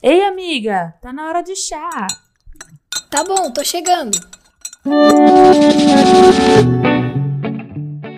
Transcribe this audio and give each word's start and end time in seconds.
Ei, 0.00 0.22
amiga, 0.22 0.94
tá 1.02 1.12
na 1.12 1.26
hora 1.26 1.42
de 1.42 1.56
chá. 1.56 2.06
Tá 3.10 3.24
bom, 3.24 3.50
tô 3.50 3.64
chegando. 3.64 4.16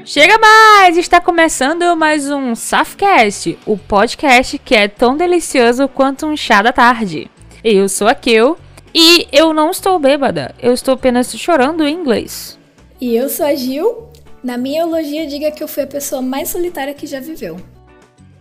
Chega 0.04 0.36
mais! 0.38 0.98
Está 0.98 1.22
começando 1.22 1.96
mais 1.96 2.30
um 2.30 2.54
Safcast, 2.54 3.58
o 3.64 3.78
podcast 3.78 4.58
que 4.58 4.74
é 4.74 4.88
tão 4.88 5.16
delicioso 5.16 5.88
quanto 5.88 6.26
um 6.26 6.36
chá 6.36 6.60
da 6.60 6.70
tarde. 6.70 7.30
Eu 7.64 7.88
sou 7.88 8.08
a 8.08 8.14
Kel 8.14 8.58
e 8.94 9.26
eu 9.32 9.54
não 9.54 9.70
estou 9.70 9.98
bêbada, 9.98 10.54
eu 10.60 10.74
estou 10.74 10.92
apenas 10.92 11.34
chorando 11.34 11.88
em 11.88 11.94
inglês. 11.94 12.58
E 13.00 13.16
eu 13.16 13.30
sou 13.30 13.46
a 13.46 13.54
Gil. 13.54 14.10
Na 14.44 14.58
minha 14.58 14.82
elogia, 14.82 15.26
diga 15.26 15.50
que 15.50 15.62
eu 15.62 15.68
fui 15.68 15.84
a 15.84 15.86
pessoa 15.86 16.20
mais 16.20 16.50
solitária 16.50 16.92
que 16.92 17.06
já 17.06 17.20
viveu. 17.20 17.56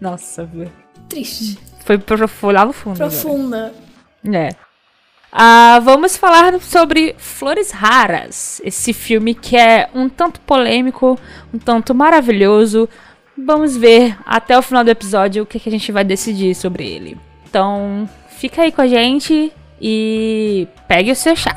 Nossa, 0.01 0.43
velho. 0.43 0.73
Triste. 1.07 1.68
Foi, 1.89 1.97
pro- 1.97 2.27
foi 2.27 2.53
lá 2.53 2.65
no 2.65 2.71
fundo. 2.71 3.01
agora. 3.03 3.09
Profunda. 3.09 3.73
É. 4.31 4.49
Ah, 5.31 5.79
vamos 5.81 6.15
falar 6.15 6.61
sobre 6.61 7.15
Flores 7.17 7.71
Raras, 7.71 8.61
esse 8.63 8.93
filme 8.93 9.33
que 9.33 9.57
é 9.57 9.89
um 9.95 10.07
tanto 10.07 10.39
polêmico, 10.41 11.19
um 11.51 11.57
tanto 11.57 11.95
maravilhoso. 11.95 12.87
Vamos 13.35 13.75
ver 13.75 14.15
até 14.23 14.55
o 14.55 14.61
final 14.61 14.83
do 14.83 14.91
episódio 14.91 15.41
o 15.41 15.45
que, 15.47 15.59
que 15.59 15.67
a 15.67 15.71
gente 15.71 15.91
vai 15.91 16.03
decidir 16.03 16.53
sobre 16.53 16.87
ele. 16.87 17.17
Então, 17.49 18.07
fica 18.37 18.61
aí 18.61 18.71
com 18.71 18.81
a 18.83 18.87
gente 18.87 19.51
e 19.81 20.67
pegue 20.87 21.11
o 21.11 21.15
seu 21.15 21.35
chá. 21.35 21.55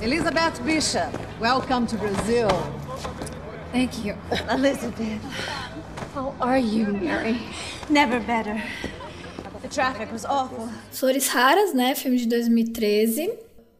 Elizabeth 0.00 0.60
Bishop, 0.64 1.12
welcome 1.40 1.86
to 1.86 1.96
Brazil. 1.96 2.48
Thank 3.70 4.04
you. 4.04 4.16
Elizabeth, 4.50 5.22
How 6.12 6.34
are 6.40 6.58
you, 6.58 6.92
Mary? 6.94 7.38
never 7.88 8.18
better. 8.18 8.60
The 9.62 9.68
traffic 9.68 10.10
was 10.10 10.24
awful. 10.24 10.68
Flores 10.90 11.28
Raras, 11.28 11.72
né? 11.72 11.94
Filme 11.94 12.16
de 12.16 12.26
2013. 12.26 13.32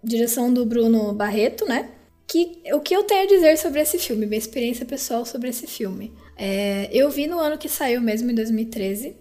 Direção 0.04 0.54
do 0.54 0.64
Bruno 0.64 1.12
Barreto, 1.12 1.66
né? 1.66 1.90
Que, 2.28 2.62
o 2.72 2.78
que 2.78 2.94
eu 2.94 3.02
tenho 3.02 3.24
a 3.24 3.27
dizer 3.27 3.58
sobre 3.58 3.80
esse 3.80 3.98
filme? 3.98 4.27
Minha 4.27 4.38
experiência 4.38 4.86
pessoal 4.86 5.27
sobre 5.27 5.48
esse 5.48 5.66
filme. 5.66 6.12
É, 6.36 6.88
eu 6.92 7.10
vi 7.10 7.27
no 7.27 7.40
ano 7.40 7.58
que 7.58 7.68
saiu 7.68 8.00
mesmo, 8.00 8.30
em 8.30 8.34
2013. 8.36 9.16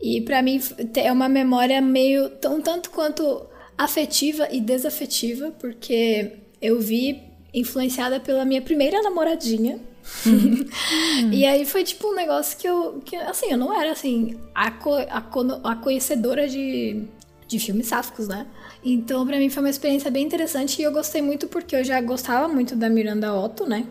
E 0.00 0.20
pra 0.20 0.42
mim 0.42 0.60
é 0.96 1.10
uma 1.12 1.28
memória 1.28 1.80
meio 1.80 2.28
tão 2.30 2.60
tanto 2.60 2.90
quanto 2.90 3.46
afetiva 3.76 4.48
e 4.50 4.60
desafetiva, 4.60 5.52
porque 5.58 6.32
eu 6.60 6.80
vi 6.80 7.22
influenciada 7.52 8.20
pela 8.20 8.44
minha 8.44 8.62
primeira 8.62 9.02
namoradinha. 9.02 9.78
e 11.32 11.44
aí 11.44 11.64
foi 11.66 11.84
tipo 11.84 12.08
um 12.08 12.14
negócio 12.14 12.56
que 12.58 12.66
eu, 12.68 13.00
que, 13.04 13.14
assim, 13.16 13.46
eu 13.50 13.58
não 13.58 13.72
era 13.78 13.92
assim 13.92 14.38
a, 14.54 14.70
co- 14.70 14.94
a, 14.94 15.22
a 15.64 15.76
conhecedora 15.76 16.48
de, 16.48 17.02
de 17.46 17.58
filmes 17.58 17.86
sáficos, 17.88 18.26
né? 18.28 18.46
Então 18.84 19.26
pra 19.26 19.36
mim 19.38 19.50
foi 19.50 19.62
uma 19.62 19.70
experiência 19.70 20.10
bem 20.10 20.24
interessante 20.24 20.80
e 20.80 20.84
eu 20.84 20.92
gostei 20.92 21.20
muito 21.20 21.46
porque 21.48 21.74
eu 21.76 21.84
já 21.84 22.00
gostava 22.00 22.48
muito 22.48 22.74
da 22.76 22.88
Miranda 22.88 23.34
Otto, 23.34 23.66
né? 23.66 23.86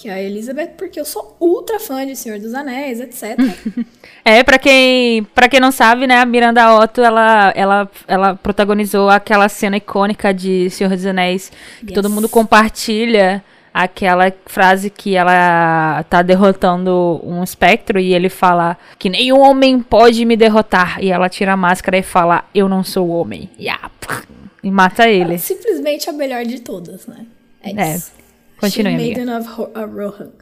Que 0.00 0.08
é 0.08 0.12
a 0.14 0.22
Elizabeth, 0.22 0.68
porque 0.78 0.98
eu 0.98 1.04
sou 1.04 1.36
ultra 1.38 1.78
fã 1.78 2.06
de 2.06 2.16
Senhor 2.16 2.38
dos 2.38 2.54
Anéis, 2.54 3.00
etc. 3.00 3.36
É, 4.22 4.42
pra 4.44 4.58
quem, 4.58 5.24
pra 5.34 5.48
quem 5.48 5.58
não 5.60 5.72
sabe, 5.72 6.06
né, 6.06 6.18
a 6.18 6.26
Miranda 6.26 6.74
Otto, 6.76 7.00
ela, 7.00 7.52
ela, 7.56 7.90
ela 8.06 8.34
protagonizou 8.36 9.08
aquela 9.08 9.48
cena 9.48 9.78
icônica 9.78 10.32
de 10.34 10.68
Senhor 10.68 10.90
dos 10.90 11.06
Anéis, 11.06 11.50
que 11.80 11.86
Yes. 11.86 11.94
todo 11.94 12.10
mundo 12.10 12.28
compartilha 12.28 13.42
aquela 13.72 14.30
frase 14.44 14.90
que 14.90 15.16
ela 15.16 16.02
tá 16.10 16.20
derrotando 16.20 17.18
um 17.24 17.42
espectro 17.42 17.98
e 17.98 18.12
ele 18.12 18.28
fala 18.28 18.76
que 18.98 19.08
nenhum 19.08 19.40
homem 19.40 19.80
pode 19.80 20.22
me 20.26 20.36
derrotar. 20.36 21.02
E 21.02 21.10
ela 21.10 21.28
tira 21.30 21.54
a 21.54 21.56
máscara 21.56 21.96
e 21.96 22.02
fala, 22.02 22.44
eu 22.54 22.68
não 22.68 22.84
sou 22.84 23.08
homem. 23.08 23.48
E, 23.58 24.70
mata 24.70 25.08
ele. 25.08 25.38
Simplesmente 25.38 26.10
a 26.10 26.12
melhor 26.12 26.44
de 26.44 26.60
todas, 26.60 27.06
né? 27.06 27.24
É 27.62 27.70
É. 27.70 27.94
isso. 27.96 28.12
Continue, 28.60 28.94
amiga. 28.94 29.24
Maiden 29.24 29.36
of 29.36 29.48
of 29.60 29.94
Rohan. 29.94 30.32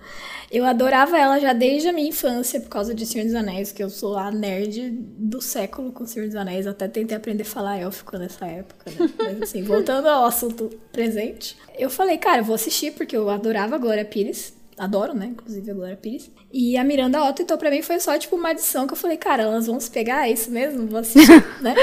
Eu 0.50 0.64
adorava 0.64 1.18
ela 1.18 1.38
já 1.38 1.52
desde 1.52 1.88
a 1.88 1.92
minha 1.92 2.08
infância 2.08 2.58
por 2.58 2.70
causa 2.70 2.94
de 2.94 3.04
Senhor 3.04 3.26
dos 3.26 3.34
Anéis, 3.34 3.70
que 3.70 3.82
eu 3.82 3.90
sou 3.90 4.16
a 4.16 4.30
nerd 4.30 4.90
do 4.90 5.42
século 5.42 5.92
com 5.92 6.06
Senhor 6.06 6.26
dos 6.26 6.36
Anéis. 6.36 6.66
Até 6.66 6.88
tentei 6.88 7.16
aprender 7.16 7.42
a 7.42 7.46
falar 7.46 7.78
élfico 7.78 8.16
nessa 8.16 8.46
época, 8.46 8.90
né? 8.90 9.10
Mas 9.18 9.42
assim, 9.42 9.62
voltando 9.62 10.08
ao 10.08 10.24
assunto 10.24 10.70
presente, 10.90 11.54
eu 11.78 11.90
falei, 11.90 12.16
cara, 12.16 12.42
vou 12.42 12.54
assistir 12.54 12.92
porque 12.92 13.14
eu 13.14 13.28
adorava 13.28 13.74
a 13.74 13.78
Glória 13.78 14.04
Pires. 14.06 14.54
Adoro, 14.78 15.12
né? 15.12 15.26
Inclusive 15.26 15.70
a 15.70 15.74
Glória 15.74 15.96
Pires. 15.96 16.30
E 16.50 16.78
a 16.78 16.84
Miranda 16.84 17.22
Otto, 17.24 17.42
então 17.42 17.58
pra 17.58 17.70
mim 17.70 17.82
foi 17.82 18.00
só 18.00 18.16
tipo 18.16 18.36
uma 18.36 18.50
adição 18.50 18.86
que 18.86 18.94
eu 18.94 18.96
falei, 18.96 19.18
cara, 19.18 19.42
elas 19.42 19.66
vão 19.66 19.78
se 19.78 19.90
pegar, 19.90 20.28
é 20.28 20.32
isso 20.32 20.50
mesmo? 20.50 20.86
Vou 20.86 21.00
assistir, 21.00 21.44
né? 21.60 21.74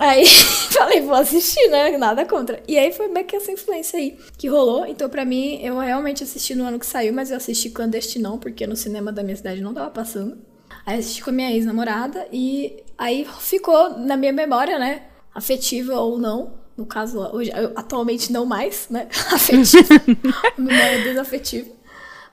Aí 0.00 0.24
falei, 0.72 1.02
vou 1.02 1.14
assistir, 1.14 1.68
né? 1.68 1.96
Nada 1.98 2.24
contra. 2.24 2.62
E 2.66 2.78
aí 2.78 2.90
foi 2.90 3.06
meio 3.08 3.26
que 3.26 3.36
essa 3.36 3.52
influência 3.52 3.98
aí 3.98 4.18
que 4.38 4.48
rolou. 4.48 4.86
Então, 4.86 5.08
pra 5.10 5.26
mim, 5.26 5.60
eu 5.62 5.78
realmente 5.78 6.24
assisti 6.24 6.54
no 6.54 6.64
ano 6.64 6.78
que 6.78 6.86
saiu, 6.86 7.12
mas 7.12 7.30
eu 7.30 7.36
assisti 7.36 7.68
clandestinão, 7.68 8.38
porque 8.38 8.66
no 8.66 8.74
cinema 8.74 9.12
da 9.12 9.22
minha 9.22 9.36
cidade 9.36 9.60
não 9.60 9.74
tava 9.74 9.90
passando. 9.90 10.38
Aí 10.86 10.98
assisti 10.98 11.22
com 11.22 11.28
a 11.28 11.32
minha 11.34 11.52
ex-namorada 11.52 12.26
e 12.32 12.82
aí 12.96 13.26
ficou 13.40 13.98
na 13.98 14.16
minha 14.16 14.32
memória, 14.32 14.78
né? 14.78 15.02
Afetiva 15.34 16.00
ou 16.00 16.18
não. 16.18 16.54
No 16.76 16.86
caso, 16.86 17.18
hoje, 17.34 17.50
eu- 17.54 17.72
atualmente 17.76 18.32
não 18.32 18.46
mais, 18.46 18.88
né? 18.88 19.06
Afetiva. 19.30 19.94
memória 20.56 21.02
desafetiva. 21.02 21.68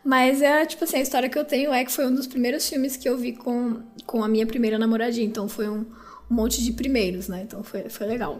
Mas 0.06 0.42
é, 0.42 0.66
tipo 0.66 0.86
assim, 0.86 0.98
a 0.98 1.02
história 1.02 1.28
que 1.28 1.38
eu 1.38 1.44
tenho 1.44 1.74
é 1.74 1.84
que 1.84 1.92
foi 1.92 2.08
um 2.08 2.16
dos 2.16 2.28
primeiros 2.28 2.70
filmes 2.70 2.96
que 2.96 3.10
eu 3.10 3.18
vi 3.18 3.34
com, 3.34 3.82
com 4.06 4.24
a 4.24 4.28
minha 4.30 4.48
primeira 4.48 4.80
namoradinha. 4.80 5.26
Então 5.28 5.50
foi 5.50 5.68
um, 5.68 5.86
um 6.30 6.36
monte 6.36 6.64
de 6.64 6.72
primeiros, 6.74 7.28
né? 7.28 7.42
Então 7.44 7.64
foi, 7.64 7.90
foi 7.90 8.08
legal. 8.08 8.40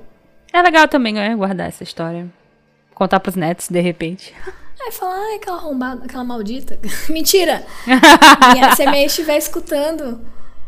É 0.54 0.62
legal 0.62 0.88
também, 0.88 1.14
né, 1.14 1.36
guardar 1.36 1.68
essa 1.68 1.84
história. 1.84 2.28
Contar 2.94 3.20
pros 3.20 3.36
netos, 3.36 3.68
de 3.70 3.80
repente. 3.80 4.34
Aí 4.80 4.92
fala, 4.92 5.16
ai, 5.16 5.36
aquela 5.36 5.58
arrombada, 5.58 6.06
aquela 6.06 6.24
maldita. 6.24 6.80
Mentira! 7.10 7.66
Minha- 8.54 8.76
se 8.76 8.84
a 8.84 8.92
minha 8.92 9.06
estiver 9.06 9.38
escutando, 9.38 10.22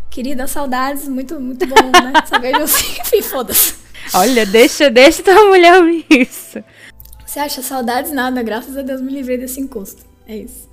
querida, 0.10 0.48
saudades, 0.48 1.08
muito, 1.08 1.40
muito 1.40 1.66
bom, 1.68 1.76
né? 1.92 2.14
Saber 2.26 2.54
de 2.54 2.60
você. 2.60 3.02
Enfim, 3.02 3.22
foda-se. 3.22 3.76
Olha, 4.14 4.46
deixa, 4.46 4.90
deixa 4.90 5.22
tua 5.22 5.46
mulher 5.46 5.78
ouvir 5.80 6.06
isso. 6.10 6.64
Você 7.26 7.40
acha 7.40 7.62
saudades 7.62 8.12
nada, 8.12 8.42
graças 8.42 8.76
a 8.76 8.82
Deus 8.82 9.00
me 9.00 9.12
livrei 9.14 9.38
desse 9.38 9.60
encosto. 9.62 10.04
É 10.28 10.36
isso. 10.38 10.68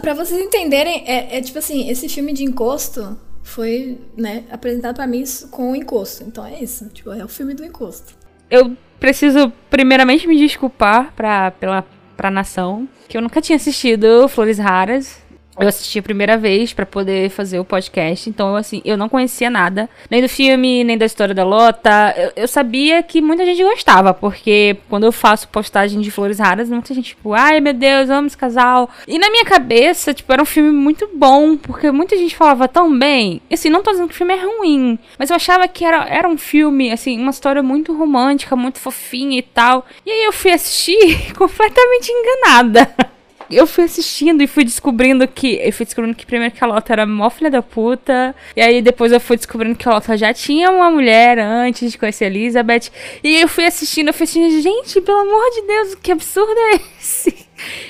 Pra 0.00 0.14
vocês 0.14 0.40
entenderem, 0.40 1.04
é, 1.06 1.38
é 1.38 1.40
tipo 1.40 1.58
assim, 1.58 1.88
esse 1.88 2.08
filme 2.08 2.32
de 2.32 2.42
encosto 2.44 3.16
foi, 3.46 3.98
né, 4.16 4.44
apresentado 4.50 4.96
pra 4.96 5.06
mim 5.06 5.24
com 5.50 5.70
o 5.70 5.76
encosto. 5.76 6.24
Então 6.24 6.44
é 6.44 6.62
isso, 6.62 6.88
tipo, 6.88 7.12
é 7.12 7.24
o 7.24 7.28
filme 7.28 7.54
do 7.54 7.64
encosto. 7.64 8.14
Eu 8.50 8.76
preciso 8.98 9.52
primeiramente 9.70 10.26
me 10.26 10.36
desculpar 10.36 11.12
pra, 11.14 11.52
pela, 11.52 11.86
pra 12.16 12.30
nação, 12.30 12.88
que 13.08 13.16
eu 13.16 13.22
nunca 13.22 13.40
tinha 13.40 13.56
assistido 13.56 14.28
Flores 14.28 14.58
Raras. 14.58 15.24
Eu 15.58 15.68
assisti 15.68 15.98
a 15.98 16.02
primeira 16.02 16.36
vez 16.36 16.72
pra 16.72 16.84
poder 16.84 17.30
fazer 17.30 17.58
o 17.58 17.64
podcast, 17.64 18.28
então 18.28 18.54
assim, 18.56 18.82
eu 18.84 18.96
não 18.96 19.08
conhecia 19.08 19.48
nada, 19.48 19.88
nem 20.10 20.20
do 20.20 20.28
filme, 20.28 20.84
nem 20.84 20.98
da 20.98 21.06
história 21.06 21.34
da 21.34 21.44
Lota. 21.44 22.14
Eu, 22.16 22.32
eu 22.42 22.48
sabia 22.48 23.02
que 23.02 23.22
muita 23.22 23.44
gente 23.44 23.62
gostava, 23.62 24.12
porque 24.12 24.76
quando 24.88 25.04
eu 25.04 25.12
faço 25.12 25.48
postagem 25.48 26.00
de 26.00 26.10
Flores 26.10 26.38
Raras, 26.38 26.68
muita 26.68 26.92
gente 26.92 27.06
tipo, 27.06 27.32
ai 27.32 27.60
meu 27.60 27.72
Deus, 27.72 28.10
amo 28.10 28.26
esse 28.26 28.36
casal. 28.36 28.90
E 29.08 29.18
na 29.18 29.30
minha 29.30 29.44
cabeça, 29.44 30.12
tipo, 30.12 30.30
era 30.32 30.42
um 30.42 30.46
filme 30.46 30.70
muito 30.70 31.08
bom, 31.14 31.56
porque 31.56 31.90
muita 31.90 32.16
gente 32.16 32.36
falava 32.36 32.68
tão 32.68 32.96
bem. 32.96 33.40
Assim, 33.50 33.70
não 33.70 33.82
tô 33.82 33.90
dizendo 33.92 34.08
que 34.08 34.14
o 34.14 34.18
filme 34.18 34.34
é 34.34 34.44
ruim, 34.44 34.98
mas 35.18 35.30
eu 35.30 35.36
achava 35.36 35.66
que 35.66 35.84
era, 35.84 36.06
era 36.08 36.28
um 36.28 36.36
filme, 36.36 36.92
assim, 36.92 37.18
uma 37.18 37.30
história 37.30 37.62
muito 37.62 37.96
romântica, 37.96 38.54
muito 38.54 38.78
fofinha 38.78 39.38
e 39.38 39.42
tal. 39.42 39.86
E 40.04 40.10
aí 40.10 40.24
eu 40.24 40.32
fui 40.32 40.52
assistir 40.52 41.32
completamente 41.34 42.10
enganada. 42.12 43.15
Eu 43.50 43.66
fui 43.66 43.84
assistindo 43.84 44.42
e 44.42 44.46
fui 44.46 44.64
descobrindo 44.64 45.26
que. 45.26 45.54
Eu 45.62 45.72
fui 45.72 45.86
descobrindo 45.86 46.16
que 46.16 46.26
primeiro 46.26 46.54
que 46.54 46.62
a 46.62 46.66
Lota 46.66 46.92
era 46.92 47.06
mó 47.06 47.30
filha 47.30 47.50
da 47.50 47.62
puta. 47.62 48.34
E 48.54 48.60
aí 48.60 48.82
depois 48.82 49.12
eu 49.12 49.20
fui 49.20 49.36
descobrindo 49.36 49.76
que 49.76 49.88
a 49.88 49.92
Lota 49.92 50.16
já 50.16 50.32
tinha 50.34 50.70
uma 50.70 50.90
mulher 50.90 51.38
antes 51.38 51.92
de 51.92 51.98
conhecer 51.98 52.24
a 52.24 52.28
Elizabeth. 52.28 52.90
E 53.22 53.40
eu 53.40 53.48
fui 53.48 53.64
assistindo, 53.64 54.08
eu 54.08 54.14
fui 54.14 54.24
assistindo, 54.24 54.60
gente, 54.60 55.00
pelo 55.00 55.18
amor 55.18 55.50
de 55.50 55.62
Deus, 55.62 55.94
que 55.96 56.12
absurdo 56.12 56.58
é 56.58 56.80
esse? 56.98 57.46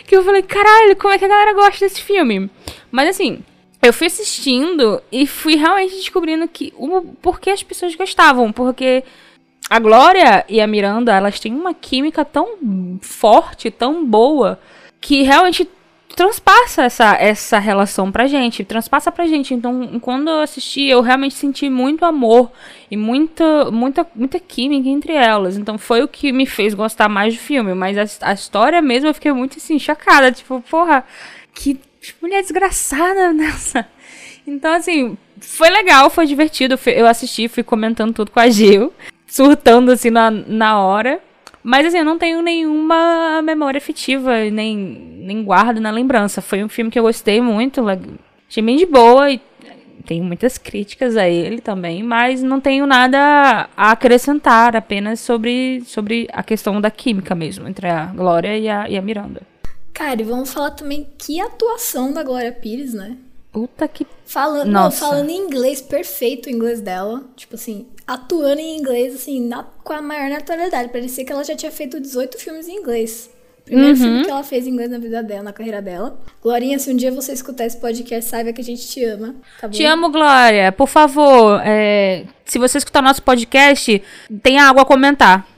Que 0.06 0.16
eu 0.16 0.22
falei, 0.22 0.42
caralho, 0.42 0.94
como 0.94 1.12
é 1.12 1.18
que 1.18 1.24
a 1.24 1.28
galera 1.28 1.52
gosta 1.52 1.84
desse 1.84 2.00
filme? 2.00 2.48
Mas 2.88 3.08
assim, 3.08 3.40
eu 3.82 3.92
fui 3.92 4.06
assistindo 4.06 5.02
e 5.10 5.26
fui 5.26 5.56
realmente 5.56 5.96
descobrindo 5.96 6.46
que 6.46 6.72
o 6.76 7.02
porquê 7.20 7.50
as 7.50 7.64
pessoas 7.64 7.94
gostavam, 7.96 8.52
porque 8.52 9.02
a 9.68 9.78
Glória 9.78 10.44
e 10.48 10.60
a 10.60 10.66
Miranda, 10.66 11.12
elas 11.12 11.40
têm 11.40 11.52
uma 11.52 11.74
química 11.74 12.24
tão 12.24 12.98
forte, 13.00 13.70
tão 13.70 14.04
boa, 14.06 14.60
que 15.00 15.22
realmente 15.22 15.68
transpassa 16.14 16.84
essa, 16.84 17.14
essa 17.16 17.58
relação 17.58 18.10
pra 18.10 18.26
gente, 18.26 18.64
transpassa 18.64 19.12
pra 19.12 19.26
gente. 19.26 19.52
Então, 19.52 20.00
quando 20.00 20.30
eu 20.30 20.40
assisti, 20.40 20.84
eu 20.86 21.02
realmente 21.02 21.34
senti 21.34 21.68
muito 21.68 22.04
amor 22.04 22.50
e 22.90 22.96
muita, 22.96 23.70
muita, 23.70 24.06
muita 24.14 24.40
química 24.40 24.88
entre 24.88 25.12
elas. 25.12 25.58
Então, 25.58 25.76
foi 25.76 26.02
o 26.02 26.08
que 26.08 26.32
me 26.32 26.46
fez 26.46 26.72
gostar 26.72 27.08
mais 27.08 27.34
do 27.34 27.40
filme. 27.40 27.74
Mas 27.74 28.22
a, 28.22 28.30
a 28.30 28.32
história 28.32 28.80
mesmo, 28.80 29.10
eu 29.10 29.14
fiquei 29.14 29.30
muito 29.32 29.58
assim, 29.58 29.78
chocada. 29.78 30.32
Tipo, 30.32 30.62
porra, 30.62 31.04
que 31.54 31.78
mulher 32.22 32.40
desgraçada 32.40 33.32
nessa. 33.34 33.86
Então, 34.46 34.72
assim, 34.72 35.18
foi 35.40 35.68
legal, 35.68 36.08
foi 36.08 36.24
divertido. 36.26 36.78
Eu 36.86 37.06
assisti, 37.06 37.46
fui 37.46 37.62
comentando 37.62 38.14
tudo 38.14 38.30
com 38.30 38.40
a 38.40 38.48
Gil, 38.48 38.90
surtando 39.26 39.92
assim 39.92 40.10
na, 40.10 40.30
na 40.30 40.80
hora. 40.80 41.20
Mas 41.66 41.84
assim, 41.84 41.98
eu 41.98 42.04
não 42.04 42.16
tenho 42.16 42.40
nenhuma 42.42 43.42
memória 43.42 43.78
afetiva, 43.78 44.48
nem, 44.52 44.76
nem 45.18 45.42
guardo 45.42 45.80
na 45.80 45.90
lembrança. 45.90 46.40
Foi 46.40 46.62
um 46.62 46.68
filme 46.68 46.92
que 46.92 46.98
eu 46.98 47.02
gostei 47.02 47.40
muito, 47.40 47.84
achei 48.48 48.62
bem 48.62 48.76
de 48.76 48.86
boa 48.86 49.28
e 49.32 49.40
tenho 50.06 50.22
muitas 50.22 50.58
críticas 50.58 51.16
a 51.16 51.28
ele 51.28 51.60
também, 51.60 52.04
mas 52.04 52.40
não 52.40 52.60
tenho 52.60 52.86
nada 52.86 53.68
a 53.76 53.90
acrescentar, 53.90 54.76
apenas 54.76 55.18
sobre, 55.18 55.82
sobre 55.84 56.28
a 56.32 56.40
questão 56.40 56.80
da 56.80 56.88
química 56.88 57.34
mesmo, 57.34 57.66
entre 57.66 57.88
a 57.88 58.06
Glória 58.06 58.56
e 58.56 58.68
a, 58.68 58.88
e 58.88 58.96
a 58.96 59.02
Miranda. 59.02 59.42
Cara, 59.92 60.22
e 60.22 60.24
vamos 60.24 60.52
falar 60.52 60.70
também 60.70 61.08
que 61.18 61.40
atuação 61.40 62.12
da 62.12 62.22
Glória 62.22 62.52
Pires, 62.52 62.94
né? 62.94 63.16
Puta 63.56 63.88
que. 63.88 64.06
Falando, 64.26 64.70
não, 64.70 64.90
falando 64.90 65.30
em 65.30 65.38
inglês, 65.38 65.80
perfeito 65.80 66.44
o 66.44 66.50
inglês 66.50 66.82
dela. 66.82 67.24
Tipo 67.34 67.54
assim, 67.54 67.86
atuando 68.06 68.60
em 68.60 68.76
inglês, 68.76 69.14
assim, 69.14 69.40
na, 69.40 69.62
com 69.82 69.94
a 69.94 70.02
maior 70.02 70.28
naturalidade. 70.28 70.90
Parecia 70.90 71.24
que 71.24 71.32
ela 71.32 71.42
já 71.42 71.56
tinha 71.56 71.72
feito 71.72 71.98
18 71.98 72.36
filmes 72.36 72.68
em 72.68 72.76
inglês. 72.76 73.30
Primeiro 73.64 73.92
uhum. 73.92 73.96
filme 73.96 74.24
que 74.24 74.30
ela 74.30 74.42
fez 74.44 74.66
em 74.66 74.72
inglês 74.72 74.90
na 74.90 74.98
vida 74.98 75.22
dela, 75.22 75.44
na 75.44 75.54
carreira 75.54 75.80
dela. 75.80 76.18
Glorinha, 76.42 76.78
se 76.78 76.92
um 76.92 76.96
dia 76.96 77.10
você 77.10 77.32
escutar 77.32 77.64
esse 77.64 77.78
podcast, 77.78 78.28
saiba 78.28 78.52
que 78.52 78.60
a 78.60 78.64
gente 78.64 78.86
te 78.86 79.02
ama. 79.06 79.34
Tá 79.58 79.70
te 79.70 79.86
amo, 79.86 80.10
Glória. 80.10 80.70
Por 80.70 80.86
favor, 80.86 81.58
é, 81.64 82.26
se 82.44 82.58
você 82.58 82.76
escutar 82.76 83.00
nosso 83.00 83.22
podcast, 83.22 84.02
tenha 84.42 84.68
algo 84.68 84.80
a 84.80 84.84
comentar. 84.84 85.48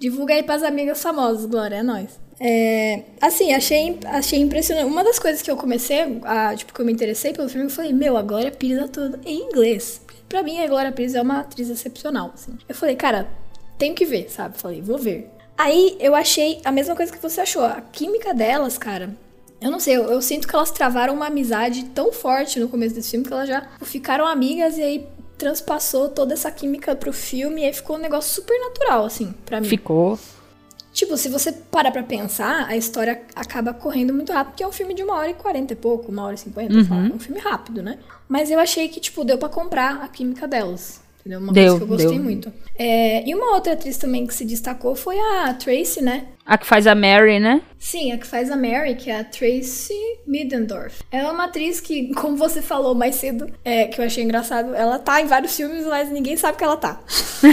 Divulga 0.00 0.32
aí 0.32 0.42
pras 0.42 0.62
amigas 0.62 1.02
famosas, 1.02 1.44
Glória. 1.44 1.76
É 1.76 1.82
nóis. 1.82 2.18
É, 2.40 3.02
assim, 3.20 3.52
achei, 3.52 3.98
achei 4.06 4.40
impressionante. 4.40 4.86
Uma 4.86 5.04
das 5.04 5.18
coisas 5.18 5.42
que 5.42 5.50
eu 5.50 5.56
comecei, 5.56 6.20
a, 6.24 6.54
tipo, 6.54 6.72
que 6.72 6.80
eu 6.80 6.84
me 6.84 6.92
interessei 6.92 7.32
pelo 7.32 7.48
filme, 7.48 7.66
eu 7.66 7.70
falei, 7.70 7.92
meu, 7.92 8.16
a 8.16 8.22
Glória 8.22 8.50
Pires 8.50 8.82
atua 8.82 9.18
em 9.24 9.42
inglês. 9.42 10.00
Pra 10.28 10.42
mim, 10.42 10.60
a 10.60 10.66
Glória 10.66 10.92
Pires 10.92 11.14
é 11.14 11.22
uma 11.22 11.40
atriz 11.40 11.68
excepcional, 11.70 12.32
assim. 12.34 12.56
Eu 12.68 12.74
falei, 12.74 12.96
cara, 12.96 13.28
tenho 13.78 13.94
que 13.94 14.04
ver, 14.04 14.30
sabe? 14.30 14.58
Falei, 14.58 14.80
vou 14.80 14.98
ver. 14.98 15.30
Aí, 15.56 15.96
eu 16.00 16.14
achei 16.14 16.60
a 16.64 16.72
mesma 16.72 16.96
coisa 16.96 17.12
que 17.12 17.22
você 17.22 17.40
achou. 17.40 17.64
A 17.64 17.80
química 17.80 18.34
delas, 18.34 18.76
cara, 18.76 19.14
eu 19.60 19.70
não 19.70 19.78
sei, 19.78 19.96
eu, 19.96 20.04
eu, 20.04 20.20
sinto 20.20 20.48
que 20.48 20.54
elas 20.54 20.70
travaram 20.70 21.14
uma 21.14 21.28
amizade 21.28 21.84
tão 21.86 22.12
forte 22.12 22.58
no 22.58 22.68
começo 22.68 22.94
desse 22.94 23.12
filme 23.12 23.24
que 23.24 23.32
elas 23.32 23.48
já 23.48 23.66
ficaram 23.82 24.26
amigas 24.26 24.76
e 24.76 24.82
aí 24.82 25.08
transpassou 25.38 26.08
toda 26.08 26.34
essa 26.34 26.50
química 26.50 26.94
pro 26.94 27.12
filme 27.12 27.62
e 27.62 27.64
aí 27.64 27.72
ficou 27.72 27.96
um 27.96 27.98
negócio 27.98 28.34
super 28.34 28.58
natural, 28.60 29.04
assim, 29.04 29.32
pra 29.46 29.60
mim. 29.60 29.68
Ficou. 29.68 30.18
Tipo, 30.94 31.16
se 31.16 31.28
você 31.28 31.50
parar 31.50 31.90
pra 31.90 32.04
pensar, 32.04 32.68
a 32.68 32.76
história 32.76 33.20
acaba 33.34 33.74
correndo 33.74 34.14
muito 34.14 34.32
rápido, 34.32 34.52
porque 34.52 34.62
é 34.62 34.68
um 34.68 34.72
filme 34.72 34.94
de 34.94 35.02
uma 35.02 35.14
hora 35.14 35.30
e 35.30 35.34
quarenta 35.34 35.72
e 35.72 35.76
pouco, 35.76 36.12
uma 36.12 36.22
hora 36.22 36.36
e 36.36 36.38
cinquenta, 36.38 36.72
uhum. 36.72 37.06
é 37.10 37.14
um 37.14 37.18
filme 37.18 37.40
rápido, 37.40 37.82
né? 37.82 37.98
Mas 38.28 38.48
eu 38.48 38.60
achei 38.60 38.88
que, 38.88 39.00
tipo, 39.00 39.24
deu 39.24 39.36
para 39.36 39.48
comprar 39.48 40.04
a 40.04 40.08
química 40.08 40.46
delas. 40.46 41.02
Entendeu? 41.18 41.40
Uma 41.40 41.52
deu, 41.52 41.64
coisa 41.64 41.76
que 41.78 41.82
eu 41.82 41.88
gostei 41.88 42.14
deu. 42.14 42.22
muito. 42.22 42.52
É, 42.78 43.28
e 43.28 43.34
uma 43.34 43.54
outra 43.54 43.72
atriz 43.72 43.96
também 43.96 44.24
que 44.24 44.32
se 44.32 44.44
destacou 44.44 44.94
foi 44.94 45.18
a 45.18 45.52
Tracy, 45.54 46.00
né? 46.00 46.28
A 46.46 46.58
que 46.58 46.66
faz 46.66 46.86
a 46.86 46.94
Mary, 46.94 47.40
né? 47.40 47.62
Sim, 47.78 48.12
a 48.12 48.18
que 48.18 48.26
faz 48.26 48.50
a 48.50 48.56
Mary, 48.56 48.94
que 48.94 49.10
é 49.10 49.20
a 49.20 49.24
Tracy 49.24 49.94
Middendorf. 50.26 51.02
Ela 51.10 51.28
é 51.30 51.32
uma 51.32 51.44
atriz 51.44 51.80
que, 51.80 52.12
como 52.16 52.36
você 52.36 52.60
falou 52.60 52.94
mais 52.94 53.14
cedo, 53.14 53.46
é, 53.64 53.86
que 53.86 54.00
eu 54.00 54.04
achei 54.04 54.22
engraçado, 54.22 54.74
ela 54.74 54.98
tá 54.98 55.20
em 55.20 55.26
vários 55.26 55.56
filmes, 55.56 55.86
mas 55.86 56.10
ninguém 56.10 56.36
sabe 56.36 56.58
que 56.58 56.64
ela 56.64 56.76
tá. 56.76 57.00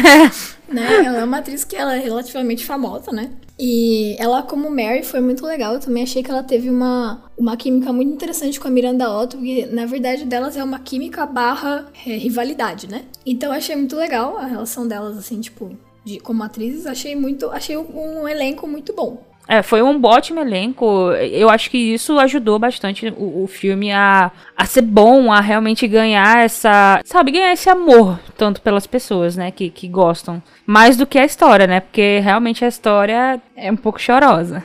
né? 0.67 1.05
Ela 1.05 1.19
é 1.19 1.23
uma 1.23 1.37
atriz 1.37 1.63
que 1.63 1.75
ela 1.75 1.95
é 1.95 1.99
relativamente 1.99 2.65
famosa, 2.65 3.11
né? 3.11 3.31
E 3.57 4.15
ela, 4.19 4.41
como 4.41 4.69
Mary, 4.69 5.03
foi 5.03 5.21
muito 5.21 5.45
legal. 5.45 5.75
Eu 5.75 5.79
também 5.79 6.03
achei 6.03 6.23
que 6.23 6.31
ela 6.31 6.43
teve 6.43 6.69
uma, 6.69 7.23
uma 7.37 7.55
química 7.55 7.93
muito 7.93 8.11
interessante 8.11 8.59
com 8.59 8.67
a 8.67 8.71
Miranda 8.71 9.09
Otto, 9.09 9.37
porque 9.37 9.67
na 9.67 9.85
verdade 9.85 10.25
delas 10.25 10.57
é 10.57 10.63
uma 10.63 10.79
química 10.79 11.25
barra 11.25 11.85
é, 12.05 12.17
rivalidade, 12.17 12.87
né? 12.87 13.03
Então 13.25 13.49
eu 13.49 13.55
achei 13.55 13.75
muito 13.75 13.95
legal 13.95 14.37
a 14.37 14.45
relação 14.45 14.87
delas, 14.87 15.17
assim, 15.17 15.39
tipo, 15.39 15.77
de, 16.03 16.19
como 16.19 16.43
atrizes. 16.43 16.85
Achei 16.85 17.15
muito. 17.15 17.49
Achei 17.51 17.77
um, 17.77 18.27
elenco 18.27 18.67
muito 18.67 18.93
bom. 18.93 19.23
É, 19.47 19.61
foi 19.61 19.81
um 19.81 19.99
ótimo 20.05 20.39
elenco. 20.39 21.11
Eu 21.13 21.49
acho 21.49 21.69
que 21.69 21.77
isso 21.77 22.17
ajudou 22.19 22.57
bastante 22.57 23.09
o, 23.17 23.43
o, 23.43 23.47
filme 23.47 23.91
a, 23.91 24.31
a 24.55 24.65
ser 24.65 24.83
bom, 24.83 25.31
a 25.31 25.41
realmente 25.41 25.87
ganhar 25.87 26.43
essa. 26.43 27.01
Sabe, 27.03 27.31
ganhar 27.31 27.51
esse 27.51 27.69
amor 27.69 28.19
tanto 28.37 28.61
pelas 28.61 28.87
pessoas, 28.87 29.35
né, 29.35 29.51
que, 29.51 29.69
que 29.69 29.87
gostam. 29.87 30.41
Mais 30.65 30.95
do 30.95 31.05
que 31.05 31.19
a 31.19 31.25
história, 31.25 31.67
né? 31.67 31.79
Porque 31.79 32.19
realmente 32.19 32.63
a 32.63 32.67
história 32.67 33.41
é 33.55 33.71
um 33.71 33.75
pouco 33.75 33.99
chorosa. 33.99 34.63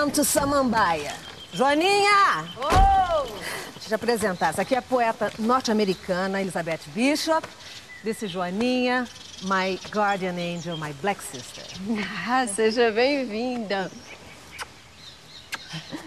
Welcome 0.00 0.14
to 0.14 0.24
Samambaia. 0.24 1.12
Joaninha! 1.52 2.48
Oh! 2.56 3.26
Deixa 3.74 3.84
eu 3.84 3.88
te 3.88 3.94
apresentar. 3.94 4.48
Essa 4.48 4.62
aqui 4.62 4.74
é 4.74 4.78
a 4.78 4.82
poeta 4.82 5.30
norte-americana 5.38 6.40
Elizabeth 6.40 6.80
Bishop. 6.94 7.46
Desse 8.02 8.26
Joaninha, 8.26 9.06
my 9.42 9.78
guardian 9.90 10.36
angel, 10.36 10.78
my 10.78 10.94
black 11.02 11.22
sister. 11.22 11.62
Ah, 12.26 12.46
seja 12.46 12.90
bem-vinda. 12.90 13.90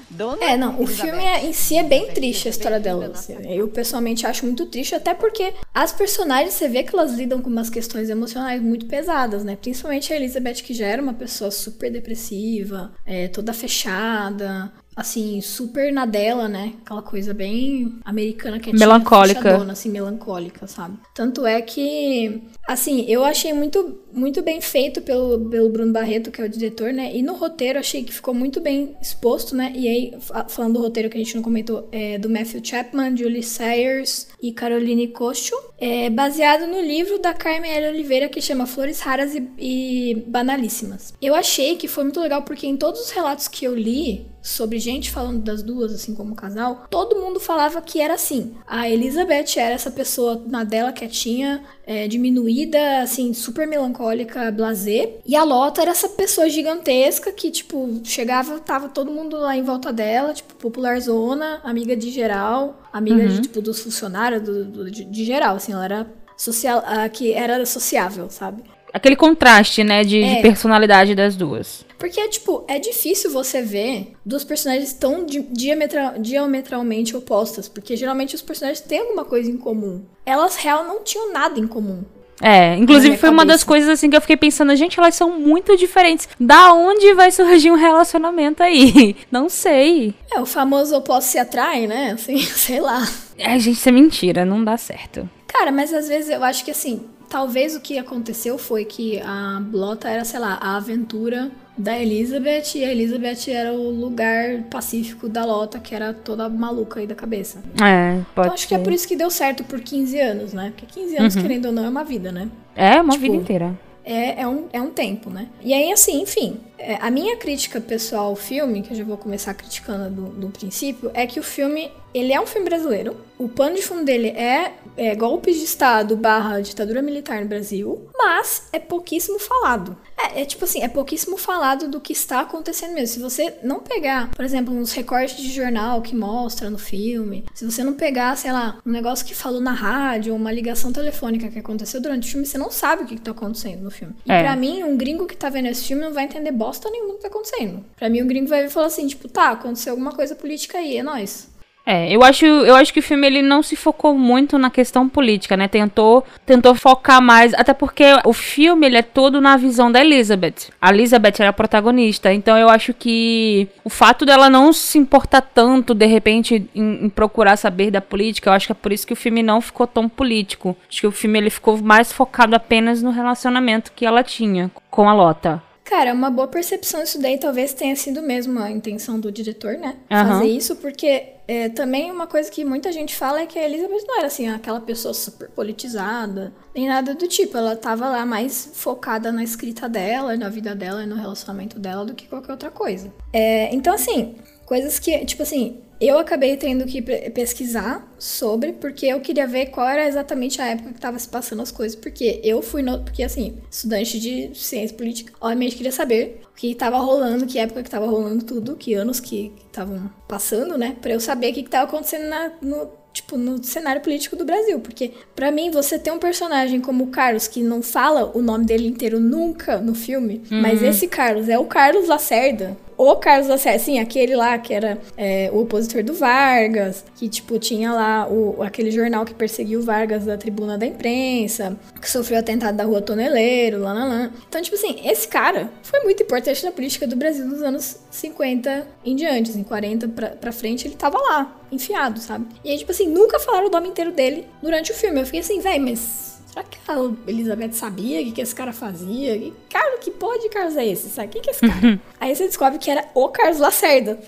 Dona 0.10 0.44
é, 0.44 0.58
não, 0.58 0.80
o 0.80 0.86
filme 0.86 1.24
é, 1.24 1.46
em 1.46 1.54
si 1.54 1.76
é 1.76 1.84
bem 1.84 2.12
triste 2.12 2.48
a 2.48 2.52
história 2.52 2.80
dela. 2.80 3.08
Assim. 3.08 3.36
Eu 3.50 3.68
pessoalmente 3.68 4.26
acho 4.26 4.46
muito 4.46 4.66
triste, 4.68 4.94
até 4.94 5.14
porque 5.14 5.54
as 5.74 5.92
personagens, 5.92 6.54
você 6.54 6.68
vê 6.68 6.84
que 6.84 6.96
elas 6.96 7.14
lidam 7.14 7.42
com 7.42 7.50
umas 7.50 7.70
questões 7.70 8.10
emocionais 8.10 8.62
muito 8.62 8.86
pesadas, 8.86 9.44
né? 9.44 9.56
Principalmente 9.56 10.14
a 10.14 10.16
Elizabeth, 10.16 10.56
que 10.56 10.74
já 10.74 10.86
era 10.86 11.02
uma 11.02 11.14
pessoa 11.14 11.50
super 11.50 11.92
depressiva, 11.92 12.94
é, 13.06 13.28
toda 13.28 13.54
fechada, 13.54 14.72
assim, 14.96 15.42
super 15.42 15.92
na 15.92 16.06
dela, 16.06 16.48
né? 16.48 16.74
Aquela 16.84 17.02
coisa 17.02 17.34
bem 17.34 18.00
americana 18.06 18.60
que 18.60 18.70
é 18.70 18.74
melancólica, 18.74 19.72
assim, 19.72 19.90
melancólica, 19.90 20.68
sabe? 20.68 20.98
Tanto 21.14 21.46
é 21.46 21.62
que, 21.62 22.44
assim, 22.68 23.06
eu 23.08 23.24
achei 23.24 23.54
muito, 23.54 24.00
muito 24.12 24.42
bem 24.42 24.62
feito 24.62 25.02
pelo, 25.02 25.50
pelo 25.50 25.70
Bruno 25.70 25.92
Barreto, 25.92 26.32
que 26.32 26.42
é 26.42 26.46
o 26.46 26.50
diretor, 26.50 26.94
né? 26.94 27.16
E 27.16 27.22
no 27.22 27.34
roteiro 27.36 27.80
achei 27.80 28.04
que 28.04 28.14
ficou 28.14 28.34
muito 28.34 28.62
bem 28.62 28.96
exposto, 29.02 29.56
né? 29.56 29.72
E 29.76 29.88
aí, 29.88 30.14
falando 30.48 30.74
do 30.74 30.82
roteiro 30.82 31.10
que 31.10 31.18
a 31.18 31.20
gente 31.20 31.36
não 31.36 31.44
comentou, 31.44 31.88
é 31.92 32.18
do 32.18 32.30
Matthew 32.30 32.62
Chapman, 32.64 33.16
Julie 33.18 33.44
Sayers 33.44 34.28
e 34.42 34.52
Caroline 34.52 35.10
Cocho, 35.10 35.56
é 35.78 36.10
baseado 36.10 36.66
no 36.66 36.80
livro 36.80 37.20
da 37.20 37.34
Carmen 37.34 37.72
L. 37.72 37.90
Oliveira 37.90 38.30
que 38.30 38.42
chama 38.42 38.66
Flores 38.66 39.02
Raras 39.02 39.36
e, 39.36 39.50
e 39.58 40.24
Banalíssimas. 40.28 41.14
Eu 41.22 41.36
achei 41.36 41.76
que 41.76 41.88
foi 41.88 42.06
muito 42.06 42.20
legal 42.22 42.44
porque 42.44 42.66
em 42.66 42.78
todos 42.78 43.02
os 43.02 43.12
relatos 43.12 43.48
que 43.48 43.66
eu 43.66 43.76
li 43.76 44.34
sobre 44.44 44.78
gente 44.78 45.10
falando 45.10 45.42
das 45.42 45.64
duas, 45.64 45.94
assim 45.94 46.14
como 46.14 46.36
casal, 46.36 46.86
todo 46.90 47.16
mundo 47.16 47.40
falava 47.40 47.82
que 47.82 48.02
era 48.02 48.14
assim. 48.14 48.54
A 48.68 48.90
Elizabeth 48.90 49.58
era 49.58 49.74
essa 49.74 49.90
pessoa 49.90 50.44
na 50.46 50.66
dela 50.66 50.92
quietinha, 50.92 51.64
é, 51.86 52.08
diminuída, 52.08 53.02
assim, 53.02 53.34
super 53.34 53.68
melancólica, 53.68 54.52
blazer. 54.52 55.20
E 55.26 55.36
a 55.36 55.44
Lota 55.44 55.82
era 55.82 55.92
essa 55.92 56.10
pessoa 56.10 56.50
gigantesca 56.50 57.32
que, 57.32 57.52
tipo, 57.52 58.02
chegava, 58.04 58.60
tava 58.60 58.90
todo 58.90 59.12
mundo 59.12 59.38
lá 59.38 59.56
em 59.56 59.64
volta 59.64 59.92
dela, 59.92 60.34
tipo, 60.34 60.54
popular 60.56 61.00
zona, 61.00 61.60
amiga 61.64 61.96
de 61.96 62.10
geral, 62.10 62.82
amiga 62.92 63.24
uhum. 63.24 63.28
de, 63.28 63.42
tipo, 63.42 63.62
dos 63.62 63.82
funcionários, 63.82 64.42
do, 64.42 64.66
do 64.66 64.92
de, 64.92 65.04
de, 65.04 65.26
geral, 65.26 65.58
assim, 65.58 65.74
ela 65.74 65.86
era 65.86 66.08
social, 66.38 66.84
a, 66.86 67.08
que 67.10 67.34
era 67.34 67.66
sociável, 67.66 68.30
sabe? 68.30 68.64
Aquele 68.94 69.16
contraste, 69.16 69.84
né, 69.84 70.04
de, 70.04 70.22
é. 70.22 70.36
de 70.36 70.42
personalidade 70.44 71.16
das 71.16 71.36
duas. 71.36 71.84
Porque, 71.98 72.28
tipo, 72.28 72.64
é 72.68 72.78
difícil 72.78 73.32
você 73.32 73.62
ver 73.62 74.14
duas 74.24 74.44
personagens 74.44 74.94
tão 74.94 75.26
diametral, 75.26 76.14
diametralmente 76.20 77.16
opostas. 77.16 77.68
Porque 77.68 77.96
geralmente 77.96 78.36
os 78.36 78.42
personagens 78.42 78.82
têm 78.82 79.00
alguma 79.00 79.26
coisa 79.26 79.50
em 79.50 79.58
comum. 79.58 80.04
Elas, 80.26 80.58
real, 80.58 80.84
não 80.84 81.04
tinham 81.04 81.34
nada 81.34 81.60
em 81.60 81.66
comum. 81.66 82.04
É, 82.42 82.76
inclusive 82.76 83.16
foi 83.16 83.30
cabeça. 83.30 83.32
uma 83.32 83.46
das 83.46 83.64
coisas 83.64 83.90
assim 83.90 84.10
que 84.10 84.18
eu 84.18 84.22
fiquei 84.22 84.36
pensando, 84.36 84.76
gente, 84.76 85.00
elas 85.00 85.16
são 85.16 85.40
muito 85.40 85.78
diferentes. 85.78 86.28
Da 86.38 86.74
onde 86.74 87.14
vai 87.14 87.32
surgir 87.32 87.72
um 87.72 87.76
relacionamento 87.76 88.62
aí? 88.62 89.16
Não 89.32 89.48
sei. 89.48 90.14
É, 90.30 90.42
o 90.42 90.46
famoso 90.46 90.96
oposto 90.96 91.32
se 91.32 91.38
atrai, 91.38 91.88
né? 91.88 92.12
Assim, 92.12 92.38
sei 92.44 92.82
lá. 92.82 93.08
É, 93.38 93.58
gente, 93.58 93.78
isso 93.78 93.88
é 93.88 93.92
mentira, 93.92 94.44
não 94.44 94.64
dá 94.64 94.78
certo. 94.78 95.28
Cara, 95.48 95.72
mas 95.72 95.94
às 95.94 96.08
vezes 96.08 96.30
eu 96.30 96.44
acho 96.44 96.66
que 96.66 96.72
assim, 96.72 97.06
talvez 97.34 97.76
o 97.76 97.82
que 97.82 97.98
aconteceu 97.98 98.60
foi 98.60 98.86
que 98.86 99.20
a 99.20 99.60
Blota 99.60 100.08
era, 100.08 100.24
sei 100.24 100.40
lá, 100.40 100.60
a 100.62 100.78
aventura 100.78 101.50
da 101.76 102.00
Elizabeth 102.00 102.76
e 102.76 102.86
a 102.86 102.92
Elizabeth 102.92 103.50
era 103.50 103.74
o 103.74 103.90
lugar 103.90 104.62
pacífico 104.70 105.28
da 105.28 105.44
Lota, 105.44 105.80
que 105.80 105.96
era 105.96 106.14
toda 106.14 106.48
maluca 106.48 107.00
aí 107.00 107.08
da 107.08 107.16
cabeça. 107.16 107.64
É, 107.84 108.22
pode 108.36 108.48
Então 108.48 108.54
acho 108.54 108.68
que 108.68 108.76
é 108.76 108.78
ser. 108.78 108.84
por 108.84 108.94
isso 108.94 109.08
que 109.08 109.16
deu 109.16 109.32
certo 109.32 109.64
por 109.64 109.82
15 109.82 110.20
anos, 110.20 110.54
né? 110.54 110.74
Porque 110.78 110.86
15 110.86 111.18
anos, 111.18 111.36
querendo 111.36 111.66
ou 111.66 111.72
não, 111.72 111.84
é 111.84 111.90
uma 111.90 112.04
vida, 112.04 112.32
né? 112.32 112.48
É, 112.76 113.02
uma 113.02 113.14
tipo, 113.14 113.24
vida 113.24 113.36
inteira. 113.36 113.80
É, 114.06 114.42
é, 114.42 114.48
um, 114.48 114.66
é 114.72 114.80
um 114.80 114.92
tempo, 114.92 115.32
né? 115.32 115.48
E 115.64 115.74
aí, 115.74 115.92
assim, 115.92 116.22
enfim, 116.22 116.60
é, 116.78 116.96
a 117.00 117.10
minha 117.12 117.38
crítica 117.38 117.80
pessoal 117.80 118.26
ao 118.28 118.36
filme, 118.36 118.82
que 118.82 118.94
eu 118.94 118.98
já 118.98 119.04
vou 119.04 119.18
começar 119.18 119.54
criticando 119.54 120.10
do, 120.10 120.30
do 120.30 120.50
princípio, 120.50 121.12
é 121.14 121.26
que 121.28 121.40
o 121.40 121.44
filme, 121.44 121.92
ele 122.14 122.34
é 122.34 122.40
um 122.40 122.46
filme 122.46 122.68
brasileiro. 122.68 123.16
O 123.38 123.50
pano 123.50 123.76
de 123.76 123.82
fundo 123.82 124.06
dele 124.06 124.28
é, 124.30 124.74
é 124.96 125.16
golpes 125.16 125.58
de 125.58 125.64
Estado 125.64 126.16
barra 126.16 126.62
ditadura 126.62 127.02
militar 127.02 127.42
no 127.42 127.48
Brasil, 127.48 128.08
mas 128.18 128.68
é 128.72 128.80
pouquíssimo 128.80 129.38
falado. 129.40 129.98
É, 130.18 130.42
é 130.42 130.46
tipo 130.46 130.64
assim, 130.64 130.82
é 130.82 130.88
pouquíssimo 130.88 131.38
falado 131.38 131.90
do 131.90 132.00
que 132.00 132.14
está 132.14 132.42
acontecendo 132.42 132.94
mesmo. 132.94 133.08
Se 133.08 133.20
você 133.20 133.56
não 133.64 133.80
pegar, 133.80 134.30
por 134.30 134.46
exemplo, 134.46 134.74
uns 134.74 134.94
recortes 134.94 135.36
de 135.38 135.52
jornal 135.52 136.02
que 136.02 136.16
mostra 136.16 136.70
no 136.70 136.78
filme, 136.78 137.44
se 137.54 137.66
você 137.66 137.84
não 137.84 137.94
pegar, 137.96 138.38
sei 138.38 138.52
lá, 138.52 138.80
um 138.86 138.92
negócio 138.92 139.26
que 139.26 139.36
falou 139.36 139.60
na 139.60 139.74
rádio, 139.74 140.32
ou 140.34 140.40
uma 140.40 140.52
ligação 140.52 140.94
telefônica 140.94 141.50
que 141.50 141.60
aconteceu 141.60 142.00
durante 142.00 142.28
o 142.28 142.32
filme, 142.32 142.46
você 142.46 142.58
não 142.58 142.72
sabe 142.72 143.04
o 143.04 143.06
que, 143.06 143.16
que 143.16 143.22
tá 143.22 143.32
acontecendo 143.32 143.82
no 143.82 143.92
filme. 143.92 144.14
E 144.26 144.32
É. 144.32 144.42
pra 144.44 144.56
mim, 144.56 144.84
um 144.84 144.96
gringo 144.96 145.26
que 145.26 145.36
tá 145.36 145.50
vendo 145.50 145.68
esse 145.68 145.84
filme 145.84 146.02
não 146.04 146.14
vai 146.14 146.26
entender 146.26 146.52
bosta 146.64 146.90
nenhuma 146.90 147.16
que 147.16 147.22
tá 147.22 147.28
acontecendo. 147.28 147.84
Pra 147.98 148.10
mim, 148.10 148.22
um 148.22 148.28
gringo 148.28 148.48
vai 148.48 148.70
falar 148.70 148.88
assim, 148.88 149.06
tipo, 149.08 149.28
tá, 149.28 149.52
aconteceu 149.52 149.92
alguma 149.92 150.12
coisa 150.12 150.34
política 150.36 150.78
aí, 150.78 150.98
é 150.98 151.04
nóis. 151.04 151.52
É, 151.86 152.10
eu 152.10 152.24
acho, 152.24 152.46
eu 152.46 152.76
acho 152.76 152.94
que 152.94 153.02
o 153.02 153.04
filme 153.04 153.28
ele 153.28 153.42
não 153.42 153.62
se 153.62 153.76
focou 153.76 154.18
muito 154.18 154.58
na 154.58 154.70
questão 154.70 155.10
política, 155.10 155.58
né? 155.58 155.68
Tentou, 155.68 156.24
tentou 156.46 156.74
focar 156.76 157.22
mais, 157.22 157.54
até 157.54 157.74
porque 157.74 158.06
o 158.24 158.32
filme 158.32 158.88
ele 158.88 158.98
é 158.98 159.02
todo 159.02 159.42
na 159.42 159.58
visão 159.58 159.92
da 159.92 160.00
Elizabeth. 160.00 160.72
A 160.82 160.92
Elizabeth 160.94 161.34
era 161.40 161.50
a 161.50 161.54
protagonista, 161.54 162.32
então 162.34 162.58
eu 162.58 162.70
acho 162.70 162.94
que 162.94 163.68
o 163.84 163.90
fato 163.90 164.26
dela 164.26 164.50
não 164.50 164.72
se 164.72 164.98
importar 164.98 165.42
tanto 165.42 165.94
de 165.94 166.06
repente 166.06 166.70
em, 166.74 167.06
em 167.06 167.10
procurar 167.10 167.58
saber 167.58 167.92
da 167.92 168.00
política, 168.00 168.50
eu 168.50 168.54
acho 168.54 168.68
que 168.68 168.72
é 168.72 168.76
por 168.76 168.94
isso 168.94 169.06
que 169.06 169.14
o 169.14 169.18
filme 169.18 169.44
não 169.44 169.60
ficou 169.60 169.86
tão 169.86 170.08
político. 170.08 170.78
Acho 170.88 171.02
que 171.02 171.08
o 171.08 171.12
filme 171.12 171.38
ele 171.38 171.50
ficou 171.50 171.78
mais 171.78 172.14
focado 172.14 172.56
apenas 172.56 173.04
no 173.04 173.12
relacionamento 173.12 173.92
que 173.94 174.06
ela 174.06 174.24
tinha 174.24 174.72
com 174.90 175.10
a 175.10 175.14
Lota. 175.14 175.62
Cara, 175.84 176.12
é 176.12 176.14
uma 176.14 176.30
boa 176.30 176.48
percepção 176.48 177.04
isso 177.04 177.20
daí 177.22 177.38
talvez 177.38 177.74
tenha 177.74 177.96
sido 177.96 178.22
mesmo 178.22 178.60
a 178.60 178.72
intenção 178.72 179.20
do 179.20 179.32
diretor, 179.32 179.78
né? 179.78 179.98
Aham. 180.10 180.40
Fazer 180.40 180.48
isso, 180.48 180.76
porque 180.78 181.34
é, 181.48 181.68
também 181.70 182.10
uma 182.10 182.26
coisa 182.26 182.50
que 182.50 182.64
muita 182.64 182.92
gente 182.92 183.16
fala 183.16 183.42
é 183.42 183.46
que 183.46 183.60
a 183.60 183.66
Elizabeth 183.66 184.06
não 184.08 184.18
era 184.18 184.28
assim, 184.28 184.48
aquela 184.48 184.80
pessoa 184.80 185.14
super 185.14 185.50
politizada, 185.50 186.54
nem 186.74 186.88
nada 186.88 187.14
do 187.14 187.28
tipo. 187.28 187.58
Ela 187.58 187.76
tava 187.76 188.10
lá 188.10 188.26
mais 188.26 188.72
focada 188.74 189.32
na 189.32 189.44
escrita 189.44 189.90
dela, 189.90 190.38
na 190.38 190.50
vida 190.50 190.74
dela 190.74 191.04
e 191.04 191.06
no 191.06 191.16
relacionamento 191.16 191.78
dela 191.78 192.06
do 192.06 192.14
que 192.14 192.28
qualquer 192.28 192.54
outra 192.54 192.72
coisa. 192.72 193.14
É, 193.34 193.74
então, 193.76 193.94
assim, 193.94 194.36
coisas 194.66 195.00
que, 195.00 195.26
tipo 195.26 195.44
assim, 195.44 195.83
eu 196.02 196.18
acabei 196.20 196.58
tendo 196.58 196.86
que 196.86 197.02
pe- 197.02 197.30
pesquisar 197.30 198.12
sobre, 198.20 198.74
porque 198.74 199.06
eu 199.06 199.20
queria 199.22 199.48
ver 199.48 199.68
qual 199.68 199.88
era 199.88 200.08
exatamente 200.08 200.62
a 200.62 200.68
época 200.68 200.94
que 200.94 201.00
tava 201.00 201.18
se 201.20 201.28
passando 201.28 201.62
as 201.62 201.72
coisas. 201.72 201.96
Porque 201.96 202.40
eu 202.44 202.62
fui 202.62 202.82
no. 202.82 203.00
Porque, 203.00 203.24
assim, 203.24 203.58
estudante 203.70 204.20
de 204.20 204.52
ciência 204.54 204.96
política, 204.98 205.34
obviamente 205.40 205.76
queria 205.76 205.92
saber 205.92 206.42
o 206.52 206.56
que 206.56 206.76
tava 206.76 206.98
rolando, 206.98 207.46
que 207.46 207.58
época 207.60 207.84
que 207.84 207.90
tava 207.90 208.06
rolando 208.06 208.44
tudo, 208.46 208.76
que 208.76 208.94
anos 208.94 209.20
que 209.20 209.52
estavam 209.66 210.10
passando, 210.28 210.78
né? 210.78 210.96
Pra 211.02 211.14
eu 211.14 211.20
saber 211.20 211.52
o 211.52 211.54
que, 211.54 211.64
que 211.64 211.70
tava 211.70 211.86
acontecendo 211.86 212.28
na- 212.30 212.52
no. 212.62 213.04
Tipo, 213.14 213.38
no 213.38 213.64
cenário 213.64 214.02
político 214.02 214.36
do 214.36 214.44
Brasil. 214.44 214.80
Porque, 214.80 215.12
pra 215.36 215.52
mim, 215.52 215.70
você 215.70 216.00
ter 216.00 216.10
um 216.10 216.18
personagem 216.18 216.82
como 216.82 217.04
o 217.04 217.08
Carlos, 217.08 217.48
que 217.48 217.62
não 217.62 217.84
fala 217.84 218.32
o 218.36 218.42
nome 218.42 218.66
dele 218.66 218.88
inteiro 218.88 219.20
nunca 219.20 219.78
no 219.78 219.94
filme, 219.94 220.42
mas 220.50 220.82
esse 220.82 221.08
Carlos 221.08 221.48
é 221.48 221.60
o 221.60 221.66
Carlos 221.66 222.08
Lacerda. 222.08 222.76
O 223.04 223.18
Carlos 223.18 223.62
sim, 223.82 224.00
aquele 224.00 224.34
lá 224.34 224.58
que 224.58 224.74
era 224.74 224.98
é, 225.18 225.50
o 225.52 225.60
opositor 225.60 226.04
do 226.04 226.14
Vargas, 226.14 227.04
que, 227.18 227.28
tipo, 227.28 227.60
tinha 227.60 227.92
lá 227.92 228.28
o, 228.30 228.64
aquele 228.64 228.92
jornal 228.92 229.26
que 229.26 229.34
perseguiu 229.34 229.82
o 229.82 229.84
Vargas 229.84 230.24
da 230.24 230.38
tribuna 230.38 230.78
da 230.78 230.86
imprensa, 230.86 231.78
que 232.00 232.10
sofreu 232.10 232.40
atentado 232.40 232.78
da 232.78 232.86
rua 232.86 233.02
Toneleiro, 233.02 233.80
lá, 233.80 233.94
lá, 233.94 234.06
lá. 234.06 234.32
Então, 234.48 234.62
tipo 234.62 234.78
assim, 234.78 235.02
esse 235.04 235.28
cara 235.28 235.70
foi 235.82 236.00
muito 236.04 236.24
importante 236.24 236.64
na 236.64 236.72
política 236.72 237.06
do 237.06 237.18
Brasil 237.18 237.46
nos 237.46 237.62
anos 237.62 237.98
50 238.10 238.88
em 239.04 239.16
diante, 239.18 239.52
assim, 239.52 239.64
40 239.64 240.08
pra, 240.08 240.30
pra 240.30 240.52
frente, 240.54 240.88
ele 240.88 240.96
tava 240.96 241.18
lá, 241.18 241.60
enfiado, 241.72 242.22
sabe? 242.22 242.46
E 242.64 242.72
aí, 242.72 242.78
tipo 242.78 242.92
assim, 242.92 243.10
nunca 243.10 243.38
falaram 243.38 243.68
o 243.68 243.72
nome 243.72 243.90
inteiro 243.90 244.14
dele 244.14 244.48
durante 244.62 244.92
o 244.92 244.96
filme. 244.96 245.20
Eu 245.20 245.26
fiquei 245.26 245.42
assim, 245.42 245.60
véi, 245.60 245.78
mas 245.78 246.34
Será 246.54 246.64
que 246.64 246.78
a 246.88 246.96
Elizabeth 247.28 247.72
sabia 247.72 248.22
o 248.22 248.26
que, 248.26 248.32
que 248.34 248.42
esse 248.42 248.54
cara 248.54 248.72
fazia? 248.72 249.52
Cara, 249.72 249.83
que 250.04 250.12
pó 250.12 250.36
de 250.36 250.50
Carlos 250.50 250.76
é 250.76 250.86
esse? 250.86 251.10
Sabe? 251.10 251.30
Quem 251.30 251.42
que 251.42 251.50
é 251.50 251.54
esse 251.54 251.62
cara? 251.62 252.00
Aí 252.20 252.36
você 252.36 252.46
descobre 252.46 252.78
que 252.78 252.92
era 252.92 253.06
o 253.14 253.30
Carlos 253.30 253.60
Lacerda. 253.60 254.20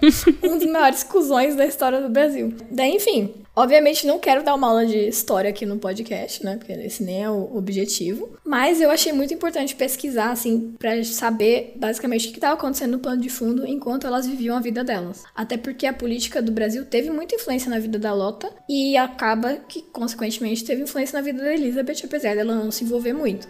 um 0.42 0.58
dos 0.58 0.66
maiores 0.66 1.02
cuzões 1.02 1.54
da 1.54 1.66
história 1.66 2.00
do 2.00 2.08
Brasil. 2.08 2.54
Daí, 2.70 2.96
enfim. 2.96 3.34
Obviamente 3.54 4.06
não 4.06 4.18
quero 4.18 4.42
dar 4.42 4.54
uma 4.54 4.66
aula 4.66 4.86
de 4.86 4.96
história 4.96 5.50
aqui 5.50 5.66
no 5.66 5.76
podcast, 5.78 6.42
né? 6.42 6.56
Porque 6.56 6.72
esse 6.72 7.02
nem 7.02 7.22
é 7.22 7.30
o 7.30 7.54
objetivo. 7.54 8.38
Mas 8.42 8.80
eu 8.80 8.90
achei 8.90 9.12
muito 9.12 9.34
importante 9.34 9.76
pesquisar, 9.76 10.30
assim, 10.30 10.74
pra 10.78 11.04
saber 11.04 11.74
basicamente 11.76 12.28
o 12.28 12.30
que 12.30 12.38
estava 12.38 12.54
acontecendo 12.54 12.92
no 12.92 12.98
plano 12.98 13.20
de 13.20 13.28
fundo 13.28 13.66
enquanto 13.66 14.06
elas 14.06 14.26
viviam 14.26 14.56
a 14.56 14.60
vida 14.60 14.82
delas. 14.82 15.24
Até 15.36 15.58
porque 15.58 15.86
a 15.86 15.92
política 15.92 16.40
do 16.40 16.50
Brasil 16.50 16.86
teve 16.86 17.10
muita 17.10 17.34
influência 17.34 17.68
na 17.68 17.78
vida 17.78 17.98
da 17.98 18.14
Lota 18.14 18.50
e 18.66 18.96
acaba 18.96 19.56
que, 19.68 19.82
consequentemente, 19.82 20.64
teve 20.64 20.82
influência 20.84 21.18
na 21.18 21.22
vida 21.22 21.42
da 21.42 21.52
Elizabeth, 21.52 22.00
apesar 22.04 22.34
dela 22.34 22.54
não 22.54 22.70
se 22.70 22.84
envolver 22.84 23.12
muito. 23.12 23.46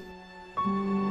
How 0.64 1.01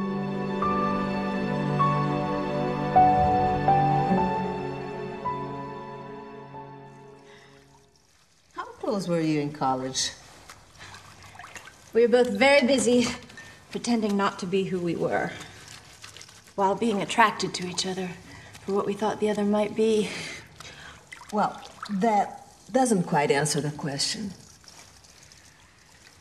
close 8.91 9.07
were 9.07 9.21
you 9.21 9.39
in 9.39 9.53
college? 9.53 10.12
We 11.93 12.01
were 12.01 12.10
both 12.10 12.38
very 12.38 12.67
busy 12.67 13.07
pretending 13.71 14.17
not 14.17 14.38
to 14.39 14.45
be 14.45 14.65
who 14.65 14.81
we 14.81 14.98
were, 14.98 15.31
while 16.55 16.75
being 16.75 17.01
attracted 17.01 17.53
to 17.53 17.67
each 17.69 17.86
other 17.86 18.10
for 18.65 18.74
what 18.74 18.86
we 18.86 18.91
thought 18.91 19.21
the 19.21 19.29
other 19.29 19.45
might 19.45 19.77
be. 19.77 20.10
Well, 21.31 21.62
that 21.89 22.45
doesn't 22.69 23.03
quite 23.03 23.31
answer 23.31 23.62
the 23.62 23.71
question. 23.71 24.33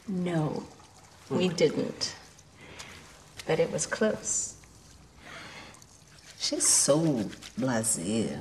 No, 0.07 0.63
we 1.29 1.49
hmm. 1.49 1.57
didn't. 1.57 2.15
But 3.49 3.59
it 3.59 3.73
was 3.73 3.85
close. 3.85 4.55
She's 6.39 6.69
so 6.69 7.01
blasé. 7.59 8.39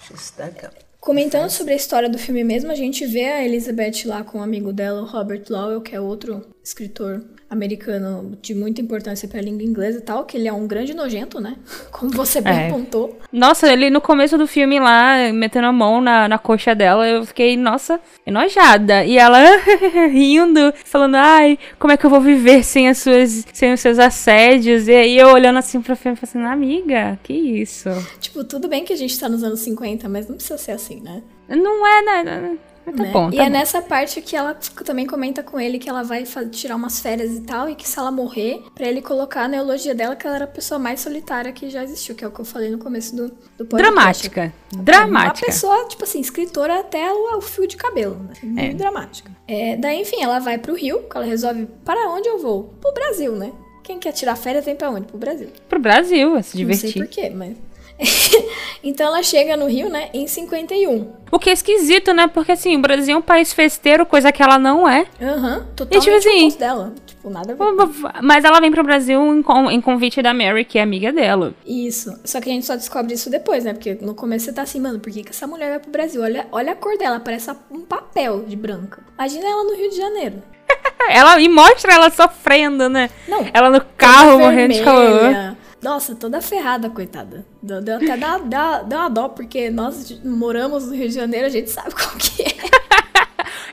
She's 0.00 0.20
stuck 0.20 0.64
up. 0.64 0.91
Comentando 1.02 1.50
sobre 1.50 1.72
a 1.72 1.76
história 1.76 2.08
do 2.08 2.16
filme 2.16 2.44
mesmo, 2.44 2.70
a 2.70 2.76
gente 2.76 3.04
vê 3.04 3.24
a 3.24 3.44
Elizabeth 3.44 4.06
lá 4.06 4.22
com 4.22 4.38
o 4.38 4.40
amigo 4.40 4.72
dela, 4.72 5.02
o 5.02 5.04
Robert 5.04 5.42
Lowell, 5.50 5.80
que 5.80 5.96
é 5.96 6.00
outro 6.00 6.46
escritor 6.64 7.22
americano 7.50 8.38
de 8.40 8.54
muita 8.54 8.80
importância 8.80 9.28
para 9.28 9.38
a 9.38 9.42
língua 9.42 9.62
inglesa 9.62 9.98
e 9.98 10.00
tal, 10.02 10.24
que 10.24 10.36
ele 10.38 10.48
é 10.48 10.52
um 10.52 10.66
grande 10.66 10.94
nojento, 10.94 11.38
né? 11.40 11.56
Como 11.92 12.10
você 12.10 12.40
bem 12.40 12.52
É. 12.52 12.66
apontou. 12.68 13.18
Nossa, 13.30 13.70
ele 13.70 13.90
no 13.90 14.00
começo 14.00 14.38
do 14.38 14.46
filme 14.46 14.80
lá, 14.80 15.30
metendo 15.32 15.66
a 15.66 15.72
mão 15.72 16.00
na, 16.00 16.28
na 16.28 16.38
coxa 16.38 16.74
dela, 16.74 17.06
eu 17.06 17.26
fiquei, 17.26 17.56
nossa, 17.56 18.00
enojada. 18.26 19.04
E 19.04 19.18
ela 19.18 19.38
rindo, 20.10 20.72
falando, 20.84 21.16
ai, 21.16 21.58
como 21.78 21.92
é 21.92 21.96
que 21.96 22.06
eu 22.06 22.10
vou 22.10 22.20
viver 22.20 22.64
sem 22.64 22.88
as 22.88 22.98
suas, 22.98 23.44
sem 23.52 23.72
os 23.72 23.80
seus 23.80 23.98
assédios? 23.98 24.88
E 24.88 24.92
aí 24.94 25.18
eu 25.18 25.28
olhando 25.28 25.58
assim 25.58 25.80
pro 25.80 25.96
filme, 25.96 26.16
falando 26.16 26.46
assim, 26.46 26.52
amiga, 26.52 27.18
que 27.22 27.32
isso? 27.34 27.88
Tipo, 28.20 28.44
tudo 28.44 28.68
bem 28.68 28.84
que 28.84 28.92
a 28.92 28.96
gente 28.96 29.18
tá 29.18 29.28
nos 29.28 29.42
anos 29.44 29.60
50, 29.60 30.08
mas 30.08 30.26
não 30.28 30.36
precisa 30.36 30.56
ser 30.58 30.72
assim, 30.72 31.00
né? 31.00 31.22
Não 31.48 31.86
é 31.86 32.02
nada. 32.02 32.58
Mas 32.84 32.96
tá 32.96 33.02
Né? 33.04 33.12
bom, 33.12 33.28
e 33.30 33.36
tá 33.36 33.42
é 33.42 33.46
bom. 33.46 33.52
nessa 33.52 33.80
parte 33.80 34.20
que 34.20 34.34
ela 34.34 34.54
também 34.84 35.06
comenta 35.06 35.40
com 35.40 35.60
ele 35.60 35.78
que 35.78 35.88
ela 35.88 36.02
vai 36.02 36.24
tirar 36.50 36.74
umas 36.74 36.98
férias 36.98 37.30
e 37.32 37.40
tal, 37.42 37.68
e 37.68 37.76
que 37.76 37.88
se 37.88 37.96
ela 37.96 38.10
morrer, 38.10 38.60
pra 38.74 38.88
ele 38.88 39.00
colocar 39.00 39.48
na 39.48 39.56
elogia 39.58 39.94
dela 39.94 40.16
que 40.16 40.26
ela 40.26 40.34
era 40.34 40.44
a 40.46 40.48
pessoa 40.48 40.80
mais 40.80 41.00
solitária 41.00 41.52
que 41.52 41.70
já 41.70 41.84
existiu, 41.84 42.16
que 42.16 42.24
é 42.24 42.26
o 42.26 42.32
que 42.32 42.40
eu 42.40 42.44
falei 42.44 42.70
no 42.70 42.78
começo 42.78 43.14
do, 43.14 43.28
do 43.56 43.64
podcast. 43.64 43.76
Dramática. 43.76 44.52
Uma 44.74 44.82
Dramática. 44.82 45.46
pessoa, 45.46 45.86
tipo 45.88 46.02
assim, 46.02 46.20
escritora 46.20 46.80
até 46.80 47.12
o, 47.12 47.36
o 47.38 47.40
fio 47.40 47.68
de 47.68 47.76
cabelo. 47.76 48.16
Né? 48.42 48.62
Muito 48.64 48.76
dramática. 48.78 49.30
É, 49.46 49.76
daí, 49.76 50.00
enfim, 50.00 50.20
ela 50.20 50.40
vai 50.40 50.58
pro 50.58 50.74
Rio, 50.74 51.04
que 51.08 51.16
ela 51.16 51.24
resolve, 51.26 51.68
para 51.84 52.08
onde 52.10 52.28
eu 52.28 52.38
vou? 52.40 52.74
Pro 52.80 52.92
Brasil, 52.92 53.36
né? 53.36 53.52
Quem 53.84 53.98
quer 54.00 54.10
tirar 54.12 54.34
férias 54.34 54.64
vem 54.64 54.74
pra 54.74 54.90
onde? 54.90 55.06
Pro 55.06 55.18
Brasil. 55.18 55.48
Pro 55.68 55.78
Brasil, 55.78 56.34
a 56.34 56.42
se 56.42 56.56
Não 56.64 56.74
sei 56.74 56.90
divertir. 56.92 56.94
porquê, 57.04 57.30
mas... 57.30 57.56
então 58.82 59.06
ela 59.06 59.22
chega 59.22 59.56
no 59.56 59.66
Rio, 59.66 59.88
né, 59.88 60.08
em 60.12 60.26
51. 60.26 61.12
O 61.30 61.38
que 61.38 61.48
é 61.50 61.52
esquisito, 61.52 62.12
né? 62.12 62.26
Porque 62.26 62.52
assim, 62.52 62.76
o 62.76 62.80
Brasil 62.80 63.14
é 63.14 63.18
um 63.18 63.22
país 63.22 63.52
festeiro, 63.52 64.04
coisa 64.04 64.30
que 64.30 64.42
ela 64.42 64.58
não 64.58 64.88
é. 64.88 65.06
Aham, 65.20 65.66
totalmente 65.74 66.04
tipo 66.04 66.16
assim, 66.16 66.58
dela. 66.58 66.92
Tipo, 67.06 67.30
nada 67.30 67.52
a 67.58 67.84
ver. 67.86 68.12
Mas 68.22 68.44
ela 68.44 68.60
vem 68.60 68.70
pro 68.70 68.82
Brasil 68.84 69.18
em, 69.34 69.42
con- 69.42 69.70
em 69.70 69.80
convite 69.80 70.20
da 70.20 70.34
Mary, 70.34 70.64
que 70.64 70.78
é 70.78 70.82
amiga 70.82 71.10
dela. 71.12 71.54
Isso. 71.64 72.12
Só 72.24 72.40
que 72.40 72.50
a 72.50 72.52
gente 72.52 72.66
só 72.66 72.76
descobre 72.76 73.14
isso 73.14 73.30
depois, 73.30 73.64
né? 73.64 73.72
Porque 73.72 73.96
no 74.02 74.14
começo 74.14 74.44
você 74.46 74.52
tá 74.52 74.62
assim, 74.62 74.80
mano, 74.80 74.98
por 75.00 75.10
que, 75.12 75.22
que 75.22 75.30
essa 75.30 75.46
mulher 75.46 75.70
vai 75.70 75.78
pro 75.78 75.90
Brasil? 75.90 76.20
Olha, 76.22 76.46
olha 76.52 76.72
a 76.72 76.76
cor 76.76 76.98
dela, 76.98 77.18
parece 77.20 77.50
um 77.70 77.80
papel 77.80 78.44
de 78.46 78.56
branca. 78.56 79.00
Imagina 79.18 79.46
ela 79.48 79.64
no 79.64 79.74
Rio 79.74 79.88
de 79.90 79.96
Janeiro. 79.96 80.42
ela 81.08 81.40
e 81.40 81.48
mostra 81.48 81.94
ela 81.94 82.10
sofrendo, 82.10 82.88
né? 82.88 83.08
Não, 83.28 83.46
Ela 83.54 83.70
no 83.70 83.80
carro 83.96 84.38
morrendo 84.38 84.74
de 84.74 84.82
calor. 84.82 85.51
Nossa, 85.82 86.14
toda 86.14 86.40
ferrada, 86.40 86.88
coitada. 86.88 87.44
Deu, 87.60 87.82
deu 87.82 87.96
até 87.96 88.16
dá, 88.16 88.38
dá, 88.38 88.82
deu 88.82 88.98
uma 88.98 89.08
dó, 89.10 89.28
porque 89.28 89.68
nós 89.68 90.16
moramos 90.24 90.86
no 90.86 90.94
Rio 90.94 91.08
de 91.08 91.14
Janeiro, 91.14 91.46
a 91.46 91.50
gente 91.50 91.70
sabe 91.70 91.90
qual 91.96 92.16
que 92.16 92.42
é. 92.42 92.52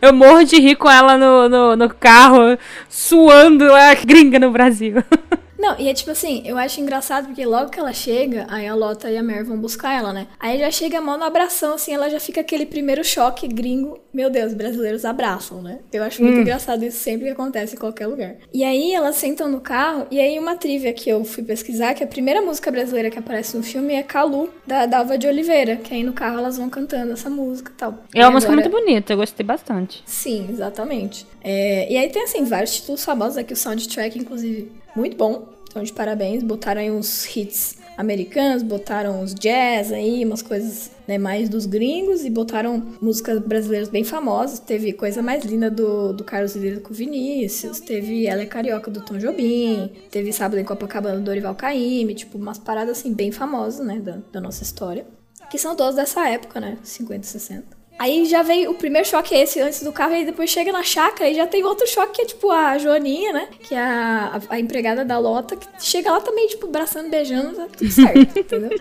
Eu 0.01 0.13
morro 0.13 0.44
de 0.44 0.58
rir 0.60 0.75
com 0.75 0.89
ela 0.89 1.18
no, 1.18 1.48
no, 1.48 1.75
no 1.75 1.89
carro, 1.94 2.58
suando 2.89 3.66
lá, 3.66 3.94
gringa 3.94 4.39
no 4.39 4.50
Brasil. 4.50 4.96
Não, 5.60 5.78
e 5.78 5.89
é 5.89 5.94
tipo 5.94 6.10
assim, 6.10 6.42
eu 6.46 6.58
acho 6.58 6.80
engraçado 6.80 7.28
porque 7.28 7.46
logo 7.46 7.70
que 7.70 7.78
ela 7.78 7.92
chega, 7.92 8.48
aí 8.50 8.66
a 8.66 8.74
Lota 8.74 9.12
e 9.12 9.18
a 9.18 9.22
Mary 9.22 9.44
vão 9.44 9.58
buscar 9.58 9.94
ela, 9.94 10.13
né? 10.13 10.28
Aí 10.39 10.58
já 10.58 10.72
chega 10.72 11.00
a 11.00 11.01
mão 11.01 11.18
no 11.18 11.25
abração, 11.25 11.74
assim, 11.74 11.94
ela 11.94 12.10
já 12.10 12.20
fica 12.20 12.39
aquele 12.39 12.66
primeiro 12.66 13.04
choque 13.04 13.46
gringo. 13.46 14.00
Meu 14.13 14.30
Deus, 14.30 14.54
brasileiros 14.54 15.04
abraçam, 15.04 15.62
né? 15.62 15.80
Eu 15.92 16.01
acho 16.01 16.24
muito 16.24 16.39
engraçado 16.39 16.84
isso 16.84 16.98
sempre 16.98 17.25
que 17.25 17.32
acontece 17.32 17.75
em 17.75 17.80
qualquer 17.80 18.08
lugar. 18.08 18.38
E 18.54 18.63
aí 18.63 18.94
elas 18.94 19.18
sentam 19.18 19.50
no 19.50 19.60
carro, 19.60 20.08
e 20.10 20.20
aí 20.20 20.39
uma 20.39 20.56
trivia 20.56 20.94
que 20.94 21.10
eu 21.10 21.24
fui 21.25 21.44
pesquisar, 21.44 21.94
que 21.94 22.04
a 22.04 22.08
primeira 22.08 22.42
música 22.42 22.72
brasileira 22.72 23.10
que 23.10 23.20
aparece 23.20 23.58
no 23.58 23.62
filme 23.62 23.94
é 23.94 24.01
Calu, 24.01 24.50
da 24.66 24.86
Dalva 24.86 25.18
de 25.18 25.28
Oliveira, 25.28 25.75
que 25.75 25.94
aí 25.94 26.04
no 26.04 26.13
carro 26.13 26.39
elas 26.39 26.58
vão 26.58 26.70
cantando 26.70 27.12
essa 27.12 27.30
música 27.30 27.72
e 27.72 27.75
tal. 27.75 28.04
É 28.16 28.24
uma 28.24 28.32
música 28.32 28.51
muito 28.54 28.70
bonita, 28.70 29.13
eu 29.13 29.18
gostei 29.18 29.46
bastante. 29.46 30.01
Sim, 30.06 30.48
exatamente. 30.50 31.28
É, 31.44 31.92
e 31.92 31.98
aí 31.98 32.10
tem, 32.10 32.24
assim, 32.24 32.44
vários 32.46 32.75
títulos 32.75 33.04
famosos 33.04 33.38
aqui, 33.38 33.54
o 33.54 33.58
soundtrack, 33.58 34.18
inclusive, 34.18 34.72
muito 35.00 35.18
bom. 35.18 35.48
Então, 35.70 35.84
de 35.84 35.94
parabéns. 35.94 36.44
Botaram 36.44 36.82
aí 36.82 36.91
uns 36.91 37.25
hits 37.36 37.77
americanos, 38.00 38.63
botaram 38.63 39.22
uns 39.22 39.36
jazz 39.36 39.91
aí, 39.91 40.24
umas 40.24 40.41
coisas 40.41 40.89
né, 41.08 41.18
mais 41.18 41.50
dos 41.50 41.65
gringos, 41.65 42.24
e 42.24 42.29
botaram 42.29 42.82
músicas 43.01 43.39
brasileiras 43.39 43.89
bem 43.89 44.03
famosas. 44.03 44.60
Teve 44.60 44.94
Coisa 44.94 45.22
Mais 45.22 45.44
Linda 45.44 45.70
do, 45.70 46.13
do 46.13 46.24
Carlos 46.24 46.56
Lira 46.56 46.79
com 46.79 46.91
o 46.91 46.96
Vinícius, 46.96 47.79
teve 47.79 48.25
Ela 48.25 48.44
é 48.44 48.46
Carioca 48.46 48.89
do 48.89 49.01
Tom 49.01 49.18
Jobim, 49.18 49.91
teve 50.10 50.32
Sábado 50.32 50.60
em 50.60 50.63
Copacabana 50.63 51.18
do 51.18 51.24
Dorival 51.24 51.56
Caymmi, 51.56 52.15
tipo, 52.15 52.38
umas 52.38 52.58
paradas, 52.58 53.00
assim, 53.00 53.13
bem 53.13 53.32
famosas, 53.32 53.86
né, 53.86 54.00
da, 54.00 54.20
da 54.32 54.41
nossa 54.41 54.63
história. 54.63 55.06
Que 55.51 55.58
são 55.58 55.75
todas 55.75 55.96
dessa 55.96 56.27
época, 56.29 56.60
né, 56.60 56.77
50 56.84 57.25
e 57.25 57.27
60. 57.27 57.79
Aí 58.00 58.25
já 58.25 58.41
veio 58.41 58.72
o 58.72 58.74
primeiro 58.74 59.06
choque 59.06 59.36
é 59.36 59.41
esse 59.41 59.60
antes 59.60 59.84
do 59.84 59.91
carro, 59.91 60.15
e 60.15 60.24
depois 60.24 60.50
chega 60.50 60.72
na 60.72 60.82
chácara 60.82 61.29
e 61.29 61.36
já 61.36 61.46
tem 61.46 61.65
outro 61.65 61.86
choque 61.86 62.13
que 62.13 62.22
é 62.22 62.25
tipo 62.25 62.50
a 62.50 62.77
Joaninha, 62.77 63.34
né? 63.34 63.50
Que 63.62 63.75
é 63.75 63.79
a, 63.79 64.39
a, 64.50 64.56
a 64.56 64.60
empregada 64.60 65.03
da 65.03 65.20
Lota, 65.20 65.58
que 65.58 65.68
chega 65.79 66.10
lá 66.10 66.22
também, 66.22 66.48
tipo, 66.48 66.65
abraçando, 66.65 67.10
beijando, 67.10 67.58
tá 67.58 67.68
tudo 67.77 67.91
certo, 67.91 68.20
entendeu? 68.39 68.79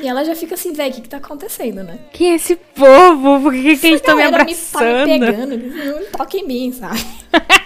E 0.00 0.08
ela 0.08 0.24
já 0.24 0.34
fica 0.34 0.54
assim, 0.54 0.72
velho, 0.72 0.90
o 0.90 0.94
que 0.94 1.02
que 1.02 1.08
tá 1.10 1.18
acontecendo, 1.18 1.82
né? 1.82 1.98
Quem 2.14 2.32
é 2.32 2.34
esse 2.36 2.56
povo? 2.56 3.42
Por 3.42 3.52
que, 3.52 3.76
que, 3.76 3.86
eles 3.88 4.00
estão 4.00 4.16
me 4.16 4.22
abraçando? 4.22 4.80
tá 4.80 5.06
me 5.06 5.20
pegando, 5.20 5.56
não 5.58 6.04
toca 6.10 6.38
em 6.38 6.46
mim, 6.46 6.72
sabe? 6.72 7.04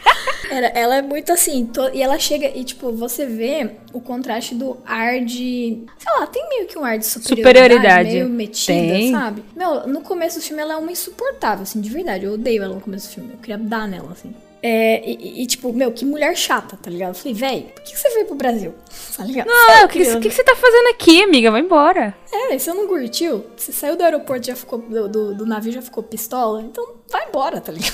Era- 0.51 0.67
ela 0.69 0.97
é 0.97 1.03
muito 1.03 1.33
assim, 1.33 1.67
to- 1.67 1.91
e 1.93 2.03
ela 2.03 2.19
chega 2.19 2.47
e, 2.47 2.65
tipo, 2.65 2.91
você 2.93 3.25
vê 3.27 3.71
o 3.93 4.01
contraste 4.01 4.55
do 4.55 4.77
ar 4.85 5.21
de. 5.21 5.85
Sei 5.99 6.13
lá, 6.19 6.27
tem 6.27 6.49
meio 6.49 6.67
que 6.67 6.79
um 6.79 6.85
ar 6.85 6.99
de 6.99 7.07
superioridade. 7.07 7.69
Superioridade. 7.69 8.09
Meio 8.11 8.29
metida, 8.29 8.73
Tem. 8.95 9.11
sabe? 9.13 9.45
Meu, 9.55 9.87
no 9.87 10.01
começo 10.01 10.39
do 10.39 10.43
filme 10.43 10.61
ela 10.63 10.75
é 10.75 10.77
uma 10.77 10.91
insuportável, 10.93 11.63
assim, 11.63 11.81
de 11.81 11.89
verdade. 11.91 12.25
Eu 12.25 12.33
odeio 12.35 12.63
ela 12.63 12.75
no 12.75 12.81
começo 12.81 13.09
do 13.09 13.15
filme. 13.15 13.31
Eu 13.33 13.39
queria 13.39 13.59
dar 13.59 13.87
nela, 13.87 14.13
assim. 14.13 14.35
É, 14.63 15.03
e, 15.09 15.43
e- 15.43 15.47
tipo, 15.47 15.73
meu, 15.73 15.91
que 15.91 16.05
mulher 16.05 16.37
chata, 16.37 16.77
tá 16.77 16.91
ligado? 16.91 17.11
Eu 17.11 17.15
falei, 17.15 17.33
véi, 17.33 17.73
por 17.75 17.83
que 17.83 17.97
você 17.97 18.11
veio 18.11 18.27
pro 18.27 18.35
Brasil? 18.35 18.75
Tá 19.17 19.25
ligado? 19.25 19.47
Não, 19.49 19.85
o 19.85 19.89
que, 19.89 19.99
que 19.99 20.31
você 20.31 20.43
tá 20.43 20.57
fazendo 20.57 20.89
aqui, 20.89 21.23
amiga? 21.23 21.51
Vai 21.51 21.61
embora. 21.61 22.15
É, 22.33 22.59
você 22.59 22.73
não 22.73 22.87
curtiu? 22.87 23.45
Você 23.57 23.71
saiu 23.71 23.95
do 23.97 24.03
aeroporto, 24.03 24.47
já 24.47 24.57
ficou. 24.57 24.79
Do, 24.79 25.09
do, 25.09 25.35
do 25.35 25.47
navio 25.47 25.73
já 25.73 25.83
ficou 25.83 26.03
pistola? 26.03 26.63
Então 26.63 26.95
vai 27.11 27.27
embora, 27.29 27.61
tá 27.61 27.71
ligado? 27.71 27.93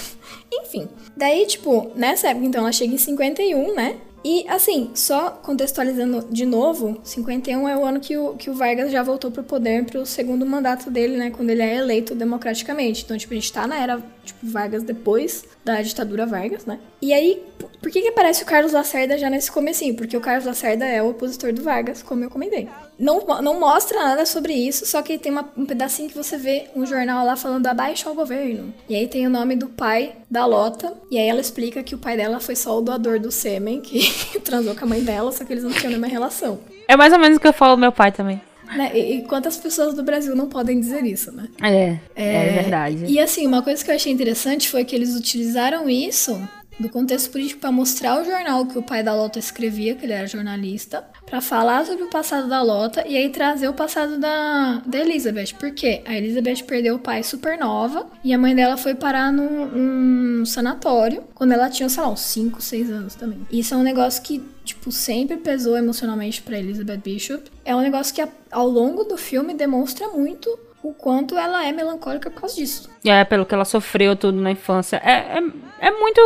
Enfim. 0.53 0.89
Daí, 1.17 1.47
tipo, 1.47 1.91
nessa 1.95 2.29
época, 2.29 2.47
então, 2.47 2.63
ela 2.63 2.73
chega 2.73 2.95
em 2.95 2.99
51, 2.99 3.75
né? 3.75 3.97
E, 4.25 4.45
assim, 4.49 4.91
só 4.95 5.31
contextualizando 5.31 6.27
de 6.31 6.45
novo, 6.45 6.99
51 7.05 7.69
é 7.69 7.77
o 7.77 7.85
ano 7.85 8.01
que 8.01 8.17
o, 8.17 8.35
que 8.35 8.51
o 8.51 8.55
Vargas 8.55 8.91
já 8.91 9.01
voltou 9.01 9.31
pro 9.31 9.45
poder 9.45 9.85
pro 9.85 10.05
segundo 10.05 10.45
mandato 10.45 10.91
dele, 10.91 11.17
né? 11.17 11.31
Quando 11.31 11.51
ele 11.51 11.63
é 11.63 11.77
eleito 11.77 12.13
democraticamente. 12.13 13.05
Então, 13.05 13.17
tipo, 13.17 13.33
a 13.33 13.37
gente 13.37 13.53
tá 13.53 13.67
na 13.69 13.79
era, 13.79 14.03
tipo, 14.25 14.45
Vargas 14.45 14.83
depois 14.83 15.45
da 15.65 15.81
ditadura 15.81 16.27
Vargas, 16.27 16.67
né? 16.67 16.81
E 17.01 17.13
aí, 17.13 17.41
por- 17.59 17.71
que 17.91 18.03
que 18.03 18.09
aparece 18.09 18.43
o 18.43 18.47
Carlos 18.47 18.73
Lacerda 18.73 19.17
já 19.17 19.31
nesse 19.31 19.51
comecinho? 19.53 19.95
Porque 19.95 20.17
o 20.17 20.21
Carlos 20.21 20.45
Lacerda 20.45 20.85
é 20.85 21.01
o 21.01 21.11
opositor 21.11 21.53
do 21.53 21.63
Vargas, 21.63 22.03
como 22.03 22.25
eu 22.25 22.31
comentei. 22.31 22.69
Não, 22.99 23.21
não 23.43 23.61
mostra 23.61 24.03
nada 24.03 24.25
sobre 24.25 24.55
isso, 24.55 24.87
só 24.87 25.03
que 25.03 25.19
tem 25.19 25.31
uma- 25.31 25.49
um 25.57 25.67
pedacinho 25.67 26.09
que 26.09 26.17
você 26.17 26.37
vê 26.39 26.65
um 26.75 26.87
jornal 26.87 27.27
lá 27.27 27.37
falando 27.37 27.67
abaixo 27.67 28.09
ao 28.09 28.15
governo. 28.15 28.73
E 28.89 28.95
aí 28.97 29.07
tem 29.07 29.27
o 29.27 29.31
nome 29.31 29.55
do 29.55 29.69
pai 29.69 30.15
da 30.31 30.47
Lota, 30.47 30.95
e 31.11 31.19
aí 31.19 31.29
ela 31.29 31.41
explica 31.41 31.83
que 31.83 31.95
o 31.95 31.99
pai 31.99 32.17
dela 32.17 32.41
foi 32.41 32.57
só 32.57 32.79
o 32.79 32.81
doador 32.81 33.21
do 33.21 33.31
sêmen, 33.31 33.81
que 33.81 34.01
transou 34.41 34.75
com 34.75 34.85
a 34.85 34.89
mãe 34.89 35.03
dela, 35.03 35.31
só 35.31 35.45
que 35.45 35.53
eles 35.53 35.65
não 35.65 35.71
tinham 35.73 35.91
nenhuma 35.91 36.07
relação. 36.07 36.59
É 36.89 36.97
mais 36.97 37.13
ou 37.13 37.19
menos 37.19 37.37
o 37.37 37.41
que 37.41 37.47
eu 37.49 37.53
falo 37.53 37.75
do 37.77 37.81
meu 37.81 37.93
pai 37.93 38.13
também. 38.13 38.41
Né? 38.75 38.91
E, 38.95 39.19
e 39.19 39.23
quantas 39.23 39.57
pessoas 39.57 39.95
do 39.95 40.03
Brasil 40.03 40.35
não 40.35 40.49
podem 40.49 40.81
dizer 40.81 41.05
isso, 41.05 41.31
né? 41.31 41.49
É, 41.63 41.99
é, 42.17 42.49
verdade. 42.63 43.05
E 43.07 43.21
assim, 43.21 43.47
uma 43.47 43.63
coisa 43.63 43.85
que 43.85 43.91
eu 43.91 43.95
achei 43.95 44.11
interessante 44.13 44.69
foi 44.69 44.85
que 44.85 44.95
eles 44.97 45.15
utilizaram 45.15 45.89
isso 45.89 46.37
do 46.79 46.89
contexto 46.89 47.31
político 47.31 47.61
para 47.61 47.73
mostrar 47.73 48.21
o 48.21 48.25
jornal 48.25 48.67
que 48.67 48.79
o 48.79 48.83
pai 48.83 49.03
da 49.03 49.15
Lota 49.15 49.39
escrevia, 49.39 49.95
que 49.95 50.05
ele 50.05 50.13
era 50.13 50.27
jornalista, 50.27 51.05
para 51.25 51.41
falar 51.41 51.85
sobre 51.87 52.05
o 52.05 52.11
passado 52.11 52.49
da 52.49 52.63
Lota 52.63 53.07
e 53.07 53.17
aí 53.17 53.31
trazer 53.31 53.69
o 53.69 53.73
passado 53.73 54.19
da, 54.19 54.83
da 54.87 54.99
Elizabeth. 54.99 55.55
Por 55.59 55.71
quê? 55.73 56.03
A 56.05 56.17
Elizabeth 56.17 56.65
perdeu 56.67 56.97
o 56.97 56.99
pai 56.99 57.23
super 57.23 57.59
nova 57.59 58.07
e 58.23 58.33
a 58.33 58.39
mãe 58.39 58.55
dela 58.55 58.77
foi 58.77 58.95
parar 58.95 59.33
num, 59.33 60.45
sanatório 60.45 61.25
quando 61.35 61.53
ela 61.53 61.69
tinha, 61.69 61.89
sei 61.89 62.03
lá, 62.03 62.11
uns 62.11 62.21
5, 62.21 62.63
6 62.63 62.91
anos 62.91 63.15
também. 63.15 63.47
Isso 63.51 63.75
é 63.75 63.77
um 63.77 63.83
negócio 63.83 64.23
que, 64.23 64.43
tipo, 64.65 64.93
sempre 64.93 65.37
pesou 65.37 65.77
emocionalmente 65.77 66.43
para 66.43 66.59
Elizabeth 66.59 66.99
Bishop. 66.99 67.51
É 67.65 67.75
um 67.75 67.81
negócio 67.81 68.15
que 68.15 68.27
ao 68.51 68.69
longo 68.69 69.05
do 69.05 69.17
filme 69.17 69.55
demonstra 69.55 70.09
muito 70.09 70.66
o 70.89 70.95
quanto 70.95 71.37
ela 71.37 71.67
é 71.67 71.73
melancólica 71.73 72.31
por 72.31 72.41
causa 72.43 72.55
disso. 72.57 72.89
É, 73.05 73.25
pelo 73.25 73.45
que 73.45 73.55
ela 73.55 73.65
sofreu 73.65 74.15
tudo 74.15 74.41
na 74.41 74.51
infância. 74.51 75.01
É, 75.05 75.39
é, 75.39 75.89
é 75.89 75.91
muito 75.91 76.21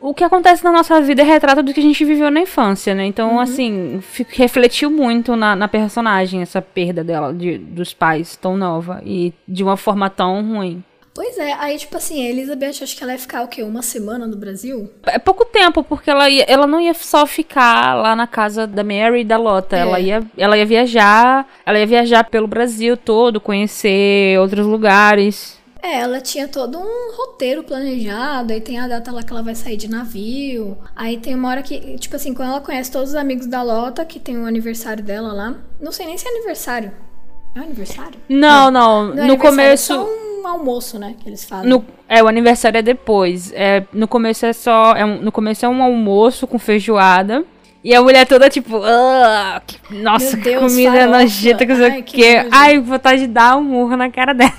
o 0.00 0.12
que 0.12 0.24
acontece 0.24 0.64
na 0.64 0.72
nossa 0.72 1.00
vida 1.00 1.22
é 1.22 1.24
retrato 1.24 1.62
do 1.62 1.72
que 1.72 1.80
a 1.80 1.82
gente 1.82 2.04
viveu 2.04 2.30
na 2.30 2.40
infância, 2.40 2.94
né? 2.94 3.04
Então, 3.04 3.38
assim, 3.38 4.00
fi- 4.02 4.26
refletiu 4.30 4.90
muito 4.90 5.36
na, 5.36 5.54
na 5.54 5.68
personagem 5.68 6.42
essa 6.42 6.60
perda 6.60 7.04
dela, 7.04 7.32
de, 7.32 7.58
dos 7.58 7.94
pais 7.94 8.36
tão 8.36 8.56
nova 8.56 9.00
e 9.04 9.32
de 9.46 9.62
uma 9.62 9.76
forma 9.76 10.10
tão 10.10 10.42
ruim. 10.54 10.82
Pois 11.14 11.36
é, 11.36 11.52
aí 11.52 11.76
tipo 11.76 11.96
assim, 11.96 12.24
a 12.24 12.30
Elizabeth 12.30 12.82
acho 12.82 12.96
que 12.96 13.02
ela 13.02 13.12
ia 13.12 13.18
ficar 13.18 13.42
o 13.42 13.48
quê? 13.48 13.62
Uma 13.62 13.82
semana 13.82 14.26
no 14.26 14.36
Brasil? 14.36 14.90
É 15.04 15.18
pouco 15.18 15.44
tempo, 15.44 15.84
porque 15.84 16.08
ela, 16.08 16.28
ia, 16.30 16.44
ela 16.48 16.66
não 16.66 16.80
ia 16.80 16.94
só 16.94 17.26
ficar 17.26 17.94
lá 17.94 18.16
na 18.16 18.26
casa 18.26 18.66
da 18.66 18.82
Mary 18.82 19.20
e 19.20 19.24
da 19.24 19.36
Lota. 19.36 19.76
É. 19.76 19.80
Ela, 19.80 20.00
ia, 20.00 20.22
ela 20.38 20.56
ia 20.56 20.64
viajar. 20.64 21.46
Ela 21.66 21.78
ia 21.78 21.86
viajar 21.86 22.24
pelo 22.24 22.46
Brasil 22.46 22.96
todo, 22.96 23.40
conhecer 23.40 24.38
outros 24.40 24.66
lugares. 24.66 25.60
É, 25.82 25.98
ela 25.98 26.20
tinha 26.20 26.46
todo 26.46 26.78
um 26.78 27.12
roteiro 27.16 27.64
planejado, 27.64 28.52
aí 28.52 28.60
tem 28.60 28.78
a 28.78 28.86
data 28.86 29.10
lá 29.10 29.22
que 29.22 29.32
ela 29.32 29.42
vai 29.42 29.54
sair 29.54 29.76
de 29.76 29.90
navio. 29.90 30.78
Aí 30.94 31.18
tem 31.18 31.34
uma 31.34 31.48
hora 31.48 31.62
que, 31.62 31.98
tipo 31.98 32.14
assim, 32.14 32.32
quando 32.32 32.50
ela 32.50 32.60
conhece 32.60 32.90
todos 32.90 33.10
os 33.10 33.14
amigos 33.16 33.46
da 33.46 33.62
Lota, 33.62 34.04
que 34.04 34.20
tem 34.20 34.38
o 34.38 34.46
aniversário 34.46 35.02
dela 35.02 35.32
lá. 35.32 35.56
Não 35.80 35.90
sei 35.90 36.06
nem 36.06 36.16
se 36.16 36.26
é 36.26 36.30
aniversário. 36.30 36.92
É 37.54 37.60
um 37.60 37.64
aniversário? 37.64 38.18
Não, 38.28 38.70
não. 38.70 39.06
Não 39.06 39.24
é 39.24 39.26
no 39.26 39.32
aniversário, 39.32 39.40
começo. 39.40 39.92
É 39.92 40.31
um 40.42 40.46
almoço, 40.48 40.98
né, 40.98 41.14
que 41.18 41.28
eles 41.28 41.44
fazem. 41.44 41.68
No, 41.68 41.84
é, 42.08 42.22
o 42.22 42.28
aniversário 42.28 42.78
é 42.78 42.82
depois. 42.82 43.52
É, 43.54 43.84
no 43.92 44.06
começo 44.08 44.44
é 44.44 44.52
só. 44.52 44.94
É 44.94 45.04
um- 45.04 45.20
no 45.22 45.32
começo 45.32 45.64
é 45.64 45.68
um 45.68 45.82
almoço 45.82 46.46
com 46.46 46.58
feijoada. 46.58 47.44
E 47.84 47.94
a 47.94 48.00
mulher 48.02 48.26
toda 48.26 48.48
tipo. 48.50 48.80
"Ah, 48.84 49.60
que- 49.66 49.78
nossa, 49.94 50.36
Meu 50.36 50.44
Deus, 50.44 50.72
comida 50.72 50.92
farofa. 50.92 51.06
nojenta 51.18 51.66
que 51.66 51.74
você 51.74 52.02
que 52.02 52.16
quer. 52.22 52.44
nojo. 52.44 52.56
Ai, 52.56 52.78
vontade 52.78 53.20
de 53.22 53.26
dar 53.26 53.56
um 53.56 53.62
murro 53.64 53.96
na 53.96 54.08
cara 54.10 54.32
dela. 54.32 54.52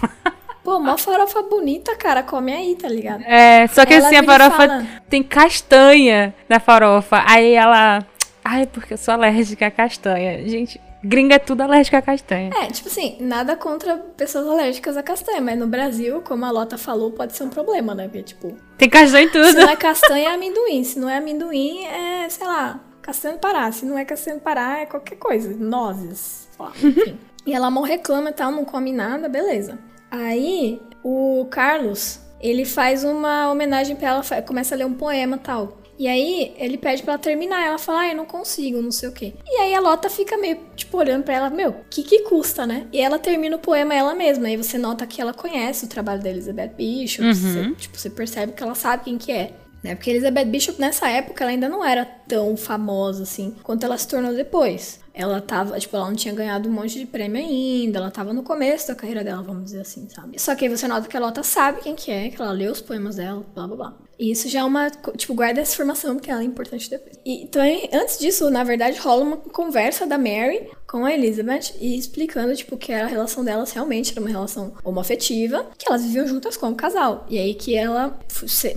Pô, 0.64 0.78
uma 0.78 0.98
farofa 0.98 1.42
bonita, 1.44 1.94
cara, 1.96 2.24
come 2.24 2.52
aí, 2.54 2.76
tá 2.76 2.88
ligado? 2.88 3.22
É, 3.26 3.68
só 3.68 3.86
que 3.86 3.94
Ela 3.94 4.08
assim, 4.08 4.16
a 4.18 4.24
farofa 4.24 4.52
fala- 4.68 4.86
tem 5.10 5.22
castanha 5.22 6.34
na 6.50 6.60
farofa. 6.60 7.24
Aí 7.28 7.54
ela. 7.54 8.06
Ai, 8.44 8.66
porque 8.68 8.94
eu 8.94 8.98
sou 8.98 9.14
alérgica 9.14 9.68
a 9.68 9.72
castanha. 9.72 10.46
Gente, 10.48 10.80
gringa 11.04 11.36
é 11.36 11.40
tudo 11.40 11.62
alérgica 11.62 11.98
a 11.98 12.02
castanha. 12.02 12.50
É, 12.62 12.68
tipo 12.68 12.88
assim, 12.88 13.18
nada 13.20 13.56
contra 13.56 13.98
pessoas 13.98 14.48
alérgicas 14.48 14.96
a 14.98 15.04
castanha, 15.04 15.42
mas 15.42 15.58
no 15.60 15.68
Brasil, 15.68 16.22
como 16.22 16.46
a 16.46 16.52
Lota 16.52 16.78
falou, 16.78 17.12
pode 17.12 17.36
ser 17.36 17.44
um 17.44 17.50
problema, 17.50 17.94
né? 17.94 18.06
Porque, 18.06 18.24
tipo, 18.24 18.56
Tem 18.78 18.90
castanha 18.90 19.26
em 19.26 19.28
Se 19.28 19.34
tudo. 19.34 19.62
não 19.62 19.70
é 19.70 19.76
castanha, 19.76 20.30
é 20.30 20.34
amendoim. 20.34 20.84
Se 20.84 21.00
não 21.00 21.10
é 21.10 21.18
amendoim, 21.18 21.86
é, 21.86 22.28
sei 22.30 22.48
lá, 22.48 22.80
castanha 23.02 23.36
do 23.36 23.40
Pará. 23.40 23.72
Se 23.72 23.86
não 23.86 23.98
é 23.98 24.06
castanha 24.06 24.38
do 24.38 24.42
Pará, 24.42 24.80
é 24.80 24.86
qualquer 24.86 25.16
coisa. 25.18 25.54
Nozes. 25.58 26.48
sei 26.56 26.66
lá, 26.66 26.72
Enfim. 26.82 27.18
e 27.46 27.54
ela 27.54 27.70
mal 27.70 27.84
reclama 27.84 28.30
e 28.30 28.34
tal, 28.34 28.52
não 28.52 28.64
come 28.66 28.92
nada, 28.94 29.28
beleza. 29.28 29.78
Aí, 30.10 30.80
o 31.04 31.48
Carlos, 31.50 32.20
ele 32.40 32.66
faz 32.66 33.04
uma 33.04 33.52
homenagem 33.52 33.96
pra 33.96 34.10
ela, 34.10 34.22
começa 34.46 34.76
a 34.76 34.78
ler 34.78 34.86
um 34.86 34.94
poema 34.94 35.36
e 35.38 35.40
tal. 35.40 35.78
E 36.04 36.08
aí, 36.08 36.54
ele 36.58 36.78
pede 36.78 37.02
pra 37.02 37.14
ela 37.14 37.20
terminar. 37.22 37.66
Ela 37.66 37.78
fala, 37.78 38.02
ah, 38.02 38.10
eu 38.10 38.16
não 38.18 38.26
consigo, 38.26 38.82
não 38.82 38.92
sei 38.92 39.08
o 39.08 39.14
quê. 39.14 39.34
E 39.48 39.56
aí, 39.62 39.74
a 39.74 39.80
Lota 39.80 40.10
fica 40.10 40.36
meio, 40.36 40.60
tipo, 40.76 40.98
olhando 40.98 41.24
pra 41.24 41.34
ela, 41.36 41.50
meu, 41.50 41.70
o 41.70 41.76
que 41.90 42.04
que 42.04 42.24
custa, 42.24 42.68
né? 42.68 42.88
E 42.92 43.00
ela 43.00 43.18
termina 43.18 43.56
o 43.56 43.60
poema 43.60 43.94
ela 43.94 44.14
mesma. 44.14 44.48
Aí 44.48 44.58
você 44.58 44.78
nota 44.78 45.08
que 45.08 45.22
ela 45.22 45.34
conhece 45.34 45.86
o 45.86 45.88
trabalho 45.88 46.22
da 46.22 46.30
Elizabeth 46.30 46.74
Bishop. 46.76 47.24
Você, 47.34 47.72
tipo, 47.76 47.98
você 47.98 48.10
percebe 48.10 48.52
que 48.52 48.62
ela 48.62 48.76
sabe 48.76 49.06
quem 49.06 49.18
que 49.18 49.32
é. 49.32 49.54
né? 49.82 49.96
Porque 49.96 50.10
Elizabeth 50.10 50.46
Bishop 50.46 50.78
nessa 50.80 51.08
época 51.10 51.42
ela 51.44 51.52
ainda 51.52 51.70
não 51.70 51.86
era 51.86 52.04
tão 52.28 52.58
famosa 52.58 53.24
assim 53.24 53.56
quanto 53.64 53.86
ela 53.86 53.98
se 53.98 54.08
tornou 54.08 54.34
depois. 54.34 55.00
Ela 55.14 55.40
tava, 55.40 55.80
tipo, 55.80 55.96
ela 55.96 56.08
não 56.08 56.16
tinha 56.16 56.34
ganhado 56.34 56.68
um 56.68 56.72
monte 56.72 56.98
de 57.00 57.06
prêmio 57.06 57.40
ainda, 57.42 58.00
ela 58.00 58.10
tava 58.12 58.34
no 58.34 58.44
começo 58.44 58.88
da 58.88 58.96
carreira 58.96 59.24
dela, 59.24 59.42
vamos 59.44 59.66
dizer 59.66 59.82
assim, 59.82 60.08
sabe? 60.10 60.38
Só 60.42 60.56
que 60.56 60.66
aí 60.66 60.70
você 60.76 60.88
nota 60.88 61.08
que 61.08 61.16
a 61.16 61.20
Lota 61.20 61.44
sabe 61.44 61.82
quem 61.82 61.96
que 61.96 62.10
é, 62.12 62.30
que 62.30 62.42
ela 62.42 62.52
leu 62.52 62.72
os 62.72 62.82
poemas 62.82 63.16
dela, 63.18 63.46
blá 63.54 63.68
blá 63.68 63.76
blá. 63.76 63.94
E 64.18 64.32
isso 64.32 64.48
já 64.48 64.60
é 64.60 64.64
uma, 64.64 64.90
tipo, 65.18 65.34
guarda 65.34 65.62
essa 65.62 65.74
informação, 65.74 66.16
porque 66.16 66.30
ela 66.30 66.42
é 66.42 66.46
importante 66.46 66.90
depois. 66.90 67.18
E, 67.26 67.44
então, 67.44 67.62
antes 67.94 68.20
disso, 68.20 68.50
na 68.50 68.64
verdade, 68.64 69.00
rola 69.00 69.24
uma 69.24 69.38
conversa 69.38 70.06
da 70.06 70.18
Mary 70.18 70.70
com 70.88 71.06
a 71.06 71.14
Elizabeth 71.14 71.74
e 71.80 71.98
explicando, 71.98 72.56
tipo, 72.56 72.78
que 72.78 72.94
a 72.94 73.08
relação 73.08 73.44
delas 73.44 73.72
realmente 73.72 74.12
era 74.12 74.22
uma 74.22 74.30
relação 74.30 74.74
homoafetiva, 74.84 75.68
que 75.78 75.88
elas 75.88 76.04
viviam 76.04 76.28
juntas 76.28 76.56
como 76.56 76.76
casal. 76.76 77.26
E 77.30 77.38
aí 77.38 77.54
que 77.54 77.76
ela 77.76 78.18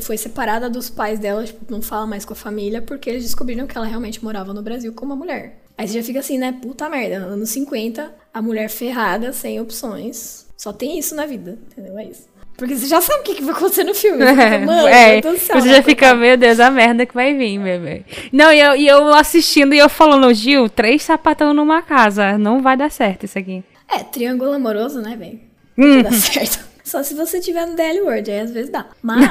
foi 0.01 0.16
separada 0.16 0.70
dos 0.70 0.88
pais 0.88 1.18
dela, 1.18 1.44
tipo, 1.44 1.70
não 1.70 1.83
fala 1.83 2.07
mais 2.07 2.25
com 2.25 2.33
a 2.33 2.37
família, 2.37 2.81
porque 2.81 3.11
eles 3.11 3.25
descobriram 3.25 3.66
que 3.66 3.77
ela 3.77 3.87
realmente 3.87 4.25
morava 4.25 4.55
no 4.55 4.62
Brasil 4.62 4.92
com 4.94 5.05
uma 5.05 5.16
mulher. 5.16 5.62
Aí 5.77 5.87
você 5.87 5.99
já 5.99 6.03
fica 6.03 6.20
assim, 6.20 6.38
né? 6.38 6.59
Puta 6.62 6.88
merda. 6.88 7.16
Anos 7.16 7.51
50, 7.51 8.14
a 8.33 8.40
mulher 8.40 8.70
ferrada, 8.70 9.33
sem 9.33 9.61
opções. 9.61 10.46
Só 10.57 10.72
tem 10.72 10.99
isso 10.99 11.14
na 11.14 11.27
vida, 11.27 11.59
entendeu? 11.70 11.99
É 11.99 12.05
isso. 12.07 12.25
Porque 12.57 12.75
você 12.75 12.87
já 12.87 13.01
sabe 13.01 13.21
o 13.21 13.23
que, 13.23 13.35
que 13.35 13.42
vai 13.42 13.55
acontecer 13.55 13.85
no 13.85 13.95
filme. 13.95 14.25
Você 14.25 14.35
fica, 14.35 14.59
Mano, 14.66 14.88
é, 14.88 15.21
você 15.21 15.69
já 15.69 15.83
fica, 15.83 16.14
meu 16.14 16.37
Deus, 16.38 16.59
a 16.59 16.71
merda 16.71 17.05
que 17.05 17.14
vai 17.14 17.35
vir, 17.35 17.59
bebê. 17.59 18.03
Não, 18.33 18.51
e 18.51 18.59
eu, 18.59 18.75
e 18.75 18.87
eu 18.87 19.12
assistindo 19.12 19.75
e 19.75 19.79
eu 19.79 19.88
falando, 19.88 20.33
Gil, 20.33 20.69
três 20.69 21.03
sapatão 21.03 21.53
numa 21.53 21.83
casa. 21.83 22.38
Não 22.38 22.62
vai 22.62 22.77
dar 22.77 22.90
certo 22.90 23.25
isso 23.25 23.38
aqui. 23.38 23.62
É, 23.88 23.99
triângulo 23.99 24.53
amoroso, 24.53 25.01
né, 25.01 25.16
velho? 25.16 25.38
Hum. 25.77 25.97
Não 25.97 26.03
dá 26.03 26.12
certo. 26.12 26.64
Só 26.83 27.03
se 27.03 27.14
você 27.14 27.40
tiver 27.40 27.66
no 27.66 27.75
DL 27.75 28.01
World, 28.01 28.31
aí 28.31 28.40
às 28.40 28.51
vezes 28.53 28.71
dá. 28.71 28.87
Mas 29.03 29.29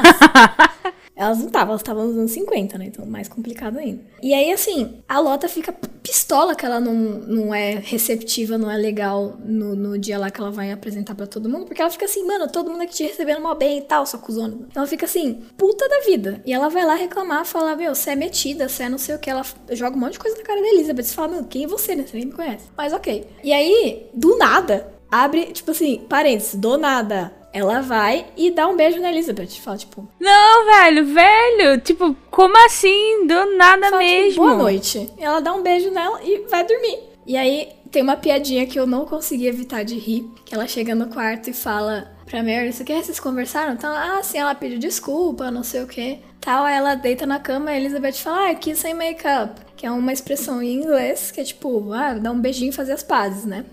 elas 1.16 1.38
não 1.40 1.48
estavam, 1.48 1.70
elas 1.70 1.82
estavam 1.82 2.08
nos 2.08 2.18
anos 2.18 2.32
50, 2.32 2.78
né? 2.78 2.86
Então 2.88 3.06
mais 3.06 3.28
complicado 3.28 3.78
ainda. 3.78 4.04
E 4.22 4.34
aí, 4.34 4.52
assim, 4.52 5.02
a 5.08 5.20
Lota 5.20 5.48
fica 5.48 5.72
pistola 6.04 6.56
que 6.56 6.66
ela 6.66 6.80
não, 6.80 6.94
não 6.94 7.56
é 7.56 7.76
receptiva, 7.76 8.58
não 8.58 8.70
é 8.70 8.78
legal 8.78 9.38
no, 9.44 9.76
no 9.76 9.98
dia 9.98 10.20
lá 10.20 10.30
que 10.30 10.40
ela 10.40 10.52
vai 10.52 10.72
apresentar 10.72 11.16
para 11.16 11.26
todo 11.26 11.50
mundo, 11.50 11.66
porque 11.66 11.82
ela 11.82 11.90
fica 11.90 12.06
assim, 12.06 12.26
mano, 12.26 12.48
todo 12.48 12.70
mundo 12.70 12.82
aqui 12.82 12.94
te 12.94 13.04
recebendo 13.04 13.42
mal 13.42 13.56
bem 13.56 13.80
e 13.80 13.82
tal, 13.82 14.06
sua 14.06 14.20
cuzona. 14.20 14.56
Então 14.70 14.82
ela 14.82 14.88
fica 14.88 15.06
assim, 15.06 15.42
puta 15.58 15.88
da 15.88 16.02
vida. 16.02 16.42
E 16.46 16.54
ela 16.54 16.70
vai 16.70 16.86
lá 16.86 16.96
reclamar, 16.96 17.46
falar, 17.46 17.76
meu, 17.76 17.96
você 17.96 18.12
é 18.12 18.16
metida, 18.16 18.68
você 18.68 18.84
é 18.84 18.90
não 18.90 18.98
sei 18.98 19.16
o 19.16 19.20
que. 19.20 19.30
Ela 19.30 19.44
joga 19.72 19.96
um 19.96 20.00
monte 20.00 20.14
de 20.14 20.20
coisa 20.20 20.38
na 20.38 20.44
cara 20.44 20.62
da 20.62 20.68
Elizabeth. 20.68 21.04
Você 21.04 21.16
fala, 21.16 21.30
meu, 21.30 21.44
quem 21.46 21.64
é 21.64 21.68
você, 21.68 21.96
né? 21.96 22.06
Você 22.06 22.18
nem 22.18 22.26
me 22.28 22.34
conhece. 22.34 22.66
Mas 22.78 22.94
ok. 22.94 23.28
E 23.44 23.54
aí, 23.54 24.08
do 24.14 24.38
nada, 24.38 24.94
abre, 25.10 25.46
tipo 25.54 25.72
assim, 25.72 26.06
parênteses, 26.10 26.56
do 26.56 26.78
nada 26.78 27.32
ela 27.56 27.80
vai 27.80 28.26
e 28.36 28.52
dá 28.52 28.68
um 28.68 28.76
beijo 28.76 29.00
na 29.00 29.10
Elizabeth. 29.10 29.62
Fala, 29.62 29.78
tipo. 29.78 30.06
Não, 30.20 30.66
velho, 30.66 31.06
velho. 31.06 31.80
Tipo, 31.80 32.14
como 32.30 32.54
assim? 32.66 33.26
Do 33.26 33.56
nada 33.56 33.92
fala, 33.92 33.98
mesmo. 34.00 34.32
Tipo, 34.32 34.42
Boa 34.42 34.56
noite. 34.58 35.10
Ela 35.18 35.40
dá 35.40 35.54
um 35.54 35.64
beijo 35.64 35.90
nela 35.90 36.22
e 36.22 36.46
vai 36.50 36.68
dormir. 36.68 37.00
E 37.26 37.38
aí 37.38 37.70
tem 37.90 38.02
uma 38.02 38.18
piadinha 38.18 38.68
que 38.68 38.78
eu 38.78 38.86
não 38.86 39.06
consegui 39.06 39.48
evitar 39.48 39.86
de 39.86 39.98
rir. 39.98 40.30
Que 40.44 40.54
ela 40.54 40.68
chega 40.68 40.94
no 40.94 41.08
quarto 41.08 41.50
e 41.50 41.54
fala 41.54 42.12
pra 42.26 42.44
Mary: 42.44 42.68
Isso 42.68 42.84
aqui 42.84 42.94
vocês 42.94 43.22
conversaram? 43.22 43.72
Então, 43.72 43.90
ah, 43.90 44.22
sim, 44.22 44.38
ela 44.38 44.54
pediu 44.54 44.78
desculpa, 44.78 45.50
não 45.50 45.64
sei 45.64 45.82
o 45.82 45.88
que. 45.88 46.20
Tal, 46.42 46.66
aí 46.66 46.76
ela 46.76 46.94
deita 46.96 47.26
na 47.26 47.40
cama 47.40 47.72
e 47.72 47.76
a 47.76 47.80
Elizabeth 47.80 48.16
fala: 48.16 48.48
Ah, 48.48 48.52
aqui 48.52 48.76
sem 48.76 48.94
make-up. 48.94 49.62
Que 49.78 49.86
é 49.86 49.92
uma 49.92 50.12
expressão 50.12 50.62
em 50.62 50.74
inglês 50.74 51.32
que 51.32 51.40
é 51.40 51.44
tipo, 51.46 51.94
ah, 51.94 52.16
dá 52.16 52.32
um 52.32 52.40
beijinho 52.42 52.70
e 52.72 52.74
fazer 52.74 52.92
as 52.92 53.02
pazes, 53.04 53.46
né? 53.46 53.64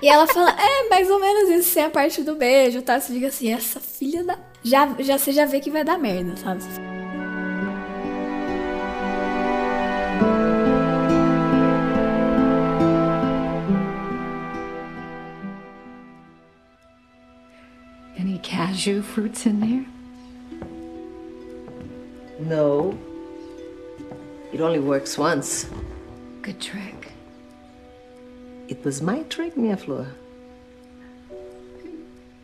E 0.00 0.08
ela 0.08 0.26
fala, 0.26 0.50
é, 0.50 0.88
mais 0.88 1.10
ou 1.10 1.20
menos 1.20 1.50
isso, 1.50 1.70
sem 1.70 1.84
a 1.84 1.90
parte 1.90 2.22
do 2.22 2.36
beijo, 2.36 2.80
tá? 2.80 2.98
Você 2.98 3.12
fica 3.12 3.26
assim, 3.26 3.52
essa 3.52 3.78
filha 3.80 4.24
da. 4.24 4.38
Já, 4.62 4.94
já, 4.98 5.18
você 5.18 5.30
já 5.30 5.44
vê 5.44 5.60
que 5.60 5.70
vai 5.70 5.84
dar 5.84 5.98
merda, 5.98 6.34
sabe? 6.36 6.62
Any 18.18 18.38
cashew 18.38 19.02
fruits 19.02 19.44
in 19.44 19.60
there? 19.60 19.86
No. 22.40 22.96
It 24.52 24.62
only 24.62 24.78
works 24.78 25.18
once. 25.18 25.66
Good 26.42 26.60
trick. 26.60 26.93
It 28.66 28.82
was 28.84 29.02
my 29.02 29.22
trick, 29.24 29.56
Minha 29.56 29.76
Flor. 29.76 30.06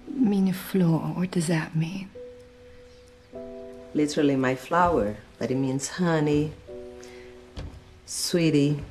Minha 0.07 0.53
Flor, 0.53 1.01
what 1.17 1.31
does 1.31 1.47
that 1.47 1.75
mean? 1.75 2.11
Literally 3.95 4.37
my 4.37 4.55
flower, 4.55 5.17
but 5.39 5.51
it 5.51 5.57
means 5.57 5.89
honey, 5.89 6.53
sweetie, 8.05 8.85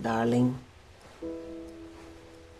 darling. 0.00 0.58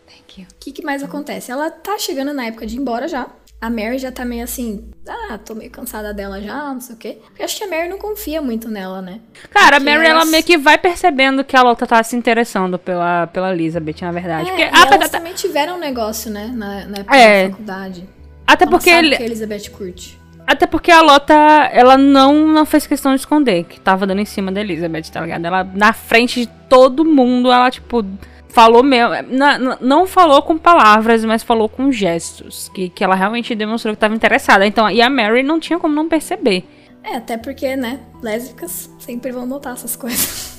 Thank 0.07 0.39
you. 0.39 0.45
O 0.45 0.55
que, 0.61 0.73
que 0.73 0.85
mais 0.85 1.03
acontece? 1.03 1.51
Ela 1.51 1.71
tá 1.71 1.99
chegando 1.99 2.33
na 2.33 2.47
época 2.47 2.67
de 2.67 2.77
ir 2.77 2.81
embora 2.81 3.09
já. 3.09 3.31
A 3.61 3.69
Mary 3.69 3.99
já 3.99 4.13
tá 4.13 4.25
meio 4.25 4.45
assim, 4.45 4.91
ah, 5.09 5.20
tô 5.39 5.55
meio 5.55 5.71
cansada 5.71 6.13
dela 6.13 6.41
já, 6.41 6.73
não 6.73 6.81
sei 6.81 6.95
o 6.95 6.99
quê. 6.99 7.19
Porque 7.27 7.43
acho 7.43 7.57
que 7.57 7.65
a 7.65 7.69
Mary 7.69 7.89
não 7.89 7.99
confia 7.99 8.41
muito 8.41 8.69
nela, 8.69 9.01
né? 9.03 9.21
Cara, 9.51 9.77
Porque 9.77 9.89
a 9.89 9.93
Mary, 9.95 10.09
ela 10.09 10.25
meio 10.25 10.43
que 10.45 10.57
vai 10.57 10.79
percebendo 10.79 11.45
que 11.45 11.57
a 11.57 11.63
outra 11.63 11.87
tá 11.87 12.03
se 12.03 12.17
interessando 12.17 12.79
pela, 12.79 13.27
pela 13.27 13.53
Elizabeth, 13.53 13.97
na 14.03 14.13
verdade. 14.13 14.49
É, 14.49 14.53
porque, 14.53 14.63
ah, 14.65 14.95
elas 14.95 15.11
tá... 15.11 15.19
também 15.19 15.35
tiveram 15.35 15.77
um 15.77 15.81
negócio, 15.81 16.31
né, 16.31 16.51
na, 16.55 16.87
na 16.87 16.99
época 16.99 17.17
é. 17.17 17.45
da 17.45 17.51
faculdade. 17.51 18.09
Até 18.47 18.65
ela 18.65 18.71
porque... 18.71 18.91
Ele... 18.91 19.17
que 19.17 19.23
a 19.23 19.27
Elizabeth 19.27 19.71
curte. 19.71 20.21
Até 20.47 20.67
porque 20.67 20.91
a 20.91 21.01
Lota, 21.01 21.35
ela 21.73 21.97
não, 21.97 22.49
não 22.49 22.67
fez 22.67 22.85
questão 22.85 23.15
de 23.15 23.21
esconder 23.21 23.65
que 23.65 23.79
tava 23.79 24.05
dando 24.05 24.21
em 24.21 24.25
cima 24.25 24.51
da 24.51 24.61
Elizabeth, 24.61 25.05
tá 25.13 25.21
ligado? 25.21 25.45
Ela, 25.45 25.63
na 25.63 25.93
frente 25.93 26.41
de 26.41 26.47
todo 26.69 27.05
mundo, 27.05 27.53
ela, 27.53 27.71
tipo, 27.71 28.05
falou 28.51 28.83
mesmo. 28.83 29.15
Não, 29.29 29.79
não 29.81 30.07
falou 30.07 30.43
com 30.43 30.59
palavras, 30.59 31.25
mas 31.25 31.43
falou 31.43 31.69
com 31.69 31.91
gestos. 31.91 32.69
Que, 32.75 32.89
que 32.89 33.03
ela 33.03 33.15
realmente 33.15 33.55
demonstrou 33.55 33.95
que 33.95 33.97
estava 33.97 34.15
interessada. 34.15 34.67
Então, 34.67 34.91
e 34.91 35.01
a 35.01 35.09
Mary 35.09 35.43
não 35.43 35.59
tinha 35.59 35.79
como 35.79 35.95
não 35.95 36.09
perceber. 36.09 36.65
É, 37.03 37.17
até 37.17 37.39
porque, 37.39 37.77
né, 37.77 38.01
lésbicas 38.23 38.91
sempre 38.99 39.33
vão 39.33 39.47
notar 39.47 39.73
essas 39.73 39.97
coisas. 39.97 40.50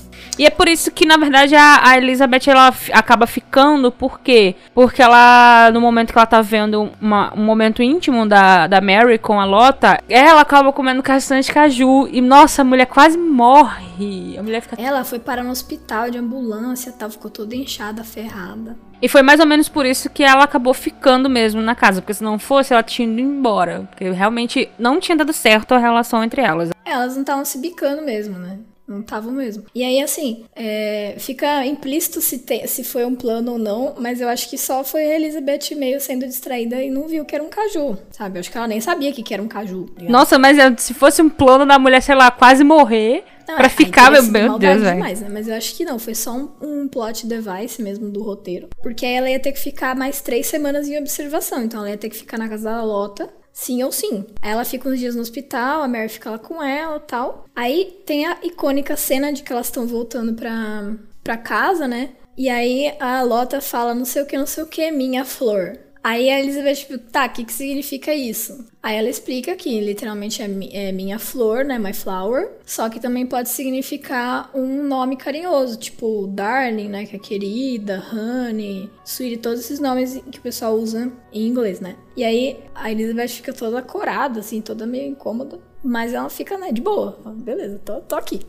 E 0.42 0.46
é 0.48 0.50
por 0.50 0.68
isso 0.68 0.90
que, 0.90 1.06
na 1.06 1.18
verdade, 1.18 1.56
a, 1.56 1.88
a 1.88 1.98
Elizabeth 2.00 2.48
ela 2.48 2.74
acaba 2.94 3.28
ficando, 3.28 3.92
por 3.92 4.20
quê? 4.22 4.56
Porque 4.74 5.00
ela, 5.00 5.70
no 5.72 5.80
momento 5.80 6.12
que 6.12 6.18
ela 6.18 6.26
tá 6.26 6.42
vendo 6.42 6.90
uma, 7.00 7.32
um 7.38 7.46
momento 7.46 7.84
íntimo 7.84 8.28
da, 8.28 8.66
da 8.66 8.82
Mary 8.82 9.20
com 9.20 9.40
a 9.40 9.46
Lota, 9.46 10.00
ela 10.10 10.42
acaba 10.42 10.74
comendo 10.74 11.04
castanha 11.04 11.44
de 11.44 11.52
caju. 11.54 12.08
E, 12.12 12.22
nossa, 12.22 12.64
a 12.64 12.66
mulher 12.66 12.88
quase 12.88 13.20
morre. 13.20 14.36
A 14.36 14.42
mulher 14.42 14.62
fica. 14.62 14.82
Ela 14.82 15.04
foi 15.04 15.20
parar 15.20 15.44
no 15.44 15.52
hospital 15.52 16.10
de 16.10 16.18
ambulância 16.18 16.92
tal, 16.92 17.12
ficou 17.12 17.30
toda 17.30 17.56
inchada, 17.56 18.04
ferrada. 18.04 18.76
E 19.00 19.08
foi 19.08 19.22
mais 19.22 19.40
ou 19.40 19.46
menos 19.46 19.70
por 19.70 19.86
isso 19.86 20.10
que 20.10 20.24
ela 20.24 20.44
acabou 20.44 20.74
ficando 20.74 21.30
mesmo 21.30 21.62
na 21.62 21.76
casa. 21.76 22.02
Porque 22.02 22.16
se 22.16 22.24
não 22.24 22.40
fosse, 22.40 22.74
ela 22.74 22.82
tinha 22.82 23.08
ido 23.08 23.22
embora. 23.22 23.88
Porque 23.92 24.10
realmente 24.10 24.72
não 24.80 25.00
tinha 25.00 25.16
dado 25.16 25.34
certo 25.34 25.76
a 25.76 25.78
relação 25.78 26.24
entre 26.24 26.42
elas. 26.42 26.72
Elas 26.84 27.14
não 27.14 27.22
estavam 27.22 27.46
se 27.46 27.60
bicando 27.60 28.02
mesmo, 28.02 28.40
né? 28.40 28.58
Não 28.92 29.00
estavam 29.00 29.32
mesmo. 29.32 29.64
E 29.74 29.86
aí, 29.86 30.02
assim, 30.02 30.44
é, 30.54 31.16
fica 31.18 31.66
implícito 31.66 32.20
se, 32.20 32.40
te, 32.40 32.68
se 32.68 32.84
foi 32.84 33.06
um 33.06 33.16
plano 33.16 33.54
ou 33.54 33.58
não, 33.58 33.96
mas 33.98 34.20
eu 34.20 34.28
acho 34.28 34.50
que 34.50 34.58
só 34.58 34.84
foi 34.84 35.04
a 35.04 35.16
Elizabeth 35.16 35.74
meio 35.78 36.02
sendo 36.02 36.28
distraída 36.28 36.84
e 36.84 36.92
não 36.92 37.08
viu 37.08 37.24
que 37.24 37.34
era 37.34 37.42
um 37.42 37.48
caju, 37.48 37.98
sabe? 38.12 38.38
Eu 38.38 38.42
acho 38.42 38.52
que 38.52 38.58
ela 38.58 38.68
nem 38.68 38.82
sabia 38.82 39.14
que, 39.14 39.24
que 39.24 39.34
era 39.34 39.42
um 39.42 39.48
caju. 39.48 39.86
Tá 39.86 40.04
Nossa, 40.04 40.38
mas 40.38 40.58
se 40.82 40.94
fosse 40.94 41.22
um 41.22 41.30
plano 41.30 41.66
da 41.66 41.80
mulher, 41.80 42.02
sei 42.02 42.16
lá, 42.16 42.30
quase 42.30 42.66
morrer. 42.66 43.24
Não, 43.48 43.56
pra 43.56 43.66
é, 43.66 43.70
ficar, 43.70 44.12
meu, 44.12 44.24
meu 44.24 44.60
Deus, 44.60 44.82
velho. 44.82 45.00
Né? 45.00 45.30
Mas 45.30 45.48
eu 45.48 45.56
acho 45.56 45.74
que 45.76 45.86
não, 45.86 45.98
foi 45.98 46.14
só 46.14 46.34
um, 46.34 46.50
um 46.62 46.88
plot 46.88 47.26
device 47.26 47.82
mesmo 47.82 48.10
do 48.10 48.22
roteiro. 48.22 48.68
Porque 48.84 49.06
aí 49.06 49.14
ela 49.14 49.30
ia 49.30 49.40
ter 49.40 49.54
que 49.54 49.60
ficar 49.60 49.96
mais 49.96 50.22
três 50.22 50.48
semanas 50.48 50.88
em 50.88 50.98
observação. 50.98 51.64
Então 51.64 51.80
ela 51.80 51.90
ia 51.90 51.98
ter 51.98 52.10
que 52.10 52.18
ficar 52.18 52.38
na 52.38 52.50
casa 52.50 52.70
da 52.70 52.84
Lota 52.84 53.30
sim 53.52 53.84
ou 53.84 53.92
sim. 53.92 54.26
Ela 54.42 54.66
fica 54.66 54.90
uns 54.90 55.00
dias 55.00 55.16
no 55.16 55.22
hospital, 55.22 55.82
a 55.82 55.88
Mary 55.88 56.10
fica 56.10 56.32
lá 56.32 56.40
com 56.40 56.62
ela 56.62 57.00
tal. 57.00 57.46
Aí 57.56 58.02
tem 58.06 58.26
a 58.26 58.38
icônica 58.44 58.96
cena 58.96 59.32
de 59.32 59.44
que 59.44 59.52
elas 59.52 59.68
estão 59.68 59.88
voltando 59.88 60.34
pra, 60.34 60.96
pra 61.24 61.38
casa, 61.38 61.88
né? 61.88 62.12
E 62.38 62.50
aí 62.50 62.96
a 63.00 63.22
Lota 63.22 63.62
fala 63.62 63.94
não 63.94 64.06
sei 64.06 64.22
o 64.22 64.26
que, 64.26 64.38
não 64.38 64.48
sei 64.48 64.64
o 64.64 64.68
que, 64.68 64.92
minha 64.92 65.26
flor. 65.26 65.78
Aí 66.04 66.32
a 66.32 66.40
Elizabeth, 66.40 66.76
tipo, 66.76 66.98
tá, 66.98 67.28
o 67.28 67.30
que, 67.30 67.46
que 67.46 67.54
significa 67.54 68.14
isso? 68.14 68.66
Aí 68.82 68.98
ela 68.98 69.10
explica 69.10 69.56
que 69.56 69.80
literalmente 69.80 70.42
é, 70.42 70.50
é, 70.72 70.92
minha 70.92 71.20
flor, 71.20 71.64
né? 71.64 71.78
My 71.78 71.94
flower. 71.94 72.50
Só 72.66 72.90
que 72.90 73.00
também 73.00 73.26
pode 73.26 73.50
significar 73.50 74.50
um 74.56 74.84
nome 74.88 75.16
carinhoso, 75.16 75.78
tipo 75.78 76.26
darling, 76.28 76.90
né? 76.90 77.06
Que 77.06 77.18
é 77.18 77.20
querida, 77.20 78.04
honey, 78.12 78.90
sweetie, 79.06 79.38
todos 79.38 79.60
esses 79.60 79.80
nomes 79.80 80.20
que 80.32 80.40
o 80.40 80.42
pessoal 80.42 80.74
usa 80.76 81.12
em 81.32 81.48
inglês, 81.48 81.80
né? 81.80 81.96
E 82.18 82.24
aí 82.24 82.58
a 82.74 82.92
Elizabeth 82.92 83.28
fica 83.28 83.54
toda 83.54 83.82
corada, 83.84 84.40
assim, 84.40 84.60
toda 84.60 84.88
meio 84.88 85.12
incômoda. 85.12 85.60
Mas 85.84 86.14
ela 86.14 86.30
fica, 86.30 86.58
né, 86.58 86.72
de 86.72 86.82
boa. 86.82 87.20
Beleza, 87.26 87.80
tô, 87.86 88.02
tô 88.02 88.16
aqui. 88.16 88.42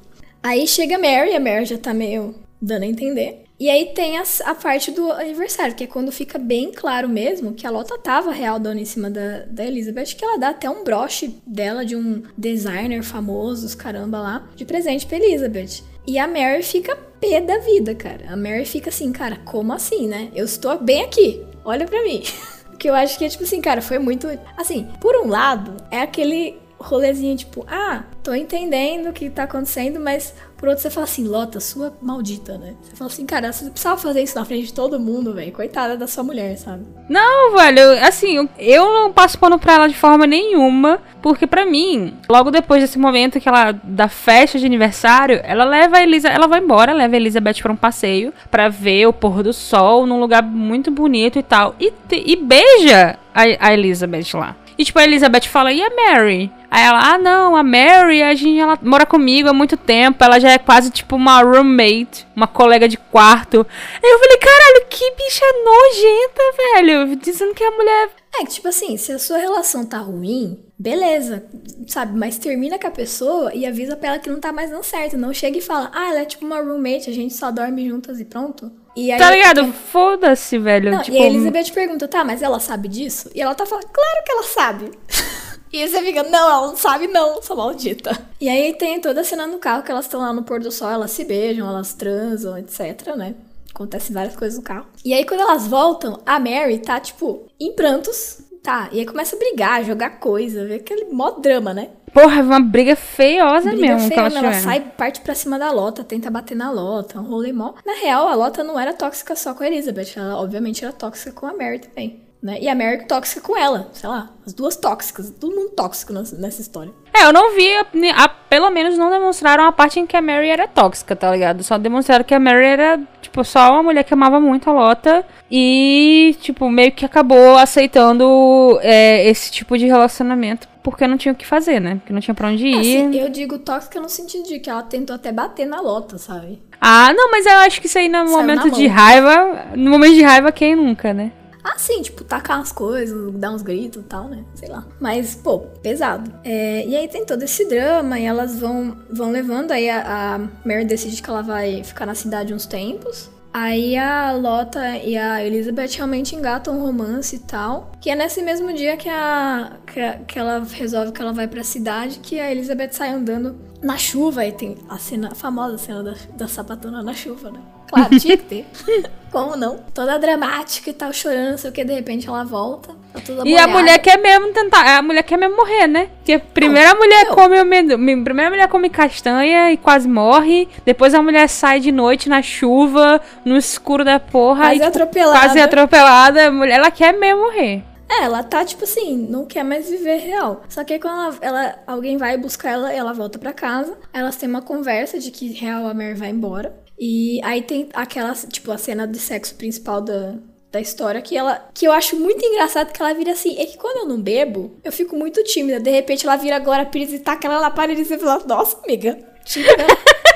Aí 0.42 0.66
chega 0.66 0.96
a 0.96 0.98
Mary, 0.98 1.34
a 1.34 1.40
Mary 1.40 1.66
já 1.66 1.78
tá 1.78 1.92
meio 1.92 2.34
dando 2.60 2.84
a 2.84 2.86
entender. 2.86 3.44
E 3.62 3.70
aí 3.70 3.86
tem 3.94 4.18
as- 4.18 4.40
a, 4.40 4.56
parte 4.56 4.90
do 4.90 5.12
aniversário, 5.12 5.72
que 5.72 5.84
é 5.84 5.86
quando 5.86 6.10
fica 6.10 6.36
bem 6.36 6.72
claro 6.72 7.08
mesmo 7.08 7.54
que 7.54 7.64
a 7.64 7.70
Lota 7.70 7.96
tava 7.96 8.32
real 8.32 8.58
dando 8.58 8.80
em 8.80 8.84
cima 8.84 9.08
da, 9.08 9.44
da 9.46 9.64
Elizabeth, 9.64 10.16
que 10.16 10.24
ela 10.24 10.36
dá 10.36 10.48
até 10.48 10.68
um 10.68 10.82
broche 10.82 11.36
dela 11.46 11.86
de 11.86 11.94
um 11.94 12.24
designer 12.36 13.04
famoso, 13.04 13.64
os 13.64 13.76
caramba 13.76 14.18
lá, 14.18 14.48
de 14.56 14.64
presente 14.64 15.06
pra 15.06 15.16
Elizabeth. 15.16 15.84
E 16.04 16.18
a 16.18 16.26
Mary 16.26 16.64
fica 16.64 16.96
pé 17.20 17.40
da 17.40 17.58
vida, 17.58 17.94
cara. 17.94 18.32
A 18.32 18.36
Mary 18.36 18.64
fica 18.64 18.88
assim, 18.90 19.12
cara, 19.12 19.36
como 19.44 19.72
assim, 19.72 20.08
né? 20.08 20.32
Eu 20.34 20.44
estou 20.44 20.76
bem 20.82 21.04
aqui, 21.04 21.40
olha 21.64 21.86
pra 21.86 22.02
mim. 22.02 22.20
que 22.80 22.90
eu 22.90 22.96
acho 22.96 23.16
que 23.16 23.24
é 23.24 23.28
tipo 23.28 23.44
assim, 23.44 23.60
cara, 23.60 23.80
foi 23.80 24.00
muito. 24.00 24.26
Assim, 24.56 24.88
por 25.00 25.14
um 25.24 25.28
lado, 25.28 25.76
é 25.88 26.00
aquele 26.00 26.60
rolezinho 26.80 27.36
tipo, 27.36 27.64
ah, 27.68 28.02
tô 28.24 28.34
entendendo 28.34 29.10
o 29.10 29.12
que 29.12 29.30
tá 29.30 29.44
acontecendo, 29.44 30.00
mas 30.00 30.34
por 30.62 30.68
outro 30.68 30.80
você 30.80 30.90
fala 30.90 31.02
assim, 31.02 31.26
Lota, 31.26 31.58
sua 31.58 31.92
maldita, 32.00 32.56
né? 32.56 32.74
Você 32.80 32.94
fala 32.94 33.10
assim, 33.10 33.26
cara, 33.26 33.52
você 33.52 33.68
precisava 33.68 34.00
fazer 34.00 34.22
isso 34.22 34.38
na 34.38 34.44
frente 34.44 34.66
de 34.66 34.72
todo 34.72 35.00
mundo, 35.00 35.34
velho. 35.34 35.50
Coitada 35.50 35.96
da 35.96 36.06
sua 36.06 36.22
mulher, 36.22 36.56
sabe? 36.56 36.84
Não, 37.08 37.56
velho, 37.56 37.82
assim, 38.06 38.48
eu- 38.60 38.84
não 38.92 39.12
passo 39.12 39.36
pano 39.36 39.58
pra 39.58 39.72
ela 39.72 39.88
de 39.88 39.96
forma 39.96 40.24
nenhuma, 40.24 41.00
porque 41.20 41.48
pra 41.48 41.66
mim, 41.66 42.14
logo 42.28 42.52
depois 42.52 42.80
desse 42.80 42.96
momento 42.96 43.40
que 43.40 43.48
ela 43.48 43.72
da 43.72 44.06
festa 44.06 44.56
de 44.56 44.64
aniversário, 44.64 45.40
ela 45.42 45.64
leva 45.64 45.96
a 45.96 46.02
Elisa, 46.04 46.28
ela 46.28 46.46
vai 46.46 46.60
embora, 46.60 46.92
leva 46.92 47.16
a 47.16 47.16
Elizabeth 47.16 47.54
pra 47.60 47.72
um 47.72 47.76
passeio 47.76 48.32
pra 48.48 48.68
ver 48.68 49.06
o 49.08 49.12
pôr 49.12 49.42
do 49.42 49.52
sol 49.52 50.06
num 50.06 50.20
lugar 50.20 50.44
muito 50.44 50.92
bonito 50.92 51.40
e 51.40 51.42
tal, 51.42 51.74
e, 51.80 51.92
e 52.12 52.36
beija 52.36 53.18
a, 53.34 53.42
a 53.58 53.74
Elizabeth 53.74 54.34
lá. 54.34 54.54
E 54.78 54.84
tipo, 54.84 54.98
a 54.98 55.04
Elizabeth 55.04 55.48
fala, 55.48 55.72
e 55.72 55.82
a 55.82 55.90
Mary? 55.90 56.50
Aí 56.70 56.84
ela, 56.84 57.12
ah 57.12 57.18
não, 57.18 57.54
a 57.54 57.62
Mary, 57.62 58.22
a 58.22 58.34
gente, 58.34 58.58
ela 58.58 58.78
mora 58.82 59.04
comigo 59.04 59.48
há 59.48 59.52
muito 59.52 59.76
tempo, 59.76 60.24
ela 60.24 60.40
já 60.40 60.52
é 60.52 60.58
quase 60.58 60.90
tipo 60.90 61.16
uma 61.16 61.42
roommate, 61.42 62.26
uma 62.34 62.46
colega 62.46 62.88
de 62.88 62.96
quarto. 62.96 63.66
Aí 64.02 64.10
eu 64.10 64.18
falei, 64.18 64.38
caralho, 64.38 64.86
que 64.88 65.10
bicha 65.12 65.44
nojenta, 65.64 66.42
velho. 66.56 67.16
Dizendo 67.16 67.54
que 67.54 67.62
a 67.62 67.70
mulher. 67.70 68.10
É 68.34 68.44
que, 68.46 68.52
tipo 68.52 68.68
assim, 68.68 68.96
se 68.96 69.12
a 69.12 69.18
sua 69.18 69.36
relação 69.36 69.84
tá 69.84 69.98
ruim, 69.98 70.64
beleza, 70.78 71.44
sabe? 71.86 72.18
Mas 72.18 72.38
termina 72.38 72.78
com 72.78 72.86
a 72.86 72.90
pessoa 72.90 73.52
e 73.54 73.66
avisa 73.66 73.94
pra 73.94 74.08
ela 74.08 74.18
que 74.18 74.30
não 74.30 74.40
tá 74.40 74.50
mais 74.50 74.70
dando 74.70 74.82
certo. 74.82 75.18
Não 75.18 75.34
chega 75.34 75.58
e 75.58 75.60
fala, 75.60 75.90
ah, 75.94 76.08
ela 76.08 76.20
é 76.20 76.24
tipo 76.24 76.46
uma 76.46 76.60
roommate, 76.60 77.10
a 77.10 77.12
gente 77.12 77.34
só 77.34 77.50
dorme 77.50 77.86
juntas 77.86 78.18
e 78.18 78.24
pronto. 78.24 78.72
E 78.94 79.10
aí, 79.10 79.18
Tá 79.18 79.30
ligado? 79.30 79.72
Foda-se, 79.72 80.58
velho. 80.58 80.90
Não, 80.92 81.02
tipo, 81.02 81.16
e 81.16 81.20
a 81.20 81.26
Elizabeth 81.26 81.72
pergunta, 81.72 82.06
tá, 82.06 82.24
mas 82.24 82.42
ela 82.42 82.60
sabe 82.60 82.88
disso? 82.88 83.30
E 83.34 83.40
ela 83.40 83.54
tá 83.54 83.64
falando, 83.64 83.86
claro 83.86 84.24
que 84.24 84.32
ela 84.32 84.42
sabe. 84.42 84.90
e 85.72 85.82
aí 85.82 85.88
você 85.88 86.02
fica, 86.02 86.22
não, 86.24 86.50
ela 86.50 86.66
não 86.68 86.76
sabe 86.76 87.06
não, 87.06 87.42
sua 87.42 87.56
maldita. 87.56 88.16
E 88.40 88.48
aí 88.48 88.74
tem 88.74 89.00
toda 89.00 89.22
a 89.22 89.24
cena 89.24 89.46
no 89.46 89.58
carro 89.58 89.82
que 89.82 89.90
elas 89.90 90.04
estão 90.04 90.20
lá 90.20 90.32
no 90.32 90.42
pôr 90.42 90.60
do 90.60 90.70
sol, 90.70 90.90
elas 90.90 91.10
se 91.10 91.24
beijam, 91.24 91.68
elas 91.68 91.94
transam, 91.94 92.58
etc, 92.58 93.16
né? 93.16 93.34
Acontecem 93.74 94.12
várias 94.12 94.36
coisas 94.36 94.58
no 94.58 94.64
carro. 94.64 94.86
E 95.04 95.14
aí 95.14 95.24
quando 95.24 95.40
elas 95.40 95.66
voltam, 95.66 96.20
a 96.26 96.38
Mary 96.38 96.78
tá, 96.78 97.00
tipo, 97.00 97.46
em 97.58 97.72
prantos, 97.72 98.42
tá? 98.62 98.90
E 98.92 98.98
aí 98.98 99.06
começa 99.06 99.34
a 99.34 99.38
brigar, 99.38 99.82
jogar 99.84 100.20
coisa, 100.20 100.66
ver 100.66 100.76
aquele 100.76 101.06
mó 101.06 101.30
drama, 101.30 101.72
né? 101.72 101.88
Porra, 102.12 102.40
é 102.40 102.42
uma 102.42 102.60
briga 102.60 102.94
feiosa 102.94 103.70
Briga 103.70 103.94
mesmo. 103.94 104.08
feia, 104.08 104.20
ela 104.20 104.30
tiveram. 104.30 104.60
sai, 104.60 104.80
parte 104.80 105.20
pra 105.20 105.34
cima 105.34 105.58
da 105.58 105.70
Lota, 105.72 106.04
tenta 106.04 106.30
bater 106.30 106.54
na 106.54 106.70
Lota, 106.70 107.18
um 107.18 107.24
rolê 107.24 107.52
mó. 107.52 107.72
Na 107.86 107.94
real, 108.02 108.28
a 108.28 108.34
Lota 108.34 108.62
não 108.62 108.78
era 108.78 108.92
tóxica 108.92 109.34
só 109.34 109.54
com 109.54 109.62
a 109.62 109.66
Elizabeth, 109.66 110.12
ela 110.16 110.36
obviamente 110.40 110.84
era 110.84 110.92
tóxica 110.92 111.32
com 111.32 111.46
a 111.46 111.54
Mary 111.54 111.78
também. 111.78 112.20
Né? 112.42 112.58
E 112.60 112.68
a 112.68 112.74
Mary 112.74 113.06
tóxica 113.06 113.40
com 113.40 113.56
ela, 113.56 113.88
sei 113.92 114.08
lá, 114.08 114.30
as 114.44 114.52
duas 114.52 114.74
tóxicas, 114.76 115.30
todo 115.30 115.54
mundo 115.54 115.70
tóxico 115.76 116.12
nessa, 116.12 116.60
história. 116.60 116.90
É, 117.14 117.24
eu 117.24 117.32
não 117.32 117.54
vi, 117.54 117.68
a- 117.72 117.86
a- 118.24 118.28
pelo 118.28 118.68
menos 118.68 118.98
não 118.98 119.10
demonstraram 119.10 119.64
a 119.64 119.70
parte 119.70 120.00
em 120.00 120.06
que 120.06 120.16
a 120.16 120.20
Mary 120.20 120.48
era 120.48 120.66
tóxica, 120.66 121.14
tá 121.14 121.30
ligado? 121.30 121.62
Só 121.62 121.78
demonstraram 121.78 122.24
que 122.24 122.34
a 122.34 122.40
Mary 122.40 122.64
era, 122.66 123.00
tipo, 123.20 123.44
só 123.44 123.70
uma 123.70 123.84
mulher 123.84 124.02
que 124.02 124.12
amava 124.12 124.40
muito 124.40 124.68
a 124.68 124.72
Lota 124.72 125.24
e, 125.48 126.34
tipo, 126.40 126.68
meio 126.68 126.90
que 126.90 127.04
acabou 127.04 127.56
aceitando 127.56 128.76
é, 128.82 129.24
esse 129.28 129.52
tipo 129.52 129.78
de 129.78 129.86
relacionamento 129.86 130.66
porque 130.82 131.06
não 131.06 131.16
tinha 131.16 131.32
o 131.32 131.36
que 131.36 131.46
fazer, 131.46 131.78
né? 131.80 131.94
Porque 131.96 132.12
não 132.12 132.20
tinha 132.20 132.34
pra 132.34 132.48
onde 132.48 132.66
ir. 132.66 132.80
Assim, 132.80 133.16
eu 133.20 133.28
digo 133.28 133.56
tóxica 133.60 134.00
no 134.00 134.08
sentido 134.08 134.48
de 134.48 134.58
que 134.58 134.68
ela 134.68 134.82
tentou 134.82 135.14
até 135.14 135.30
bater 135.30 135.64
na 135.64 135.80
Lota, 135.80 136.18
sabe? 136.18 136.60
Ah, 136.80 137.12
não, 137.14 137.30
mas 137.30 137.46
eu 137.46 137.52
acho 137.58 137.80
que 137.80 137.86
isso 137.86 137.98
aí 137.98 138.08
no 138.08 138.26
Saiu 138.26 138.30
momento 138.30 138.68
de 138.72 138.88
raiva, 138.88 139.66
no 139.76 139.90
momento 139.92 140.14
de 140.14 140.22
raiva, 140.22 140.50
quem 140.50 140.74
nunca, 140.74 141.14
né? 141.14 141.30
Ah, 141.64 141.78
sim, 141.78 142.02
tipo, 142.02 142.24
tacar 142.24 142.58
umas 142.58 142.72
coisas, 142.72 143.32
dar 143.34 143.52
uns 143.52 143.62
gritos 143.62 144.02
e 144.02 144.06
tal, 144.06 144.28
né? 144.28 144.44
Sei 144.54 144.68
lá. 144.68 144.84
Mas, 145.00 145.34
pô, 145.36 145.60
pesado. 145.82 146.32
É, 146.42 146.84
e 146.86 146.96
aí 146.96 147.06
tem 147.06 147.24
todo 147.24 147.42
esse 147.44 147.68
drama 147.68 148.18
e 148.18 148.24
elas 148.24 148.58
vão, 148.58 148.96
vão 149.10 149.30
levando. 149.30 149.70
Aí 149.70 149.88
a, 149.88 150.34
a 150.34 150.38
Mary 150.66 150.84
decide 150.84 151.22
que 151.22 151.30
ela 151.30 151.42
vai 151.42 151.84
ficar 151.84 152.04
na 152.04 152.14
cidade 152.16 152.52
uns 152.52 152.66
tempos. 152.66 153.30
Aí 153.54 153.96
a 153.98 154.32
Lota 154.32 154.96
e 154.96 155.16
a 155.16 155.44
Elizabeth 155.44 155.90
realmente 155.96 156.34
engatam 156.34 156.78
um 156.78 156.82
romance 156.82 157.36
e 157.36 157.40
tal. 157.40 157.92
Que 158.00 158.10
é 158.10 158.16
nesse 158.16 158.42
mesmo 158.42 158.72
dia 158.72 158.96
que, 158.96 159.08
a, 159.10 159.72
que, 159.86 160.00
a- 160.00 160.18
que 160.26 160.38
ela 160.38 160.64
resolve 160.72 161.12
que 161.12 161.20
ela 161.22 161.32
vai 161.32 161.46
pra 161.46 161.62
cidade, 161.62 162.18
que 162.20 162.40
a 162.40 162.50
Elizabeth 162.50 162.92
sai 162.92 163.10
andando 163.10 163.54
na 163.82 163.96
chuva. 163.98 164.46
E 164.46 164.52
tem 164.52 164.76
a 164.88 164.98
cena, 164.98 165.30
a 165.32 165.34
famosa 165.34 165.76
cena 165.78 166.02
da, 166.02 166.14
da 166.36 166.48
sapatona 166.48 167.02
na 167.02 167.12
chuva, 167.12 167.50
né? 167.50 167.60
Claro, 167.88 168.18
tinha 168.18 168.36
que 168.36 168.44
ter. 168.44 168.66
Como 169.30 169.56
não? 169.56 169.78
Toda 169.94 170.18
dramática 170.18 170.90
e 170.90 170.92
tal, 170.92 171.12
chorando, 171.12 171.52
não 171.52 171.58
sei 171.58 171.70
o 171.70 171.72
que, 171.72 171.84
de 171.84 171.92
repente 171.92 172.28
ela 172.28 172.44
volta. 172.44 172.94
Tá 173.12 173.20
toda 173.20 173.46
E 173.46 173.56
a 173.56 173.66
mulher 173.66 173.98
quer 173.98 174.18
mesmo 174.18 174.52
tentar. 174.52 174.98
A 174.98 175.02
mulher 175.02 175.22
quer 175.22 175.36
mesmo 175.36 175.56
morrer, 175.56 175.86
né? 175.86 176.08
Porque 176.16 176.32
a 176.32 176.40
primeira 176.40 176.94
mulher 176.94 177.26
não. 177.26 177.34
come 177.34 177.60
o 177.60 178.24
primeira 178.24 178.50
mulher 178.50 178.68
come 178.68 178.88
castanha 178.88 179.72
e 179.72 179.76
quase 179.76 180.08
morre. 180.08 180.68
Depois 180.84 181.14
a 181.14 181.22
mulher 181.22 181.48
sai 181.48 181.80
de 181.80 181.92
noite 181.92 182.28
na 182.28 182.40
chuva, 182.40 183.20
no 183.44 183.56
escuro 183.56 184.04
da 184.04 184.18
porra. 184.18 184.66
Quase 184.66 184.80
e, 184.80 184.82
atropelada. 184.82 185.38
Quase 185.38 185.60
atropelada. 185.60 186.46
A 186.48 186.50
mulher, 186.50 186.76
ela 186.76 186.90
quer 186.90 187.12
mesmo 187.12 187.42
morrer. 187.42 187.82
É, 188.20 188.24
ela 188.24 188.42
tá, 188.42 188.64
tipo 188.64 188.84
assim, 188.84 189.16
não 189.16 189.46
quer 189.46 189.62
mais 189.62 189.88
viver 189.88 190.16
real. 190.18 190.62
Só 190.68 190.84
que 190.84 190.92
aí 190.92 190.98
quando 190.98 191.14
ela, 191.14 191.38
ela- 191.40 191.78
alguém 191.86 192.16
vai 192.16 192.36
buscar 192.36 192.70
ela, 192.72 192.92
ela 192.92 193.12
volta 193.12 193.38
pra 193.38 193.52
casa. 193.52 193.96
Elas 194.12 194.36
têm 194.36 194.48
uma 194.48 194.60
conversa 194.62 195.18
de 195.18 195.30
que 195.30 195.52
real 195.52 195.86
a 195.86 195.94
Mary 195.94 196.14
vai 196.14 196.28
embora. 196.28 196.76
E 196.98 197.40
aí 197.42 197.62
tem 197.62 197.88
aquela, 197.94 198.34
tipo, 198.34 198.70
a 198.70 198.76
cena 198.78 199.06
de 199.06 199.18
sexo 199.18 199.54
principal 199.54 200.00
da, 200.00 200.34
da 200.70 200.80
história 200.80 201.22
que 201.22 201.36
ela. 201.36 201.68
Que 201.72 201.86
eu 201.86 201.92
acho 201.92 202.16
muito 202.16 202.44
engraçado 202.44 202.92
que 202.92 203.00
ela 203.02 203.14
vira 203.14 203.32
assim. 203.32 203.58
É 203.58 203.64
que 203.66 203.78
quando 203.78 203.98
eu 203.98 204.06
não 204.06 204.20
bebo, 204.20 204.76
eu 204.84 204.92
fico 204.92 205.16
muito 205.16 205.42
tímida. 205.44 205.80
De 205.80 205.90
repente 205.90 206.26
ela 206.26 206.36
vira 206.36 206.56
agora 206.56 206.84
Pires 206.84 207.12
e 207.12 207.18
taca 207.18 207.46
ela 207.48 207.60
na 207.60 207.70
parede 207.70 208.02
e 208.02 208.04
fala, 208.04 208.42
nossa, 208.46 208.78
amiga, 208.84 209.18
tímida. 209.44 209.86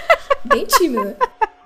Bem 0.45 0.65
tímida. 0.65 1.17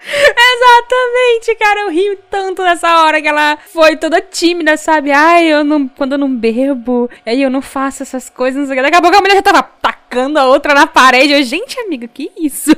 Exatamente, 0.02 1.54
cara. 1.56 1.80
Eu 1.82 1.90
rio 1.90 2.18
tanto 2.30 2.62
nessa 2.62 3.02
hora 3.02 3.20
que 3.20 3.28
ela 3.28 3.58
foi 3.68 3.96
toda 3.96 4.20
tímida, 4.20 4.76
sabe? 4.76 5.10
Ai, 5.12 5.46
eu 5.46 5.62
não. 5.62 5.86
Quando 5.88 6.12
eu 6.12 6.18
não 6.18 6.34
bebo, 6.34 7.08
aí 7.24 7.42
eu 7.42 7.50
não 7.50 7.60
faço 7.60 8.02
essas 8.02 8.30
coisas, 8.30 8.58
não 8.60 8.66
sei 8.66 8.74
o 8.74 8.76
que. 8.76 8.82
Daqui 8.82 8.96
a 8.96 9.02
pouco 9.02 9.16
a 9.16 9.20
mulher 9.20 9.34
já 9.34 9.42
tava 9.42 9.62
tacando 9.62 10.38
a 10.38 10.46
outra 10.46 10.74
na 10.74 10.86
parede. 10.86 11.32
Eu, 11.32 11.42
gente, 11.42 11.78
amiga, 11.80 12.08
que 12.08 12.30
isso? 12.36 12.72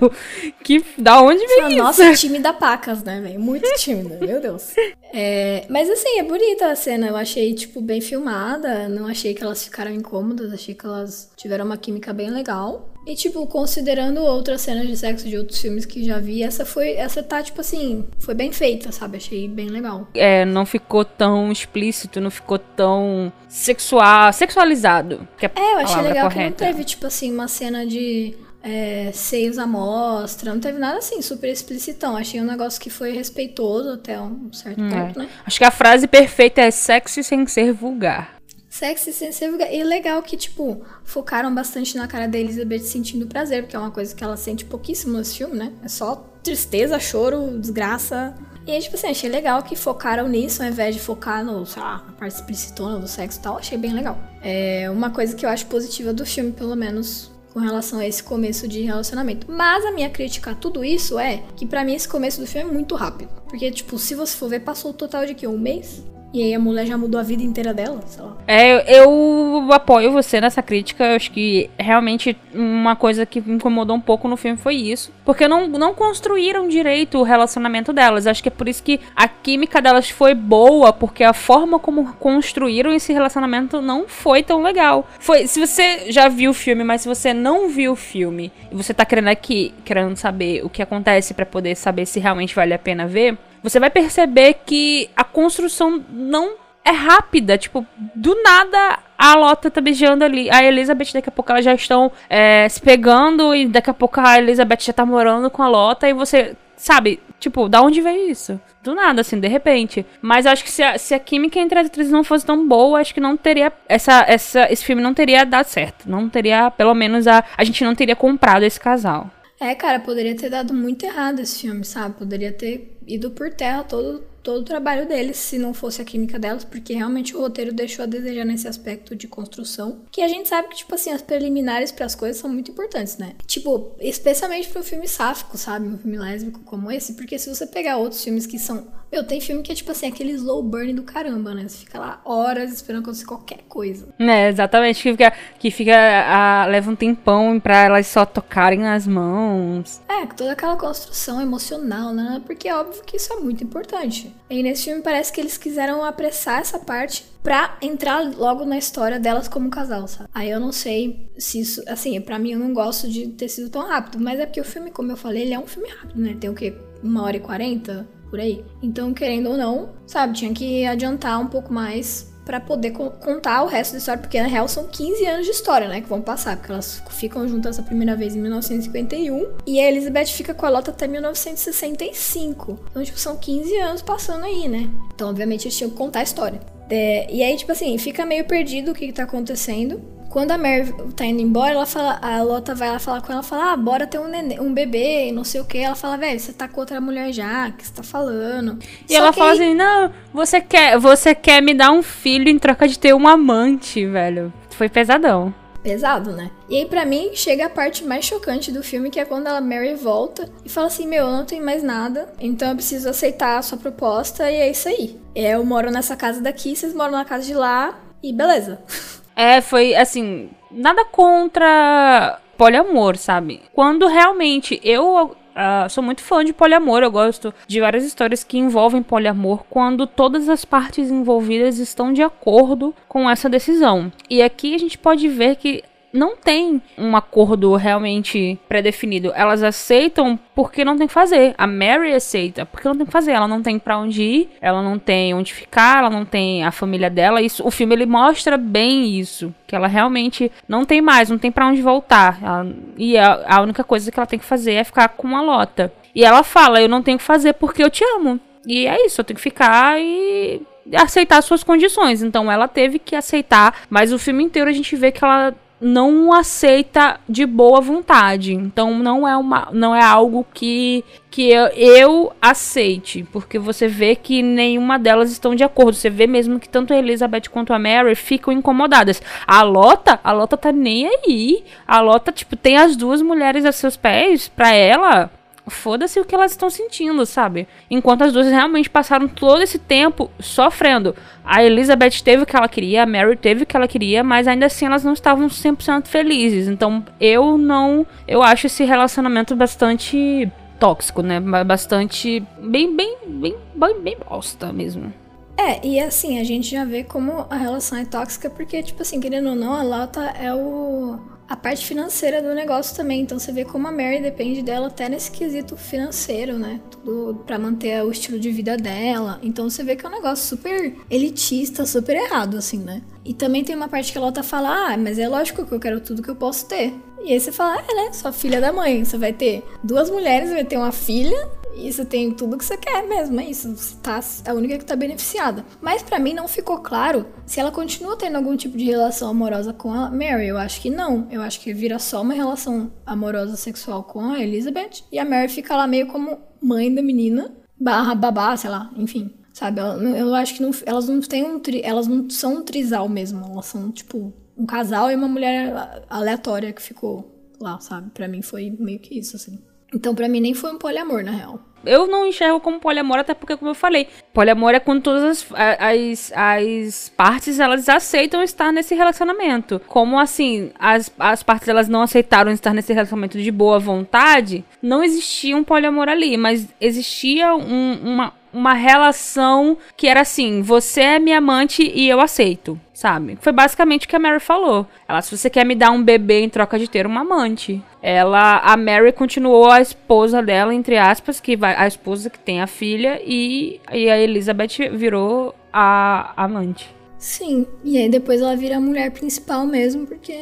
Que. 0.63 0.85
Da 0.99 1.21
onde 1.21 1.47
Fala, 1.57 1.69
isso? 1.69 1.79
Nossa, 1.79 2.15
tímida 2.15 2.53
pacas, 2.53 3.03
né, 3.03 3.21
velho? 3.21 3.41
Muito 3.41 3.69
tímida, 3.77 4.19
meu 4.25 4.41
Deus. 4.41 4.75
É, 5.15 5.67
mas 5.69 5.91
assim, 5.91 6.21
é 6.21 6.23
bonita 6.23 6.69
a 6.69 6.75
cena. 6.75 7.07
Eu 7.07 7.17
achei, 7.19 7.53
tipo, 7.55 7.83
bem 7.83 8.01
filmada. 8.01 8.89
Não 8.89 9.07
achei 9.07 9.35
que 9.35 9.45
elas 9.45 9.63
ficaram 9.63 9.91
incômodas. 9.93 10.51
Achei 10.55 10.75
que 10.75 10.87
elas 10.87 11.31
tiveram 11.37 11.67
uma 11.67 11.77
química 11.77 12.15
bem 12.15 12.31
legal. 12.31 12.92
E, 13.07 13.15
tipo, 13.17 13.47
considerando 13.47 14.23
outras 14.23 14.61
cenas 14.61 14.87
de 14.87 14.97
sexo 14.97 15.29
de 15.29 15.37
outros 15.37 15.61
filmes 15.61 15.85
que 15.85 16.05
já 16.05 16.19
vi, 16.19 16.43
essa 16.43 16.65
foi. 16.65 16.93
Essa 16.93 17.23
tá, 17.23 17.43
tipo 17.43 17.61
assim, 17.61 18.05
foi 18.19 18.35
bem 18.35 18.53
feita, 18.53 18.93
sabe? 18.93 19.17
Achei 19.17 19.49
bem 19.49 19.69
legal. 19.69 20.07
é, 20.15 20.45
não 20.45 20.65
ficou 20.65 21.05
tão 21.05 21.51
explícito, 21.51 22.21
não 22.21 22.31
ficou 22.31 22.59
tão 22.59 23.33
sexual, 23.49 24.33
sexualizado. 24.33 25.27
Que 25.37 25.47
é, 25.47 25.51
É, 25.55 25.73
eu 25.75 25.79
achei 25.79 26.03
legal 26.03 26.29
que 26.29 26.35
correta. 26.35 26.65
não 26.65 26.73
teve, 26.73 26.85
tipo 26.85 27.07
assim, 27.07 27.33
uma 27.33 27.49
cena 27.49 27.85
de 27.85 28.35
é, 28.63 29.11
seios 29.13 29.59
à 29.59 29.67
mostra. 29.67 30.53
Não 30.53 30.61
teve 30.61 30.79
nada 30.79 30.99
assim, 30.99 31.21
super 31.21 31.49
explicitão. 31.51 32.17
Achei 32.17 32.41
um 32.41 32.45
negócio 32.45 32.81
que 32.81 32.89
foi 32.91 33.13
respeitoso 33.13 33.91
até 33.91 34.21
um 34.21 34.53
certo 34.53 34.81
ponto, 34.81 35.19
né? 35.19 35.29
Acho 35.45 35.59
que 35.59 35.65
a 35.65 35.71
frase 35.71 36.07
perfeita 36.07 36.61
é 36.61 36.71
sexy 36.71 37.25
sem 37.25 37.47
ser 37.47 37.73
vulgar. 37.73 38.37
Sexy 38.73 39.13
vulgar. 39.51 39.71
E 39.71 39.85
legal 39.85 40.23
que, 40.23 40.35
tipo, 40.35 40.81
focaram 41.05 41.55
bastante 41.55 41.95
na 41.95 42.09
cara 42.09 42.27
da 42.27 42.39
Elizabeth 42.39 42.79
sentindo 42.79 43.27
prazer, 43.27 43.65
porque 43.65 43.77
é 43.77 43.79
uma 43.79 43.91
coisa 43.91 44.15
que 44.15 44.25
ela 44.25 44.35
sente 44.35 44.65
pouquíssimo 44.65 45.19
nesse 45.19 45.37
filme, 45.37 45.55
né? 45.55 45.75
É 45.85 45.89
só 45.89 46.17
tristeza, 46.43 46.99
choro, 46.99 47.59
desgraça. 47.61 48.35
E 48.67 48.79
tipo 48.81 48.97
assim, 48.97 49.09
achei 49.09 49.29
legal 49.29 49.63
que 49.63 49.77
focaram 49.77 50.27
nisso 50.27 50.63
ao 50.63 50.71
invés 50.71 50.95
de 50.95 51.03
focar 51.03 51.45
no, 51.45 51.67
sei 51.67 51.83
lá, 51.83 52.03
na 52.07 52.13
parte 52.13 52.35
explicitona 52.37 52.99
do 52.99 53.07
sexo 53.07 53.41
e 53.41 53.43
tal. 53.43 53.59
Achei 53.59 53.77
bem 53.77 53.93
legal. 53.93 54.19
É 54.43 54.89
uma 54.89 55.11
coisa 55.11 55.37
que 55.37 55.45
eu 55.45 55.51
acho 55.51 55.67
positiva 55.67 56.15
do 56.15 56.25
filme, 56.25 56.51
pelo 56.51 56.75
menos 56.75 57.31
com 57.53 57.61
relação 57.61 57.99
a 57.99 58.07
esse 58.07 58.23
começo 58.23 58.67
de 58.67 58.81
relacionamento. 58.81 59.53
Mas 59.53 59.85
a 59.85 59.93
minha 59.93 60.09
crítica 60.09 60.53
a 60.53 60.55
tudo 60.55 60.83
isso 60.83 61.19
é 61.19 61.43
que 61.57 61.67
pra 61.67 61.85
mim 61.85 61.95
esse 61.95 62.09
começo 62.09 62.41
do 62.41 62.47
filme 62.47 62.71
é 62.71 62.73
muito 62.73 62.95
rápido. 62.95 63.29
Porque, 63.51 63.71
tipo, 63.71 63.99
se 63.99 64.15
você 64.15 64.35
for 64.35 64.49
ver, 64.49 64.61
passou 64.61 64.93
o 64.93 64.95
total 64.95 65.27
de 65.27 65.35
que? 65.35 65.47
Um 65.47 65.59
mês? 65.59 66.03
E 66.33 66.43
aí 66.43 66.55
a 66.55 66.59
mulher 66.59 66.87
já 66.87 66.97
mudou 66.97 67.21
a 67.21 67.23
vida 67.23 67.43
inteira 67.43 67.75
dela, 67.75 68.01
sei 68.07 68.23
lá. 68.23 68.33
É, 68.47 68.99
eu 68.99 69.69
apoio 69.71 70.11
você 70.11 70.41
nessa 70.41 70.63
crítica. 70.63 71.05
Eu 71.05 71.17
acho 71.17 71.31
que 71.31 71.69
realmente 71.79 72.37
uma 72.55 72.97
coisa 72.97 73.27
que 73.27 73.41
me 73.41 73.57
incomodou 73.57 73.95
um 73.95 74.01
pouco 74.01 74.27
no 74.27 74.37
filme 74.37 74.57
foi 74.57 74.77
isso. 74.77 75.13
Porque 75.27 75.47
não, 75.47 75.69
não 75.69 75.93
construíram 75.93 76.69
direito 76.69 77.19
o 77.19 77.23
relacionamento 77.23 77.93
delas. 77.93 78.27
Acho 78.27 78.43
que 78.43 78.49
é 78.49 78.53
por 78.53 78.67
isso 78.67 78.83
que 78.83 78.99
a 79.15 79.29
química 79.29 79.83
delas 79.83 80.09
foi 80.09 80.35
boa, 80.35 80.91
porque 80.93 81.23
a 81.23 81.35
forma 81.35 81.79
como 81.79 82.15
construíram 82.15 82.93
esse 82.93 83.13
relacionamento 83.13 83.83
não 83.83 84.09
foi 84.09 84.43
tão 84.43 84.63
legal. 84.63 85.07
Foi, 85.19 85.47
se 85.47 85.61
você 85.61 86.11
já 86.11 86.29
viu 86.29 86.53
o 86.53 86.55
filme, 86.55 86.83
mas 86.83 87.03
se 87.03 87.09
você 87.09 87.35
não 87.35 87.69
viu 87.69 87.93
o 87.93 87.97
filme 87.97 88.51
e 88.71 88.75
você 88.75 88.95
tá 88.95 89.05
querendo 89.05 89.29
aqui, 89.29 89.75
querendo 89.85 90.17
saber 90.17 90.65
o 90.65 90.71
que 90.71 90.81
acontece 90.81 91.35
para 91.35 91.45
poder 91.45 91.75
saber 91.77 92.07
se 92.07 92.19
realmente 92.19 92.55
vale 92.55 92.73
a 92.73 92.79
pena 92.79 93.07
ver, 93.07 93.37
você 93.63 93.79
vai 93.79 93.91
perceber 93.91 94.55
que 94.67 95.09
a 95.17 95.25
construção 95.25 96.03
não 96.11 96.55
é 96.85 96.91
rápida. 96.91 97.57
Tipo, 97.57 97.87
do 98.15 98.35
nada 98.43 98.99
a 99.17 99.35
Lota 99.37 99.71
tá 99.71 99.81
beijando 99.81 100.25
ali. 100.25 100.51
A 100.51 100.65
Elizabeth, 100.65 101.13
daqui 101.15 101.29
a 101.29 101.33
pouco 101.33 101.53
elas 101.53 101.65
já 101.65 101.75
estão 101.75 102.11
é, 102.29 102.69
se 102.69 102.81
pegando. 102.81 103.55
E 103.55 103.67
daqui 103.67 103.91
a 103.91 103.95
pouco 103.95 104.21
a 104.21 104.39
Elizabeth 104.39 104.81
já 104.81 104.93
tá 104.93 105.07
morando 105.07 105.51
com 105.51 105.63
a 105.63 105.69
Lota. 105.69 106.09
E 106.09 106.13
você, 106.13 106.57
sabe, 106.77 107.21
tipo, 107.39 107.69
da 107.69 107.81
onde 107.81 108.01
veio 108.01 108.29
isso? 108.29 108.61
Do 108.83 108.95
nada, 108.95 109.21
assim, 109.21 109.39
de 109.39 109.47
repente. 109.47 110.05
Mas 110.21 110.45
acho 110.45 110.65
que 110.65 110.71
se 110.71 110.83
a, 110.83 110.99
se 110.99 111.15
a 111.15 111.21
química 111.21 111.59
entre 111.61 111.79
as 111.79 111.87
atrizes 111.87 112.13
não 112.13 112.25
fosse 112.25 112.45
tão 112.45 112.67
boa, 112.67 113.01
acho 113.01 113.15
que 113.15 113.21
não 113.21 113.37
teria. 113.37 113.73
Essa, 113.89 114.25
essa, 114.27 114.73
esse 114.73 114.85
filme 114.85 115.01
não 115.01 115.15
teria 115.15 115.45
dado 115.47 115.67
certo. 115.67 116.11
Não 116.11 116.29
teria, 116.29 116.71
pelo 116.71 116.95
menos, 116.95 117.29
a, 117.29 117.45
a 117.57 117.63
gente 117.63 117.85
não 117.85 117.95
teria 117.95 118.17
comprado 118.17 118.65
esse 118.65 118.81
casal. 118.81 119.31
É, 119.63 119.77
cara, 119.77 120.01
poderia 120.01 120.35
ter 120.37 120.51
dado 120.51 120.75
muito 120.75 121.07
errado 121.07 121.39
esse 121.39 121.61
filme, 121.61 121.85
sabe? 121.85 122.17
Poderia 122.19 122.53
ter 122.53 122.99
ido 123.07 123.31
por 123.31 123.49
terra 123.55 123.85
todo, 123.85 124.25
todo 124.43 124.63
o 124.63 124.65
trabalho 124.65 125.07
deles 125.07 125.37
se 125.37 125.57
não 125.57 125.73
fosse 125.73 126.03
a 126.03 126.05
química 126.05 126.37
delas, 126.37 126.65
porque 126.65 126.95
realmente 126.95 127.37
o 127.37 127.41
roteiro 127.41 127.73
deixou 127.73 128.03
a 128.03 128.07
desejar 128.07 128.45
nesse 128.45 128.67
aspecto 128.67 129.15
de 129.15 129.29
construção. 129.29 130.03
Que 130.11 130.21
a 130.21 130.27
gente 130.27 130.49
sabe 130.49 130.67
que, 130.71 130.79
tipo 130.79 130.93
assim, 130.93 131.13
as 131.13 131.23
preliminares 131.23 131.93
para 131.93 132.05
as 132.05 132.17
coisas 132.17 132.39
são 132.39 132.51
muito 132.51 132.73
importantes, 132.73 133.19
né? 133.19 133.37
Tipo, 133.47 133.93
especialmente 134.01 134.69
para 134.69 134.81
um 134.81 134.85
filme 134.85 135.07
sáfico, 135.07 135.57
sabe? 135.57 135.87
Um 135.87 135.97
filme 135.97 136.19
lésbico 136.19 136.59
como 136.65 136.91
esse, 136.91 137.15
porque 137.15 137.39
se 137.39 137.49
você 137.49 137.65
pegar 137.65 137.99
outros 137.99 138.25
filmes 138.25 138.47
que 138.47 138.59
são. 138.59 138.89
Meu, 139.13 139.23
tem 139.23 139.43
filme 139.43 139.63
que 139.63 139.71
é 139.71 139.75
tipo 139.75 139.93
assim, 139.93 140.07
aquele 140.07 140.33
slow 140.33 140.63
burn 140.63 140.95
do 140.95 141.03
caramba, 141.03 141.55
né? 141.55 141.69
Você 141.69 141.85
fica 141.85 141.99
lá 141.99 142.23
horas 142.25 142.73
esperando 142.73 143.03
acontecer 143.03 143.27
qualquer 143.27 143.59
coisa. 143.69 144.09
É, 144.19 144.49
exatamente. 144.49 145.03
Que 145.03 145.11
fica. 145.11 145.33
Que 145.59 145.71
fica 145.71 145.95
a, 145.95 146.65
leva 146.67 146.91
um 146.91 146.97
tempão 146.97 147.61
pra 147.61 147.77
elas 147.77 148.07
só 148.07 148.25
tocarem 148.25 148.79
nas 148.79 149.07
mãos. 149.07 150.01
É, 150.09 150.25
toda 150.25 150.53
aquela 150.53 150.77
construção 150.77 151.43
emocional, 151.43 152.15
né? 152.15 152.43
Porque 152.47 152.67
é 152.67 152.75
óbvio 152.75 153.03
que 153.05 153.19
isso 153.19 153.31
é 153.35 153.37
muito 153.37 153.63
importante. 153.63 154.35
E 154.49 154.63
nesse 154.63 154.85
filme 154.85 155.03
parece 155.03 155.31
que 155.31 155.41
eles 155.41 155.59
quiseram 155.59 156.03
apressar 156.03 156.61
essa 156.61 156.79
parte 156.79 157.25
pra 157.43 157.77
entrar 157.83 158.23
logo 158.35 158.65
na 158.65 158.79
história 158.79 159.21
delas 159.21 159.47
como 159.47 159.69
casal, 159.69 160.09
sabe? 160.09 160.31
Aí 160.33 160.51
eu 160.51 160.59
não 160.59 160.73
sei 160.73 161.31
se 161.37 161.61
isso. 161.61 161.83
Assim, 161.87 162.19
pra 162.23 162.39
mim 162.39 162.53
eu 162.53 162.59
não 162.59 162.73
gosto 162.73 163.09
de 163.09 163.29
ter 163.29 163.49
sido 163.49 163.69
tão 163.69 163.87
rápido, 163.87 164.19
mas 164.19 164.41
é 164.41 164.47
porque 164.47 164.61
o 164.61 164.65
filme, 164.65 164.91
como 164.91 165.13
eu 165.13 165.17
falei, 165.19 165.43
ele 165.43 165.53
é 165.53 165.59
um 165.59 165.67
filme 165.67 165.91
rápido, 165.91 166.19
né? 166.19 166.35
Tem 166.41 166.49
o 166.49 166.55
quê? 166.55 166.75
Uma 167.03 167.25
hora 167.25 167.37
e 167.37 167.41
quarenta? 167.41 168.09
Por 168.33 168.41
aí. 168.41 168.65
Então, 168.83 169.13
querendo 169.13 169.51
ou 169.51 169.59
não, 169.59 169.91
sabe, 170.07 170.33
tinha 170.33 170.55
que 170.55 170.87
adiantar 170.87 171.39
um 171.39 171.49
pouco 171.49 171.71
mais 171.71 172.33
para 172.47 172.59
poder 172.59 172.93
co 172.93 173.11
contar 173.11 173.63
o 173.63 173.67
resto 173.67 173.93
da 173.93 173.99
história, 173.99 174.23
porque 174.23 174.41
na 174.41 174.49
real 174.49 174.67
são 174.67 174.87
15 174.87 175.27
anos 175.27 175.45
de 175.45 175.53
história, 175.53 175.87
né, 175.87 176.01
que 176.01 176.09
vão 176.09 176.23
passar, 176.23 176.57
porque 176.57 176.73
elas 176.73 177.03
ficam 177.11 177.47
juntas 177.47 177.79
a 177.79 177.83
primeira 177.83 178.17
vez 178.17 178.35
em 178.35 178.41
1951 178.41 179.49
e 179.67 179.79
a 179.79 179.87
Elizabeth 179.87 180.29
fica 180.29 180.55
com 180.55 180.65
a 180.65 180.71
Lota 180.71 180.91
até 180.91 181.07
1965. 181.07 182.79
Então, 182.91 183.05
tipo, 183.05 183.19
são 183.19 183.37
15 183.37 183.77
anos 183.77 184.01
passando 184.01 184.47
aí, 184.47 184.67
né? 184.67 184.89
Então, 185.15 185.29
obviamente, 185.29 185.67
eles 185.67 185.77
tinham 185.77 185.91
que 185.91 185.97
contar 185.99 186.21
a 186.21 186.23
história. 186.23 186.59
É, 186.89 187.31
e 187.31 187.43
aí, 187.43 187.55
tipo 187.55 187.71
assim, 187.71 187.99
fica 187.99 188.25
meio 188.25 188.47
perdido 188.47 188.93
o 188.93 188.95
que, 188.95 189.09
que 189.09 189.13
tá 189.13 189.25
acontecendo. 189.25 190.01
Quando 190.33 190.51
a 190.51 190.57
Mary 190.57 190.91
tá 191.15 191.27
indo 191.27 191.43
embora, 191.43 191.75
ela 191.75 191.85
fala, 191.85 192.19
a 192.23 192.43
Lota 192.43 192.75
vai 192.75 192.91
lá 192.91 192.99
falar 192.99 193.21
com 193.21 193.35
ela, 193.35 193.43
fala, 193.43 193.75
ah, 193.75 193.77
bora 193.77 194.07
ter 194.07 194.19
um, 194.19 194.29
nenê, 194.29 194.59
um 194.59 194.73
bebê, 194.73 195.31
não 195.31 195.45
sei 195.45 195.61
o 195.61 195.65
que. 195.67 195.77
Ela 195.77 195.95
fala, 195.95 196.17
velho, 196.17 196.41
você 196.41 196.55
tá 196.55 196.67
com 196.67 196.81
outra 196.81 196.99
mulher 197.03 197.31
já, 197.35 197.71
que 197.71 197.87
você 197.87 197.93
tá 197.93 198.03
falando. 198.03 198.79
E 199.07 199.13
Só 199.13 199.19
ela 199.19 199.33
fala 199.35 199.51
aí... 199.51 199.59
assim, 199.59 199.75
não, 199.75 200.11
você 200.33 200.59
quer, 200.59 200.99
você 200.99 201.35
quer 201.35 201.61
me 201.61 201.75
dar 201.75 201.93
um 201.93 202.03
filho 202.03 202.49
em 202.49 202.59
troca 202.59 202.89
de 202.89 202.99
ter 202.99 203.15
um 203.15 203.29
amante, 203.29 204.07
velho. 204.07 204.51
Foi 204.71 204.89
pesadão. 204.89 205.55
Pesado, 205.83 206.33
né? 206.33 206.51
E 206.67 206.79
aí, 206.79 206.87
pra 206.87 207.05
mim, 207.05 207.33
chega 207.35 207.67
a 207.67 207.71
parte 207.71 208.03
mais 208.03 208.25
chocante 208.25 208.73
do 208.73 208.83
filme, 208.83 209.11
que 209.11 209.21
é 209.21 209.27
quando 209.27 209.49
a 209.49 209.61
Mary 209.61 209.95
volta 209.97 210.49
e 210.65 210.69
fala 210.71 210.87
assim: 210.87 211.07
Meu, 211.07 211.27
eu 211.27 211.33
não 211.33 211.45
tenho 211.45 211.63
mais 211.63 211.83
nada, 211.83 212.33
então 212.41 212.71
eu 212.71 212.75
preciso 212.77 213.11
aceitar 213.11 213.59
a 213.59 213.63
sua 213.63 213.77
proposta, 213.77 214.51
e 214.51 214.55
é 214.55 214.71
isso 214.71 214.89
aí. 214.89 215.21
Eu 215.35 215.63
moro 215.63 215.91
nessa 215.91 216.17
casa 216.17 216.41
daqui, 216.41 216.75
vocês 216.75 216.95
moram 216.95 217.13
na 217.13 217.25
casa 217.25 217.45
de 217.45 217.53
lá, 217.53 217.99
e 218.23 218.33
beleza. 218.33 218.81
É, 219.35 219.61
foi 219.61 219.95
assim, 219.95 220.51
nada 220.71 221.05
contra 221.05 222.39
poliamor, 222.57 223.17
sabe? 223.17 223.63
Quando 223.73 224.07
realmente 224.07 224.81
eu 224.83 225.37
Uh, 225.53 225.87
sou 225.91 226.03
muito 226.03 226.23
fã 226.23 226.43
de 226.43 226.51
poliamor, 226.55 227.03
eu 227.03 227.11
gosto 227.11 227.53
de 227.67 227.79
várias 227.79 228.05
histórias 228.05 228.43
que 228.43 228.57
envolvem 228.57 229.03
poliamor 229.03 229.65
quando 229.69 230.07
todas 230.07 230.49
as 230.49 230.65
partes 230.65 231.11
envolvidas 231.11 231.79
estão 231.79 232.11
de 232.11 232.23
acordo 232.23 232.95
com 233.07 233.29
essa 233.29 233.51
decisão. 233.51 234.11
E 234.31 234.43
aqui 234.43 234.75
a 234.75 234.79
gente 234.79 234.97
pode 234.97 235.29
ver 235.29 235.57
que 235.57 235.85
não 236.13 236.37
tem 236.37 236.81
um 236.99 237.17
acordo 237.17 237.75
realmente 237.75 238.59
pré-definido. 238.69 239.33
Elas 239.35 239.63
aceitam 239.63 240.39
porque 240.55 240.85
não 240.85 240.97
tem 240.97 241.07
que 241.07 241.13
fazer. 241.13 241.55
A 241.57 241.67
Mary 241.67 242.13
aceita 242.13 242.67
porque 242.67 242.87
não 242.87 242.97
tem 242.97 243.07
que 243.07 243.13
fazer. 243.13 243.33
Ela 243.33 243.49
não 243.49 243.63
tem 243.63 243.79
para 243.79 243.99
onde 243.99 244.23
ir, 244.23 244.51
ela 244.61 244.83
não 244.83 244.99
tem 244.99 245.33
onde 245.35 245.55
ficar, 245.55 245.99
ela 245.99 246.11
não 246.11 246.25
tem 246.25 246.65
a 246.65 246.71
família 246.71 247.09
dela. 247.09 247.41
Isso, 247.41 247.67
o 247.67 247.71
filme 247.71 247.95
ele 247.95 248.07
mostra 248.07 248.57
bem 248.57 249.19
isso, 249.19 249.55
que 249.67 249.75
ela 249.75 249.87
realmente 249.87 250.53
não 250.69 250.85
tem 250.85 251.01
mais, 251.01 251.31
não 251.31 251.39
tem 251.39 251.51
para 251.51 251.69
onde 251.69 251.81
voltar. 251.81 252.39
Ela, 252.43 252.67
e 252.97 253.17
a, 253.17 253.45
a 253.47 253.63
única 253.63 253.83
coisa 253.83 254.11
que 254.11 254.19
ela 254.19 254.27
tem 254.27 254.39
que 254.39 254.45
fazer 254.45 254.75
é 254.75 254.85
ficar 254.85 255.09
com 255.09 255.35
a 255.37 255.41
Lota. 255.41 255.93
E 256.15 256.25
ela 256.25 256.43
fala: 256.43 256.81
"Eu 256.81 256.89
não 256.89 257.03
tenho 257.03 257.19
que 257.19 257.25
fazer 257.25 257.55
porque 257.55 257.83
eu 257.83 257.91
te 257.91 258.05
amo". 258.05 258.39
E 258.67 258.87
é 258.87 259.07
isso, 259.07 259.21
eu 259.21 259.25
tenho 259.25 259.37
que 259.37 259.43
ficar 259.43 259.99
e 260.01 260.63
aceitar 260.95 261.43
suas 261.43 261.63
condições. 261.63 262.23
Então 262.23 262.51
ela 262.51 262.69
teve 262.69 262.99
que 262.99 263.15
aceitar, 263.15 263.83
mas 263.89 264.13
o 264.13 264.19
filme 264.19 264.43
inteiro 264.45 264.69
a 264.69 264.73
gente 264.73 264.95
vê 264.97 265.11
que 265.13 265.25
ela 265.25 265.55
não 265.83 266.33
aceita 266.33 267.19
de 267.29 267.45
boa 267.45 267.81
vontade. 267.81 268.55
Então 268.55 268.97
não 268.99 269.27
é 269.27 269.37
uma 269.37 269.69
não 269.73 269.95
é 269.95 270.03
algo 270.03 270.47
que 270.55 271.05
que 271.29 271.51
eu, 271.51 271.67
eu, 271.69 272.33
aceite, 272.43 273.27
porque 273.33 273.59
você 273.59 273.89
vê 273.89 274.15
que 274.15 274.43
nenhuma 274.43 274.99
delas 274.99 275.33
estão 275.33 275.55
de 275.55 275.65
acordo. 275.65 275.95
Você 275.95 276.11
vê 276.11 276.27
mesmo 276.27 276.61
que 276.61 276.69
tanto 276.69 276.93
a 276.93 276.99
Elizabeth 276.99 277.49
quanto 277.51 277.73
a 277.73 277.79
Mary 277.79 278.15
ficam 278.15 278.53
incomodadas. 278.53 279.23
A 279.47 279.63
Lota, 279.63 280.21
a 280.23 280.31
Lota 280.31 280.59
tá 280.59 280.71
nem 280.71 281.09
aí. 281.09 281.65
A 281.89 282.01
Lota 282.01 282.31
tipo 282.31 282.55
tem 282.55 282.77
as 282.77 282.97
duas 282.97 283.23
mulheres 283.23 283.65
a 283.65 283.73
seus 283.73 283.97
pés, 283.97 284.49
para 284.49 284.73
ela 284.73 285.31
foda-se 285.67 286.19
o 286.19 286.25
que 286.25 286.35
elas 286.35 286.53
estão 286.53 286.69
sentindo, 286.69 287.25
sabe? 287.25 287.69
Enquanto 287.91 288.23
as 288.23 288.33
duas 288.33 288.49
realmente 288.49 288.91
passaram 288.91 289.29
todo 289.29 289.63
esse 289.63 289.79
tempo 289.79 290.31
sofrendo. 290.41 291.15
A 291.45 291.63
Elizabeth 291.65 292.23
teve 292.23 292.43
o 292.43 292.47
que 292.47 292.57
ela 292.57 292.69
queria, 292.69 293.03
a 293.03 293.07
Mary 293.07 293.37
teve 293.37 293.63
o 293.63 293.67
que 293.67 293.77
ela 293.77 293.89
queria, 293.89 294.25
mas 294.25 294.49
ainda 294.49 294.67
assim 294.67 294.87
elas 294.87 295.05
não 295.05 295.13
estavam 295.13 295.47
100% 295.47 296.07
felizes. 296.07 296.69
Então 296.69 297.05
eu 297.21 297.57
não. 297.57 298.07
Eu 298.27 298.43
acho 298.43 298.67
esse 298.67 298.85
relacionamento 298.85 299.55
bastante 299.55 300.51
tóxico, 300.79 301.23
né? 301.23 301.39
Bastante. 301.41 302.41
Bem, 302.61 302.95
bem, 302.95 303.17
bem, 303.27 303.57
bem, 303.75 304.01
bem 304.01 304.17
bosta 304.29 304.73
mesmo. 304.73 305.13
É, 305.57 305.87
e 305.87 306.01
assim, 306.01 306.41
a 306.41 306.45
gente 306.45 306.71
já 306.71 306.85
vê 306.85 307.05
como 307.05 307.47
a 307.49 307.57
relação 307.57 307.99
é 307.99 308.05
tóxica, 308.05 308.51
porque, 308.51 308.83
tipo 308.83 309.03
assim, 309.03 309.21
querendo 309.21 309.51
ou 309.51 309.55
não, 309.55 309.75
a 309.75 309.83
Lauta 309.83 310.21
é 310.21 310.53
o 310.53 311.21
a 311.53 311.57
parte 311.57 311.85
financeira 311.85 312.41
do 312.41 312.55
negócio 312.55 312.97
também. 312.97 313.21
Então 313.21 313.39
você 313.39 313.53
vê 313.53 313.63
como 313.63 313.87
a 313.87 313.93
Mary 313.93 314.23
depende 314.23 314.63
dela 314.63 314.87
até 314.87 315.07
nesse 315.07 315.31
quesito 315.31 315.77
financeiro, 315.77 316.59
né? 316.59 316.81
Tudo 316.91 317.43
para 317.47 317.59
manter 317.59 318.03
o 318.03 318.11
estilo 318.11 318.41
de 318.41 318.51
vida 318.51 318.75
dela. 318.79 319.39
Então 319.43 319.69
você 319.69 319.85
vê 319.85 319.95
que 319.95 320.07
é 320.07 320.09
um 320.09 320.13
negócio 320.13 320.47
super 320.47 320.97
elitista, 321.11 321.85
super 321.85 322.17
errado, 322.17 322.57
assim, 322.57 322.79
né? 322.79 323.03
E 323.23 323.35
também 323.35 323.63
tem 323.63 323.77
uma 323.77 323.87
parte 323.87 324.13
que 324.13 324.17
ela 324.17 324.33
tá 324.33 324.43
falando, 324.43 324.73
ah, 324.73 324.97
mas 324.97 325.19
é 325.19 325.29
lógico 325.29 325.67
que 325.67 325.73
eu 325.73 325.79
quero 325.79 326.01
tudo 326.01 326.23
que 326.23 326.31
eu 326.31 326.37
posso 326.37 326.67
ter. 326.67 326.95
E 327.23 327.35
aí 327.35 327.39
você 327.39 327.53
fala, 327.53 327.85
é, 327.87 327.95
né? 327.97 328.13
Sua 328.15 328.33
filha 328.33 328.59
da 328.59 328.73
mãe. 328.73 329.05
Você 329.05 329.19
vai 329.19 329.35
ter 329.35 329.63
duas 329.85 330.09
mulheres, 330.09 330.49
vai 330.49 330.65
ter 330.65 330.79
uma 330.79 330.91
filha 330.91 331.51
e 331.75 331.93
você 331.93 332.05
tem 332.05 332.31
tudo 332.33 332.59
que 332.59 332.65
você 332.65 332.77
quer 332.77 333.07
mesmo, 333.07 333.41
é 333.41 333.45
isso. 333.45 333.75
Você 333.75 333.97
tá 334.03 334.21
a 334.47 334.55
única 334.55 334.79
que 334.79 334.85
tá 334.85 334.95
beneficiada. 334.95 335.65
Mas 335.81 336.03
para 336.03 336.19
mim 336.19 336.35
não 336.35 336.47
ficou 336.47 336.79
claro 336.79 337.27
se 337.47 337.61
ela 337.61 337.71
continua 337.71 338.17
tendo 338.17 338.37
algum 338.37 338.57
tipo 338.57 338.77
de 338.77 338.85
relação 338.85 339.31
amorosa 339.31 339.73
com 339.73 339.93
a 339.93 340.11
Mary. 340.11 340.47
Eu 340.47 340.59
acho 340.59 340.81
que 340.81 340.91
não. 340.91 341.27
Eu 341.31 341.43
acho 341.43 341.61
que 341.61 341.73
vira 341.73 341.99
só 341.99 342.23
uma 342.23 342.35
relação 342.35 342.93
amorosa 343.07 343.57
sexual 343.57 344.05
com 344.05 344.33
a 344.33 344.41
Elizabeth. 344.41 345.05
E 345.11 345.19
a 345.19 345.25
Mary 345.25 345.49
fica 345.49 345.77
lá 345.77 345.87
meio 345.87 346.07
como 346.07 346.39
mãe 346.61 346.95
da 346.95 347.03
menina, 347.03 347.53
barra 347.79 348.15
babá, 348.15 348.57
sei 348.57 348.71
lá, 348.71 348.91
enfim. 348.97 349.33
Sabe? 349.53 349.81
Eu 349.81 350.35
acho 350.35 350.55
que 350.55 350.63
não, 350.63 350.71
elas 350.87 351.09
não 351.09 351.21
têm 351.21 351.45
um 351.45 351.59
tri, 351.59 351.83
elas 351.85 352.07
não 352.07 352.29
são 352.31 352.57
um 352.57 352.63
trisal 352.63 353.09
mesmo. 353.09 353.45
Elas 353.45 353.67
são, 353.67 353.91
tipo, 353.91 354.33
um 354.57 354.65
casal 354.65 355.11
e 355.11 355.15
uma 355.15 355.29
mulher 355.29 356.05
aleatória 356.09 356.73
que 356.73 356.81
ficou 356.81 357.31
lá, 357.61 357.79
sabe? 357.81 358.11
Para 358.11 358.29
mim 358.29 358.43
foi 358.43 358.71
meio 358.79 358.99
que 358.99 359.19
isso, 359.19 359.37
assim. 359.37 359.59
Então, 359.95 360.15
pra 360.15 360.29
mim, 360.29 360.41
nem 360.41 360.55
foi 360.55 360.73
um 360.73 360.79
poliamor, 360.79 361.23
na 361.23 361.33
real. 361.33 361.61
Eu 361.85 362.07
não 362.07 362.27
enxergo 362.27 362.61
como 362.61 362.79
poliamor, 362.79 363.19
até 363.19 363.35
porque, 363.35 363.57
como 363.57 363.71
eu 363.71 363.75
falei, 363.75 364.09
poliamor 364.33 364.73
é 364.73 364.81
quando 364.81 365.03
todas 365.03 365.25
as, 365.25 365.47
as, 365.81 366.33
as 366.35 367.09
partes 367.09 367.59
elas 367.59 367.89
aceitam 367.89 368.43
estar 368.43 368.73
nesse 368.73 368.95
relacionamento. 368.95 369.81
Como 369.89 370.19
assim, 370.19 370.71
as, 370.79 371.13
as 371.19 371.43
partes 371.43 371.69
elas 371.69 371.89
não 371.89 372.03
aceitaram 372.03 372.53
estar 372.53 372.73
nesse 372.73 372.93
relacionamento 372.93 373.37
de 373.41 373.51
boa 373.51 373.79
vontade, 373.79 374.65
não 374.81 375.03
existia 375.03 375.57
um 375.57 375.65
poliamor 375.65 376.09
ali, 376.09 376.37
mas 376.37 376.69
existia 376.81 377.55
um, 377.55 377.95
uma, 377.95 378.33
uma 378.53 378.75
relação 378.75 379.77
que 379.97 380.07
era 380.07 380.21
assim: 380.21 380.63
você 380.63 381.01
é 381.01 381.19
minha 381.19 381.39
amante 381.39 381.83
e 381.83 382.09
eu 382.09 382.21
aceito, 382.21 382.79
sabe? 383.03 383.37
Foi 383.41 383.53
basicamente 383.53 384.07
o 384.07 384.09
que 384.09 384.15
a 384.15 384.19
Mary 384.19 384.39
falou. 384.39 384.87
Ela, 385.09 385.21
se 385.21 385.37
você 385.37 385.51
quer 385.51 385.67
me 385.67 385.75
dar 385.75 385.91
um 385.91 386.01
bebê 386.01 386.41
em 386.41 386.49
troca 386.49 386.79
de 386.79 386.89
ter 386.89 387.05
uma 387.05 387.23
amante. 387.23 387.83
Ela, 388.01 388.59
a 388.59 388.77
Mary 388.77 389.13
continuou 389.13 389.69
a 389.69 389.81
esposa 389.81 390.41
dela, 390.41 390.73
entre 390.73 390.97
aspas, 390.97 391.41
que 391.41 391.57
vai, 391.57 391.75
a 391.75 391.87
esposa 391.87 392.31
que 392.31 392.39
tem 392.39 392.61
a 392.61 392.69
filha, 392.69 393.21
e, 393.25 393.81
e 393.93 394.09
a 394.09 394.17
Elizabeth 394.19 394.89
virou 394.93 395.53
a 395.73 396.33
amante. 396.37 396.95
Sim, 397.19 397.67
e 397.83 397.99
aí 397.99 398.09
depois 398.09 398.41
ela 398.41 398.55
vira 398.55 398.77
a 398.77 398.81
mulher 398.81 399.11
principal 399.11 399.67
mesmo, 399.67 400.07
porque 400.07 400.37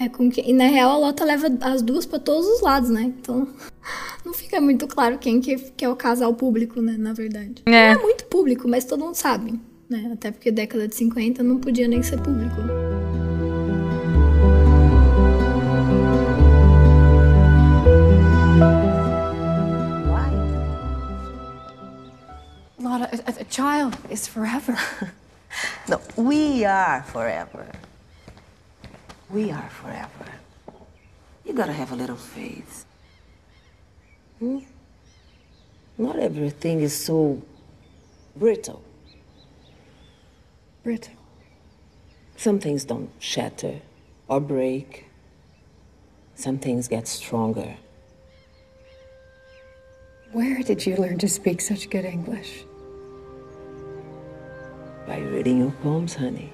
é 0.00 0.08
com 0.08 0.28
que. 0.28 0.40
E 0.40 0.52
na 0.52 0.66
real 0.66 0.90
a 0.90 0.98
Lota 0.98 1.24
leva 1.24 1.48
as 1.60 1.82
duas 1.82 2.04
para 2.04 2.18
todos 2.18 2.46
os 2.46 2.60
lados, 2.60 2.90
né? 2.90 3.02
Então 3.02 3.46
não 4.26 4.32
fica 4.32 4.60
muito 4.60 4.88
claro 4.88 5.18
quem 5.18 5.40
que, 5.40 5.56
que 5.56 5.84
é 5.84 5.88
o 5.88 5.96
casal 5.96 6.34
público, 6.34 6.80
né? 6.80 6.96
Na 6.98 7.12
verdade. 7.12 7.62
É. 7.66 7.94
Não 7.94 8.00
é 8.00 8.02
muito 8.02 8.24
público, 8.26 8.66
mas 8.68 8.84
todo 8.84 9.04
mundo 9.04 9.14
sabe. 9.14 9.60
Né? 9.92 10.10
Até 10.14 10.30
porque 10.30 10.50
década 10.50 10.88
de 10.88 10.94
50 10.94 11.42
não 11.42 11.60
podia 11.60 11.86
nem 11.86 12.02
ser 12.02 12.18
público. 12.18 12.62
Why? 20.08 20.32
Lotta, 22.82 23.10
a, 23.26 23.42
a 23.42 23.44
child 23.50 23.98
is 24.10 24.26
forever. 24.26 24.78
No, 25.86 26.00
we 26.16 26.64
are 26.64 27.02
forever. 27.02 27.66
We 29.28 29.50
are 29.50 29.68
forever. 29.68 30.26
You 31.44 31.52
gotta 31.52 31.72
have 31.72 31.92
a 31.92 31.94
little 31.94 32.16
faith. 32.16 32.86
Hmm? 34.38 34.60
Not 35.98 36.16
everything 36.16 36.80
is 36.80 36.94
so 36.94 37.42
brittle. 38.34 38.82
Brittle. 40.82 41.14
Some 42.36 42.58
things 42.58 42.84
don't 42.84 43.10
shatter 43.20 43.80
or 44.26 44.40
break. 44.40 45.06
Some 46.34 46.58
things 46.58 46.88
get 46.88 47.06
stronger. 47.06 47.76
Where 50.32 50.62
did 50.62 50.84
you 50.84 50.96
learn 50.96 51.18
to 51.18 51.28
speak 51.28 51.60
such 51.60 51.88
good 51.88 52.04
English? 52.04 52.64
By 55.06 55.18
reading 55.18 55.58
your 55.58 55.72
poems, 55.82 56.14
honey. 56.14 56.52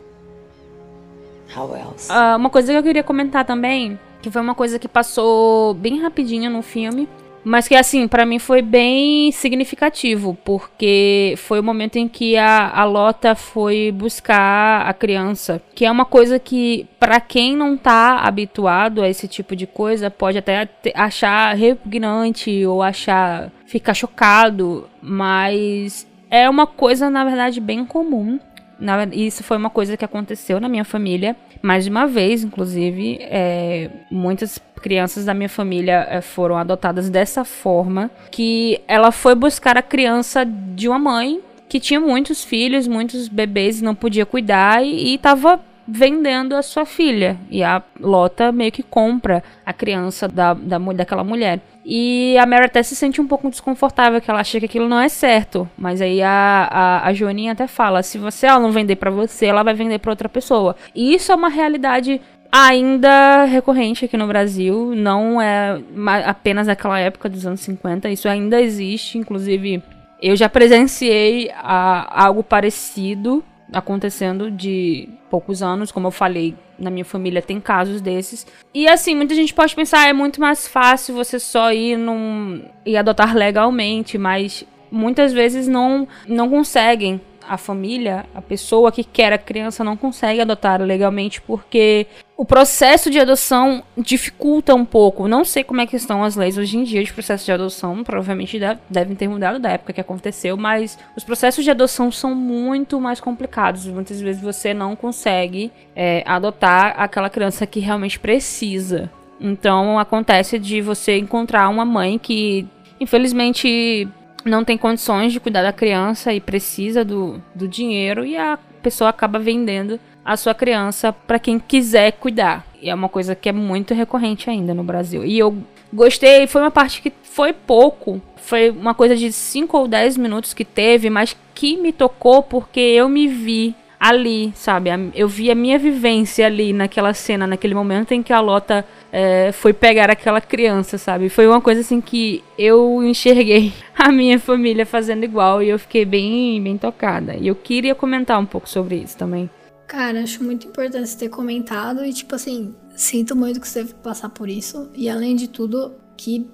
How 1.48 1.72
else? 1.72 2.08
Ah, 2.10 2.36
uma 2.36 2.50
coisa 2.50 2.72
que 2.72 2.78
eu 2.78 2.82
queria 2.82 3.02
comentar 3.02 3.46
também, 3.46 3.98
que 4.20 4.30
foi 4.30 4.42
uma 4.42 4.54
coisa 4.54 4.78
que 4.78 4.88
passou 4.88 5.72
bem 5.72 6.02
rapidinho 6.02 6.50
no 6.50 6.60
filme, 6.60 7.08
mas 7.44 7.68
que 7.68 7.74
assim, 7.74 8.06
pra 8.06 8.26
mim 8.26 8.38
foi 8.38 8.62
bem 8.62 9.30
significativo, 9.32 10.36
porque 10.44 11.34
foi 11.36 11.60
o 11.60 11.62
momento 11.62 11.96
em 11.96 12.08
que 12.08 12.36
a, 12.36 12.70
a 12.70 12.84
Lota 12.84 13.34
foi 13.34 13.92
buscar 13.92 14.86
a 14.86 14.92
criança, 14.92 15.60
que 15.74 15.84
é 15.84 15.90
uma 15.90 16.04
coisa 16.04 16.38
que 16.38 16.86
pra 16.98 17.20
quem 17.20 17.56
não 17.56 17.76
tá 17.76 18.18
habituado 18.18 19.02
a 19.02 19.08
esse 19.08 19.26
tipo 19.28 19.54
de 19.56 19.66
coisa, 19.66 20.10
pode 20.10 20.38
até 20.38 20.68
achar 20.94 21.54
repugnante 21.54 22.66
ou 22.66 22.82
achar 22.82 23.50
ficar 23.66 23.94
chocado, 23.94 24.88
mas 25.00 26.06
é 26.30 26.48
uma 26.48 26.66
coisa 26.66 27.08
na 27.10 27.24
verdade 27.24 27.60
bem 27.60 27.84
comum. 27.84 28.38
Na 28.78 29.04
isso 29.04 29.42
foi 29.42 29.56
uma 29.56 29.70
coisa 29.70 29.96
que 29.96 30.04
aconteceu 30.04 30.60
na 30.60 30.68
minha 30.68 30.84
família 30.84 31.36
mais 31.60 31.84
de 31.84 31.90
uma 31.90 32.06
vez, 32.06 32.44
inclusive. 32.44 33.18
é, 33.20 33.90
muitas 34.10 34.60
crianças 34.78 35.24
da 35.24 35.34
minha 35.34 35.48
família 35.48 36.06
é, 36.08 36.20
foram 36.20 36.56
adotadas 36.56 37.10
dessa 37.10 37.44
forma, 37.44 38.10
que 38.30 38.80
ela 38.86 39.10
foi 39.10 39.34
buscar 39.34 39.76
a 39.76 39.82
criança 39.82 40.44
de 40.44 40.88
uma 40.88 40.98
mãe 40.98 41.40
que 41.68 41.78
tinha 41.78 42.00
muitos 42.00 42.44
filhos, 42.44 42.88
muitos 42.88 43.28
bebês, 43.28 43.82
não 43.82 43.94
podia 43.94 44.24
cuidar 44.24 44.82
e 44.84 45.14
estava 45.14 45.60
vendendo 45.86 46.54
a 46.54 46.62
sua 46.62 46.84
filha. 46.84 47.36
E 47.50 47.62
a 47.62 47.82
Lota 47.98 48.52
meio 48.52 48.70
que 48.70 48.82
compra 48.82 49.42
a 49.64 49.72
criança 49.72 50.28
da, 50.28 50.54
da, 50.54 50.78
daquela 50.78 51.24
mulher. 51.24 51.60
E 51.90 52.36
a 52.36 52.44
Mary 52.44 52.66
até 52.66 52.82
se 52.82 52.94
sente 52.94 53.18
um 53.18 53.26
pouco 53.26 53.48
desconfortável, 53.48 54.20
que 54.20 54.30
ela 54.30 54.40
acha 54.40 54.60
que 54.60 54.66
aquilo 54.66 54.86
não 54.90 55.00
é 55.00 55.08
certo. 55.08 55.66
Mas 55.78 56.02
aí 56.02 56.20
a, 56.20 56.68
a, 56.70 57.08
a 57.08 57.14
Joaninha 57.14 57.52
até 57.52 57.66
fala: 57.66 58.02
se 58.02 58.18
você 58.18 58.46
ela 58.46 58.60
não 58.60 58.70
vender 58.70 58.96
pra 58.96 59.10
você, 59.10 59.46
ela 59.46 59.62
vai 59.62 59.72
vender 59.72 59.98
pra 59.98 60.12
outra 60.12 60.28
pessoa. 60.28 60.76
E 60.94 61.14
isso 61.14 61.32
é 61.32 61.34
uma 61.34 61.48
realidade 61.48 62.20
ainda 62.52 63.44
recorrente 63.44 64.04
aqui 64.04 64.18
no 64.18 64.26
Brasil. 64.26 64.92
Não 64.94 65.40
é 65.40 65.80
apenas 66.26 66.66
naquela 66.66 66.98
época 66.98 67.26
dos 67.26 67.46
anos 67.46 67.60
50. 67.60 68.10
Isso 68.10 68.28
ainda 68.28 68.60
existe. 68.60 69.16
Inclusive, 69.16 69.82
eu 70.20 70.36
já 70.36 70.48
presenciei 70.48 71.50
a- 71.56 72.24
algo 72.26 72.42
parecido 72.42 73.42
acontecendo 73.72 74.50
de 74.50 75.08
poucos 75.30 75.62
anos, 75.62 75.92
como 75.92 76.06
eu 76.06 76.10
falei, 76.10 76.54
na 76.78 76.90
minha 76.90 77.04
família 77.04 77.42
tem 77.42 77.60
casos 77.60 78.00
desses. 78.00 78.46
E 78.72 78.88
assim, 78.88 79.14
muita 79.14 79.34
gente 79.34 79.52
pode 79.52 79.74
pensar, 79.74 80.00
"Ah, 80.00 80.08
é 80.08 80.12
muito 80.12 80.40
mais 80.40 80.66
fácil 80.66 81.14
você 81.14 81.38
só 81.38 81.72
ir 81.72 81.96
num 81.96 82.62
e 82.86 82.96
adotar 82.96 83.36
legalmente, 83.36 84.16
mas 84.16 84.64
muitas 84.90 85.32
vezes 85.32 85.68
não 85.68 86.08
não 86.26 86.48
conseguem 86.48 87.20
a 87.48 87.56
família, 87.56 88.26
a 88.34 88.42
pessoa 88.42 88.92
que 88.92 89.02
quer 89.02 89.32
a 89.32 89.38
criança 89.38 89.82
não 89.82 89.96
consegue 89.96 90.40
adotar 90.40 90.82
legalmente 90.82 91.40
porque 91.40 92.06
o 92.38 92.44
processo 92.44 93.10
de 93.10 93.18
adoção 93.18 93.82
dificulta 93.96 94.72
um 94.72 94.84
pouco. 94.84 95.26
Não 95.26 95.44
sei 95.44 95.64
como 95.64 95.80
é 95.80 95.86
que 95.86 95.96
estão 95.96 96.22
as 96.22 96.36
leis 96.36 96.56
hoje 96.56 96.78
em 96.78 96.84
dia 96.84 97.02
de 97.02 97.12
processo 97.12 97.44
de 97.44 97.50
adoção, 97.50 98.04
provavelmente 98.04 98.60
deve- 98.60 98.80
devem 98.88 99.16
ter 99.16 99.26
mudado 99.26 99.58
da 99.58 99.70
época 99.70 99.92
que 99.92 100.00
aconteceu, 100.00 100.56
mas 100.56 100.96
os 101.16 101.24
processos 101.24 101.64
de 101.64 101.70
adoção 101.72 102.12
são 102.12 102.36
muito 102.36 103.00
mais 103.00 103.18
complicados. 103.18 103.86
Muitas 103.86 104.20
vezes 104.20 104.40
você 104.40 104.72
não 104.72 104.94
consegue 104.94 105.72
é, 105.96 106.22
adotar 106.24 106.94
aquela 106.96 107.28
criança 107.28 107.66
que 107.66 107.80
realmente 107.80 108.20
precisa. 108.20 109.10
Então 109.40 109.98
acontece 109.98 110.60
de 110.60 110.80
você 110.80 111.18
encontrar 111.18 111.68
uma 111.68 111.84
mãe 111.84 112.20
que 112.20 112.64
infelizmente 113.00 114.06
não 114.44 114.62
tem 114.64 114.78
condições 114.78 115.32
de 115.32 115.40
cuidar 115.40 115.64
da 115.64 115.72
criança 115.72 116.32
e 116.32 116.40
precisa 116.40 117.04
do, 117.04 117.42
do 117.52 117.66
dinheiro 117.66 118.24
e 118.24 118.36
a 118.36 118.56
pessoa 118.80 119.10
acaba 119.10 119.40
vendendo 119.40 119.98
a 120.28 120.36
sua 120.36 120.52
criança 120.52 121.10
para 121.10 121.38
quem 121.38 121.58
quiser 121.58 122.12
cuidar. 122.12 122.62
E 122.82 122.90
é 122.90 122.94
uma 122.94 123.08
coisa 123.08 123.34
que 123.34 123.48
é 123.48 123.52
muito 123.52 123.94
recorrente 123.94 124.50
ainda 124.50 124.74
no 124.74 124.84
Brasil. 124.84 125.24
E 125.24 125.38
eu 125.38 125.56
gostei, 125.90 126.46
foi 126.46 126.60
uma 126.60 126.70
parte 126.70 127.00
que 127.00 127.10
foi 127.22 127.54
pouco, 127.54 128.20
foi 128.36 128.68
uma 128.68 128.92
coisa 128.92 129.16
de 129.16 129.32
5 129.32 129.74
ou 129.74 129.88
10 129.88 130.18
minutos 130.18 130.52
que 130.52 130.66
teve, 130.66 131.08
mas 131.08 131.34
que 131.54 131.78
me 131.78 131.94
tocou 131.94 132.42
porque 132.42 132.78
eu 132.78 133.08
me 133.08 133.26
vi 133.26 133.74
ali, 133.98 134.52
sabe? 134.54 134.90
Eu 135.14 135.26
vi 135.28 135.50
a 135.50 135.54
minha 135.54 135.78
vivência 135.78 136.44
ali 136.44 136.74
naquela 136.74 137.14
cena, 137.14 137.46
naquele 137.46 137.74
momento 137.74 138.12
em 138.12 138.22
que 138.22 138.32
a 138.32 138.40
Lota 138.40 138.84
é, 139.10 139.50
foi 139.50 139.72
pegar 139.72 140.10
aquela 140.10 140.42
criança, 140.42 140.98
sabe? 140.98 141.30
Foi 141.30 141.46
uma 141.48 141.62
coisa 141.62 141.80
assim 141.80 142.02
que 142.02 142.44
eu 142.58 143.02
enxerguei 143.02 143.72
a 143.98 144.12
minha 144.12 144.38
família 144.38 144.84
fazendo 144.84 145.24
igual 145.24 145.62
e 145.62 145.70
eu 145.70 145.78
fiquei 145.78 146.04
bem, 146.04 146.62
bem 146.62 146.76
tocada. 146.76 147.34
E 147.34 147.48
eu 147.48 147.54
queria 147.54 147.94
comentar 147.94 148.38
um 148.38 148.46
pouco 148.46 148.68
sobre 148.68 148.96
isso 148.96 149.16
também. 149.16 149.48
Cara, 149.88 150.22
acho 150.22 150.44
muito 150.44 150.66
importante 150.66 151.08
você 151.08 151.16
ter 151.16 151.28
comentado 151.30 152.04
e, 152.04 152.12
tipo 152.12 152.34
assim, 152.34 152.74
sinto 152.94 153.34
muito 153.34 153.58
que 153.58 153.66
você 153.66 153.80
teve 153.80 153.94
que 153.94 154.00
passar 154.00 154.28
por 154.28 154.46
isso. 154.46 154.90
E 154.94 155.08
além 155.08 155.34
de 155.34 155.48
tudo, 155.48 155.94
que 156.14 156.46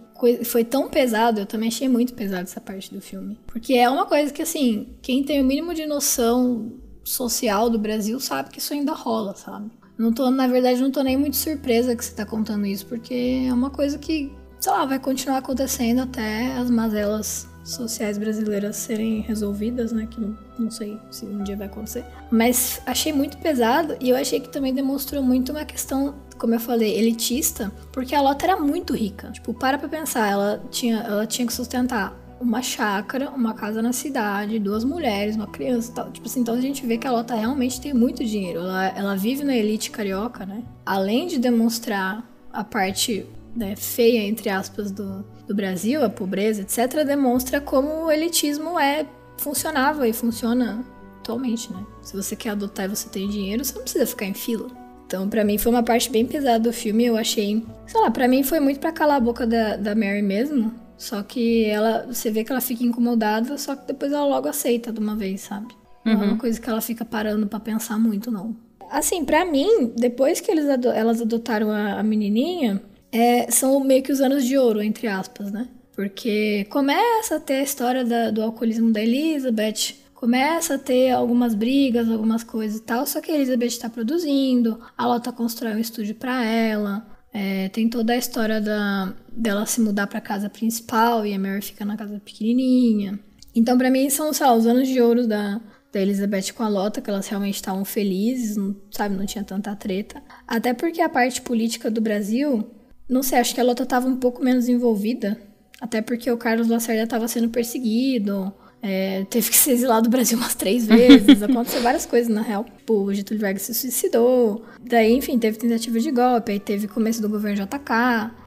foi 0.45 0.65
tão 0.65 0.89
pesado, 0.89 1.41
eu 1.41 1.47
também 1.47 1.69
achei 1.69 1.89
muito 1.89 2.15
pesado 2.15 2.43
essa 2.43 2.61
parte 2.61 2.95
do 2.95 3.01
filme. 3.01 3.37
Porque 3.49 3.75
é 3.75 3.91
uma 3.91 4.07
coisa 4.07 4.33
que, 4.33 4.41
assim, 4.41 4.87
quem 5.03 5.25
tem 5.25 5.43
o 5.43 5.45
mínimo 5.45 5.75
de 5.75 5.85
noção 5.85 6.75
social 7.03 7.69
do 7.69 7.79
Brasil 7.79 8.21
sabe 8.21 8.51
que 8.51 8.61
isso 8.61 8.73
ainda 8.73 8.93
rola, 8.93 9.35
sabe? 9.35 9.69
Não 9.99 10.13
tô, 10.13 10.31
na 10.31 10.47
verdade, 10.47 10.81
não 10.81 10.93
tô 10.93 11.03
nem 11.03 11.17
muito 11.17 11.37
surpresa 11.37 11.97
que 11.97 12.05
você 12.05 12.15
tá 12.15 12.25
contando 12.25 12.65
isso, 12.67 12.87
porque 12.87 13.47
é 13.49 13.53
uma 13.53 13.71
coisa 13.71 13.99
que, 13.99 14.33
sei 14.61 14.73
lá, 14.73 14.87
vai 14.87 15.01
continuar 15.01 15.39
acontecendo 15.39 16.03
até 16.03 16.57
as 16.57 16.71
mazelas 16.71 17.49
sociais 17.65 18.19
brasileiras 18.19 18.77
serem 18.77 19.21
resolvidas, 19.21 19.91
né? 19.93 20.07
Que 20.11 20.21
não, 20.59 20.71
sei 20.71 20.99
se 21.11 21.25
um 21.25 21.43
dia 21.43 21.57
vai 21.57 21.67
acontecer. 21.67 22.05
Mas 22.31 22.81
achei 22.87 23.13
muito 23.13 23.39
pesado 23.39 23.97
e 24.01 24.11
eu 24.11 24.17
achei 24.17 24.39
que 24.39 24.49
também 24.49 24.75
demonstrou 24.75 25.23
muito 25.23 25.51
uma 25.51 25.65
questão, 25.65 26.15
como 26.39 26.55
eu 26.55 26.61
falei, 26.61 26.97
elitista, 26.97 27.73
porque 27.93 28.15
a 28.15 28.21
Lota 28.21 28.45
era 28.47 28.57
muito 28.57 28.95
rica. 28.95 29.31
Tipo, 29.31 29.55
para 29.55 29.79
pra 29.79 29.89
pensar, 29.89 30.31
ela 30.31 30.63
tinha, 30.71 30.99
ela 30.99 31.27
tinha 31.27 31.47
que 31.47 31.53
sustentar 31.53 32.21
uma 32.41 32.61
chácara, 32.61 33.31
uma 33.31 33.55
casa 33.55 33.81
na 33.81 33.93
cidade, 33.93 34.59
duas 34.59 34.85
mulheres, 34.85 35.35
uma 35.35 35.47
criança 35.47 35.91
e 35.91 35.95
tal. 35.95 36.11
Tipo 36.11 36.27
assim, 36.27 36.41
então 36.41 36.55
a 36.55 36.61
gente 36.61 36.85
vê 36.87 36.99
que 36.99 37.07
a 37.07 37.13
Lota 37.13 37.35
realmente 37.35 37.81
tem 37.81 37.95
muito 37.95 38.25
dinheiro. 38.25 38.61
Ela, 38.61 38.89
ela 38.89 39.17
vive 39.17 39.43
na 39.43 39.57
elite 39.57 39.91
carioca, 39.91 40.45
né? 40.45 40.63
Além 40.85 41.27
de 41.27 41.39
demonstrar 41.39 42.29
a 42.53 42.63
parte 42.63 43.27
né, 43.57 43.75
feia, 43.77 44.21
entre 44.21 44.49
aspas, 44.51 44.91
do, 44.91 45.25
do 45.47 45.55
Brasil, 45.55 46.05
a 46.05 46.11
pobreza, 46.11 46.63
etc., 46.63 47.05
demonstra 47.05 47.61
como 47.61 48.05
o 48.05 48.11
elitismo 48.11 48.79
é 48.79 49.07
funcionava 49.37 50.09
e 50.09 50.13
funciona 50.13 50.85
atualmente, 51.21 51.73
né? 51.73 51.85
Se 52.03 52.17
você 52.17 52.37
quer 52.37 52.51
adotar 52.51 52.87
e 52.87 52.89
você 52.89 53.09
tem 53.09 53.29
dinheiro, 53.29 53.65
você 53.65 53.75
não 53.75 53.83
precisa 53.83 54.07
ficar 54.07 54.27
em 54.27 54.35
fila. 54.35 54.69
Então, 55.07 55.29
pra 55.29 55.45
mim, 55.45 55.59
foi 55.59 55.71
uma 55.71 55.83
parte 55.83 56.11
bem 56.11 56.25
pesada 56.25 56.59
do 56.59 56.73
filme. 56.73 57.05
Eu 57.05 57.17
achei. 57.17 57.65
Sei 57.87 58.01
lá, 58.01 58.11
pra 58.11 58.27
mim 58.27 58.43
foi 58.43 58.59
muito 58.59 58.81
pra 58.81 58.93
calar 58.93 59.17
a 59.17 59.21
boca 59.21 59.47
da, 59.47 59.77
da 59.77 59.95
Mary 59.95 60.23
mesmo. 60.23 60.73
Só 60.97 61.23
que 61.23 61.65
ela. 61.67 62.07
Você 62.07 62.31
vê 62.31 62.43
que 62.43 62.51
ela 62.51 62.61
fica 62.61 62.85
incomodada, 62.85 63.57
só 63.59 63.77
que 63.77 63.87
depois 63.87 64.13
ela 64.13 64.27
logo 64.27 64.49
aceita 64.49 64.93
de 64.93 65.01
uma 65.01 65.15
vez, 65.15 65.43
sabe? 65.43 65.75
Não 66.05 66.23
é 66.23 66.27
uma 66.27 66.37
coisa 66.37 66.61
que 66.61 66.69
ela 66.69 66.81
fica 66.81 67.05
parando 67.05 67.47
para 67.47 67.59
pensar 67.61 67.99
muito, 67.99 68.31
não. 68.31 68.55
Assim, 68.91 69.25
pra 69.25 69.45
mim, 69.45 69.93
depois 69.97 70.41
que 70.41 70.51
eles 70.51 70.69
ado 70.69 70.89
elas 70.89 71.21
adotaram 71.21 71.71
a, 71.71 72.01
a 72.01 72.03
menininha, 72.03 72.83
é, 73.15 73.51
são 73.51 73.79
meio 73.81 74.03
que 74.03 74.13
os 74.13 74.21
anos 74.21 74.45
de 74.45 74.59
ouro, 74.59 74.83
entre 74.83 75.07
aspas, 75.07 75.51
né? 75.53 75.69
Porque 75.95 76.67
começa 76.71 77.37
a 77.37 77.41
ter 77.41 77.55
a 77.55 77.63
história 77.63 78.05
da- 78.05 78.31
do 78.31 78.43
alcoolismo 78.43 78.93
da 78.93 79.01
Elizabeth, 79.01 79.95
começa 80.13 80.75
a 80.75 80.79
ter 80.79 81.11
algumas 81.11 81.55
brigas, 81.55 82.09
algumas 82.11 82.43
coisas 82.43 82.79
e 82.81 82.83
tal, 82.83 83.07
só 83.07 83.21
que 83.21 83.31
a 83.31 83.35
Elizabeth 83.35 83.79
tá 83.81 83.89
produzindo, 83.89 84.81
a 84.99 85.07
Lota 85.07 85.31
constrói 85.31 85.75
um 85.75 85.79
estúdio 85.79 86.15
pra 86.17 86.45
ela, 86.45 87.07
é, 87.33 87.69
tem 87.69 87.89
toda 87.89 88.13
a 88.13 88.17
história 88.17 88.61
da, 88.61 89.15
dela 89.31 89.67
se 89.67 89.81
mudar 89.81 90.07
pra 90.09 90.21
casa 90.21 90.49
principal 90.49 91.25
e 91.27 91.33
a 91.35 91.39
Mary 91.39 91.63
fica 91.63 91.85
na 91.85 91.97
casa 91.97 92.19
pequenininha. 92.19 93.19
Então, 93.55 93.79
pra 93.79 93.91
mim, 93.91 94.11
são, 94.11 94.33
sei 94.33 94.47
lá, 94.47 94.55
os 94.55 94.67
anos 94.67 94.89
de 94.89 95.01
ouro 95.01 95.29
da, 95.29 95.61
da 95.93 96.01
Elizabeth 96.01 96.53
com 96.57 96.65
a 96.65 96.69
Lota, 96.69 97.01
que 97.01 97.09
elas 97.09 97.29
realmente 97.29 97.55
estavam 97.55 97.85
felizes, 97.85 98.57
não, 98.57 98.75
sabe, 98.91 99.15
não 99.15 99.27
tinha 99.27 99.45
tanta 99.45 99.77
treta. 99.77 100.21
Até 100.47 100.75
porque 100.75 101.01
a 101.01 101.09
parte 101.09 101.41
política 101.41 101.89
do 101.91 102.01
Brasil, 102.01 102.69
não 103.09 103.23
sei, 103.23 103.39
acho 103.39 103.55
que 103.55 103.61
a 103.61 103.65
Lota 103.65 103.85
tava 103.85 104.09
um 104.09 104.17
pouco 104.17 104.43
menos 104.43 104.69
envolvida. 104.69 105.41
Até 105.81 106.01
porque 106.01 106.31
o 106.31 106.37
Carlos 106.37 106.69
Lacerda 106.69 107.07
tava 107.07 107.29
sendo 107.29 107.49
perseguido, 107.49 108.53
é, 108.83 109.25
teve 109.31 109.51
que 109.51 109.57
se 109.57 109.71
exilar 109.71 110.03
do 110.03 110.11
Brasil 110.11 110.37
umas 110.37 110.55
três 110.55 110.85
vezes, 110.89 111.43
aconteceu 111.43 111.83
várias 111.83 112.07
coisas 112.07 112.33
na 112.33 112.43
real. 112.43 112.65
Tipo, 112.65 112.95
O 112.95 113.15
Getúlio 113.15 113.41
Vargas 113.41 113.63
se 113.63 113.75
suicidou, 113.75 114.65
daí, 114.81 115.13
enfim, 115.13 115.39
teve 115.39 115.59
tentativa 115.59 115.99
de 115.99 116.11
golpe, 116.11 116.53
aí 116.53 116.61
teve 116.61 116.87
começo 116.87 117.21
do 117.21 117.29
governo 117.29 117.65
JK, 117.65 118.45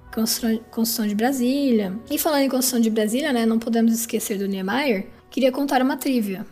Construção, 0.71 1.07
de 1.07 1.13
Brasília. 1.13 1.93
E 2.09 2.17
falando 2.17 2.41
em 2.41 2.49
Construção 2.49 2.79
de 2.79 2.89
Brasília, 2.89 3.33
né, 3.33 3.45
não 3.45 3.59
podemos 3.59 3.93
esquecer 3.93 4.37
do 4.37 4.47
Niemeyer, 4.47 5.07
queria 5.29 5.51
contar 5.51 5.81
uma 5.81 5.97
trivia. 5.97 6.45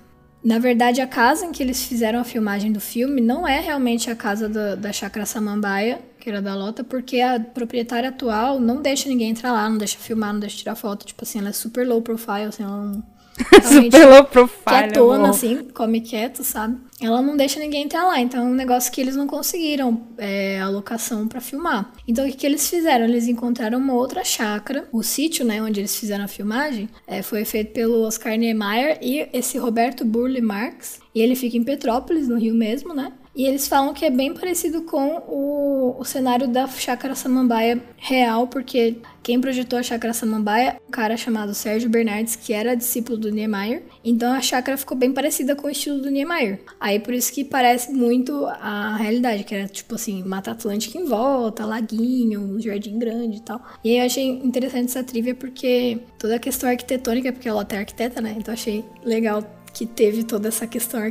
Na 0.43 0.59
verdade, 0.59 1.01
a 1.01 1.07
casa 1.07 1.45
em 1.45 1.51
que 1.51 1.63
eles 1.63 1.83
fizeram 1.83 2.19
a 2.19 2.23
filmagem 2.23 2.71
do 2.71 2.79
filme 2.79 3.19
não 3.19 3.47
é 3.47 3.59
realmente 3.59 4.11
a 4.11 4.15
casa 4.15 4.47
da, 4.47 4.75
da 4.75 4.93
Chácara 4.93 5.25
Samambaia, 5.25 5.99
que 6.25 6.29
era 6.31 6.41
da 6.41 6.55
Lota, 6.55 6.83
porque 6.83 7.21
a 7.21 7.39
proprietária 7.39 8.09
atual 8.09 8.59
não 8.59 8.81
deixa 8.81 9.07
ninguém 9.07 9.29
entrar 9.29 9.51
lá, 9.51 9.69
não 9.69 9.77
deixa 9.77 9.95
filmar, 9.99 10.33
não 10.33 10.39
deixa 10.39 10.57
tirar 10.57 10.73
foto. 10.73 11.05
Tipo 11.05 11.23
assim, 11.23 11.37
ela 11.37 11.49
é 11.49 11.51
super 11.51 11.87
low 11.87 12.01
profile, 12.01 12.45
assim, 12.45 12.63
ela 12.63 12.83
não. 12.83 13.15
Super 13.61 14.07
low 14.07 14.23
profile. 14.23 14.63
quietona, 14.65 15.15
amor. 15.15 15.29
assim, 15.29 15.65
come 15.73 15.99
quieto, 15.99 16.41
sabe? 16.41 16.77
Ela 17.01 17.21
não 17.21 17.35
deixa 17.35 17.59
ninguém 17.59 17.83
entrar 17.83 18.05
lá, 18.05 18.17
então 18.19 18.39
é 18.39 18.43
um 18.43 18.53
negócio 18.53 18.89
que 18.91 19.01
eles 19.01 19.15
não 19.15 19.27
conseguiram 19.27 20.07
é, 20.17 20.61
alocação 20.61 21.27
pra 21.27 21.41
filmar. 21.41 21.91
Então 22.07 22.25
o 22.25 22.29
que, 22.29 22.37
que 22.37 22.45
eles 22.45 22.67
fizeram? 22.69 23.03
Eles 23.03 23.27
encontraram 23.27 23.77
uma 23.77 23.93
outra 23.93 24.23
chácara, 24.23 24.87
o 24.89 25.03
sítio, 25.03 25.45
né, 25.45 25.61
onde 25.61 25.81
eles 25.81 25.95
fizeram 25.97 26.23
a 26.23 26.29
filmagem, 26.29 26.87
é, 27.05 27.21
foi 27.21 27.43
feito 27.43 27.73
pelo 27.73 28.03
Oscar 28.03 28.37
Niemeyer 28.37 28.97
e 29.01 29.27
esse 29.33 29.57
Roberto 29.57 30.05
Burle 30.05 30.41
Marx, 30.41 31.01
e 31.13 31.21
ele 31.21 31.35
fica 31.35 31.57
em 31.57 31.63
Petrópolis, 31.63 32.29
no 32.29 32.37
Rio 32.37 32.55
mesmo, 32.55 32.93
né? 32.93 33.11
E 33.35 33.45
eles 33.45 33.67
falam 33.67 33.93
que 33.93 34.05
é 34.05 34.09
bem 34.09 34.33
parecido 34.33 34.83
com 34.83 35.17
o, 35.27 35.99
o 35.99 36.05
cenário 36.05 36.47
da 36.47 36.67
Chácara 36.67 37.15
Samambaia 37.15 37.83
real, 37.97 38.47
porque 38.47 38.97
quem 39.21 39.41
projetou 39.41 39.77
a 39.77 39.83
Chácara 39.83 40.13
Samambaia 40.13 40.79
um 40.87 40.91
cara 40.91 41.17
chamado 41.17 41.53
Sérgio 41.53 41.89
Bernardes, 41.89 42.35
que 42.35 42.53
era 42.53 42.75
discípulo 42.75 43.17
do 43.17 43.29
Niemeyer. 43.29 43.83
Então 44.03 44.31
a 44.31 44.39
chácara 44.39 44.77
ficou 44.77 44.95
bem 44.97 45.11
parecida 45.11 45.55
com 45.55 45.67
o 45.67 45.69
estilo 45.69 45.99
do 45.99 46.09
Niemeyer. 46.09 46.61
Aí 46.79 46.99
por 46.99 47.13
isso 47.13 47.33
que 47.33 47.43
parece 47.43 47.91
muito 47.91 48.45
a 48.45 48.95
realidade, 48.95 49.43
que 49.43 49.53
era 49.53 49.67
tipo 49.67 49.95
assim, 49.95 50.23
Mata 50.23 50.51
Atlântica 50.51 50.97
em 50.97 51.05
volta, 51.05 51.65
laguinho, 51.65 52.39
um 52.39 52.61
jardim 52.61 52.97
grande 52.97 53.37
e 53.37 53.41
tal. 53.41 53.61
E 53.83 53.89
aí 53.91 53.97
eu 53.97 54.05
achei 54.05 54.29
interessante 54.29 54.85
essa 54.85 55.03
trivia 55.03 55.35
porque 55.35 55.99
toda 56.17 56.35
a 56.35 56.39
questão 56.39 56.69
arquitetônica, 56.69 57.33
porque 57.33 57.49
ela 57.49 57.65
é 57.69 57.77
arquiteta, 57.77 58.21
né? 58.21 58.35
Então 58.37 58.53
achei 58.53 58.85
legal 59.03 59.43
que 59.75 59.85
teve 59.85 60.23
toda 60.23 60.47
essa 60.47 60.65
questão 60.65 61.01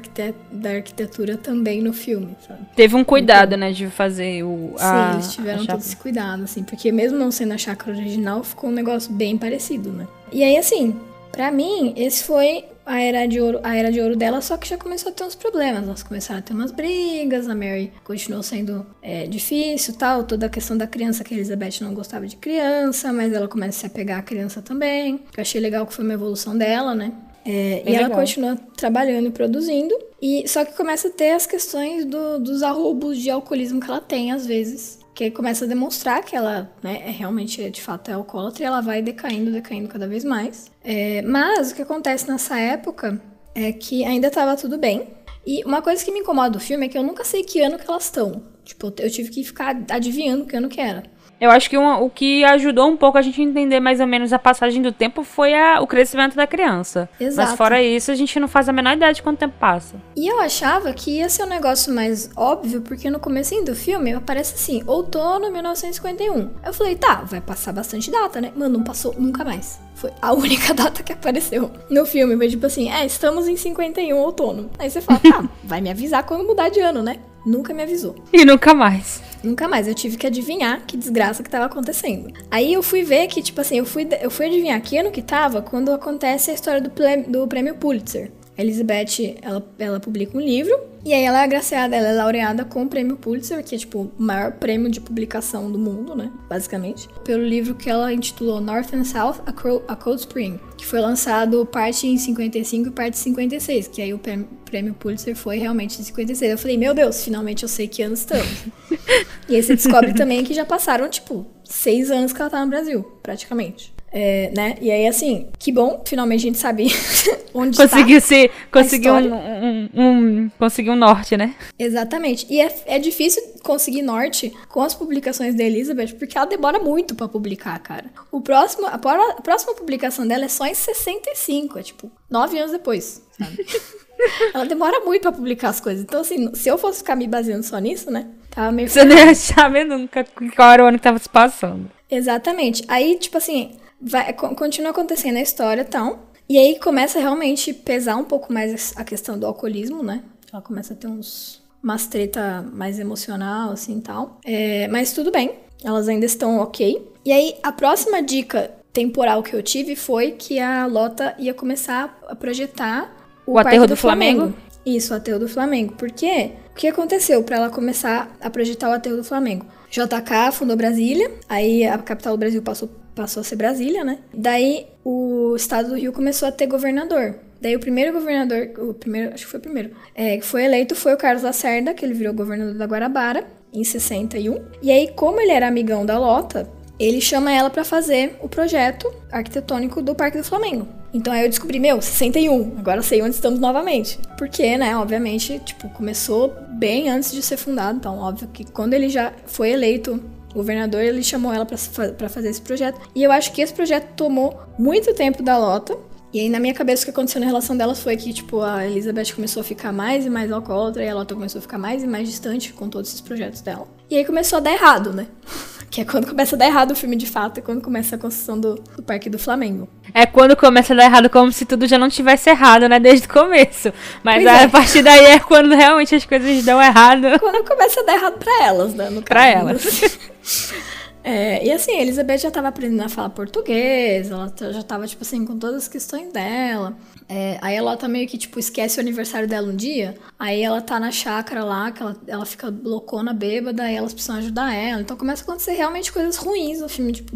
da 0.51 0.71
arquitetura 0.71 1.37
também 1.37 1.83
no 1.83 1.93
filme, 1.93 2.35
sabe? 2.49 2.61
Teve 2.75 2.97
um 2.97 3.05
cuidado, 3.05 3.59
né, 3.59 3.71
de 3.73 3.89
fazer 3.89 4.43
o. 4.43 4.73
Sim, 4.79 4.85
a- 4.87 5.13
eles 5.13 5.29
a 5.29 5.33
tiveram 5.33 5.67
todo 5.67 5.81
esse 5.81 5.97
cuidado, 5.97 6.45
assim, 6.45 6.65
porque 6.65 6.91
mesmo 6.91 7.19
não 7.19 7.31
sendo 7.31 7.53
a 7.53 7.59
chácara 7.59 7.95
original, 7.95 8.43
ficou 8.43 8.71
um 8.71 8.73
negócio 8.73 9.13
bem 9.13 9.37
parecido, 9.37 9.91
né? 9.93 10.09
E 10.33 10.43
aí, 10.43 10.57
assim, 10.57 10.97
pra 11.31 11.51
mim, 11.51 11.93
esse 11.95 12.25
foi 12.25 12.65
a 12.87 13.01
era 13.03 13.27
de 13.27 13.39
ouro, 13.39 13.61
a 13.63 13.77
era 13.77 13.93
de 13.93 14.01
ouro 14.01 14.17
dela, 14.17 14.41
só 14.41 14.57
que 14.57 14.67
já 14.67 14.79
começou 14.79 15.13
a 15.13 15.15
ter 15.15 15.25
uns 15.25 15.35
problemas. 15.35 15.83
Elas 15.85 16.03
começaram 16.03 16.41
a 16.41 16.43
ter 16.43 16.55
umas 16.55 16.71
brigas, 16.73 17.47
a 17.47 17.55
Mary 17.55 17.93
continuou 18.03 18.43
sendo 18.43 18.87
é, 19.03 19.27
difícil 19.27 19.93
tal, 19.95 20.25
toda 20.25 20.47
a 20.47 20.49
questão 20.49 20.75
da 20.77 20.87
criança, 20.87 21.23
que 21.23 21.35
a 21.35 21.37
Elizabeth 21.37 21.83
não 21.83 21.93
gostava 21.93 22.27
de 22.27 22.37
criança, 22.37 23.13
mas 23.13 23.31
ela 23.31 23.47
começa 23.47 23.77
a 23.77 23.81
se 23.81 23.87
apegar 23.87 24.21
à 24.21 24.23
criança 24.23 24.63
também. 24.63 25.21
Eu 25.37 25.43
achei 25.43 25.61
legal 25.61 25.87
que 25.87 25.93
foi 25.93 26.03
uma 26.05 26.15
evolução 26.15 26.57
dela, 26.57 26.95
né? 26.95 27.13
É, 27.45 27.81
e 27.81 27.85
Bem 27.85 27.95
ela 27.97 28.05
legal. 28.05 28.21
continua 28.21 28.57
trabalhando 28.77 29.27
e 29.29 29.31
produzindo. 29.31 29.95
E 30.21 30.47
só 30.49 30.65
que 30.65 30.73
começa 30.75 31.09
a 31.09 31.11
ter 31.11 31.33
as 31.33 31.47
questões 31.47 32.05
do- 32.05 32.39
dos 32.39 32.63
arroubos 32.63 33.19
de 33.19 33.31
alcoolismo 33.31 33.81
que 33.81 33.89
ela 33.91 34.01
tem, 34.01 34.33
às 34.33 34.47
vezes. 34.47 34.99
Que 35.15 35.31
começa 35.31 35.65
a 35.65 35.69
demonstrar 35.69 36.25
que 36.25 36.35
ela 36.35 36.73
né, 36.83 37.03
é 37.07 37.11
realmente, 37.11 37.71
de 37.71 37.81
fato, 37.81 38.11
é 38.11 38.15
alcoólatra 38.15 38.63
e 38.63 38.67
ela 38.67 38.81
vai 38.81 39.01
decaindo, 39.03 39.53
decaindo 39.53 39.89
cada 39.89 40.09
vez 40.09 40.25
mais. 40.25 40.71
É, 40.83 41.23
mas 41.23 41.71
o 41.71 41.75
que 41.75 41.83
acontece 41.83 42.29
nessa 42.29 42.59
época 42.59 43.21
é 43.55 43.71
que 43.73 44.05
ainda 44.05 44.31
tava 44.31 44.57
tudo 44.57 44.77
bem. 44.79 45.09
E 45.47 45.63
uma 45.65 45.83
coisa 45.83 46.03
que 46.05 46.11
me 46.11 46.21
incomoda 46.21 46.51
do 46.51 46.59
filme 46.61 46.87
é 46.87 46.89
que 46.89 46.97
eu 46.99 47.03
nunca 47.03 47.23
sei 47.23 47.45
que 47.45 47.61
ano 47.61 47.79
que 47.79 47.89
elas 47.89 48.05
estão. 48.05 48.43
Tipo, 48.65 48.93
eu 48.99 49.11
tive 49.11 49.29
que 49.31 49.45
ficar 49.45 49.77
adivinhando 49.91 50.47
que 50.47 50.57
ano 50.57 50.69
que 50.71 50.81
era. 50.81 51.03
Eu 51.41 51.51
acho 51.51 51.69
que 51.69 51.77
uma- 51.77 51.99
o 51.99 52.09
que 52.09 52.45
ajudou 52.45 52.89
um 52.89 52.97
pouco 52.97 53.19
a 53.19 53.23
gente 53.23 53.41
a 53.41 53.45
entender 53.45 53.81
mais 53.81 54.01
ou 54.01 54.07
menos 54.07 54.33
a 54.33 54.39
passagem 54.39 54.81
do 54.81 54.93
tempo 54.93 55.23
foi 55.25 55.53
a- 55.55 55.81
o 55.81 55.87
crescimento 55.87 56.37
da 56.37 56.47
criança. 56.47 57.09
Exato. 57.21 57.49
Mas 57.49 57.57
fora 57.59 57.83
isso, 57.83 58.11
a 58.11 58.15
gente 58.15 58.39
não 58.41 58.49
faz 58.49 58.69
a 58.69 58.73
menor 58.73 58.97
ideia 58.97 59.13
de 59.13 59.23
quanto 59.23 59.39
tempo 59.39 59.55
passa. 59.59 59.97
E 60.17 60.27
eu 60.27 60.41
achava 60.41 60.93
que 60.93 61.19
ia 61.19 61.29
ser 61.29 61.43
um 61.45 61.49
negócio 61.49 61.93
mais 61.95 62.31
óbvio, 62.37 62.81
porque 62.83 63.11
no 63.11 63.19
comecinho 63.19 63.65
do 63.65 63.75
filme 63.75 64.13
aparece 64.15 64.55
assim, 64.55 64.83
outono 64.87 65.51
1951. 65.51 66.51
Eu 66.65 66.73
falei, 66.73 66.95
tá, 66.97 67.17
vai 67.25 67.41
passar 67.41 67.73
bastante 67.73 68.11
data, 68.11 68.41
né? 68.41 68.53
Mano, 68.57 68.79
não 68.79 68.85
passou 68.85 69.15
nunca 69.19 69.45
mais. 69.45 69.81
Foi 69.95 70.11
a 70.23 70.33
única 70.35 70.73
data 70.73 71.03
que 71.03 71.13
apareceu 71.13 71.71
no 71.91 72.07
filme. 72.07 72.37
Foi 72.37 72.49
tipo 72.49 72.67
assim, 72.67 72.91
é, 72.91 73.05
estamos 73.05 73.49
em 73.49 73.57
51 73.57 74.17
outono. 74.19 74.71
Aí 74.79 74.89
você 74.91 75.01
fala, 75.01 75.21
tá, 75.21 75.45
vai 75.63 75.81
me 75.81 75.91
avisar 75.91 76.25
quando 76.25 76.45
mudar 76.47 76.69
de 76.69 76.81
ano, 76.81 77.03
né? 77.03 77.17
Nunca 77.47 77.75
me 77.75 77.83
avisou. 77.83 78.15
E 78.33 78.45
nunca 78.45 78.73
mais. 78.73 79.23
Nunca 79.45 79.69
mais. 79.69 79.87
Eu 79.87 79.95
tive 79.95 80.17
que 80.17 80.27
adivinhar 80.27 80.85
que 80.87 80.97
desgraça 80.97 81.43
que 81.43 81.51
tava 81.51 81.67
acontecendo. 81.67 82.33
Aí 82.51 82.73
eu 82.73 82.83
fui 82.83 83.03
ver 83.03 83.27
que, 83.29 83.43
tipo 83.43 83.61
assim, 83.61 83.79
eu 83.79 83.85
fui, 83.85 84.09
eu 84.21 84.31
fui 84.31 84.47
adivinhar 84.47 84.81
que 84.81 84.97
ano 84.99 85.11
que 85.11 85.23
tava 85.23 85.61
quando 85.63 85.93
acontece 85.93 86.51
a 86.51 86.55
história 86.55 86.81
do, 86.81 86.91
ple- 86.91 87.25
do 87.29 87.47
prêmio 87.47 87.75
Pulitzer. 87.77 88.31
A 88.57 88.63
Elizabeth, 88.63 89.37
ela, 89.43 89.67
ela 89.81 89.99
publica 89.99 90.37
um 90.39 90.41
livro 90.41 90.73
e 91.05 91.13
aí 91.13 91.25
ela 91.25 91.41
é 91.41 91.45
agraciada, 91.45 91.97
ela 91.97 92.09
é 92.09 92.13
laureada 92.15 92.65
com 92.65 92.85
o 92.85 92.89
prêmio 92.89 93.17
Pulitzer, 93.17 93.63
que 93.65 93.75
é 93.75 93.79
tipo 93.79 93.99
o 94.03 94.13
maior 94.17 94.53
prêmio 94.53 94.89
de 94.89 95.01
publicação 95.01 95.71
do 95.73 95.79
mundo, 95.79 96.15
né? 96.15 96.31
Basicamente. 96.49 97.09
Pelo 97.25 97.43
livro 97.45 97.75
que 97.75 97.91
ela 97.91 98.13
intitulou 98.13 98.61
North 98.61 98.95
and 98.95 99.05
South, 99.05 99.41
A 99.89 99.97
Cold 99.97 100.21
Spring, 100.21 100.59
que 100.85 100.91
foi 100.91 101.01
lançado 101.01 101.65
parte 101.65 102.07
em 102.07 102.19
55 102.19 102.89
e 102.89 102.91
parte 102.91 103.15
em 103.15 103.23
56, 103.23 103.89
que 103.89 104.03
aí 104.03 104.13
o 104.13 104.19
prêmio, 104.19 104.95
Pulitzer 104.95 105.35
foi 105.35 105.57
realmente 105.57 105.99
em 105.99 106.05
56. 106.05 106.53
Eu 106.53 106.59
falei, 106.59 106.77
meu 106.77 106.93
Deus, 106.93 107.25
finalmente 107.25 107.63
eu 107.63 107.69
sei 107.71 107.89
que 107.89 108.03
ano 108.03 108.13
estamos. 108.13 108.65
e 109.49 109.57
aí 109.57 109.63
você 109.63 109.75
descobre 109.75 110.13
também 110.13 110.45
que 110.45 110.53
já 110.53 110.67
passaram, 110.67 111.09
tipo, 111.09 111.47
seis 111.65 112.11
anos 112.11 112.35
que 112.35 112.41
ela 112.41 112.51
tá 112.51 112.63
no 112.63 112.69
Brasil, 112.69 113.03
praticamente. 113.23 113.94
É, 114.17 114.49
né? 114.55 114.77
E 114.81 114.93
aí, 114.93 115.09
assim, 115.09 115.49
que 115.59 115.73
bom, 115.73 116.01
finalmente 116.07 116.39
a 116.39 116.43
gente 116.43 116.59
sabe 116.59 116.87
onde 117.53 117.77
Conseguiu 117.77 118.19
está. 118.19 118.29
se. 118.29 118.51
Conseguiu 118.71 119.13
um, 119.13 119.35
um, 119.35 119.89
um- 119.93 120.51
Conseguiu 120.57 120.93
um 120.93 120.97
norte, 120.97 121.37
né? 121.37 121.57
Exatamente. 121.77 122.47
E 122.49 122.61
é, 122.61 122.73
é 122.87 122.99
difícil 123.01 123.43
conseguir 123.65 124.03
norte 124.03 124.53
com 124.69 124.83
as 124.83 124.95
publicações 124.95 125.57
da 125.57 125.65
Elizabeth, 125.65 126.15
porque 126.17 126.39
ela 126.39 126.47
demora 126.47 126.79
muito 126.79 127.17
pra 127.17 127.27
publicar, 127.27 127.77
cara. 127.81 128.05
O 128.31 128.41
próximo, 128.41 128.87
a, 128.87 128.95
a 128.95 129.43
próxima 129.43 129.75
publicação 129.75 130.25
dela 130.25 130.45
é 130.45 130.49
só 130.49 130.65
em 130.65 130.75
65, 130.75 131.81
é 131.81 131.83
tipo, 131.83 132.09
nove 132.31 132.57
anos 132.57 132.71
depois, 132.71 133.21
sabe? 133.37 133.67
ela 134.55 134.65
demora 134.65 135.01
muito 135.01 135.23
pra 135.23 135.33
publicar 135.33 135.71
as 135.71 135.81
coisas. 135.81 136.05
Então, 136.05 136.21
assim, 136.21 136.55
se 136.55 136.69
eu 136.69 136.79
fosse 136.79 136.99
ficar 136.99 137.17
me 137.17 137.27
baseando 137.27 137.65
só 137.65 137.79
nisso, 137.79 138.13
né? 138.13 138.29
Tava 138.49 138.71
meio 138.71 138.89
Você 138.89 139.03
não 139.05 139.17
ia 139.17 139.35
saber 139.35 139.83
nunca 139.83 140.25
qual 140.55 140.71
era 140.71 140.85
o 140.85 140.87
ano 140.87 140.99
que 140.99 141.03
tava 141.03 141.19
se 141.19 141.29
passando. 141.29 141.91
Exatamente. 142.09 142.85
Aí, 142.87 143.19
tipo 143.19 143.37
assim, 143.39 143.73
vai, 144.01 144.33
co- 144.33 144.55
continua 144.55 144.91
acontecendo 144.91 145.37
a 145.37 145.43
história 145.43 145.83
e 145.83 145.85
tal. 145.85 146.31
E 146.49 146.59
aí 146.59 146.79
começa 146.79 147.19
realmente 147.19 147.73
pesar 147.73 148.17
um 148.17 148.25
pouco 148.25 148.53
mais 148.53 148.93
a 148.97 149.05
questão 149.05 149.39
do 149.39 149.47
alcoolismo, 149.47 150.03
né? 150.03 150.23
Ela 150.53 150.61
começa 150.63 150.93
a 150.93 150.97
ter 150.97 151.07
uns 151.07 151.63
umas 151.83 152.07
treta 152.07 152.65
mais 152.73 152.99
emocional, 152.99 153.71
assim, 153.73 153.99
e 153.99 154.01
tal. 154.01 154.39
É, 154.45 154.89
mas 154.89 155.13
tudo 155.13 155.31
bem. 155.31 155.53
Elas 155.83 156.09
ainda 156.09 156.25
estão 156.25 156.59
ok. 156.59 157.11
E 157.25 157.33
aí, 157.33 157.55
a 157.63 157.71
próxima 157.73 158.23
dica 158.23 158.71
temporal 158.93 159.43
que 159.43 159.55
eu 159.55 159.63
tive 159.63 159.95
foi 159.97 160.33
que 160.33 160.59
a 160.59 160.87
Lota 160.87 161.35
ia 161.39 161.53
começar 161.53 162.19
a 162.27 162.35
projetar 162.35 163.15
o, 163.47 163.53
O 163.55 163.59
aterro 163.59 163.87
do 163.87 163.97
Flamengo? 163.97 164.55
Isso, 164.87 165.13
o 165.13 165.17
aterro 165.17 165.39
do 165.41 165.49
Flamengo. 165.49 165.95
Por 165.95 166.11
quê? 166.11 166.53
O 166.71 166.75
que 166.75 166.87
aconteceu 166.89 167.43
para 167.43 167.57
ela 167.57 167.71
começar 167.71 168.35
a 168.41 168.49
projetar 168.49 168.89
o 168.89 168.93
aterro 168.93 169.17
do 169.17 169.25
Flamengo? 169.25 169.67
JK 169.91 170.53
fundou 170.53 170.77
Brasília, 170.77 171.31
aí 171.49 171.85
a 171.87 171.99
capital 171.99 172.35
do 172.35 172.41
Brasil 172.41 172.63
passou, 172.63 172.91
passou 173.15 173.41
a 173.41 173.45
ser 173.45 173.57
Brasília, 173.57 174.05
né? 174.05 174.19
Daí 174.33 174.87
o 175.05 175.55
estado 175.57 175.91
do 175.91 175.97
Rio 175.97 176.13
começou 176.13 176.49
a 176.49 176.53
ter 176.53 176.67
governador. 176.67 177.37
Daí 177.61 177.75
o 177.75 177.81
primeiro 177.81 178.13
governador, 178.13 178.71
o 178.79 178.93
primeiro, 178.93 179.33
acho 179.33 179.45
que 179.45 179.51
foi 179.51 179.59
o 179.59 179.63
primeiro, 179.63 179.91
é, 180.15 180.37
que 180.37 180.45
foi 180.45 180.65
eleito 180.65 180.95
foi 180.95 181.15
o 181.15 181.17
Carlos 181.17 181.43
Lacerda, 181.43 181.95
que 181.95 182.05
ele 182.05 182.15
virou 182.15 182.35
governador 182.35 182.75
da 182.75 182.85
Guarabara 182.85 183.47
em 183.73 183.83
61. 183.83 184.63
E 184.83 184.91
aí, 184.93 185.09
como 185.15 185.41
ele 185.41 185.51
era 185.51 185.67
amigão 185.67 186.05
da 186.05 186.19
Lota, 186.19 186.69
ele 186.99 187.21
chama 187.21 187.53
ela 187.53 187.71
pra 187.71 187.85
fazer 187.85 188.37
o 188.41 188.49
projeto 188.49 189.13
arquitetônico 189.33 190.01
do 190.01 190.15
Parque 190.15 190.39
do 190.39 190.45
Flamengo. 190.45 190.87
Então 191.13 191.33
aí 191.33 191.43
eu 191.43 191.49
descobri, 191.49 191.79
meu, 191.79 192.01
61, 192.01 192.75
agora 192.79 193.01
sei 193.03 193.23
onde 193.23 193.35
estamos 193.35 193.61
novamente. 193.61 194.19
Porque, 194.37 194.77
né, 194.77 194.97
obviamente, 194.97 195.61
tipo, 195.61 195.89
começou 195.91 196.55
bem 196.71 197.09
antes 197.09 197.33
de 197.33 197.41
ser 197.41 197.57
fundado, 197.57 197.99
então 197.99 198.19
óbvio 198.19 198.49
que 198.53 198.65
quando 198.65 198.95
ele 198.95 199.09
já 199.09 199.33
foi 199.47 199.71
eleito 199.71 200.21
governador, 200.55 201.01
ele 201.03 201.23
chamou 201.23 201.53
ela 201.53 201.67
pra 201.67 202.29
fazer 202.29 202.49
esse 202.49 202.61
projeto. 202.63 203.01
E 203.15 203.23
eu 203.23 203.31
acho 203.33 203.53
que 203.53 203.61
esse 203.61 203.73
projeto 203.73 204.15
tomou 204.15 204.59
muito 204.79 205.13
tempo 205.15 205.43
da 205.43 205.59
Lota. 205.59 205.97
E 206.33 206.41
aí, 206.41 206.49
na 206.49 206.59
minha 206.59 206.75
cabeça, 206.75 207.03
o 207.03 207.05
que 207.05 207.11
aconteceu 207.13 207.41
na 207.41 207.47
relação 207.47 207.77
delas 207.77 208.01
foi 208.01 208.17
que, 208.17 208.33
tipo, 208.33 208.61
a 208.61 208.85
Elizabeth 208.85 209.33
começou 209.37 209.61
a 209.61 209.65
ficar 209.65 209.93
mais 209.93 210.27
e 210.27 210.31
mais 210.31 210.51
alcoólatra 210.51 211.05
e 211.05 211.09
a 211.09 211.15
Lota 211.15 211.33
começou 211.33 211.61
a 211.61 211.63
ficar 211.63 211.79
mais 211.79 212.03
e 212.03 212.09
mais 212.09 212.29
distante 212.29 212.73
com 212.73 212.89
todos 212.89 213.09
esses 213.11 213.21
projetos 213.21 213.61
dela. 213.61 213.87
E 214.11 214.17
aí 214.17 214.25
começou 214.25 214.57
a 214.57 214.61
dar 214.61 214.73
errado, 214.73 215.13
né? 215.13 215.27
Que 215.91 216.01
é 216.01 216.05
quando 216.05 216.27
começa 216.27 216.57
a 216.57 216.59
dar 216.59 216.67
errado 216.67 216.91
o 216.91 216.97
filme 216.97 217.15
de 217.15 217.25
fato, 217.27 217.59
é 217.59 217.61
quando 217.61 217.81
começa 217.81 218.17
a 218.17 218.19
construção 218.19 218.59
do, 218.59 218.75
do 218.97 219.03
Parque 219.05 219.31
do 219.31 219.39
Flamengo. 219.39 219.89
É 220.13 220.27
quando 220.27 220.57
começa 220.57 220.93
a 220.93 220.97
dar 220.97 221.05
errado, 221.05 221.31
como 221.31 221.53
se 221.53 221.65
tudo 221.65 221.87
já 221.87 221.97
não 221.97 222.09
tivesse 222.09 222.51
errado, 222.51 222.89
né? 222.89 222.99
Desde 222.99 223.29
o 223.29 223.33
começo. 223.33 223.93
Mas 224.25 224.45
a 224.45 224.63
é. 224.63 224.67
partir 224.67 225.05
daí 225.05 225.25
é 225.27 225.39
quando 225.39 225.73
realmente 225.73 226.13
as 226.17 226.27
coisas 226.27 226.65
dão 226.65 226.83
errado. 226.83 227.39
Quando 227.39 227.65
começa 227.65 228.01
a 228.01 228.03
dar 228.03 228.15
errado 228.15 228.39
pra 228.41 228.65
elas, 228.65 228.93
né? 228.93 229.09
No 229.09 229.23
Pra 229.23 229.53
caso. 229.53 229.69
elas. 229.69 230.19
É, 231.27 231.67
e 231.67 231.73
assim, 231.73 231.93
a 231.93 232.03
Elizabeth 232.03 232.37
já 232.37 232.51
tava 232.51 232.69
aprendendo 232.69 233.03
a 233.03 233.09
falar 233.09 233.31
português, 233.31 234.31
ela 234.31 234.53
já 234.59 234.83
tava, 234.83 235.07
tipo 235.07 235.23
assim, 235.23 235.43
com 235.47 235.59
todas 235.59 235.77
as 235.85 235.89
questões 235.89 236.31
dela. 236.31 236.95
É, 237.27 237.57
aí 237.63 237.75
ela 237.75 237.97
tá 237.97 238.07
meio 238.07 238.29
que, 238.29 238.37
tipo, 238.37 238.59
esquece 238.59 238.99
o 238.99 239.01
aniversário 239.01 239.49
dela 239.49 239.67
um 239.73 239.75
dia. 239.75 240.19
Aí 240.39 240.61
ela 240.61 240.83
tá 240.83 241.01
na 241.01 241.11
chácara 241.11 241.65
lá, 241.65 241.91
que 241.91 242.03
ela, 242.03 242.15
ela 242.27 242.45
fica 242.45 242.69
loucona, 242.69 243.33
bêbada, 243.33 243.91
e 243.91 243.95
elas 243.95 244.13
precisam 244.13 244.37
ajudar 244.37 244.75
ela. 244.75 245.01
Então 245.01 245.17
começa 245.17 245.43
a 245.43 245.45
acontecer 245.45 245.73
realmente 245.73 246.13
coisas 246.13 246.37
ruins 246.37 246.81
no 246.81 246.91
filme, 246.91 247.13
tipo, 247.13 247.35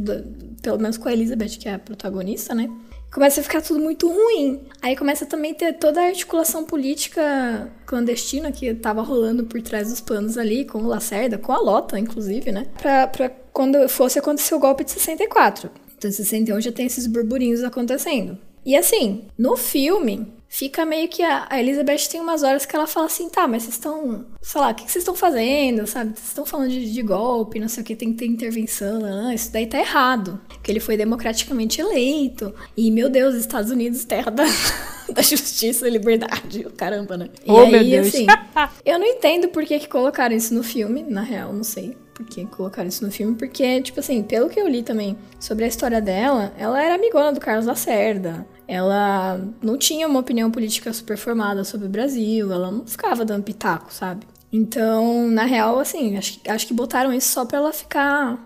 pelo 0.61 0.79
menos 0.79 0.99
com 0.99 1.09
a 1.09 1.13
Elizabeth, 1.15 1.57
que 1.59 1.67
é 1.67 1.73
a 1.73 1.79
protagonista, 1.79 2.55
né? 2.55 2.69
Começa 3.13 3.41
a 3.41 3.43
ficar 3.43 3.63
tudo 3.63 3.81
muito 3.81 4.07
ruim. 4.07 4.61
Aí 4.83 4.95
começa 4.95 5.25
também 5.25 5.53
a 5.53 5.55
ter 5.55 5.73
toda 5.75 6.01
a 6.01 6.07
articulação 6.07 6.65
política 6.65 7.71
clandestina 7.87 8.53
que 8.53 8.75
tava 8.75 9.03
rolando 9.03 9.45
por 9.45 9.61
trás 9.63 9.89
dos 9.89 10.01
panos 10.01 10.37
ali, 10.37 10.65
com 10.65 10.79
o 10.79 10.87
Lacerda, 10.87 11.39
com 11.39 11.53
a 11.53 11.59
Lota, 11.59 11.99
inclusive, 11.99 12.53
né? 12.53 12.67
Pra, 12.81 13.07
pra 13.07 13.31
quando 13.53 13.89
fosse 13.89 14.19
acontecer 14.19 14.55
o 14.55 14.59
golpe 14.59 14.85
de 14.85 14.91
64. 14.91 15.71
Então, 15.97 16.09
em 16.09 16.13
61 16.13 16.61
já 16.61 16.71
tem 16.71 16.87
esses 16.87 17.07
burburinhos 17.07 17.65
acontecendo. 17.65 18.39
E 18.65 18.77
assim, 18.77 19.25
no 19.37 19.57
filme, 19.57 20.31
fica 20.49 20.85
meio 20.85 21.09
que 21.09 21.23
a, 21.23 21.47
a 21.51 21.61
Elizabeth 21.61 22.09
tem 22.11 22.21
umas 22.21 22.43
horas 22.43 22.65
que 22.65 22.75
ela 22.75 22.87
fala 22.87 23.07
assim, 23.07 23.29
tá, 23.29 23.47
mas 23.47 23.63
vocês 23.65 23.75
estão, 23.75 24.25
sei 24.41 24.61
lá, 24.61 24.71
o 24.71 24.75
que 24.75 24.83
vocês 24.83 24.97
estão 25.03 25.15
fazendo, 25.15 25.87
sabe? 25.87 26.13
Vocês 26.15 26.29
estão 26.29 26.47
falando 26.47 26.71
de, 26.71 26.93
de 26.93 27.03
golpe, 27.03 27.61
não 27.61 27.69
sei 27.69 27.83
o 27.83 27.87
que, 27.87 27.95
tem 27.95 28.13
que 28.13 28.19
ter 28.19 28.27
intervenção, 28.27 28.99
não, 29.01 29.31
isso 29.33 29.53
daí 29.53 29.67
tá 29.67 29.79
errado. 29.79 30.41
Porque 30.49 30.73
ele 30.73 30.81
foi 30.81 30.97
democraticamente 30.97 31.81
eleito. 31.81 32.55
E, 32.77 32.91
meu 32.91 33.09
Deus, 33.09 33.35
Estados 33.35 33.71
Unidos, 33.71 34.05
terra 34.05 34.31
da, 34.31 34.45
da 35.13 35.23
justiça 35.23 35.87
e 35.87 35.91
liberdade, 35.91 36.65
caramba, 36.77 37.17
né? 37.17 37.29
E 37.45 37.51
Oh, 37.51 37.59
aí, 37.59 37.71
meu 37.71 37.85
Deus. 37.85 38.07
assim, 38.09 38.27
eu 38.85 38.99
não 38.99 39.07
entendo 39.07 39.49
por 39.49 39.65
que, 39.65 39.79
que 39.79 39.89
colocaram 39.89 40.35
isso 40.35 40.55
no 40.55 40.63
filme, 40.63 41.03
na 41.03 41.23
real, 41.23 41.53
não 41.53 41.65
sei 41.65 41.97
por 42.19 42.27
que 42.27 42.45
colocaram 42.47 42.89
isso 42.89 43.05
no 43.05 43.13
filme, 43.13 43.37
porque, 43.37 43.81
tipo 43.81 44.01
assim, 44.01 44.25
pelo 44.25 44.49
que 44.49 44.59
eu 44.59 44.67
li 44.67 44.83
também 44.83 45.17
sobre 45.39 45.65
a 45.65 45.69
história 45.69 46.01
dela, 46.01 46.53
ela 46.59 46.83
era 46.83 46.97
amigona 46.97 47.33
do 47.33 47.39
Carlos 47.39 47.65
Lacerda. 47.65 48.45
Ela 48.67 49.41
não 49.63 49.79
tinha 49.79 50.09
uma 50.09 50.19
opinião 50.19 50.51
política 50.51 50.93
super 50.93 51.17
formada 51.17 51.63
sobre 51.63 51.87
o 51.87 51.91
Brasil, 51.91 52.53
ela 52.53 52.73
não 52.73 52.85
ficava 52.85 53.25
dando 53.25 53.45
pitaco, 53.45 53.95
sabe? 53.95 54.27
Então, 54.53 55.29
na 55.29 55.45
real, 55.45 55.79
assim, 55.79 56.17
acho, 56.17 56.41
acho 56.49 56.67
que 56.67 56.75
botaram 56.75 57.15
isso 57.15 57.29
só 57.29 57.45
pra 57.45 57.59
ela 57.59 57.73
ficar. 57.73 58.37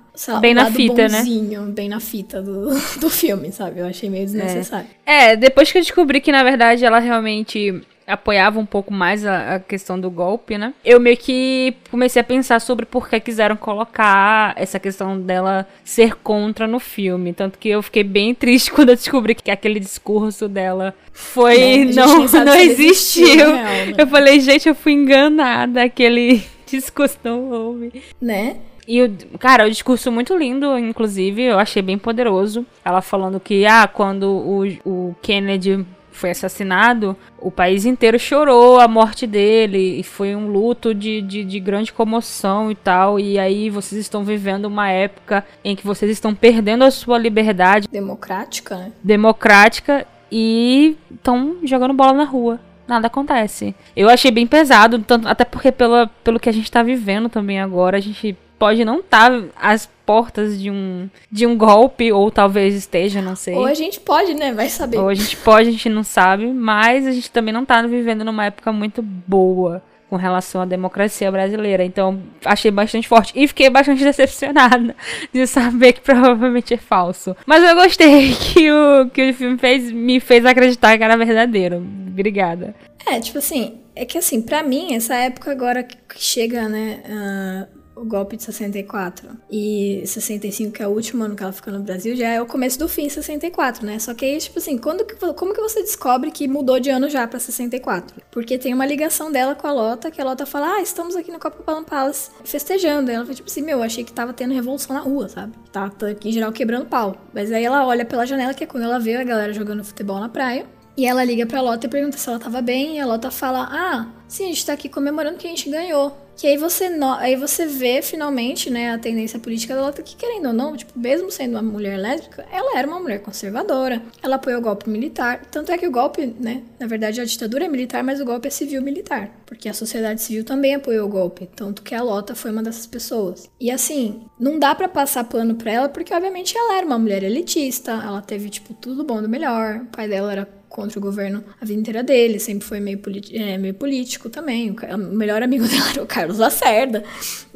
Bem 0.41 0.53
na 0.53 0.70
fita, 0.70 1.09
né? 1.09 1.18
bonzinho, 1.20 1.62
Bem 1.62 1.89
na 1.89 1.99
fita 1.99 2.43
do, 2.43 2.68
do 3.01 3.09
filme, 3.09 3.51
sabe? 3.53 3.81
Eu 3.81 3.87
achei 3.87 4.11
meio 4.11 4.27
desnecessário. 4.27 4.89
É, 5.07 5.35
depois 5.35 5.73
que 5.73 5.79
eu 5.79 5.83
descobri 5.83 6.20
que, 6.20 6.31
na 6.31 6.45
verdade, 6.45 6.85
ela 6.85 6.99
realmente 6.99 7.81
apoiava 8.07 8.59
um 8.59 8.66
pouco 8.66 8.92
mais 8.92 9.24
a, 9.24 9.57
a 9.57 9.61
questão 9.61 9.98
do 9.98 10.11
golpe, 10.11 10.59
né? 10.59 10.74
Eu 10.84 11.00
meio 11.00 11.16
que 11.16 11.74
comecei 11.90 12.20
a 12.20 12.24
pensar 12.24 12.61
sobre 12.61 12.86
por 12.86 13.09
que 13.09 13.20
quiseram 13.20 13.57
colocar 13.57 14.55
essa 14.57 14.78
questão 14.78 15.20
dela 15.20 15.66
ser 15.84 16.16
contra 16.16 16.66
no 16.66 16.78
filme. 16.78 17.32
Tanto 17.32 17.59
que 17.59 17.68
eu 17.68 17.82
fiquei 17.82 18.05
bem 18.05 18.34
triste 18.34 18.70
quando 18.72 18.90
eu 18.90 18.96
descobri 18.96 19.34
que 19.34 19.50
aquele 19.50 19.80
discurso 19.80 20.48
dela 20.48 20.94
foi. 21.12 21.84
Não, 21.94 22.26
não 22.26 22.55
ele 22.55 22.72
existiu, 22.72 23.26
real, 23.26 23.53
né? 23.53 23.94
Eu 23.98 24.07
falei, 24.07 24.40
gente, 24.40 24.68
eu 24.68 24.74
fui 24.74 24.92
enganada. 24.92 25.82
Aquele 25.84 26.42
discurso 26.66 27.18
não 27.22 27.50
houve. 27.50 28.03
Né? 28.20 28.57
E, 28.86 29.00
o, 29.03 29.38
cara, 29.38 29.66
o 29.66 29.70
discurso 29.70 30.11
muito 30.11 30.36
lindo, 30.36 30.76
inclusive, 30.76 31.42
eu 31.42 31.59
achei 31.59 31.82
bem 31.82 31.96
poderoso. 31.96 32.66
Ela 32.84 33.00
falando 33.00 33.38
que, 33.38 33.64
ah, 33.64 33.86
quando 33.86 34.24
o, 34.24 34.64
o 34.84 35.16
Kennedy 35.22 35.84
foi 36.17 36.31
assassinado, 36.31 37.17
o 37.39 37.51
país 37.51 37.85
inteiro 37.85 38.19
chorou 38.19 38.79
a 38.81 38.87
morte 38.87 39.27
dele. 39.27 39.99
E 39.99 40.03
foi 40.03 40.35
um 40.37 40.49
luto 40.49 40.95
de, 40.95 41.21
de, 41.23 41.45
de 41.45 41.61
grande 41.61 41.93
comoção 41.93 42.71
e 42.71 42.75
tal. 42.75 43.19
E 43.19 43.39
aí 43.39 43.71
vocês 43.71 44.01
estão 44.01 44.25
vivendo 44.25 44.67
uma 44.67 44.89
época 44.91 45.45
em 45.65 45.75
que 45.75 45.87
vocês 45.87 46.11
estão 46.11 46.35
perdendo 46.35 46.85
a 46.85 46.91
sua 46.91 47.19
liberdade 47.19 47.89
Democrática, 47.89 48.77
né? 48.77 48.93
democrática 49.03 50.07
e 50.31 50.97
estão 51.11 51.57
jogando 51.65 51.95
bola 51.95 52.13
na 52.13 52.25
rua. 52.25 52.61
Nada 52.87 53.07
acontece. 53.07 53.75
Eu 53.97 54.09
achei 54.09 54.31
bem 54.31 54.47
pesado, 54.47 54.99
tanto, 54.99 55.29
até 55.29 55.45
porque 55.45 55.71
pela, 55.71 56.09
pelo 56.25 56.41
que 56.41 56.49
a 56.49 56.53
gente 56.53 56.71
tá 56.71 56.83
vivendo 56.83 57.29
também 57.29 57.61
agora, 57.61 57.97
a 57.97 58.01
gente 58.01 58.37
pode 58.63 58.85
não 58.85 59.01
estar 59.01 59.33
às 59.61 59.87
portas 60.07 60.57
de 60.61 60.71
um, 60.71 61.11
de 61.29 61.49
um 61.49 61.59
golpe, 61.59 62.13
ou 62.13 62.31
talvez 62.31 62.77
esteja, 62.77 63.21
não 63.21 63.35
sei. 63.35 63.57
Ou 63.57 63.67
a 63.67 63.75
gente 63.75 63.99
pode, 63.99 64.35
né? 64.35 64.53
Vai 64.53 64.69
saber. 64.69 64.99
Ou 64.99 65.09
a 65.09 65.15
gente 65.15 65.37
pode, 65.39 65.69
a 65.69 65.73
gente 65.73 65.89
não 65.89 66.05
sabe, 66.05 66.47
mas 66.47 67.05
a 67.05 67.11
gente 67.11 67.29
também 67.29 67.53
não 67.53 67.65
tá 67.65 67.83
vivendo 67.83 68.25
numa 68.25 68.45
época 68.45 68.71
muito 68.71 69.03
boa 69.03 69.83
com 70.09 70.15
relação 70.15 70.61
à 70.61 70.65
democracia 70.65 71.29
brasileira. 71.33 71.83
Então, 71.83 72.23
achei 72.45 72.71
bastante 72.71 73.09
forte. 73.09 73.33
E 73.35 73.49
fiquei 73.49 73.69
bastante 73.69 74.05
decepcionada 74.05 74.95
de 75.33 75.45
saber 75.45 75.95
que 75.95 76.01
provavelmente 76.01 76.73
é 76.73 76.77
falso. 76.77 77.37
Mas 77.45 77.65
eu 77.65 77.75
gostei 77.75 78.31
que 78.55 78.71
o, 78.71 79.11
que 79.11 79.31
o 79.31 79.35
filme 79.35 79.59
fez, 79.59 79.91
me 79.91 80.21
fez 80.21 80.47
acreditar 80.47 80.97
que 80.97 81.03
era 81.03 81.17
verdadeiro. 81.17 81.79
Obrigada. 81.79 82.77
É, 83.05 83.19
tipo 83.19 83.39
assim, 83.39 83.81
é 83.97 84.05
que 84.05 84.17
assim, 84.17 84.41
pra 84.41 84.63
mim, 84.63 84.95
essa 84.95 85.17
época 85.17 85.51
agora 85.51 85.83
que 85.83 85.97
chega, 86.17 86.69
né, 86.69 87.03
ah, 87.11 87.67
o 87.95 88.05
golpe 88.05 88.36
de 88.36 88.43
64 88.45 89.28
e 89.51 90.03
65, 90.07 90.72
que 90.72 90.82
é 90.82 90.86
o 90.86 90.90
último 90.90 91.24
ano 91.24 91.36
que 91.36 91.43
ela 91.43 91.53
fica 91.53 91.70
no 91.70 91.80
Brasil, 91.80 92.16
já 92.16 92.28
é 92.28 92.40
o 92.40 92.47
começo 92.47 92.78
do 92.78 92.88
fim 92.88 93.09
64, 93.09 93.84
né? 93.84 93.99
Só 93.99 94.14
que 94.14 94.24
aí, 94.24 94.38
tipo 94.38 94.59
assim, 94.59 94.78
quando 94.78 95.05
como 95.34 95.55
que 95.55 95.61
você 95.61 95.82
descobre 95.82 96.30
que 96.30 96.49
mudou 96.49 96.80
de 96.80 96.90
ano 96.90 97.09
já 97.09 97.26
pra 97.26 97.38
64? 97.38 98.22
Porque 98.30 98.59
tem 98.59 98.72
uma 98.72 98.86
ligação 98.86 99.30
dela 99.30 99.55
com 99.55 99.66
a 99.66 99.72
Lota, 99.72 100.11
que 100.11 100.20
a 100.20 100.24
Lota 100.24 100.47
fala, 100.47 100.76
ah, 100.76 100.82
estamos 100.82 101.14
aqui 101.14 101.30
no 101.30 101.38
Copacabana 101.38 101.84
Palace 101.84 102.30
festejando. 102.45 103.11
E 103.11 103.14
ela 103.14 103.24
fala, 103.24 103.34
tipo 103.34 103.49
assim, 103.49 103.62
meu, 103.62 103.78
eu 103.78 103.82
achei 103.82 104.05
que 104.05 104.12
tava 104.12 104.32
tendo 104.32 104.55
revolução 104.55 104.95
na 104.97 105.03
rua, 105.03 105.28
sabe? 105.28 105.53
Tá, 105.70 105.88
tá 105.90 106.09
aqui 106.09 106.30
em 106.30 106.32
geral 106.32 106.53
quebrando 106.53 106.86
pau. 106.86 107.16
Mas 107.32 107.53
aí 107.53 107.64
ela 107.64 107.86
olha 107.86 108.05
pela 108.05 108.26
janela, 108.26 108.55
que 108.55 108.64
é 108.64 108.66
quando 108.66 108.84
ela 108.84 108.99
vê 108.99 109.16
a 109.16 109.24
galera 109.24 109.53
jogando 109.53 109.84
futebol 109.84 110.18
na 110.18 110.28
praia. 110.28 110.66
E 110.97 111.07
ela 111.07 111.24
liga 111.24 111.47
pra 111.47 111.62
Lota 111.62 111.86
e 111.86 111.88
pergunta 111.88 112.18
se 112.18 112.28
ela 112.28 112.38
tava 112.38 112.61
bem. 112.61 112.97
E 112.97 113.01
a 113.01 113.07
Lota 113.07 113.30
fala: 113.30 113.68
Ah, 113.70 114.07
sim, 114.28 114.45
a 114.45 114.49
gente 114.49 114.66
tá 114.66 114.72
aqui 114.74 114.88
comemorando 114.88 115.38
que 115.38 115.47
a 115.47 115.51
gente 115.51 115.70
ganhou. 115.70 116.22
Que 116.43 116.49
aí 116.49 116.57
você, 116.57 116.88
no... 116.88 117.12
aí 117.12 117.36
você 117.36 117.66
vê 117.66 118.03
finalmente, 118.03 118.68
né, 118.68 118.93
a 118.93 118.99
tendência 118.99 119.38
política 119.38 119.76
da 119.76 119.82
Lota 119.82 120.03
que, 120.03 120.16
querendo 120.16 120.47
ou 120.47 120.53
não, 120.53 120.76
tipo, 120.76 120.99
mesmo 120.99 121.30
sendo 121.30 121.53
uma 121.53 121.62
mulher 121.62 121.97
lésbica, 121.97 122.45
ela 122.51 122.76
era 122.76 122.88
uma 122.88 122.99
mulher 122.99 123.20
conservadora. 123.22 124.03
Ela 124.20 124.34
apoiou 124.34 124.59
o 124.59 124.62
golpe 124.64 124.90
militar. 124.90 125.45
Tanto 125.53 125.70
é 125.70 125.78
que 125.78 125.86
o 125.86 125.90
golpe, 125.93 126.34
né, 126.40 126.64
na 126.80 126.88
verdade 126.88 127.20
a 127.20 127.24
ditadura 127.24 127.66
é 127.66 127.68
militar, 127.68 128.03
mas 128.03 128.20
o 128.20 128.24
golpe 128.24 128.49
é 128.49 128.51
civil-militar. 128.51 129.30
Porque 129.47 129.68
a 129.68 129.72
sociedade 129.72 130.20
civil 130.20 130.43
também 130.43 130.74
apoiou 130.74 131.07
o 131.07 131.09
golpe. 131.09 131.49
Tanto 131.55 131.80
que 131.80 131.95
a 131.95 132.03
Lota 132.03 132.34
foi 132.34 132.51
uma 132.51 132.61
dessas 132.61 132.88
pessoas. 132.88 133.49
E 133.61 133.70
assim, 133.70 134.24
não 134.36 134.59
dá 134.59 134.74
pra 134.74 134.88
passar 134.88 135.22
pano 135.22 135.55
pra 135.55 135.70
ela, 135.70 135.88
porque 135.88 136.12
obviamente 136.12 136.59
ela 136.59 136.74
era 136.76 136.84
uma 136.84 136.99
mulher 136.99 137.22
elitista. 137.22 137.93
Ela 137.93 138.20
teve, 138.20 138.51
tipo, 138.51 138.74
tudo 138.74 139.05
bom 139.05 139.22
do 139.22 139.28
melhor. 139.28 139.82
O 139.82 139.97
pai 139.97 140.09
dela 140.09 140.32
era 140.32 140.49
contra 140.73 140.99
o 140.99 141.03
governo 141.03 141.45
a 141.61 141.64
vida 141.64 141.81
inteira 141.81 142.03
dele, 142.03 142.39
sempre 142.39 142.66
foi 142.66 142.81
meio, 142.81 143.01
é, 143.33 143.59
meio 143.59 143.75
político 143.75 144.29
também. 144.29 144.70
O, 144.70 144.75
ca- 144.75 144.95
o 144.95 144.99
melhor 144.99 145.43
amigo 145.43 145.66
dela 145.68 145.91
era 145.93 146.03
o 146.03 146.07
Carlos 146.07 146.39
Lacerda, 146.39 147.05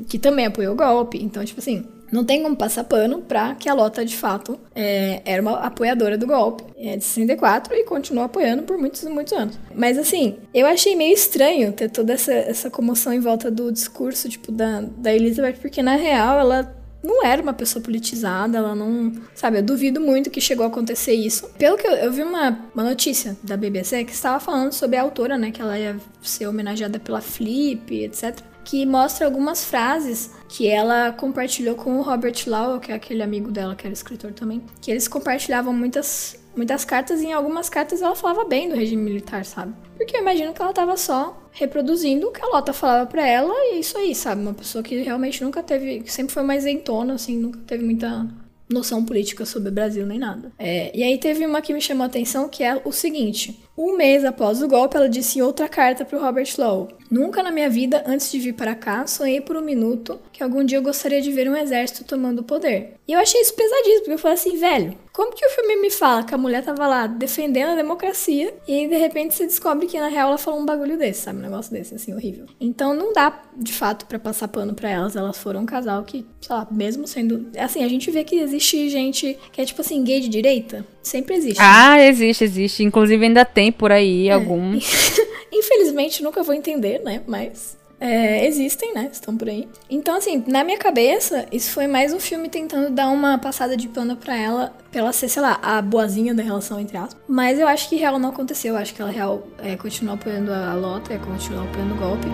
que 0.09 0.19
também 0.19 0.47
apoiou 0.47 0.75
o 0.75 0.77
golpe. 0.77 1.19
Então, 1.23 1.45
tipo 1.45 1.61
assim, 1.61 1.85
não 2.13 2.25
tem 2.25 2.43
como 2.43 2.55
passar 2.57 2.85
pano 2.85 3.21
pra 3.23 3.55
que 3.57 3.69
a 3.69 3.75
Lota, 3.75 4.05
de 4.05 4.15
fato, 4.17 4.59
é, 4.75 5.23
era 5.25 5.43
uma 5.43 5.59
apoiadora 5.59 6.17
do 6.17 6.27
golpe 6.27 6.63
é, 6.77 6.97
de 6.97 7.03
64 7.05 7.75
e 7.75 7.83
continuou 7.85 8.25
apoiando 8.27 8.63
por 8.63 8.79
muitos 8.79 9.03
e 9.03 9.09
muitos 9.09 9.33
anos. 9.33 9.59
Mas, 9.75 9.99
assim, 9.99 10.37
eu 10.55 10.67
achei 10.67 10.95
meio 10.95 11.13
estranho 11.13 11.73
ter 11.73 11.91
toda 11.91 12.13
essa, 12.13 12.33
essa 12.33 12.71
comoção 12.71 13.13
em 13.13 13.19
volta 13.21 13.51
do 13.51 13.73
discurso, 13.73 14.29
tipo, 14.29 14.53
da, 14.53 14.83
da 14.99 15.13
Elizabeth, 15.13 15.55
porque, 15.61 15.83
na 15.83 15.97
real, 15.97 16.39
ela 16.39 16.76
não 17.03 17.25
era 17.25 17.41
uma 17.41 17.53
pessoa 17.53 17.83
politizada, 17.83 18.59
ela 18.59 18.75
não. 18.75 19.13
Sabe, 19.35 19.59
eu 19.59 19.63
duvido 19.63 20.01
muito 20.01 20.31
que 20.31 20.41
chegou 20.41 20.65
a 20.65 20.69
acontecer 20.69 21.15
isso. 21.15 21.49
Pelo 21.59 21.77
que 21.77 21.87
eu, 21.87 21.93
eu 21.93 22.13
vi 22.13 22.23
uma, 22.23 22.59
uma 22.75 22.85
notícia 22.85 23.37
da 23.43 23.57
BBC 23.57 24.05
que 24.05 24.13
estava 24.13 24.41
falando 24.41 24.73
sobre 24.73 24.97
a 24.97 25.03
autora, 25.03 25.39
né? 25.39 25.51
Que 25.51 25.63
ela 25.63 25.79
ia 25.79 25.97
ser 26.23 26.47
homenageada 26.47 26.99
pela 26.99 27.21
Flip, 27.21 28.05
etc 28.05 28.43
que 28.67 28.85
mostra 28.85 29.25
algumas 29.25 29.65
frases 29.65 30.33
que 30.49 30.67
ela 30.67 31.13
compartilhou 31.13 31.77
com 31.77 31.99
o 31.99 32.03
Robert 32.03 32.35
Lowell, 32.49 32.81
que 32.81 32.91
é 32.91 32.97
aquele 32.97 33.23
amigo 33.23 33.53
dela, 33.53 33.77
que 33.77 33.87
era 33.87 33.95
escritor 33.95 34.33
também, 34.33 34.61
que 34.81 34.91
eles 34.91 35.07
compartilhavam 35.07 35.73
muitas 35.73 36.37
muitas 36.57 36.85
cartas 36.85 37.21
e 37.21 37.27
em 37.27 37.33
algumas 37.33 37.69
cartas 37.69 38.01
ela 38.01 38.17
falava 38.17 38.45
bem 38.45 38.69
do 38.69 38.75
regime 38.75 39.03
militar, 39.03 39.45
sabe? 39.45 39.75
Porque 39.97 40.17
eu 40.17 40.23
imagino 40.23 40.55
que 40.55 40.63
ela 40.63 40.73
tava 40.73 40.97
só 40.97 41.37
reproduzindo 41.57 42.29
o 42.29 42.33
que 42.33 42.43
a 42.43 42.47
Lota 42.47 42.73
falava 42.73 43.07
para 43.07 43.27
ela 43.27 43.53
e 43.53 43.77
é 43.77 43.79
isso 43.79 43.97
aí, 43.97 44.15
sabe? 44.15 44.43
Uma 44.43 44.53
pessoa 44.55 44.85
que 44.85 45.03
realmente 45.03 45.43
nunca 45.43 45.63
teve, 45.63 46.01
que 46.01 46.13
sempre 46.13 46.33
foi 46.33 46.43
mais 46.43 46.65
isentona, 46.65 47.15
assim, 47.15 47.37
nunca 47.37 47.59
teve 47.67 47.83
muita 47.83 48.29
noção 48.69 49.05
política 49.05 49.47
sobre 49.47 49.71
o 49.71 49.73
Brasil 49.73 50.07
nem 50.07 50.19
nada. 50.19 50.53
É, 50.59 50.97
e 50.97 51.03
aí 51.03 51.19
teve 51.19 51.47
uma 51.47 51.63
que 51.63 51.73
me 51.73 51.81
chamou 51.81 52.05
a 52.05 52.07
atenção 52.07 52.49
que 52.49 52.63
é 52.63 52.81
o 52.85 52.93
seguinte: 52.93 53.59
um 53.77 53.97
mês 53.97 54.25
após 54.25 54.63
o 54.63 54.69
golpe, 54.69 54.97
ela 54.97 55.09
disse 55.09 55.39
em 55.39 55.43
outra 55.43 55.69
carta 55.69 56.05
para 56.05 56.19
o 56.19 56.21
Robert 56.21 56.49
Lowe: 56.59 56.89
Nunca 57.11 57.43
na 57.43 57.51
minha 57.51 57.69
vida, 57.69 58.03
antes 58.07 58.31
de 58.31 58.39
vir 58.39 58.55
para 58.55 58.75
cá, 58.75 59.07
sonhei 59.07 59.41
por 59.41 59.57
um 59.57 59.61
minuto 59.61 60.19
que 60.33 60.43
algum 60.43 60.65
dia 60.65 60.79
eu 60.79 60.83
gostaria 60.83 61.21
de 61.21 61.31
ver 61.31 61.49
um 61.49 61.57
exército 61.57 62.05
tomando 62.05 62.41
o 62.41 62.45
poder. 62.45 62.95
E 63.07 63.13
eu 63.13 63.21
achei 63.21 63.41
isso 63.41 63.55
pesadíssimo, 63.55 64.01
porque 64.01 64.13
eu 64.13 64.19
falei 64.19 64.35
assim, 64.35 64.57
velho, 64.57 64.99
como 65.13 65.33
que 65.33 65.47
o 65.47 65.51
filme 65.51 65.77
me 65.77 65.91
fala 65.91 66.25
que 66.25 66.35
a 66.35 66.39
mulher 66.39 66.65
tava 66.65 66.87
lá 66.87 67.07
defendendo 67.07 67.71
a 67.71 67.77
democracia 67.77 68.53
e 68.67 68.75
aí, 68.75 68.89
de 68.89 68.97
repente 68.97 69.35
você 69.35 69.47
descobre 69.47 69.87
que 69.87 69.99
na 69.99 70.09
real 70.09 70.29
ela 70.29 70.39
falou 70.39 70.61
um 70.61 70.67
bagulho 70.67 70.99
desse, 70.99 71.23
sabe? 71.23 71.39
Um 71.39 71.43
negócio 71.43 71.73
desse, 71.73 71.95
assim, 71.95 72.13
horrível. 72.13 72.47
Então 72.61 72.95
não 72.95 73.13
dá, 73.13 73.43
de 73.57 73.73
fato, 73.73 74.07
para 74.07 74.19
passar 74.19 74.49
pano 74.49 74.75
para 74.75 74.91
elas. 74.91 75.17
Elas 75.17 75.39
foram 75.39 75.61
um 75.61 75.67
casal 75.67 76.03
que, 76.05 76.27
sei 76.41 76.57
lá, 76.57 76.67
mesmo 76.71 77.07
sendo. 77.07 77.51
Assim, 77.57 77.85
a 77.85 77.89
gente 77.89 78.11
vê 78.11 78.25
que 78.25 78.37
existe 78.37 78.89
gente 78.91 79.39
que 79.53 79.61
é 79.61 79.65
tipo 79.65 79.81
assim, 79.81 80.03
gay 80.03 80.21
de 80.21 80.29
direita. 80.29 80.85
Sempre 81.07 81.37
existe. 81.37 81.63
Ah, 81.63 82.03
existe, 82.03 82.43
existe. 82.43 82.83
Inclusive 82.83 83.25
ainda 83.25 83.45
tem 83.45 83.71
por 83.71 83.93
aí 83.93 84.29
é. 84.29 84.33
alguns. 84.33 85.17
Infelizmente 85.53 86.21
nunca 86.21 86.43
vou 86.43 86.53
entender, 86.53 87.01
né? 87.05 87.23
Mas 87.29 87.79
é, 88.01 88.45
existem, 88.45 88.93
né? 88.93 89.09
Estão 89.13 89.37
por 89.37 89.49
aí. 89.49 89.69
Então, 89.89 90.17
assim, 90.17 90.43
na 90.49 90.65
minha 90.65 90.77
cabeça, 90.77 91.47
isso 91.53 91.71
foi 91.71 91.87
mais 91.87 92.13
um 92.13 92.19
filme 92.19 92.49
tentando 92.49 92.91
dar 92.91 93.09
uma 93.11 93.39
passada 93.39 93.77
de 93.77 93.87
pano 93.87 94.17
pra 94.17 94.37
ela, 94.37 94.75
pra 94.91 95.03
ela 95.03 95.13
ser, 95.13 95.29
sei 95.29 95.43
lá, 95.43 95.61
a 95.63 95.81
boazinha 95.81 96.35
da 96.35 96.43
relação, 96.43 96.81
entre 96.81 96.97
aspas. 96.97 97.23
Mas 97.29 97.61
eu 97.61 97.69
acho 97.69 97.89
que 97.89 97.95
real 97.95 98.19
não 98.19 98.31
aconteceu. 98.31 98.75
Eu 98.75 98.81
acho 98.81 98.93
que 98.93 99.01
ela 99.01 99.13
real 99.13 99.47
é, 99.59 99.77
continuou 99.77 100.17
apoiando 100.17 100.53
a 100.53 100.75
Lota, 100.75 101.15
é, 101.15 101.19
continuou 101.19 101.63
apoiando 101.69 101.95
o 101.95 101.99
golpe. 101.99 102.27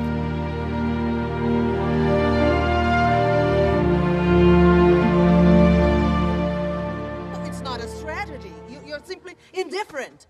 Indifferent. 9.62 10.26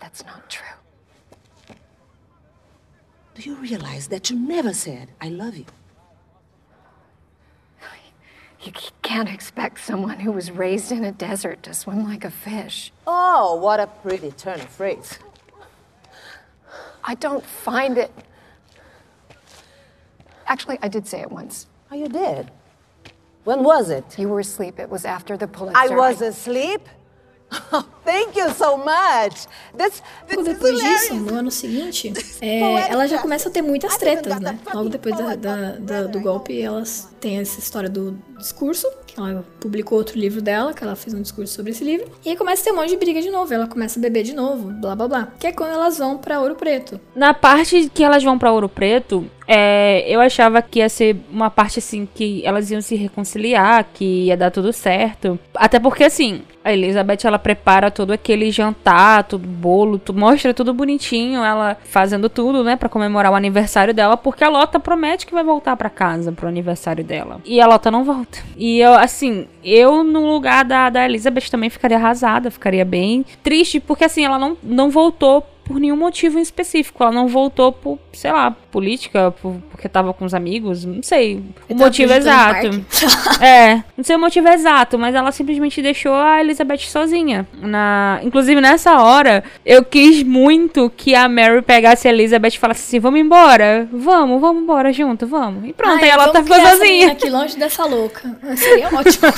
That's 0.00 0.24
not 0.24 0.50
true. 0.50 0.66
Do 3.34 3.42
you 3.42 3.54
realize 3.56 4.08
that 4.08 4.30
you 4.30 4.38
never 4.38 4.72
said, 4.74 5.10
I 5.20 5.28
love 5.28 5.56
you? 5.56 5.66
You 8.60 8.72
can't 9.02 9.28
expect 9.28 9.80
someone 9.80 10.18
who 10.18 10.32
was 10.32 10.50
raised 10.50 10.90
in 10.90 11.04
a 11.04 11.12
desert 11.12 11.62
to 11.62 11.72
swim 11.72 12.04
like 12.04 12.24
a 12.24 12.30
fish. 12.30 12.92
Oh, 13.06 13.54
what 13.54 13.78
a 13.78 13.86
pretty 13.86 14.32
turn 14.32 14.60
of 14.60 14.68
phrase. 14.68 15.18
I 17.04 17.14
don't 17.14 17.44
find 17.44 17.96
it. 17.96 18.10
Actually, 20.46 20.78
I 20.82 20.88
did 20.88 21.06
say 21.06 21.20
it 21.20 21.30
once. 21.30 21.66
Oh, 21.90 21.94
you 21.94 22.08
did? 22.08 22.50
When 23.44 23.62
was 23.62 23.90
it? 23.90 24.18
You 24.18 24.28
were 24.28 24.40
asleep. 24.40 24.80
It 24.80 24.90
was 24.90 25.04
after 25.04 25.36
the 25.36 25.46
Pulitzer. 25.46 25.78
I 25.78 25.88
was 25.88 26.20
asleep? 26.20 26.88
Thank 28.04 28.38
you 28.38 28.50
so 28.54 28.78
much. 28.78 29.46
This, 29.76 30.02
this 30.26 30.44
depois 30.44 30.80
disso, 30.80 31.14
no 31.14 31.34
ano 31.34 31.50
seguinte, 31.50 32.12
é, 32.40 32.90
ela 32.90 33.06
já 33.06 33.18
começa 33.18 33.48
a 33.48 33.52
ter 33.52 33.62
muitas 33.62 33.96
tretas, 33.96 34.40
né? 34.40 34.58
Logo 34.72 34.88
depois 34.88 35.16
da, 35.16 35.34
da, 35.34 35.72
da, 35.72 36.02
do 36.04 36.20
golpe, 36.20 36.60
elas 36.60 37.08
têm 37.20 37.38
essa 37.38 37.58
história 37.58 37.88
do 37.88 38.18
discurso, 38.38 38.88
que 39.06 39.18
ela 39.18 39.44
publicou 39.60 39.98
outro 39.98 40.18
livro 40.18 40.40
dela, 40.40 40.72
que 40.72 40.82
ela 40.82 40.96
fez 40.96 41.12
um 41.12 41.20
discurso 41.20 41.54
sobre 41.54 41.72
esse 41.72 41.84
livro. 41.84 42.10
E 42.24 42.30
aí 42.30 42.36
começa 42.36 42.62
a 42.62 42.64
ter 42.64 42.72
um 42.72 42.76
monte 42.76 42.90
de 42.90 42.96
briga 42.96 43.20
de 43.20 43.30
novo. 43.30 43.52
Ela 43.52 43.66
começa 43.66 43.98
a 43.98 44.02
beber 44.02 44.22
de 44.22 44.34
novo, 44.34 44.70
blá 44.70 44.94
blá 44.94 45.08
blá. 45.08 45.28
Que 45.38 45.48
é 45.48 45.52
quando 45.52 45.72
elas 45.72 45.98
vão 45.98 46.16
para 46.16 46.40
Ouro 46.40 46.54
Preto. 46.54 47.00
Na 47.14 47.34
parte 47.34 47.90
que 47.92 48.02
elas 48.02 48.22
vão 48.22 48.38
para 48.38 48.52
Ouro 48.52 48.68
Preto, 48.68 49.28
é, 49.46 50.04
eu 50.08 50.20
achava 50.20 50.62
que 50.62 50.78
ia 50.78 50.88
ser 50.88 51.16
uma 51.30 51.50
parte 51.50 51.78
assim 51.78 52.06
que 52.14 52.44
elas 52.44 52.70
iam 52.70 52.80
se 52.80 52.94
reconciliar, 52.94 53.86
que 53.92 54.26
ia 54.26 54.36
dar 54.36 54.50
tudo 54.50 54.72
certo. 54.72 55.38
Até 55.54 55.78
porque 55.78 56.04
assim, 56.04 56.42
a 56.68 56.72
Elizabeth 56.72 57.18
ela 57.24 57.38
prepara 57.38 57.90
todo 57.90 58.12
aquele 58.12 58.50
jantar, 58.50 59.24
todo 59.24 59.46
bolo, 59.46 59.98
tu, 59.98 60.12
mostra 60.12 60.52
tudo 60.52 60.74
bonitinho, 60.74 61.42
ela 61.42 61.76
fazendo 61.84 62.28
tudo, 62.28 62.62
né, 62.62 62.76
para 62.76 62.88
comemorar 62.88 63.32
o 63.32 63.34
aniversário 63.34 63.94
dela, 63.94 64.16
porque 64.16 64.44
a 64.44 64.48
Lota 64.48 64.78
promete 64.78 65.26
que 65.26 65.32
vai 65.32 65.42
voltar 65.42 65.76
para 65.76 65.88
casa 65.88 66.30
pro 66.30 66.46
aniversário 66.46 67.02
dela. 67.02 67.40
E 67.44 67.60
a 67.60 67.66
Lota 67.66 67.90
não 67.90 68.04
volta. 68.04 68.38
E 68.56 68.80
eu, 68.80 68.94
assim, 68.94 69.46
eu 69.64 70.04
no 70.04 70.26
lugar 70.26 70.64
da, 70.64 70.90
da 70.90 71.04
Elizabeth 71.06 71.48
também 71.50 71.70
ficaria 71.70 71.96
arrasada, 71.96 72.50
ficaria 72.50 72.84
bem 72.84 73.24
triste, 73.42 73.80
porque 73.80 74.04
assim, 74.04 74.24
ela 74.24 74.38
não, 74.38 74.56
não 74.62 74.90
voltou 74.90 75.46
por 75.68 75.78
nenhum 75.78 75.96
motivo 75.96 76.38
em 76.38 76.42
específico. 76.42 77.02
Ela 77.02 77.12
não 77.12 77.28
voltou 77.28 77.70
por, 77.70 77.98
sei 78.14 78.32
lá, 78.32 78.50
política, 78.50 79.30
por, 79.30 79.54
porque 79.70 79.86
tava 79.88 80.14
com 80.14 80.24
os 80.24 80.32
amigos, 80.32 80.84
não 80.84 81.02
sei 81.02 81.44
o 81.68 81.74
motivo 81.74 82.12
exato. 82.14 82.68
é, 83.40 83.82
não 83.96 84.02
sei 84.02 84.16
o 84.16 84.18
motivo 84.18 84.48
exato, 84.48 84.98
mas 84.98 85.14
ela 85.14 85.30
simplesmente 85.30 85.82
deixou 85.82 86.14
a 86.14 86.40
Elizabeth 86.40 86.78
sozinha. 86.78 87.46
Na, 87.60 88.18
inclusive 88.22 88.60
nessa 88.60 89.00
hora, 89.02 89.44
eu 89.64 89.84
quis 89.84 90.22
muito 90.22 90.90
que 90.96 91.14
a 91.14 91.28
Mary 91.28 91.60
pegasse 91.60 92.08
a 92.08 92.10
Elizabeth 92.10 92.54
e 92.54 92.58
falasse 92.58 92.82
assim: 92.82 92.98
"Vamos 92.98 93.20
embora. 93.20 93.86
Vamos, 93.92 94.40
vamos 94.40 94.62
embora 94.62 94.90
junto, 94.92 95.26
vamos". 95.26 95.68
E 95.68 95.74
pronto, 95.74 95.98
Ai, 95.98 96.04
aí 96.04 96.10
ela 96.10 96.28
tá 96.28 96.42
ficou 96.42 96.58
sozinha 96.58 97.12
aqui 97.12 97.28
longe 97.28 97.58
dessa 97.58 97.84
louca. 97.84 98.36
Seria 98.56 98.86
ótimo. 98.86 99.28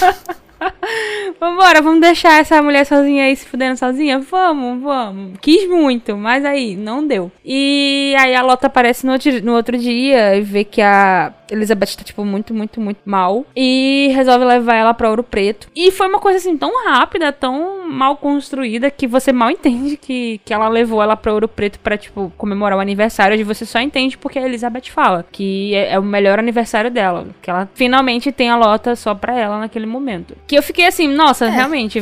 Vambora, 1.40 1.82
vamos 1.82 2.00
deixar 2.00 2.40
essa 2.40 2.62
mulher 2.62 2.84
sozinha 2.84 3.24
aí 3.24 3.36
se 3.36 3.46
fudendo 3.46 3.76
sozinha? 3.76 4.18
Vamos, 4.18 4.82
vamos. 4.82 5.38
Quis 5.40 5.68
muito, 5.68 6.16
mas 6.16 6.44
aí 6.44 6.76
não 6.76 7.06
deu. 7.06 7.30
E 7.44 8.14
aí 8.18 8.34
a 8.34 8.42
Lota 8.42 8.66
aparece 8.66 9.06
no 9.06 9.12
outro, 9.12 9.44
no 9.44 9.54
outro 9.54 9.78
dia 9.78 10.36
e 10.36 10.42
vê 10.42 10.64
que 10.64 10.82
a 10.82 11.32
Elizabeth 11.50 11.96
tá, 11.96 12.04
tipo, 12.04 12.24
muito, 12.24 12.54
muito, 12.54 12.80
muito 12.80 13.00
mal. 13.04 13.44
E 13.56 14.10
resolve 14.14 14.44
levar 14.44 14.74
ela 14.74 14.94
pra 14.94 15.10
Ouro 15.10 15.22
Preto. 15.22 15.68
E 15.74 15.90
foi 15.90 16.08
uma 16.08 16.18
coisa 16.18 16.38
assim 16.38 16.56
tão 16.56 16.84
rápida, 16.84 17.32
tão 17.32 17.88
mal 17.88 18.16
construída, 18.16 18.90
que 18.90 19.06
você 19.06 19.32
mal 19.32 19.50
entende 19.50 19.96
que, 19.96 20.40
que 20.44 20.54
ela 20.54 20.68
levou 20.68 21.02
ela 21.02 21.16
pra 21.16 21.32
Ouro 21.32 21.48
Preto 21.48 21.78
pra, 21.80 21.96
tipo, 21.96 22.32
comemorar 22.36 22.78
o 22.78 22.80
aniversário. 22.80 23.38
E 23.38 23.44
você 23.44 23.66
só 23.66 23.80
entende 23.80 24.16
porque 24.16 24.38
a 24.38 24.46
Elizabeth 24.46 24.90
fala 24.90 25.26
que 25.30 25.74
é, 25.74 25.94
é 25.94 25.98
o 25.98 26.02
melhor 26.02 26.38
aniversário 26.38 26.90
dela. 26.90 27.28
Que 27.42 27.50
ela 27.50 27.68
finalmente 27.74 28.30
tem 28.32 28.50
a 28.50 28.56
Lota 28.56 28.94
só 28.94 29.14
pra 29.14 29.36
ela 29.36 29.58
naquele 29.58 29.86
momento. 29.86 30.36
Que 30.50 30.56
eu 30.56 30.64
fiquei 30.64 30.84
assim, 30.84 31.06
nossa, 31.06 31.46
é. 31.46 31.48
realmente, 31.48 32.00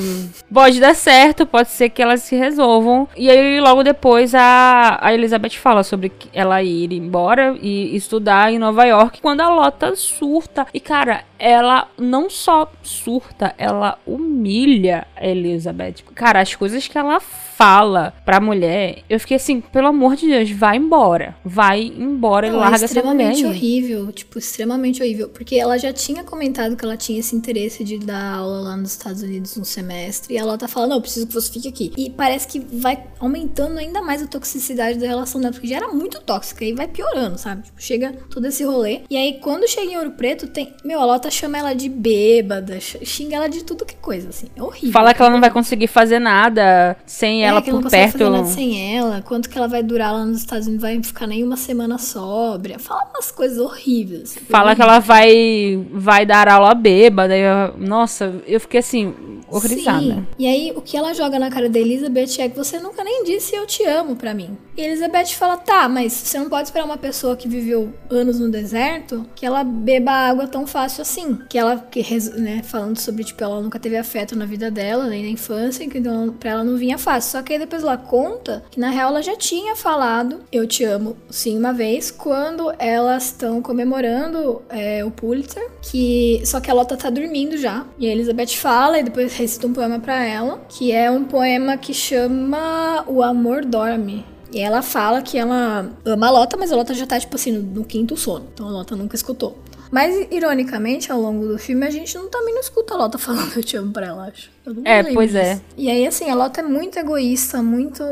pode 0.50 0.80
dar 0.80 0.94
certo, 0.94 1.44
pode 1.44 1.68
ser 1.68 1.90
que 1.90 2.00
elas 2.00 2.22
se 2.22 2.34
resolvam. 2.34 3.06
E 3.14 3.28
aí, 3.28 3.60
logo 3.60 3.82
depois, 3.82 4.34
a, 4.34 4.96
a 5.02 5.12
Elizabeth 5.12 5.50
fala 5.50 5.82
sobre 5.82 6.10
ela 6.32 6.62
ir 6.62 6.90
embora 6.94 7.54
e 7.60 7.94
estudar 7.94 8.50
em 8.50 8.58
Nova 8.58 8.86
York 8.86 9.20
quando 9.20 9.42
a 9.42 9.50
Lota 9.50 9.94
surta. 9.94 10.66
E, 10.72 10.80
cara, 10.80 11.24
ela 11.38 11.88
não 11.96 12.28
só 12.28 12.70
surta, 12.82 13.54
ela 13.56 13.98
humilha 14.06 15.06
a 15.16 15.26
Elizabeth. 15.26 15.96
Cara, 16.14 16.40
as 16.40 16.54
coisas 16.54 16.86
que 16.86 16.98
ela 16.98 17.20
fala 17.20 18.14
pra 18.24 18.40
mulher, 18.40 19.02
eu 19.10 19.18
fiquei 19.18 19.36
assim, 19.36 19.60
pelo 19.60 19.88
amor 19.88 20.16
de 20.16 20.28
Deus, 20.28 20.50
vai 20.50 20.76
embora. 20.76 21.36
Vai 21.44 21.82
embora 21.82 22.46
e 22.46 22.50
larga 22.50 22.84
essa 22.84 23.02
mulher. 23.02 23.32
extremamente 23.32 23.44
horrível, 23.44 24.12
tipo, 24.12 24.38
extremamente 24.38 25.02
horrível. 25.02 25.28
Porque 25.28 25.56
ela 25.56 25.76
já 25.76 25.92
tinha 25.92 26.22
comentado 26.22 26.76
que 26.76 26.84
ela 26.84 26.96
tinha 26.96 27.18
esse 27.18 27.34
interesse 27.34 27.82
de 27.82 27.98
dar 27.98 28.34
aula 28.34 28.60
lá 28.60 28.76
nos 28.76 28.92
Estados 28.92 29.22
Unidos 29.22 29.56
um 29.56 29.64
semestre. 29.64 30.34
E 30.34 30.36
ela 30.36 30.56
tá 30.56 30.68
falando, 30.68 30.90
não, 30.90 30.96
eu 30.98 31.02
preciso 31.02 31.26
que 31.26 31.34
você 31.34 31.52
fique 31.52 31.68
aqui. 31.68 31.92
E 31.96 32.10
parece 32.10 32.46
que 32.46 32.60
vai 32.60 33.02
aumentando 33.18 33.78
ainda 33.78 34.02
mais 34.02 34.22
a 34.22 34.26
toxicidade 34.26 34.98
da 34.98 35.06
relação 35.06 35.40
dela, 35.40 35.52
porque 35.52 35.66
já 35.66 35.76
era 35.76 35.88
muito 35.88 36.20
tóxica 36.20 36.64
e 36.64 36.72
vai 36.72 36.86
piorando, 36.86 37.38
sabe? 37.38 37.62
Tipo, 37.62 37.82
chega 37.82 38.12
todo 38.30 38.46
esse 38.46 38.64
rolê. 38.64 39.00
E 39.10 39.16
aí, 39.16 39.40
quando 39.40 39.68
chega 39.68 39.92
em 39.92 39.96
Ouro 39.96 40.12
Preto, 40.12 40.46
tem. 40.46 40.72
Meu, 40.84 41.00
a 41.00 41.04
Lota 41.04 41.27
Lota 41.28 41.30
chama 41.30 41.58
ela 41.58 41.74
de 41.74 41.88
bêbada, 41.88 42.78
xinga 42.80 43.36
ela 43.36 43.48
de 43.48 43.62
tudo 43.62 43.84
que 43.84 43.94
é 43.94 43.98
coisa, 44.00 44.30
assim. 44.30 44.46
É 44.56 44.62
horrível. 44.62 44.92
Fala 44.92 45.12
que 45.12 45.20
ela 45.20 45.30
não 45.30 45.40
vai 45.40 45.50
conseguir 45.50 45.86
fazer 45.86 46.18
nada 46.18 46.96
sem 47.06 47.44
É, 47.44 47.48
ela 47.48 47.60
não 47.60 47.62
por 47.62 47.82
consegue 47.82 48.02
perto. 48.12 48.18
fazer 48.18 48.30
nada 48.30 48.44
sem 48.46 48.96
ela. 48.96 49.22
Quanto 49.22 49.48
que 49.50 49.56
ela 49.58 49.68
vai 49.68 49.82
durar 49.82 50.12
lá 50.12 50.24
nos 50.24 50.38
Estados 50.38 50.66
Unidos? 50.66 50.82
Vai 50.82 51.02
ficar 51.02 51.26
nem 51.26 51.44
uma 51.44 51.56
semana 51.56 51.98
sóbria. 51.98 52.78
Fala 52.78 53.06
umas 53.14 53.30
coisas 53.30 53.58
horríveis. 53.58 54.22
assim, 54.36 54.40
Fala 54.48 54.74
que 54.74 54.82
ela 54.82 54.98
vai 54.98 55.86
vai 55.92 56.24
dar 56.24 56.48
aula 56.48 56.74
bêbada. 56.74 57.36
e 57.36 57.40
eu- 57.42 57.76
nossa, 57.78 58.34
eu 58.46 58.58
fiquei 58.60 58.80
assim, 58.80 59.14
horrorizada. 59.50 60.00
Sim. 60.00 60.26
E 60.38 60.46
aí, 60.46 60.72
o 60.74 60.80
que 60.80 60.96
ela 60.96 61.12
joga 61.14 61.38
na 61.38 61.50
cara 61.50 61.68
da 61.68 61.78
Elizabeth 61.78 62.38
é 62.40 62.48
que 62.48 62.56
você 62.56 62.78
nunca 62.78 63.04
nem 63.04 63.24
disse 63.24 63.54
eu 63.54 63.66
te 63.66 63.84
amo 63.84 64.16
pra 64.16 64.32
mim. 64.34 64.56
E 64.76 64.80
Elizabeth 64.82 65.26
fala, 65.34 65.56
tá, 65.56 65.88
mas 65.88 66.12
você 66.12 66.38
não 66.38 66.48
pode 66.48 66.68
esperar 66.68 66.84
uma 66.84 66.96
pessoa 66.96 67.36
que 67.36 67.48
viveu 67.48 67.92
anos 68.10 68.38
no 68.38 68.50
deserto 68.50 69.26
que 69.34 69.44
ela 69.44 69.64
beba 69.64 70.12
água 70.12 70.46
tão 70.46 70.66
fácil 70.66 71.02
assim. 71.02 71.17
Que 71.48 71.58
ela, 71.58 71.78
que, 71.78 72.02
né, 72.36 72.62
falando 72.62 72.98
sobre, 72.98 73.24
tipo, 73.24 73.42
ela 73.42 73.60
nunca 73.60 73.78
teve 73.78 73.96
afeto 73.96 74.36
na 74.36 74.44
vida 74.44 74.70
dela, 74.70 75.06
nem 75.06 75.24
na 75.24 75.30
infância, 75.30 75.84
então 75.84 76.34
pra 76.38 76.50
ela 76.50 76.64
não 76.64 76.76
vinha 76.76 76.98
fácil. 76.98 77.32
Só 77.32 77.42
que 77.42 77.52
aí 77.52 77.58
depois 77.58 77.82
ela 77.82 77.96
conta 77.96 78.62
que 78.70 78.78
na 78.78 78.90
real 78.90 79.10
ela 79.10 79.22
já 79.22 79.36
tinha 79.36 79.74
falado 79.74 80.40
eu 80.52 80.66
te 80.66 80.84
amo 80.84 81.16
sim 81.30 81.56
uma 81.58 81.72
vez, 81.72 82.10
quando 82.10 82.72
elas 82.78 83.26
estão 83.26 83.60
comemorando 83.62 84.62
é, 84.68 85.04
o 85.04 85.10
Pulitzer, 85.10 85.70
que 85.82 86.42
só 86.44 86.60
que 86.60 86.70
a 86.70 86.74
Lota 86.74 86.96
tá 86.96 87.10
dormindo 87.10 87.56
já. 87.56 87.84
E 87.98 88.08
a 88.08 88.12
Elizabeth 88.12 88.56
fala 88.56 88.98
e 88.98 89.02
depois 89.02 89.34
recita 89.34 89.66
um 89.66 89.72
poema 89.72 89.98
pra 89.98 90.24
ela, 90.24 90.62
que 90.68 90.92
é 90.92 91.10
um 91.10 91.24
poema 91.24 91.76
que 91.76 91.94
chama 91.94 93.04
O 93.06 93.22
Amor 93.22 93.64
Dorme. 93.64 94.24
E 94.52 94.60
ela 94.60 94.80
fala 94.80 95.20
que 95.20 95.36
ela 95.36 95.90
ama 96.04 96.26
a 96.26 96.30
Lota, 96.30 96.56
mas 96.56 96.72
a 96.72 96.76
Lota 96.76 96.94
já 96.94 97.06
tá, 97.06 97.20
tipo 97.20 97.36
assim, 97.36 97.52
no, 97.52 97.62
no 97.62 97.84
quinto 97.84 98.16
sono. 98.16 98.46
Então 98.52 98.66
a 98.66 98.70
Lota 98.70 98.96
nunca 98.96 99.14
escutou. 99.14 99.58
Mas, 99.90 100.26
ironicamente, 100.30 101.10
ao 101.10 101.20
longo 101.20 101.46
do 101.46 101.58
filme, 101.58 101.86
a 101.86 101.90
gente 101.90 102.14
não, 102.16 102.28
também 102.28 102.54
não 102.54 102.60
escuta 102.60 102.94
a 102.94 102.96
Lota 102.96 103.18
falando 103.18 103.52
eu 103.56 103.62
te 103.62 103.76
amo 103.76 103.92
pra 103.92 104.06
ela, 104.06 104.26
acho. 104.26 104.50
É, 104.84 105.02
pois 105.14 105.34
é. 105.34 105.54
disso. 105.54 105.64
E 105.76 105.90
aí, 105.90 106.06
assim, 106.06 106.28
a 106.28 106.34
Lota 106.34 106.60
é 106.60 106.64
muito 106.64 106.98
egoísta, 106.98 107.62
muito. 107.62 108.04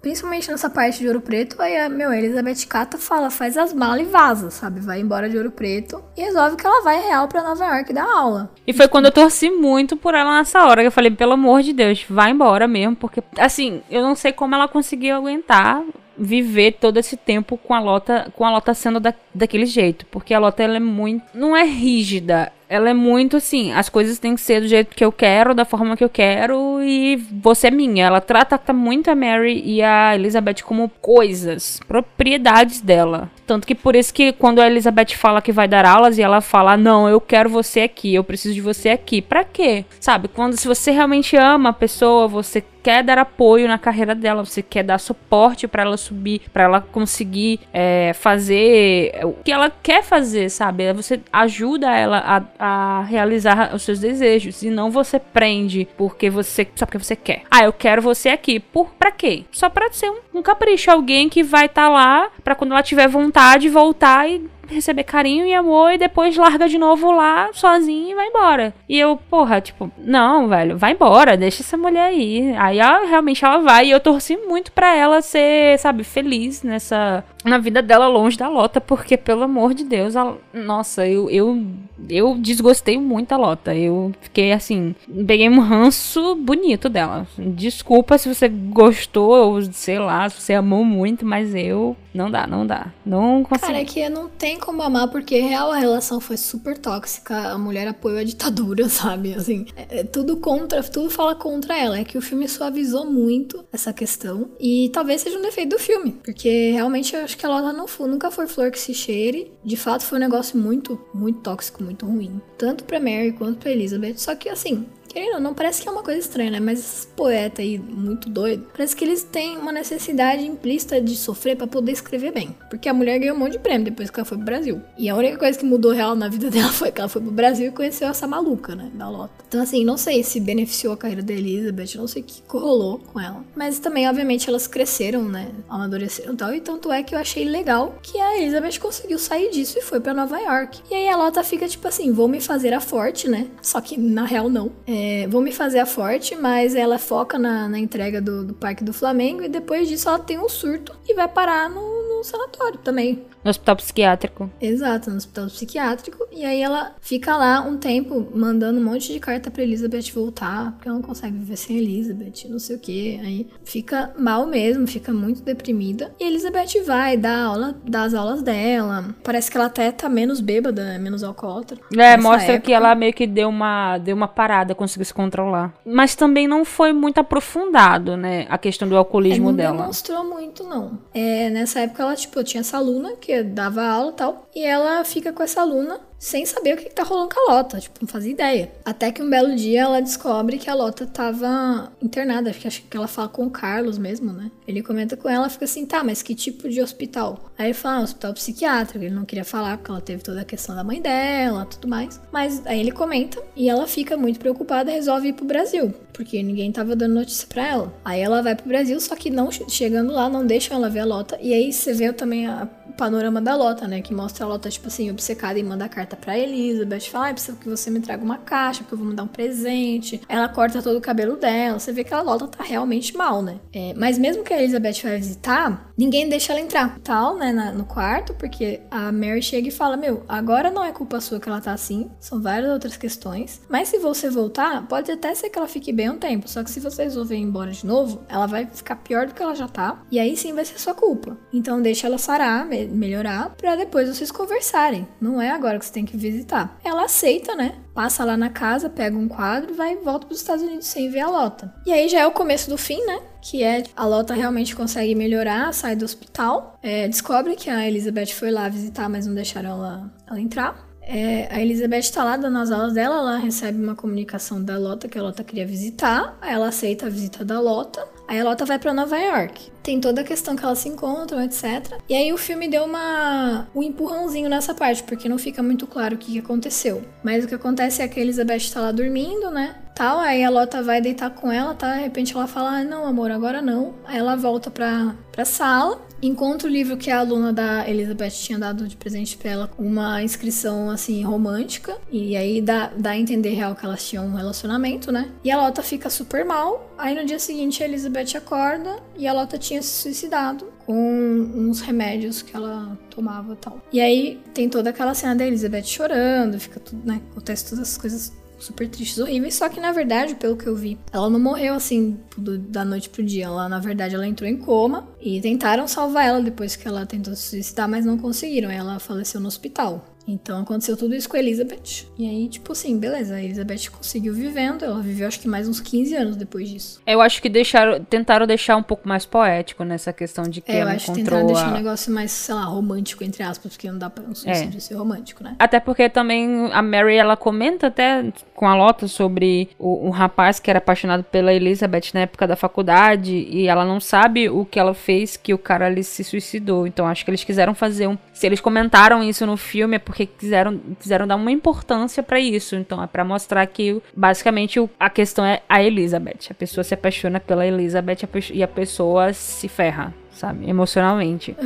Principalmente 0.00 0.50
nessa 0.50 0.70
parte 0.70 0.98
de 0.98 1.06
Ouro 1.08 1.20
Preto, 1.20 1.60
aí 1.60 1.76
a 1.76 1.86
meu, 1.86 2.08
a 2.08 2.16
Elizabeth 2.16 2.66
Cata 2.66 2.96
fala, 2.96 3.28
faz 3.28 3.58
as 3.58 3.74
malas 3.74 4.00
e 4.00 4.04
vaza, 4.04 4.50
sabe? 4.50 4.80
Vai 4.80 4.98
embora 4.98 5.28
de 5.28 5.36
Ouro 5.36 5.50
Preto 5.50 6.02
e 6.16 6.22
resolve 6.22 6.56
que 6.56 6.66
ela 6.66 6.82
vai 6.82 7.02
real 7.02 7.28
pra 7.28 7.42
Nova 7.42 7.66
York 7.66 7.92
dar 7.92 8.06
aula. 8.06 8.50
E 8.66 8.72
foi 8.72 8.88
quando 8.88 9.06
eu 9.06 9.12
torci 9.12 9.50
muito 9.50 9.98
por 9.98 10.14
ela 10.14 10.38
nessa 10.38 10.64
hora. 10.64 10.80
Que 10.80 10.86
eu 10.86 10.92
falei, 10.92 11.10
pelo 11.10 11.34
amor 11.34 11.60
de 11.60 11.74
Deus, 11.74 12.02
vai 12.08 12.30
embora 12.30 12.66
mesmo. 12.66 12.96
Porque, 12.96 13.22
assim, 13.36 13.82
eu 13.90 14.00
não 14.00 14.14
sei 14.14 14.32
como 14.32 14.54
ela 14.54 14.68
conseguiu 14.68 15.16
aguentar 15.16 15.82
viver 16.20 16.72
todo 16.72 16.98
esse 16.98 17.16
tempo 17.16 17.56
com 17.56 17.72
a 17.72 17.80
Lota, 17.80 18.30
com 18.36 18.44
a 18.44 18.50
Lota 18.50 18.74
sendo 18.74 19.00
da, 19.00 19.14
daquele 19.34 19.64
jeito. 19.64 20.04
Porque 20.06 20.34
a 20.34 20.38
Lota, 20.38 20.62
ela 20.62 20.76
é 20.76 20.80
muito. 20.80 21.24
Não 21.34 21.56
é 21.56 21.64
rígida. 21.64 22.52
Ela 22.70 22.90
é 22.90 22.94
muito 22.94 23.36
assim, 23.36 23.72
as 23.72 23.88
coisas 23.88 24.20
têm 24.20 24.36
que 24.36 24.40
ser 24.40 24.60
do 24.60 24.68
jeito 24.68 24.94
que 24.94 25.04
eu 25.04 25.10
quero, 25.10 25.56
da 25.56 25.64
forma 25.64 25.96
que 25.96 26.04
eu 26.04 26.08
quero, 26.08 26.80
e 26.80 27.16
você 27.42 27.66
é 27.66 27.70
minha. 27.70 28.06
Ela 28.06 28.20
trata 28.20 28.72
muito 28.72 29.10
a 29.10 29.14
Mary 29.16 29.60
e 29.64 29.82
a 29.82 30.14
Elizabeth 30.14 30.62
como 30.62 30.88
coisas, 31.00 31.80
propriedades 31.88 32.80
dela. 32.80 33.28
Tanto 33.44 33.66
que 33.66 33.74
por 33.74 33.96
isso 33.96 34.14
que 34.14 34.32
quando 34.32 34.60
a 34.60 34.66
Elizabeth 34.68 35.16
fala 35.16 35.42
que 35.42 35.50
vai 35.50 35.66
dar 35.66 35.84
aulas 35.84 36.16
e 36.16 36.22
ela 36.22 36.40
fala, 36.40 36.76
não, 36.76 37.08
eu 37.08 37.20
quero 37.20 37.50
você 37.50 37.80
aqui, 37.80 38.14
eu 38.14 38.22
preciso 38.22 38.54
de 38.54 38.60
você 38.60 38.90
aqui. 38.90 39.20
Pra 39.20 39.42
quê? 39.42 39.84
Sabe? 39.98 40.28
Quando 40.28 40.56
se 40.56 40.68
você 40.68 40.92
realmente 40.92 41.36
ama 41.36 41.70
a 41.70 41.72
pessoa, 41.72 42.28
você 42.28 42.62
quer 42.82 43.02
dar 43.02 43.18
apoio 43.18 43.68
na 43.68 43.76
carreira 43.76 44.14
dela, 44.14 44.44
você 44.44 44.62
quer 44.62 44.82
dar 44.82 44.98
suporte 44.98 45.68
pra 45.68 45.82
ela 45.82 45.96
subir, 45.96 46.42
pra 46.52 46.64
ela 46.64 46.80
conseguir 46.80 47.60
é, 47.72 48.12
fazer 48.14 49.12
o 49.24 49.32
que 49.44 49.52
ela 49.52 49.70
quer 49.82 50.02
fazer, 50.02 50.48
sabe? 50.48 50.92
Você 50.92 51.20
ajuda 51.32 51.94
ela 51.94 52.18
a, 52.18 52.59
a 52.60 53.02
realizar 53.08 53.74
os 53.74 53.82
seus 53.82 53.98
desejos 53.98 54.62
e 54.62 54.68
não 54.68 54.90
você 54.90 55.18
prende 55.18 55.88
porque 55.96 56.28
você 56.28 56.68
só 56.74 56.84
porque 56.84 56.98
você 56.98 57.16
quer. 57.16 57.42
Ah, 57.50 57.64
eu 57.64 57.72
quero 57.72 58.02
você 58.02 58.28
aqui. 58.28 58.60
Por 58.60 58.90
pra 58.90 59.10
quê? 59.10 59.44
Só 59.50 59.70
pra 59.70 59.90
ser 59.90 60.10
um, 60.10 60.18
um 60.34 60.42
capricho, 60.42 60.90
alguém 60.90 61.30
que 61.30 61.42
vai 61.42 61.64
estar 61.64 61.88
lá 61.88 62.28
pra 62.44 62.54
quando 62.54 62.72
ela 62.72 62.82
tiver 62.82 63.08
vontade 63.08 63.70
voltar 63.70 64.28
e 64.28 64.46
receber 64.70 65.04
carinho 65.04 65.44
e 65.44 65.52
amor 65.52 65.92
e 65.92 65.98
depois 65.98 66.36
larga 66.36 66.68
de 66.68 66.78
novo 66.78 67.10
lá 67.10 67.50
sozinha 67.52 68.12
e 68.12 68.14
vai 68.14 68.28
embora. 68.28 68.74
E 68.88 68.98
eu, 68.98 69.16
porra, 69.16 69.60
tipo, 69.60 69.90
não, 69.98 70.48
velho, 70.48 70.78
vai 70.78 70.92
embora, 70.92 71.36
deixa 71.36 71.62
essa 71.62 71.76
mulher 71.76 72.04
aí. 72.04 72.54
Aí 72.56 72.78
ela, 72.78 73.06
realmente 73.06 73.44
ela 73.44 73.58
vai 73.58 73.86
e 73.86 73.90
eu 73.90 74.00
torci 74.00 74.36
muito 74.36 74.72
pra 74.72 74.94
ela 74.94 75.20
ser, 75.20 75.78
sabe, 75.78 76.04
feliz 76.04 76.62
nessa 76.62 77.24
na 77.44 77.58
vida 77.58 77.82
dela 77.82 78.06
longe 78.06 78.36
da 78.36 78.48
Lota, 78.48 78.80
porque 78.80 79.16
pelo 79.16 79.42
amor 79.42 79.74
de 79.74 79.84
Deus, 79.84 80.16
a, 80.16 80.34
nossa, 80.52 81.06
eu, 81.06 81.30
eu 81.30 81.66
eu 82.08 82.36
desgostei 82.38 82.98
muito 82.98 83.28
da 83.28 83.36
Lota. 83.36 83.74
Eu 83.74 84.12
fiquei 84.20 84.52
assim, 84.52 84.94
peguei 85.26 85.48
um 85.48 85.60
ranço 85.60 86.34
bonito 86.36 86.88
dela. 86.88 87.26
Desculpa 87.36 88.16
se 88.16 88.32
você 88.32 88.48
gostou 88.48 89.30
ou 89.30 89.62
sei 89.72 89.98
lá, 89.98 90.28
se 90.28 90.40
você 90.40 90.54
amou 90.54 90.84
muito, 90.84 91.24
mas 91.24 91.54
eu 91.54 91.96
não 92.12 92.30
dá, 92.30 92.46
não 92.46 92.66
dá. 92.66 92.92
Não 93.04 93.44
consigo. 93.44 93.66
Cara, 93.66 93.80
é 93.80 93.84
que 93.84 94.08
não 94.08 94.28
tem 94.28 94.58
como 94.58 94.82
amar, 94.82 95.08
porque 95.08 95.38
real 95.40 95.70
a 95.70 95.78
relação 95.78 96.20
foi 96.20 96.36
super 96.36 96.76
tóxica. 96.76 97.36
A 97.50 97.58
mulher 97.58 97.86
apoiou 97.88 98.18
a 98.18 98.24
ditadura, 98.24 98.86
sabe? 98.90 99.34
Assim, 99.34 99.66
é, 99.76 100.00
é 100.00 100.04
tudo 100.04 100.36
contra, 100.36 100.82
tudo 100.82 101.10
fala 101.10 101.34
contra 101.34 101.76
ela. 101.78 101.98
É 101.98 102.04
que 102.04 102.18
o 102.18 102.22
filme 102.22 102.48
suavizou 102.48 103.06
muito 103.06 103.64
essa 103.72 103.92
questão. 103.92 104.50
E 104.58 104.90
talvez 104.92 105.20
seja 105.20 105.38
um 105.38 105.42
defeito 105.42 105.70
do 105.70 105.78
filme. 105.78 106.12
Porque 106.24 106.72
realmente 106.72 107.14
eu 107.14 107.24
acho 107.30 107.38
que 107.38 107.46
a 107.46 107.48
Lola 107.48 107.72
não 107.72 107.86
foi, 107.86 108.08
nunca 108.08 108.30
foi 108.30 108.48
flor 108.48 108.70
que 108.70 108.78
se 108.78 108.92
cheire. 108.92 109.52
De 109.64 109.76
fato, 109.76 110.04
foi 110.04 110.18
um 110.18 110.20
negócio 110.20 110.58
muito, 110.58 111.00
muito 111.14 111.40
tóxico, 111.40 111.82
muito 111.82 112.04
ruim. 112.04 112.40
Tanto 112.58 112.84
pra 112.84 112.98
Mary 112.98 113.32
quanto 113.32 113.58
pra 113.58 113.70
Elizabeth. 113.70 114.18
Só 114.18 114.34
que 114.34 114.48
assim, 114.48 114.86
Querendo 115.10 115.34
ou 115.34 115.40
não, 115.40 115.52
parece 115.52 115.82
que 115.82 115.88
é 115.88 115.90
uma 115.90 116.04
coisa 116.04 116.20
estranha, 116.20 116.52
né? 116.52 116.60
Mas 116.60 116.78
esses 116.78 117.04
poetas 117.04 117.64
aí, 117.64 117.76
muito 117.76 118.30
doido, 118.30 118.64
parece 118.72 118.94
que 118.94 119.04
eles 119.04 119.24
têm 119.24 119.58
uma 119.58 119.72
necessidade 119.72 120.46
implícita 120.46 121.00
de 121.00 121.16
sofrer 121.16 121.56
pra 121.56 121.66
poder 121.66 121.90
escrever 121.90 122.32
bem. 122.32 122.56
Porque 122.68 122.88
a 122.88 122.94
mulher 122.94 123.18
ganhou 123.18 123.34
um 123.34 123.38
monte 123.38 123.52
de 123.52 123.58
prêmio 123.58 123.84
depois 123.84 124.08
que 124.08 124.20
ela 124.20 124.24
foi 124.24 124.38
pro 124.38 124.44
Brasil. 124.44 124.80
E 124.96 125.08
a 125.08 125.16
única 125.16 125.36
coisa 125.36 125.58
que 125.58 125.64
mudou 125.64 125.90
real 125.90 126.14
na 126.14 126.28
vida 126.28 126.48
dela 126.50 126.70
foi 126.72 126.92
que 126.92 127.00
ela 127.00 127.08
foi 127.08 127.20
pro 127.20 127.32
Brasil 127.32 127.66
e 127.66 127.72
conheceu 127.72 128.06
essa 128.06 128.26
maluca, 128.26 128.76
né? 128.76 128.88
Da 128.94 129.08
Lota. 129.08 129.32
Então, 129.48 129.60
assim, 129.60 129.84
não 129.84 129.96
sei 129.96 130.22
se 130.22 130.38
beneficiou 130.38 130.92
a 130.92 130.96
carreira 130.96 131.24
da 131.24 131.32
Elizabeth, 131.32 131.96
não 131.96 132.06
sei 132.06 132.22
o 132.22 132.24
que 132.24 132.40
rolou 132.48 132.98
com 132.98 133.18
ela. 133.18 133.44
Mas 133.56 133.80
também, 133.80 134.08
obviamente, 134.08 134.48
elas 134.48 134.68
cresceram, 134.68 135.24
né? 135.24 135.50
Amadureceram 135.68 136.34
e 136.34 136.36
tal. 136.36 136.54
E 136.54 136.60
tanto 136.60 136.92
é 136.92 137.02
que 137.02 137.16
eu 137.16 137.18
achei 137.18 137.44
legal 137.44 137.98
que 138.00 138.16
a 138.16 138.38
Elizabeth 138.38 138.78
conseguiu 138.78 139.18
sair 139.18 139.50
disso 139.50 139.76
e 139.76 139.82
foi 139.82 139.98
pra 139.98 140.14
Nova 140.14 140.38
York. 140.38 140.80
E 140.88 140.94
aí 140.94 141.08
a 141.08 141.16
Lota 141.16 141.42
fica 141.42 141.66
tipo 141.66 141.88
assim: 141.88 142.12
vou 142.12 142.28
me 142.28 142.40
fazer 142.40 142.72
a 142.72 142.80
forte, 142.80 143.28
né? 143.28 143.48
Só 143.60 143.80
que 143.80 143.98
na 143.98 144.24
real 144.24 144.48
não. 144.48 144.70
É, 145.00 145.26
vou 145.26 145.40
me 145.40 145.50
fazer 145.50 145.78
a 145.78 145.86
forte, 145.86 146.36
mas 146.36 146.74
ela 146.74 146.98
foca 146.98 147.38
na, 147.38 147.66
na 147.66 147.78
entrega 147.78 148.20
do, 148.20 148.44
do 148.44 148.54
Parque 148.54 148.84
do 148.84 148.92
Flamengo 148.92 149.42
e 149.42 149.48
depois 149.48 149.88
disso 149.88 150.08
ela 150.08 150.18
tem 150.18 150.38
um 150.38 150.48
surto 150.48 150.94
e 151.08 151.14
vai 151.14 151.26
parar 151.26 151.70
no, 151.70 152.18
no 152.18 152.22
sanatório 152.22 152.78
também. 152.78 153.24
No 153.42 153.50
hospital 153.50 153.76
psiquiátrico. 153.76 154.50
Exato, 154.60 155.10
no 155.10 155.16
hospital 155.16 155.46
psiquiátrico. 155.46 156.26
E 156.30 156.44
aí 156.44 156.60
ela 156.60 156.94
fica 157.00 157.36
lá 157.36 157.62
um 157.62 157.78
tempo 157.78 158.28
mandando 158.34 158.78
um 158.78 158.84
monte 158.84 159.12
de 159.12 159.18
carta 159.18 159.50
pra 159.50 159.62
Elizabeth 159.62 160.12
voltar, 160.14 160.72
porque 160.72 160.88
ela 160.88 160.98
não 160.98 161.02
consegue 161.02 161.36
viver 161.38 161.56
sem 161.56 161.78
Elizabeth, 161.78 162.48
não 162.48 162.58
sei 162.58 162.76
o 162.76 162.78
que. 162.78 163.18
Aí 163.20 163.48
fica 163.64 164.12
mal 164.18 164.46
mesmo, 164.46 164.86
fica 164.86 165.12
muito 165.12 165.42
deprimida. 165.42 166.14
E 166.20 166.24
Elizabeth 166.24 166.84
vai 166.84 167.16
dar 167.16 167.44
aula, 167.44 167.74
dar 167.88 168.02
as 168.02 168.14
aulas 168.14 168.42
dela. 168.42 169.14
Parece 169.24 169.50
que 169.50 169.56
ela 169.56 169.66
até 169.66 169.90
tá 169.90 170.08
menos 170.08 170.40
bêbada, 170.40 170.98
menos 170.98 171.22
alcoólatra. 171.22 171.78
É, 171.96 172.18
mostra 172.18 172.54
época. 172.54 172.66
que 172.66 172.72
ela 172.74 172.94
meio 172.94 173.14
que 173.14 173.26
deu 173.26 173.48
uma, 173.48 173.96
deu 173.96 174.14
uma 174.14 174.28
parada, 174.28 174.74
conseguiu 174.90 175.04
se 175.06 175.14
controlar. 175.14 175.72
Mas 175.84 176.14
também 176.14 176.46
não 176.48 176.64
foi 176.64 176.92
muito 176.92 177.18
aprofundado, 177.18 178.16
né? 178.16 178.46
A 178.50 178.58
questão 178.58 178.88
do 178.88 178.94
É, 178.94 178.98
alcoolismo 178.98 179.46
não 179.50 179.54
dela. 179.56 179.76
demonstrou 179.78 180.24
muito, 180.24 180.64
não. 180.64 180.98
É, 181.14 181.48
nessa 181.50 181.80
época, 181.80 182.02
ela, 182.02 182.14
tipo, 182.16 182.42
tinha 182.44 182.60
essa 182.60 182.76
aluna 182.76 183.12
que 183.20 183.42
dava 183.42 183.82
aula 183.84 184.10
e 184.10 184.14
tal. 184.14 184.46
E 184.54 184.64
ela 184.64 185.04
fica 185.04 185.32
com 185.32 185.42
essa 185.42 185.60
aluna 185.60 186.00
sem 186.20 186.44
saber 186.44 186.74
o 186.74 186.76
que, 186.76 186.84
que 186.84 186.94
tá 186.94 187.02
rolando 187.02 187.34
com 187.34 187.50
a 187.50 187.54
Lota. 187.54 187.80
Tipo, 187.80 187.98
não 188.02 188.06
fazia 188.06 188.30
ideia. 188.30 188.70
Até 188.84 189.10
que 189.10 189.22
um 189.22 189.30
belo 189.30 189.56
dia 189.56 189.80
ela 189.80 190.00
descobre 190.00 190.58
que 190.58 190.68
a 190.68 190.74
Lota 190.74 191.06
tava 191.06 191.90
internada. 192.00 192.50
Acho 192.50 192.60
que, 192.60 192.68
acho 192.68 192.82
que 192.82 192.96
ela 192.96 193.08
fala 193.08 193.28
com 193.28 193.46
o 193.46 193.50
Carlos 193.50 193.96
mesmo, 193.96 194.30
né? 194.30 194.50
Ele 194.68 194.82
comenta 194.82 195.16
com 195.16 195.28
ela, 195.30 195.48
fica 195.48 195.64
assim, 195.64 195.86
tá, 195.86 196.04
mas 196.04 196.22
que 196.22 196.34
tipo 196.34 196.68
de 196.68 196.82
hospital? 196.82 197.50
Aí 197.58 197.68
ele 197.68 197.74
fala, 197.74 198.00
ah, 198.00 198.02
hospital 198.02 198.34
psiquiátrico. 198.34 199.02
Ele 199.02 199.14
não 199.14 199.24
queria 199.24 199.44
falar 199.46 199.78
porque 199.78 199.90
ela 199.90 200.00
teve 200.02 200.22
toda 200.22 200.42
a 200.42 200.44
questão 200.44 200.76
da 200.76 200.84
mãe 200.84 201.00
dela, 201.00 201.64
tudo 201.64 201.88
mais. 201.88 202.20
Mas 202.30 202.64
aí 202.66 202.78
ele 202.78 202.92
comenta 202.92 203.42
e 203.56 203.70
ela 203.70 203.86
fica 203.86 204.14
muito 204.14 204.38
preocupada 204.38 204.90
e 204.90 204.94
resolve 204.94 205.28
ir 205.28 205.32
pro 205.32 205.46
Brasil. 205.46 205.94
Porque 206.12 206.42
ninguém 206.42 206.70
tava 206.70 206.94
dando 206.94 207.14
notícia 207.14 207.48
pra 207.48 207.66
ela. 207.66 207.94
Aí 208.04 208.20
ela 208.20 208.42
vai 208.42 208.54
pro 208.54 208.68
Brasil, 208.68 209.00
só 209.00 209.16
que 209.16 209.30
não 209.30 209.50
chegando 209.50 210.12
lá, 210.12 210.28
não 210.28 210.46
deixam 210.46 210.76
ela 210.76 210.90
ver 210.90 211.00
a 211.00 211.06
Lota. 211.06 211.38
E 211.40 211.54
aí 211.54 211.72
você 211.72 211.94
vê 211.94 212.12
também 212.12 212.46
a 212.46 212.68
o 212.90 212.92
panorama 212.92 213.40
da 213.40 213.54
Lota, 213.54 213.86
né? 213.88 214.02
Que 214.02 214.12
mostra 214.12 214.44
a 214.44 214.48
Lota, 214.48 214.68
tipo 214.68 214.88
assim, 214.88 215.10
obcecada 215.10 215.58
em 215.58 215.62
mandar 215.62 215.88
carta 215.88 216.16
pra 216.16 216.38
Elizabeth. 216.38 217.00
Fala, 217.00 217.30
ah, 217.30 217.32
preciso 217.32 217.56
que 217.58 217.68
você 217.68 217.90
me 217.90 218.00
traga 218.00 218.22
uma 218.22 218.38
caixa, 218.38 218.82
porque 218.82 218.94
eu 218.94 218.98
vou 218.98 219.06
me 219.06 219.14
dar 219.14 219.22
um 219.22 219.28
presente. 219.28 220.20
Ela 220.28 220.48
corta 220.48 220.82
todo 220.82 220.96
o 220.96 221.00
cabelo 221.00 221.36
dela. 221.36 221.78
Você 221.78 221.92
vê 221.92 222.04
que 222.04 222.12
a 222.12 222.20
Lota 222.20 222.46
tá 222.48 222.64
realmente 222.64 223.16
mal, 223.16 223.42
né? 223.42 223.60
É, 223.72 223.94
mas 223.96 224.18
mesmo 224.18 224.42
que 224.42 224.52
a 224.52 224.58
Elizabeth 224.58 225.02
vai 225.02 225.16
visitar, 225.16 225.92
ninguém 225.96 226.28
deixa 226.28 226.52
ela 226.52 226.60
entrar, 226.60 226.98
tal, 227.02 227.36
né? 227.36 227.52
Na, 227.52 227.72
no 227.72 227.84
quarto, 227.84 228.34
porque 228.34 228.80
a 228.90 229.10
Mary 229.12 229.42
chega 229.42 229.68
e 229.68 229.72
fala: 229.72 229.96
Meu, 229.96 230.24
agora 230.28 230.70
não 230.70 230.84
é 230.84 230.92
culpa 230.92 231.20
sua 231.20 231.40
que 231.40 231.48
ela 231.48 231.60
tá 231.60 231.72
assim. 231.72 232.10
São 232.18 232.40
várias 232.42 232.70
outras 232.70 232.96
questões. 232.96 233.60
Mas 233.68 233.88
se 233.88 233.98
você 233.98 234.28
voltar, 234.28 234.86
pode 234.86 235.10
até 235.10 235.34
ser 235.34 235.50
que 235.50 235.58
ela 235.58 235.68
fique 235.68 235.92
bem 235.92 236.10
um 236.10 236.18
tempo. 236.18 236.48
Só 236.48 236.62
que 236.62 236.70
se 236.70 236.80
você 236.80 237.04
resolver 237.04 237.36
ir 237.36 237.40
embora 237.40 237.70
de 237.70 237.86
novo, 237.86 238.22
ela 238.28 238.46
vai 238.46 238.66
ficar 238.66 238.96
pior 238.96 239.26
do 239.26 239.34
que 239.34 239.42
ela 239.42 239.54
já 239.54 239.68
tá. 239.68 240.02
E 240.10 240.18
aí 240.18 240.36
sim 240.36 240.52
vai 240.54 240.64
ser 240.64 240.78
sua 240.78 240.94
culpa. 240.94 241.36
Então 241.52 241.80
deixa 241.80 242.06
ela 242.06 242.18
sarar, 242.18 242.66
me 242.86 243.10
melhorar, 243.10 243.50
para 243.56 243.76
depois 243.76 244.08
vocês 244.08 244.30
conversarem. 244.30 245.06
Não 245.20 245.40
é 245.40 245.50
agora 245.50 245.78
que 245.78 245.84
você 245.84 245.92
tem 245.92 246.04
que 246.04 246.16
visitar. 246.16 246.78
Ela 246.84 247.04
aceita, 247.04 247.54
né? 247.54 247.74
Passa 247.92 248.24
lá 248.24 248.36
na 248.36 248.48
casa, 248.48 248.88
pega 248.88 249.16
um 249.16 249.28
quadro, 249.28 249.74
vai 249.74 249.94
e 249.94 249.96
volta 249.96 250.26
para 250.26 250.34
os 250.34 250.40
Estados 250.40 250.62
Unidos 250.62 250.86
sem 250.86 251.10
ver 251.10 251.20
a 251.20 251.28
Lota. 251.28 251.74
E 251.84 251.92
aí 251.92 252.08
já 252.08 252.20
é 252.20 252.26
o 252.26 252.30
começo 252.30 252.70
do 252.70 252.78
fim, 252.78 253.04
né? 253.04 253.20
Que 253.42 253.62
é 253.62 253.82
a 253.96 254.06
Lota 254.06 254.34
realmente 254.34 254.76
consegue 254.76 255.14
melhorar, 255.14 255.72
sai 255.74 255.96
do 255.96 256.04
hospital, 256.04 256.78
é, 256.82 257.08
descobre 257.08 257.56
que 257.56 257.68
a 257.68 257.86
Elizabeth 257.86 258.28
foi 258.28 258.50
lá 258.50 258.68
visitar, 258.68 259.08
mas 259.08 259.26
não 259.26 259.34
deixaram 259.34 259.70
ela, 259.70 260.12
ela 260.28 260.40
entrar. 260.40 260.90
É, 261.02 261.48
a 261.50 261.60
Elizabeth 261.60 262.12
tá 262.12 262.22
lá 262.22 262.36
dando 262.36 262.58
as 262.58 262.70
aulas 262.70 262.92
dela, 262.92 263.16
ela 263.16 263.36
recebe 263.38 263.82
uma 263.82 263.96
comunicação 263.96 264.62
da 264.62 264.78
Lota 264.78 265.08
que 265.08 265.18
a 265.18 265.22
Lota 265.22 265.42
queria 265.42 265.66
visitar, 265.66 266.38
ela 266.40 266.68
aceita 266.68 267.06
a 267.06 267.10
visita 267.10 267.44
da 267.44 267.58
Lota, 267.58 268.06
aí 268.30 268.38
a 268.38 268.44
Lota 268.44 268.64
vai 268.64 268.78
para 268.78 268.94
Nova 268.94 269.18
York. 269.18 269.72
Tem 269.82 270.00
toda 270.00 270.20
a 270.20 270.24
questão 270.24 270.54
que 270.54 270.64
elas 270.64 270.78
se 270.78 270.88
encontram, 270.88 271.42
etc. 271.42 271.98
E 272.08 272.14
aí 272.14 272.32
o 272.32 272.38
filme 272.38 272.68
deu 272.68 272.84
uma 272.84 273.66
um 273.74 273.82
empurrãozinho 273.82 274.48
nessa 274.48 274.72
parte, 274.72 275.02
porque 275.02 275.28
não 275.28 275.36
fica 275.36 275.60
muito 275.64 275.84
claro 275.84 276.14
o 276.14 276.18
que 276.18 276.38
aconteceu. 276.38 277.02
Mas 277.24 277.44
o 277.44 277.48
que 277.48 277.54
acontece 277.56 278.00
é 278.00 278.06
que 278.06 278.20
a 278.20 278.22
Elizabeth 278.22 278.70
tá 278.72 278.80
lá 278.80 278.92
dormindo, 278.92 279.50
né? 279.50 279.74
Tal, 279.96 280.20
aí 280.20 280.44
a 280.44 280.48
Lota 280.48 280.80
vai 280.80 281.00
deitar 281.00 281.30
com 281.30 281.50
ela, 281.50 281.74
tá? 281.74 281.96
De 281.96 282.02
repente 282.02 282.34
ela 282.36 282.46
fala: 282.46 282.78
ah, 282.78 282.84
"Não, 282.84 283.04
amor, 283.04 283.32
agora 283.32 283.60
não". 283.60 283.94
Aí 284.04 284.16
ela 284.16 284.36
volta 284.36 284.70
pra, 284.70 285.16
pra 285.32 285.44
sala 285.44 286.00
encontra 286.22 286.68
o 286.68 286.70
livro 286.70 286.96
que 286.96 287.10
a 287.10 287.18
aluna 287.18 287.52
da 287.52 287.88
Elizabeth 287.88 288.30
tinha 288.30 288.58
dado 288.58 288.86
de 288.86 288.96
presente 288.96 289.36
pra 289.36 289.50
ela, 289.50 289.70
uma 289.78 290.22
inscrição 290.22 290.90
assim 290.90 291.22
romântica, 291.22 291.96
e 292.10 292.36
aí 292.36 292.60
dá, 292.60 292.90
dá 292.96 293.10
a 293.10 293.18
entender 293.18 293.50
real 293.50 293.74
que 293.74 293.84
elas 293.84 294.06
tinham 294.06 294.26
um 294.26 294.34
relacionamento, 294.34 295.10
né? 295.10 295.30
E 295.42 295.50
a 295.50 295.56
Lota 295.56 295.82
fica 295.82 296.10
super 296.10 296.44
mal. 296.44 296.89
Aí 297.00 297.14
no 297.14 297.24
dia 297.24 297.38
seguinte 297.38 297.82
a 297.82 297.86
Elizabeth 297.86 298.36
acorda 298.36 298.98
e 299.16 299.26
a 299.26 299.32
Lota 299.32 299.56
tinha 299.56 299.80
se 299.80 299.88
suicidado 299.88 300.70
com 300.84 300.94
uns 300.94 301.80
remédios 301.80 302.42
que 302.42 302.54
ela 302.54 302.98
tomava 303.08 303.54
e 303.54 303.56
tal. 303.56 303.80
E 303.90 304.00
aí 304.00 304.38
tem 304.52 304.68
toda 304.68 304.90
aquela 304.90 305.14
cena 305.14 305.34
da 305.34 305.46
Elizabeth 305.46 305.84
chorando, 305.84 306.60
fica 306.60 306.78
tudo, 306.78 307.00
né? 307.06 307.22
Acontece 307.30 307.70
todas 307.70 307.92
as 307.92 307.96
coisas 307.96 308.32
super 308.58 308.88
tristes, 308.88 309.18
horríveis. 309.18 309.54
Só 309.54 309.68
que, 309.68 309.80
na 309.80 309.92
verdade, 309.92 310.34
pelo 310.34 310.56
que 310.56 310.66
eu 310.66 310.76
vi, 310.76 310.98
ela 311.12 311.28
não 311.30 311.40
morreu 311.40 311.74
assim 311.74 312.18
do, 312.36 312.58
da 312.58 312.84
noite 312.84 313.08
pro 313.08 313.22
dia. 313.22 313.46
Ela, 313.46 313.68
na 313.68 313.78
verdade, 313.78 314.14
ela 314.14 314.26
entrou 314.26 314.48
em 314.48 314.56
coma 314.56 315.08
e 315.20 315.40
tentaram 315.40 315.88
salvar 315.88 316.26
ela 316.26 316.42
depois 316.42 316.76
que 316.76 316.86
ela 316.86 317.06
tentou 317.06 317.34
se 317.34 317.48
suicidar, 317.48 317.88
mas 317.88 318.04
não 318.04 318.18
conseguiram. 318.18 318.70
Ela 318.70 318.98
faleceu 318.98 319.40
no 319.40 319.48
hospital. 319.48 320.04
Então 320.26 320.60
aconteceu 320.60 320.96
tudo 320.96 321.14
isso 321.14 321.28
com 321.28 321.36
a 321.36 321.40
Elizabeth. 321.40 322.06
E 322.18 322.28
aí, 322.28 322.48
tipo 322.48 322.72
assim, 322.72 322.98
beleza, 322.98 323.34
a 323.34 323.42
Elizabeth 323.42 323.90
conseguiu 323.90 324.32
vivendo. 324.34 324.84
Ela 324.84 325.00
viveu 325.00 325.26
acho 325.26 325.40
que 325.40 325.48
mais 325.48 325.68
uns 325.68 325.80
15 325.80 326.14
anos 326.14 326.36
depois 326.36 326.68
disso. 326.68 327.00
Eu 327.06 327.20
acho 327.20 327.40
que 327.42 327.48
deixaram, 327.48 328.02
tentaram 328.04 328.46
deixar 328.46 328.76
um 328.76 328.82
pouco 328.82 329.08
mais 329.08 329.26
poético 329.26 329.84
nessa 329.84 330.12
questão 330.12 330.44
de 330.44 330.60
que 330.60 330.70
é, 330.70 330.76
eu 330.76 330.80
ela 330.82 330.92
acho 330.92 331.06
que 331.06 331.20
encontrou 331.20 331.40
tentaram 331.40 331.50
a... 331.50 331.52
deixar 331.52 331.74
um 331.74 331.76
negócio 331.82 332.12
mais, 332.12 332.30
sei 332.30 332.54
lá, 332.54 332.64
romântico, 332.64 333.24
entre 333.24 333.42
aspas, 333.42 333.72
porque 333.72 333.90
não 333.90 333.98
dá 333.98 334.08
pra 334.10 334.24
um 334.24 334.34
suicídio 334.34 334.76
É. 334.76 334.80
ser 334.80 334.94
romântico, 334.94 335.42
né? 335.42 335.56
Até 335.58 335.80
porque 335.80 336.08
também 336.08 336.70
a 336.72 336.82
Mary, 336.82 337.16
ela 337.16 337.36
comenta 337.36 337.88
até 337.88 338.32
com 338.54 338.68
a 338.68 338.74
Lota 338.74 339.08
sobre 339.08 339.70
o, 339.78 340.06
um 340.06 340.10
rapaz 340.10 340.60
que 340.60 340.70
era 340.70 340.78
apaixonado 340.78 341.24
pela 341.24 341.52
Elizabeth 341.52 342.10
na 342.14 342.20
época 342.20 342.46
da 342.46 342.56
faculdade 342.56 343.34
e 343.50 343.66
ela 343.66 343.84
não 343.84 344.00
sabe 344.00 344.48
o 344.48 344.64
que 344.64 344.78
ela 344.78 344.94
fez 344.94 345.36
que 345.36 345.54
o 345.54 345.58
cara 345.58 345.86
ali 345.86 346.04
se 346.04 346.22
suicidou. 346.22 346.86
Então 346.86 347.06
acho 347.06 347.24
que 347.24 347.30
eles 347.30 347.44
quiseram 347.44 347.74
fazer 347.74 348.06
um... 348.06 348.18
Se 348.32 348.46
eles 348.46 348.60
comentaram 348.60 349.22
isso 349.22 349.46
no 349.46 349.56
filme 349.56 349.96
é 349.96 349.98
porque 350.10 350.26
quiseram, 350.26 350.78
quiseram 350.98 351.26
dar 351.26 351.36
uma 351.36 351.50
importância 351.50 352.22
pra 352.22 352.38
isso. 352.40 352.76
Então 352.76 353.02
é 353.02 353.06
pra 353.06 353.24
mostrar 353.24 353.66
que 353.66 354.02
basicamente 354.14 354.78
a 354.98 355.08
questão 355.08 355.44
é 355.44 355.62
a 355.68 355.82
Elizabeth. 355.82 356.50
A 356.50 356.54
pessoa 356.54 356.84
se 356.84 356.94
apaixona 356.94 357.40
pela 357.40 357.66
Elizabeth 357.66 358.28
e 358.52 358.62
a 358.62 358.68
pessoa 358.68 359.32
se 359.32 359.68
ferra, 359.68 360.12
sabe? 360.32 360.68
Emocionalmente. 360.68 361.56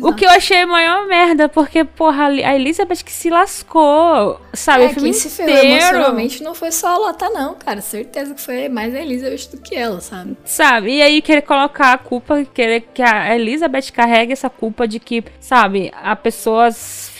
O 0.00 0.14
que 0.14 0.24
eu 0.24 0.30
achei 0.30 0.64
maior 0.64 1.06
merda, 1.06 1.48
porque, 1.48 1.84
porra, 1.84 2.26
a 2.26 2.54
Elizabeth 2.54 3.02
que 3.04 3.12
se 3.12 3.28
lascou, 3.28 4.40
sabe? 4.52 4.84
É, 4.84 4.86
o 4.86 4.90
filme 4.90 5.10
quem 5.10 5.12
se 5.12 5.42
inteiro, 5.42 5.66
emocionalmente 5.66 6.42
não 6.42 6.54
foi 6.54 6.70
só 6.70 6.88
a 6.88 6.98
Lota, 6.98 7.28
não, 7.30 7.54
cara. 7.54 7.80
Certeza 7.80 8.34
que 8.34 8.40
foi 8.40 8.68
mais 8.68 8.94
a 8.94 9.00
Elizabeth 9.00 9.50
do 9.50 9.60
que 9.60 9.74
ela, 9.74 10.00
sabe? 10.00 10.36
sabe? 10.44 10.96
E 10.96 11.02
aí 11.02 11.20
querer 11.20 11.42
colocar 11.42 11.92
a 11.92 11.98
culpa, 11.98 12.44
querer 12.44 12.82
que 12.94 13.02
a 13.02 13.34
Elizabeth 13.34 13.90
carregue 13.92 14.32
essa 14.32 14.48
culpa 14.48 14.86
de 14.86 15.00
que, 15.00 15.24
sabe, 15.40 15.90
a 16.02 16.14
pessoa 16.14 16.70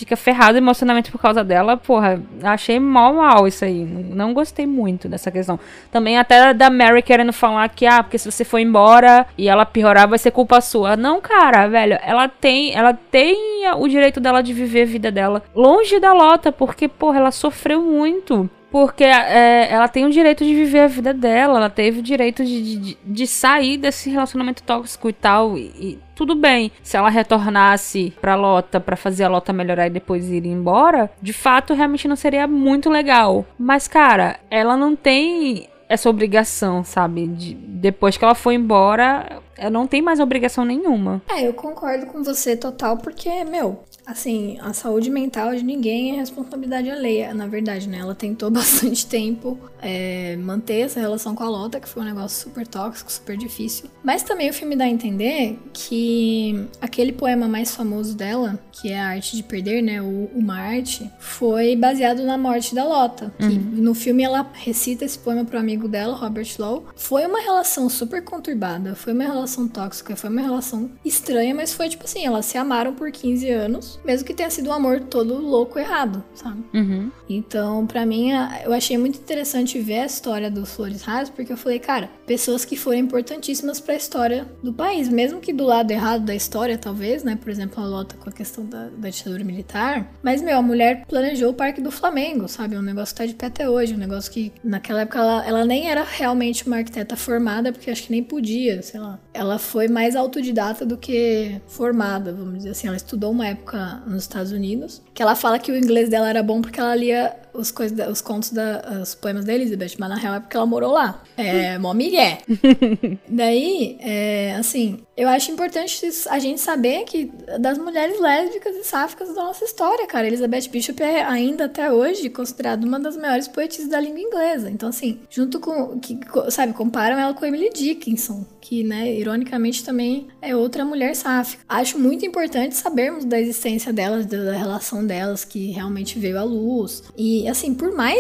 fica 0.01 0.17
ferrada 0.17 0.57
emocionalmente 0.57 1.11
por 1.11 1.21
causa 1.21 1.45
dela, 1.45 1.77
porra, 1.77 2.23
achei 2.43 2.81
mal 2.81 3.15
mal 3.15 3.47
isso 3.47 3.65
aí. 3.65 3.85
Não 3.85 4.33
gostei 4.33 4.67
muito 4.67 5.09
dessa 5.09 5.31
questão. 5.31 5.59
Também 5.91 6.19
até 6.19 6.55
da 6.55 6.71
Mary 6.71 7.03
querendo 7.03 7.33
falar 7.33 7.69
que, 7.69 7.87
ah, 7.87 8.03
porque 8.03 8.17
se 8.17 8.31
você 8.31 8.45
for 8.45 8.59
embora 8.59 9.27
e 9.37 9.49
ela 9.49 9.67
piorar, 9.67 10.09
vai 10.09 10.19
ser 10.19 10.31
culpa 10.31 10.61
sua. 10.61 10.97
Não, 10.97 11.21
cara, 11.21 11.67
velho, 11.69 11.99
ela 12.03 12.29
tem, 12.29 12.60
ela 12.69 12.93
tem 12.93 13.63
o 13.77 13.89
direito 13.89 14.21
dela 14.21 14.43
de 14.43 14.53
viver 14.53 14.83
a 14.83 14.87
vida 14.87 15.11
dela 15.11 15.43
longe 15.55 15.99
da 15.99 16.13
Lota, 16.13 16.53
porque, 16.53 16.87
porra, 16.87 17.19
ela 17.19 17.31
sofreu 17.31 17.81
muito. 17.81 18.49
Porque 18.71 19.03
é, 19.03 19.69
ela 19.71 19.89
tem 19.89 20.07
o 20.07 20.11
direito 20.11 20.45
de 20.45 20.55
viver 20.55 20.81
a 20.81 20.87
vida 20.87 21.13
dela, 21.13 21.59
ela 21.59 21.71
teve 21.71 21.99
o 21.99 22.03
direito 22.03 22.45
de, 22.45 22.77
de, 22.77 22.99
de 23.05 23.27
sair 23.27 23.77
desse 23.77 24.09
relacionamento 24.09 24.63
tóxico 24.63 25.09
e 25.09 25.13
tal. 25.13 25.59
E, 25.59 25.73
e 25.77 25.99
tudo 26.15 26.37
bem, 26.37 26.71
se 26.83 26.97
ela 26.97 27.11
retornasse 27.11 28.13
pra 28.21 28.37
Lota 28.37 28.79
pra 28.79 28.95
fazer 28.95 29.25
a 29.25 29.29
Lota 29.29 29.53
melhorar 29.53 29.89
e 29.89 29.91
depois 29.91 30.31
ir 30.31 30.47
embora, 30.47 31.11
de 31.21 31.33
fato 31.33 31.75
realmente 31.75 32.07
não 32.07 32.15
seria 32.15 32.47
muito 32.47 32.89
legal. 32.89 33.45
Mas, 33.59 33.89
cara, 33.89 34.39
ela 34.49 34.77
não 34.77 34.95
tem 34.95 35.70
essa 35.91 36.09
obrigação, 36.09 36.85
sabe? 36.85 37.27
De, 37.27 37.53
depois 37.53 38.17
que 38.17 38.25
ela 38.25 38.37
foi 38.37 38.55
embora, 38.55 39.43
ela 39.59 39.71
não 39.71 39.89
tem 39.89 40.01
mais 40.01 40.21
obrigação 40.21 40.65
nenhuma. 40.65 41.21
É, 41.29 41.49
eu 41.49 41.53
concordo 41.53 42.07
com 42.07 42.23
você 42.23 42.57
total, 42.57 42.97
porque, 42.99 43.43
meu, 43.45 43.81
assim, 44.11 44.59
a 44.61 44.73
saúde 44.73 45.11
mental 45.11 45.55
de 45.55 45.63
ninguém 45.63 46.13
é 46.13 46.17
responsabilidade 46.17 46.91
alheia, 46.91 47.33
na 47.35 47.47
verdade, 47.47 47.89
né? 47.89 47.99
Ela 47.99 48.15
tentou 48.15 48.51
bastante 48.51 49.07
tempo 49.07 49.59
é, 49.81 50.37
manter 50.37 50.81
essa 50.81 51.01
relação 51.01 51.35
com 51.35 51.43
a 51.43 51.49
Lota, 51.49 51.81
que 51.81 51.89
foi 51.89 52.03
um 52.03 52.07
negócio 52.07 52.43
super 52.43 52.67
tóxico, 52.67 53.11
super 53.11 53.37
difícil. 53.37 53.91
Mas 54.03 54.23
também 54.23 54.51
o 54.51 54.53
filme 54.53 54.77
dá 54.77 54.85
a 54.85 54.89
entender 54.89 55.59
que 55.73 56.67
aquele 56.81 57.13
poema 57.13 57.49
mais 57.49 57.75
famoso 57.75 58.17
dela, 58.17 58.59
que 58.73 58.91
é 58.91 59.01
a 59.01 59.09
Arte 59.09 59.37
de 59.37 59.43
Perder, 59.43 59.83
né? 59.83 60.03
O 60.03 60.31
Uma 60.35 60.59
Arte, 60.59 61.11
foi 61.19 61.77
baseado 61.77 62.23
na 62.25 62.37
morte 62.37 62.75
da 62.75 62.85
Lota. 62.85 63.33
Que 63.39 63.59
no 63.59 63.95
filme 63.95 64.23
ela 64.23 64.51
recita 64.53 65.05
esse 65.05 65.19
poema 65.19 65.45
pro 65.45 65.59
amigo 65.59 65.89
dela, 65.89 66.15
Robert 66.15 66.49
Lowe. 66.59 66.85
Foi 66.97 67.27
uma 67.27 67.41
relação 67.41 67.89
super 67.89 68.23
conturbada, 68.23 68.95
foi 68.95 69.13
uma 69.13 69.25
relação 69.25 69.69
tóxica, 69.69 70.17
foi 70.17 70.31
uma 70.31 70.41
relação 70.41 70.91
estranha, 71.05 71.55
mas 71.55 71.73
foi 71.73 71.89
tipo 71.89 72.05
assim, 72.05 72.25
elas 72.25 72.47
se 72.47 72.59
amaram 72.59 72.95
por 72.95 73.11
15 73.11 73.49
anos, 73.51 74.00
mesmo 74.05 74.27
que 74.27 74.35
tenha 74.35 74.51
sido 74.51 74.71
um 74.71 74.73
amor 74.73 75.01
todo 75.01 75.35
louco 75.39 75.79
errado, 75.79 76.23
sabe? 76.35 76.63
Uhum. 76.75 77.11
Então, 77.29 77.87
pra 77.87 78.05
mim, 78.07 78.33
a- 78.33 78.63
eu 78.65 78.73
achei 78.73 78.97
muito 78.99 79.19
interessante 79.19 79.79
ver 79.81 80.01
a 80.01 80.07
história 80.07 80.51
dos 80.51 80.71
Flores 80.73 81.03
Raras, 81.03 81.31
porque 81.31 81.53
eu 81.53 81.57
falei, 81.57 81.79
cara, 81.79 82.11
pessoas 82.27 82.65
que 82.65 82.77
foram 82.77 82.99
importantíssimas 82.99 83.81
pra 83.81 83.95
história 83.95 84.47
do 84.63 84.73
país, 84.73 85.09
mesmo 85.09 85.41
que 85.41 85.53
do 85.53 85.65
lado 85.65 85.91
errado 85.91 86.25
da 86.25 86.35
história, 86.35 86.77
talvez, 86.79 87.23
né? 87.23 87.37
Por 87.41 87.51
exemplo, 87.51 87.83
a 87.83 87.87
Lota 87.87 88.17
com 88.17 88.29
a 88.29 88.33
questão 88.33 88.65
da, 88.67 88.89
da 88.89 89.09
ditadura 89.11 89.45
militar. 89.45 90.13
Mas, 90.23 90.43
meu, 90.43 90.57
a 90.59 90.63
mulher 90.63 91.05
planejou 91.07 91.51
o 91.51 91.55
Parque 91.55 91.81
do 91.81 91.91
Flamengo, 91.91 92.49
sabe? 92.49 92.75
É 92.75 92.79
um 92.79 92.83
negócio 92.83 93.15
que 93.15 93.21
tá 93.21 93.27
de 93.27 93.35
pé 93.35 93.47
até 93.47 93.69
hoje, 93.69 93.95
um 93.95 93.99
negócio 93.99 94.31
que 94.31 94.53
naquela 94.63 95.03
época 95.03 95.19
ela, 95.19 95.47
ela 95.47 95.65
nem 95.65 95.89
era 95.91 96.05
realmente 96.05 96.67
uma 96.67 96.77
arquiteta 96.77 97.17
formada, 97.17 97.73
porque 97.73 97.91
acho 97.91 98.05
que 98.05 98.13
nem 98.13 98.23
podia, 98.23 98.83
sei 98.83 99.01
lá. 99.01 99.19
Ela 99.33 99.59
foi 99.59 99.89
mais 99.89 100.15
autodidata 100.17 100.85
do 100.85 100.97
que 100.97 101.61
formada, 101.67 102.33
vamos 102.33 102.59
dizer 102.59 102.71
assim. 102.71 102.87
Ela 102.87 102.97
estudou 102.97 103.31
uma 103.31 103.47
época 103.47 103.90
nos 104.07 104.23
Estados 104.23 104.53
Unidos, 104.53 105.03
que 105.15 105.23
ela 105.23 105.35
fala 105.35 105.59
que 105.59 105.71
o 105.73 105.77
inglês 105.77 106.09
dela 106.09 106.29
era 106.29 106.43
bom 106.43 106.61
porque 106.63 106.79
ela 106.81 106.95
lia 106.95 107.35
os, 107.53 107.71
coisas 107.71 107.97
da- 107.97 108.09
os 108.09 108.21
contos, 108.21 108.51
da, 108.51 109.01
os 109.03 109.15
poemas 109.15 109.45
da 109.45 109.53
Elizabeth, 109.55 109.93
mas 109.99 110.09
na 110.09 110.17
real 110.17 110.35
é 110.37 110.41
porque 110.41 110.57
ela 110.57 110.67
morou 110.67 110.93
lá. 110.93 111.23
É, 111.37 111.79
mó 111.79 111.93
migué. 111.95 112.39
Daí, 113.29 113.97
é, 114.01 114.55
assim, 114.59 115.01
eu 115.21 115.29
acho 115.29 115.53
importante 115.53 116.09
a 116.31 116.39
gente 116.39 116.63
saber 116.63 117.05
que 117.05 117.31
das 117.61 117.77
mulheres 117.77 118.19
lésbicas 118.19 118.75
e 118.75 118.85
sáficas 118.85 119.29
da 119.35 119.45
nossa 119.45 119.67
história, 119.67 120.07
cara. 120.07 120.27
Elizabeth 120.27 120.71
Bishop 120.71 121.03
é 121.03 121.23
ainda 121.23 121.67
até 121.67 121.93
hoje 121.93 122.31
considerada 122.31 122.87
uma 122.87 122.99
das 122.99 123.19
maiores 123.19 123.47
poetisas 123.47 123.91
da 123.91 124.01
língua 124.01 124.19
inglesa. 124.19 124.71
Então, 124.71 124.89
assim, 124.89 125.21
junto 125.29 125.61
com, 125.61 126.01
que, 126.01 126.19
sabe, 126.49 126.73
comparam 126.73 127.19
ela 127.19 127.35
com 127.35 127.45
Emily 127.45 127.69
Dickinson, 127.69 128.47
que, 128.63 128.83
né, 128.83 129.13
ironicamente 129.13 129.85
também 129.85 130.29
é 130.41 130.57
outra 130.57 130.87
mulher 130.87 131.15
sáfica. 131.15 131.63
Acho 131.69 131.99
muito 131.99 132.25
importante 132.25 132.75
sabermos 132.75 133.27
da 133.27 133.39
existência 133.39 133.93
delas, 133.93 134.25
da 134.25 134.57
relação 134.57 135.07
delas, 135.07 135.45
que 135.45 135.71
realmente 135.71 136.19
veio 136.19 136.39
à 136.39 136.43
luz. 136.43 137.03
E, 137.15 137.47
assim, 137.47 137.75
por 137.75 137.95
mais 137.95 138.19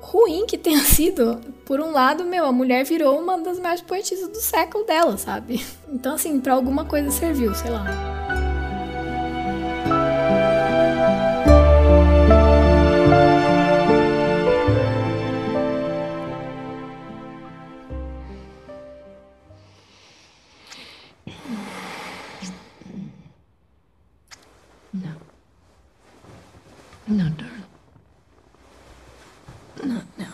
ruim 0.00 0.46
que 0.46 0.58
tenha 0.58 0.80
sido, 0.84 1.40
por 1.64 1.80
um 1.80 1.92
lado, 1.92 2.24
meu, 2.24 2.44
a 2.44 2.52
mulher 2.52 2.84
virou 2.84 3.18
uma 3.18 3.38
das 3.38 3.58
maiores 3.58 3.82
poetisas 3.82 4.28
do 4.28 4.40
século 4.40 4.84
dela, 4.84 5.16
sabe? 5.16 5.64
Então, 5.88 6.14
assim, 6.14 6.40
para 6.40 6.54
alguma 6.54 6.84
coisa 6.84 7.10
serviu, 7.10 7.54
sei 7.54 7.70
lá. 7.70 8.18
No, 27.08 27.30
darling. 27.30 27.64
Not 29.82 30.04
now. 30.18 30.26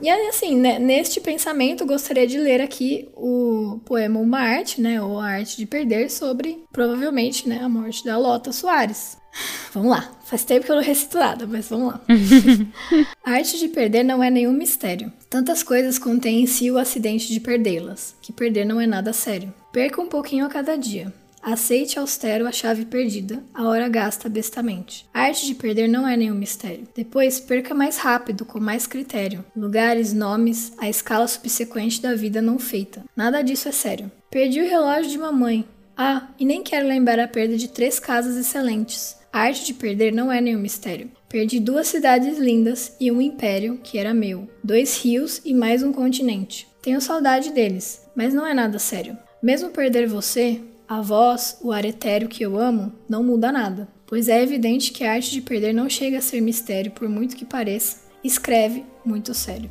E 0.00 0.10
aí, 0.10 0.26
assim, 0.46 0.56
né, 0.56 0.78
neste 0.78 1.20
pensamento, 1.20 1.84
gostaria 1.84 2.26
de 2.26 2.38
ler 2.38 2.60
aqui 2.60 3.08
o 3.14 3.80
poema 3.84 4.20
Uma 4.20 4.38
Arte, 4.38 4.80
né, 4.80 5.02
ou 5.02 5.18
A 5.18 5.26
Arte 5.26 5.56
de 5.56 5.66
Perder, 5.66 6.10
sobre, 6.10 6.64
provavelmente, 6.72 7.48
né, 7.48 7.60
a 7.62 7.68
morte 7.68 8.04
da 8.04 8.16
Lota 8.16 8.52
Soares. 8.52 9.18
Vamos 9.74 9.90
lá, 9.90 10.10
faz 10.24 10.44
tempo 10.44 10.64
que 10.64 10.70
eu 10.70 10.76
não 10.76 10.82
recito 10.82 11.18
nada, 11.18 11.46
mas 11.46 11.68
vamos 11.68 11.88
lá. 11.88 12.00
a 13.22 13.32
arte 13.32 13.58
de 13.58 13.68
perder 13.68 14.02
não 14.02 14.24
é 14.24 14.30
nenhum 14.30 14.52
mistério. 14.52 15.12
Tantas 15.28 15.62
coisas 15.62 15.98
contêm 15.98 16.40
em 16.40 16.46
si 16.46 16.70
o 16.70 16.78
acidente 16.78 17.30
de 17.30 17.38
perdê-las, 17.38 18.16
que 18.22 18.32
perder 18.32 18.64
não 18.64 18.80
é 18.80 18.86
nada 18.86 19.12
sério. 19.12 19.52
Perca 19.70 20.00
um 20.00 20.08
pouquinho 20.08 20.46
a 20.46 20.48
cada 20.48 20.76
dia. 20.76 21.12
Aceite 21.46 21.96
austero 21.96 22.44
a 22.44 22.50
chave 22.50 22.86
perdida, 22.86 23.40
a 23.54 23.68
hora 23.68 23.88
gasta 23.88 24.28
bestamente. 24.28 25.06
A 25.14 25.20
arte 25.20 25.46
de 25.46 25.54
perder 25.54 25.88
não 25.88 26.04
é 26.04 26.16
nenhum 26.16 26.34
mistério. 26.34 26.88
Depois, 26.92 27.38
perca 27.38 27.72
mais 27.72 27.98
rápido, 27.98 28.44
com 28.44 28.58
mais 28.58 28.84
critério. 28.84 29.44
Lugares, 29.54 30.12
nomes, 30.12 30.72
a 30.76 30.90
escala 30.90 31.28
subsequente 31.28 32.02
da 32.02 32.16
vida 32.16 32.42
não 32.42 32.58
feita. 32.58 33.04
Nada 33.14 33.42
disso 33.42 33.68
é 33.68 33.70
sério. 33.70 34.10
Perdi 34.28 34.60
o 34.60 34.68
relógio 34.68 35.08
de 35.08 35.18
mamãe. 35.18 35.64
Ah, 35.96 36.30
e 36.36 36.44
nem 36.44 36.64
quero 36.64 36.88
lembrar 36.88 37.20
a 37.20 37.28
perda 37.28 37.56
de 37.56 37.68
três 37.68 38.00
casas 38.00 38.36
excelentes. 38.36 39.16
A 39.32 39.42
arte 39.42 39.66
de 39.66 39.74
perder 39.74 40.12
não 40.12 40.32
é 40.32 40.40
nenhum 40.40 40.58
mistério. 40.58 41.12
Perdi 41.28 41.60
duas 41.60 41.86
cidades 41.86 42.38
lindas 42.38 42.96
e 42.98 43.08
um 43.12 43.20
império, 43.20 43.78
que 43.84 43.98
era 43.98 44.12
meu, 44.12 44.50
dois 44.64 45.00
rios 45.00 45.40
e 45.44 45.54
mais 45.54 45.84
um 45.84 45.92
continente. 45.92 46.66
Tenho 46.82 47.00
saudade 47.00 47.52
deles, 47.52 48.04
mas 48.16 48.34
não 48.34 48.44
é 48.44 48.52
nada 48.52 48.80
sério. 48.80 49.16
Mesmo 49.40 49.70
perder 49.70 50.08
você, 50.08 50.60
a 50.88 51.00
voz, 51.00 51.58
o 51.62 51.72
ar 51.72 51.84
etéreo 51.84 52.28
que 52.28 52.42
eu 52.42 52.58
amo, 52.58 52.92
não 53.08 53.22
muda 53.22 53.50
nada, 53.50 53.88
pois 54.06 54.28
é 54.28 54.42
evidente 54.42 54.92
que 54.92 55.04
a 55.04 55.12
arte 55.12 55.32
de 55.32 55.40
perder 55.40 55.72
não 55.72 55.88
chega 55.88 56.18
a 56.18 56.22
ser 56.22 56.40
mistério, 56.40 56.92
por 56.92 57.08
muito 57.08 57.36
que 57.36 57.44
pareça. 57.44 58.04
Escreve 58.22 58.84
muito 59.04 59.34
sério. 59.34 59.70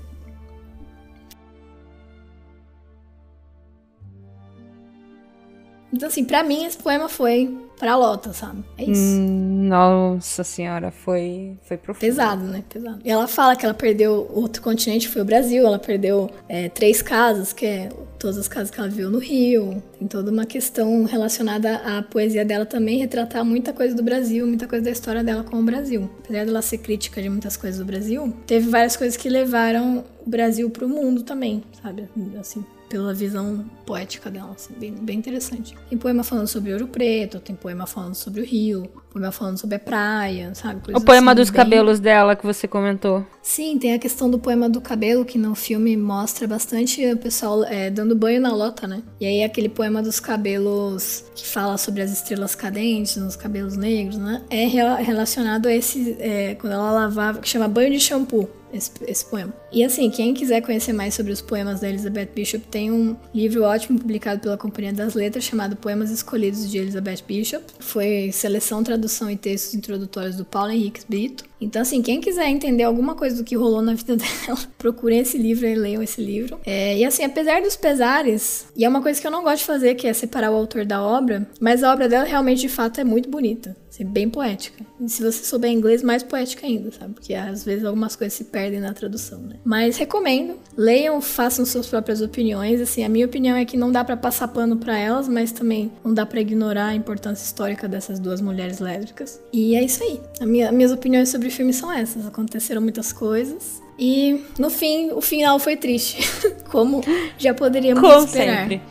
Então, 5.92 6.10
assim, 6.10 6.26
pra 6.26 6.44
mim 6.44 6.66
esse 6.66 6.78
poema 6.78 7.08
foi 7.08 7.58
pra 7.78 7.96
Lota, 7.96 8.34
sabe? 8.34 8.64
É 8.78 8.84
isso. 8.84 9.02
Hum, 9.02 9.68
nossa 9.68 10.44
senhora, 10.44 10.92
foi, 10.92 11.58
foi 11.64 11.78
profundo. 11.78 12.02
Pesado, 12.02 12.44
né? 12.44 12.64
Pesado. 12.68 13.00
E 13.04 13.12
ela 13.12 13.28
fala 13.28 13.56
que 13.56 13.66
ela 13.66 13.74
perdeu 13.74 14.30
outro 14.34 14.62
continente, 14.62 15.08
foi 15.08 15.22
o 15.22 15.26
Brasil. 15.26 15.66
Ela 15.66 15.80
perdeu 15.80 16.30
é, 16.48 16.70
três 16.70 17.02
casas, 17.02 17.54
que 17.54 17.66
é 17.66 17.90
todas 18.18 18.38
as 18.38 18.48
casas 18.48 18.72
que 18.72 18.80
ela 18.80 18.90
viu 18.90 19.10
no 19.10 19.20
Rio. 19.20 19.84
Tem 20.00 20.08
toda 20.08 20.32
uma 20.32 20.46
questão 20.46 21.04
relacionada 21.06 21.76
à 21.78 22.02
poesia 22.02 22.46
dela 22.46 22.66
também, 22.66 23.00
retratar 23.00 23.44
muita 23.46 23.74
coisa 23.74 23.96
do 23.96 24.04
Brasil, 24.04 24.48
muita 24.48 24.68
coisa 24.68 24.86
da 24.86 24.92
história 24.92 25.24
dela 25.24 25.44
com 25.44 25.60
o 25.60 25.64
Brasil. 25.64 26.10
Apesar 26.24 26.46
dela 26.46 26.62
ser 26.62 26.80
crítica 26.80 27.22
de 27.22 27.30
muitas 27.30 27.56
coisas 27.58 27.80
do 27.80 27.86
Brasil, 27.86 28.34
teve 28.48 28.70
várias 28.70 28.96
coisas 28.96 29.18
que 29.18 29.30
levaram 29.30 30.04
o 30.26 30.30
Brasil 30.30 30.70
pro 30.70 30.88
mundo 30.90 31.24
também, 31.24 31.64
sabe? 31.82 32.10
Assim, 32.40 32.66
pela 32.90 33.14
visão 33.14 33.66
poética 33.86 34.30
dela, 34.30 34.52
assim, 34.52 34.74
bem, 34.74 34.94
bem 34.94 35.18
interessante. 35.18 35.76
Tem 35.90 35.98
poema 35.98 36.24
falando 36.24 36.48
sobre 36.48 36.72
Ouro 36.74 36.88
Preto, 36.88 37.40
tem 37.40 37.56
poema 37.56 37.86
falando 37.86 38.16
sobre 38.16 38.42
o 38.42 38.46
rio, 38.46 38.90
poema 39.16 39.32
falando 39.32 39.58
sobre 39.58 39.78
a 39.78 39.80
praia, 39.80 40.54
sabe? 40.54 40.82
O 40.94 41.00
poema 41.00 41.32
assim, 41.32 41.42
dos 41.42 41.50
bem... 41.50 41.58
cabelos 41.58 42.00
dela 42.00 42.36
que 42.36 42.46
você 42.46 42.68
comentou. 42.68 43.26
Sim, 43.42 43.78
tem 43.78 43.94
a 43.94 44.00
questão 44.00 44.30
do 44.30 44.38
poema 44.38 44.68
do 44.68 44.82
cabelo, 44.82 45.24
que 45.24 45.38
no 45.38 45.56
filme 45.56 45.96
mostra 45.96 46.46
bastante 46.48 47.06
o 47.06 47.18
pessoal 47.18 47.64
é, 47.64 47.90
dando 47.90 48.16
banho 48.16 48.42
na 48.42 48.54
lota, 48.54 48.86
né? 48.88 49.02
E 49.20 49.26
aí 49.26 49.44
aquele 49.44 49.70
poema 49.70 50.02
dos 50.04 50.20
cabelos 50.20 51.24
que 51.34 51.48
fala 51.48 51.78
sobre 51.78 52.02
as 52.02 52.12
estrelas 52.12 52.56
cadentes, 52.56 53.16
nos 53.16 53.38
cabelos 53.38 53.78
negros, 53.78 54.18
né? 54.18 54.42
É 54.50 54.66
relacionado 54.66 55.68
a 55.68 55.74
esse, 55.74 56.18
é, 56.20 56.56
quando 56.56 56.74
ela 56.74 56.92
lavava, 56.92 57.40
que 57.40 57.48
chama 57.48 57.68
banho 57.68 57.92
de 57.92 58.00
shampoo 58.00 58.50
esse, 58.76 58.92
esse 59.08 59.26
poema. 59.26 59.54
E 59.72 59.84
assim, 59.84 60.10
quem 60.10 60.34
quiser 60.34 60.62
conhecer 60.62 60.94
mais 60.94 61.14
sobre 61.14 61.32
os 61.32 61.42
poemas 61.42 61.80
da 61.80 61.90
Elizabeth 61.90 62.30
Bishop, 62.36 62.66
tem 62.68 62.92
um 62.92 63.16
livro 63.34 63.64
ótimo 63.64 64.00
publicado 64.00 64.42
pela 64.42 64.58
Companhia 64.58 64.94
das 64.94 65.14
Letras 65.14 65.44
chamado 65.44 65.76
Poemas 65.76 66.12
Escolhidos 66.12 66.70
de 66.70 66.78
Elizabeth 66.78 67.24
Bishop. 67.28 67.64
Foi 67.80 68.30
seleção, 68.32 68.84
tradução 69.06 69.30
e 69.30 69.38
textos 69.38 69.76
introdutórios 69.76 70.36
do 70.36 70.44
Paulo 70.44 70.72
Henrique 70.72 71.02
Brito. 71.08 71.46
Então, 71.60 71.82
assim, 71.82 72.02
quem 72.02 72.22
quiser 72.22 72.48
entender 72.48 72.84
alguma 72.84 73.16
coisa 73.16 73.38
do 73.38 73.44
que 73.44 73.56
rolou 73.56 73.82
na 73.82 73.94
vida 73.94 74.16
dela, 74.18 74.60
procurem 74.78 75.20
esse 75.20 75.38
livro 75.38 75.66
e 75.66 75.76
leiam 75.76 76.04
esse 76.04 76.22
livro. 76.22 76.60
É, 76.66 76.98
e 76.98 77.06
assim, 77.06 77.24
apesar 77.24 77.62
dos 77.62 77.76
pesares, 77.76 78.68
e 78.76 78.84
é 78.84 78.90
uma 78.90 79.02
coisa 79.02 79.20
que 79.20 79.28
eu 79.28 79.32
não 79.32 79.44
gosto 79.44 79.60
de 79.60 79.66
fazer, 79.66 79.96
que 79.96 80.08
é 80.08 80.14
separar 80.14 80.52
o 80.52 80.56
autor 80.56 80.86
da 80.86 81.02
obra, 81.02 81.48
mas 81.60 81.84
a 81.84 81.92
obra 81.92 82.08
dela 82.08 82.26
realmente, 82.26 82.62
de 82.62 82.70
fato, 82.70 83.00
é 83.00 83.04
muito 83.04 83.30
bonita. 83.30 83.76
Assim, 83.96 84.04
bem 84.04 84.30
poética. 84.30 84.84
E 85.00 85.08
se 85.08 85.24
você 85.24 85.42
souber 85.46 85.72
inglês, 85.72 86.04
mais 86.04 86.22
poética 86.22 86.68
ainda, 86.68 86.92
sabe? 86.92 87.14
Porque 87.14 87.34
às 87.34 87.64
vezes 87.64 87.86
algumas 87.86 88.14
coisas 88.14 88.34
se 88.34 88.44
perdem 88.44 88.82
na 88.82 88.94
tradução, 88.94 89.40
né? 89.40 89.56
Mas 89.64 89.96
recomendo. 89.96 90.60
Leiam, 90.76 91.22
façam 91.22 91.66
suas 91.66 91.88
próprias 91.88 92.22
opiniões. 92.22 92.82
Assim, 92.82 93.06
a 93.06 93.10
minha 93.10 93.26
opinião 93.26 93.56
é 93.56 93.64
que 93.64 93.78
não 93.78 93.94
dá 93.94 94.04
para 94.04 94.18
passar 94.18 94.50
pano 94.50 94.76
para 94.76 94.98
elas, 94.98 95.30
mas 95.30 95.54
também 95.54 95.90
não 96.04 96.14
dá 96.14 96.26
para 96.26 96.42
ignorar 96.42 96.88
a 96.88 96.96
importância 96.96 97.46
histórica 97.46 97.88
dessas 97.88 98.20
duas 98.20 98.42
mulheres 98.42 98.80
lésbicas. 98.80 99.40
E 99.54 99.78
é 99.78 99.84
isso 99.86 100.04
aí. 100.04 100.20
Minha, 100.42 100.74
minhas 100.74 100.92
opiniões 100.92 101.30
sobre 101.30 101.50
filme 101.56 101.74
são 101.74 101.92
essas. 101.92 102.26
Aconteceram 102.26 102.82
muitas 102.82 103.12
coisas. 103.12 103.82
E 103.98 104.44
no 104.60 104.70
fim, 104.70 105.12
o 105.12 105.22
final 105.22 105.58
foi 105.60 105.76
triste. 105.78 106.20
Como 106.70 107.02
já 107.38 107.54
poderíamos 107.54 108.02
Como 108.02 108.26
esperar. 108.26 108.70
Sempre. 108.70 108.82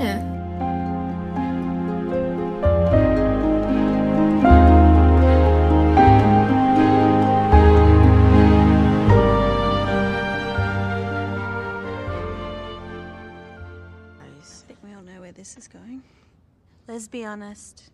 É. 0.00 0.40
Let's 16.90 17.06
be 17.06 17.24
honest. 17.24 17.88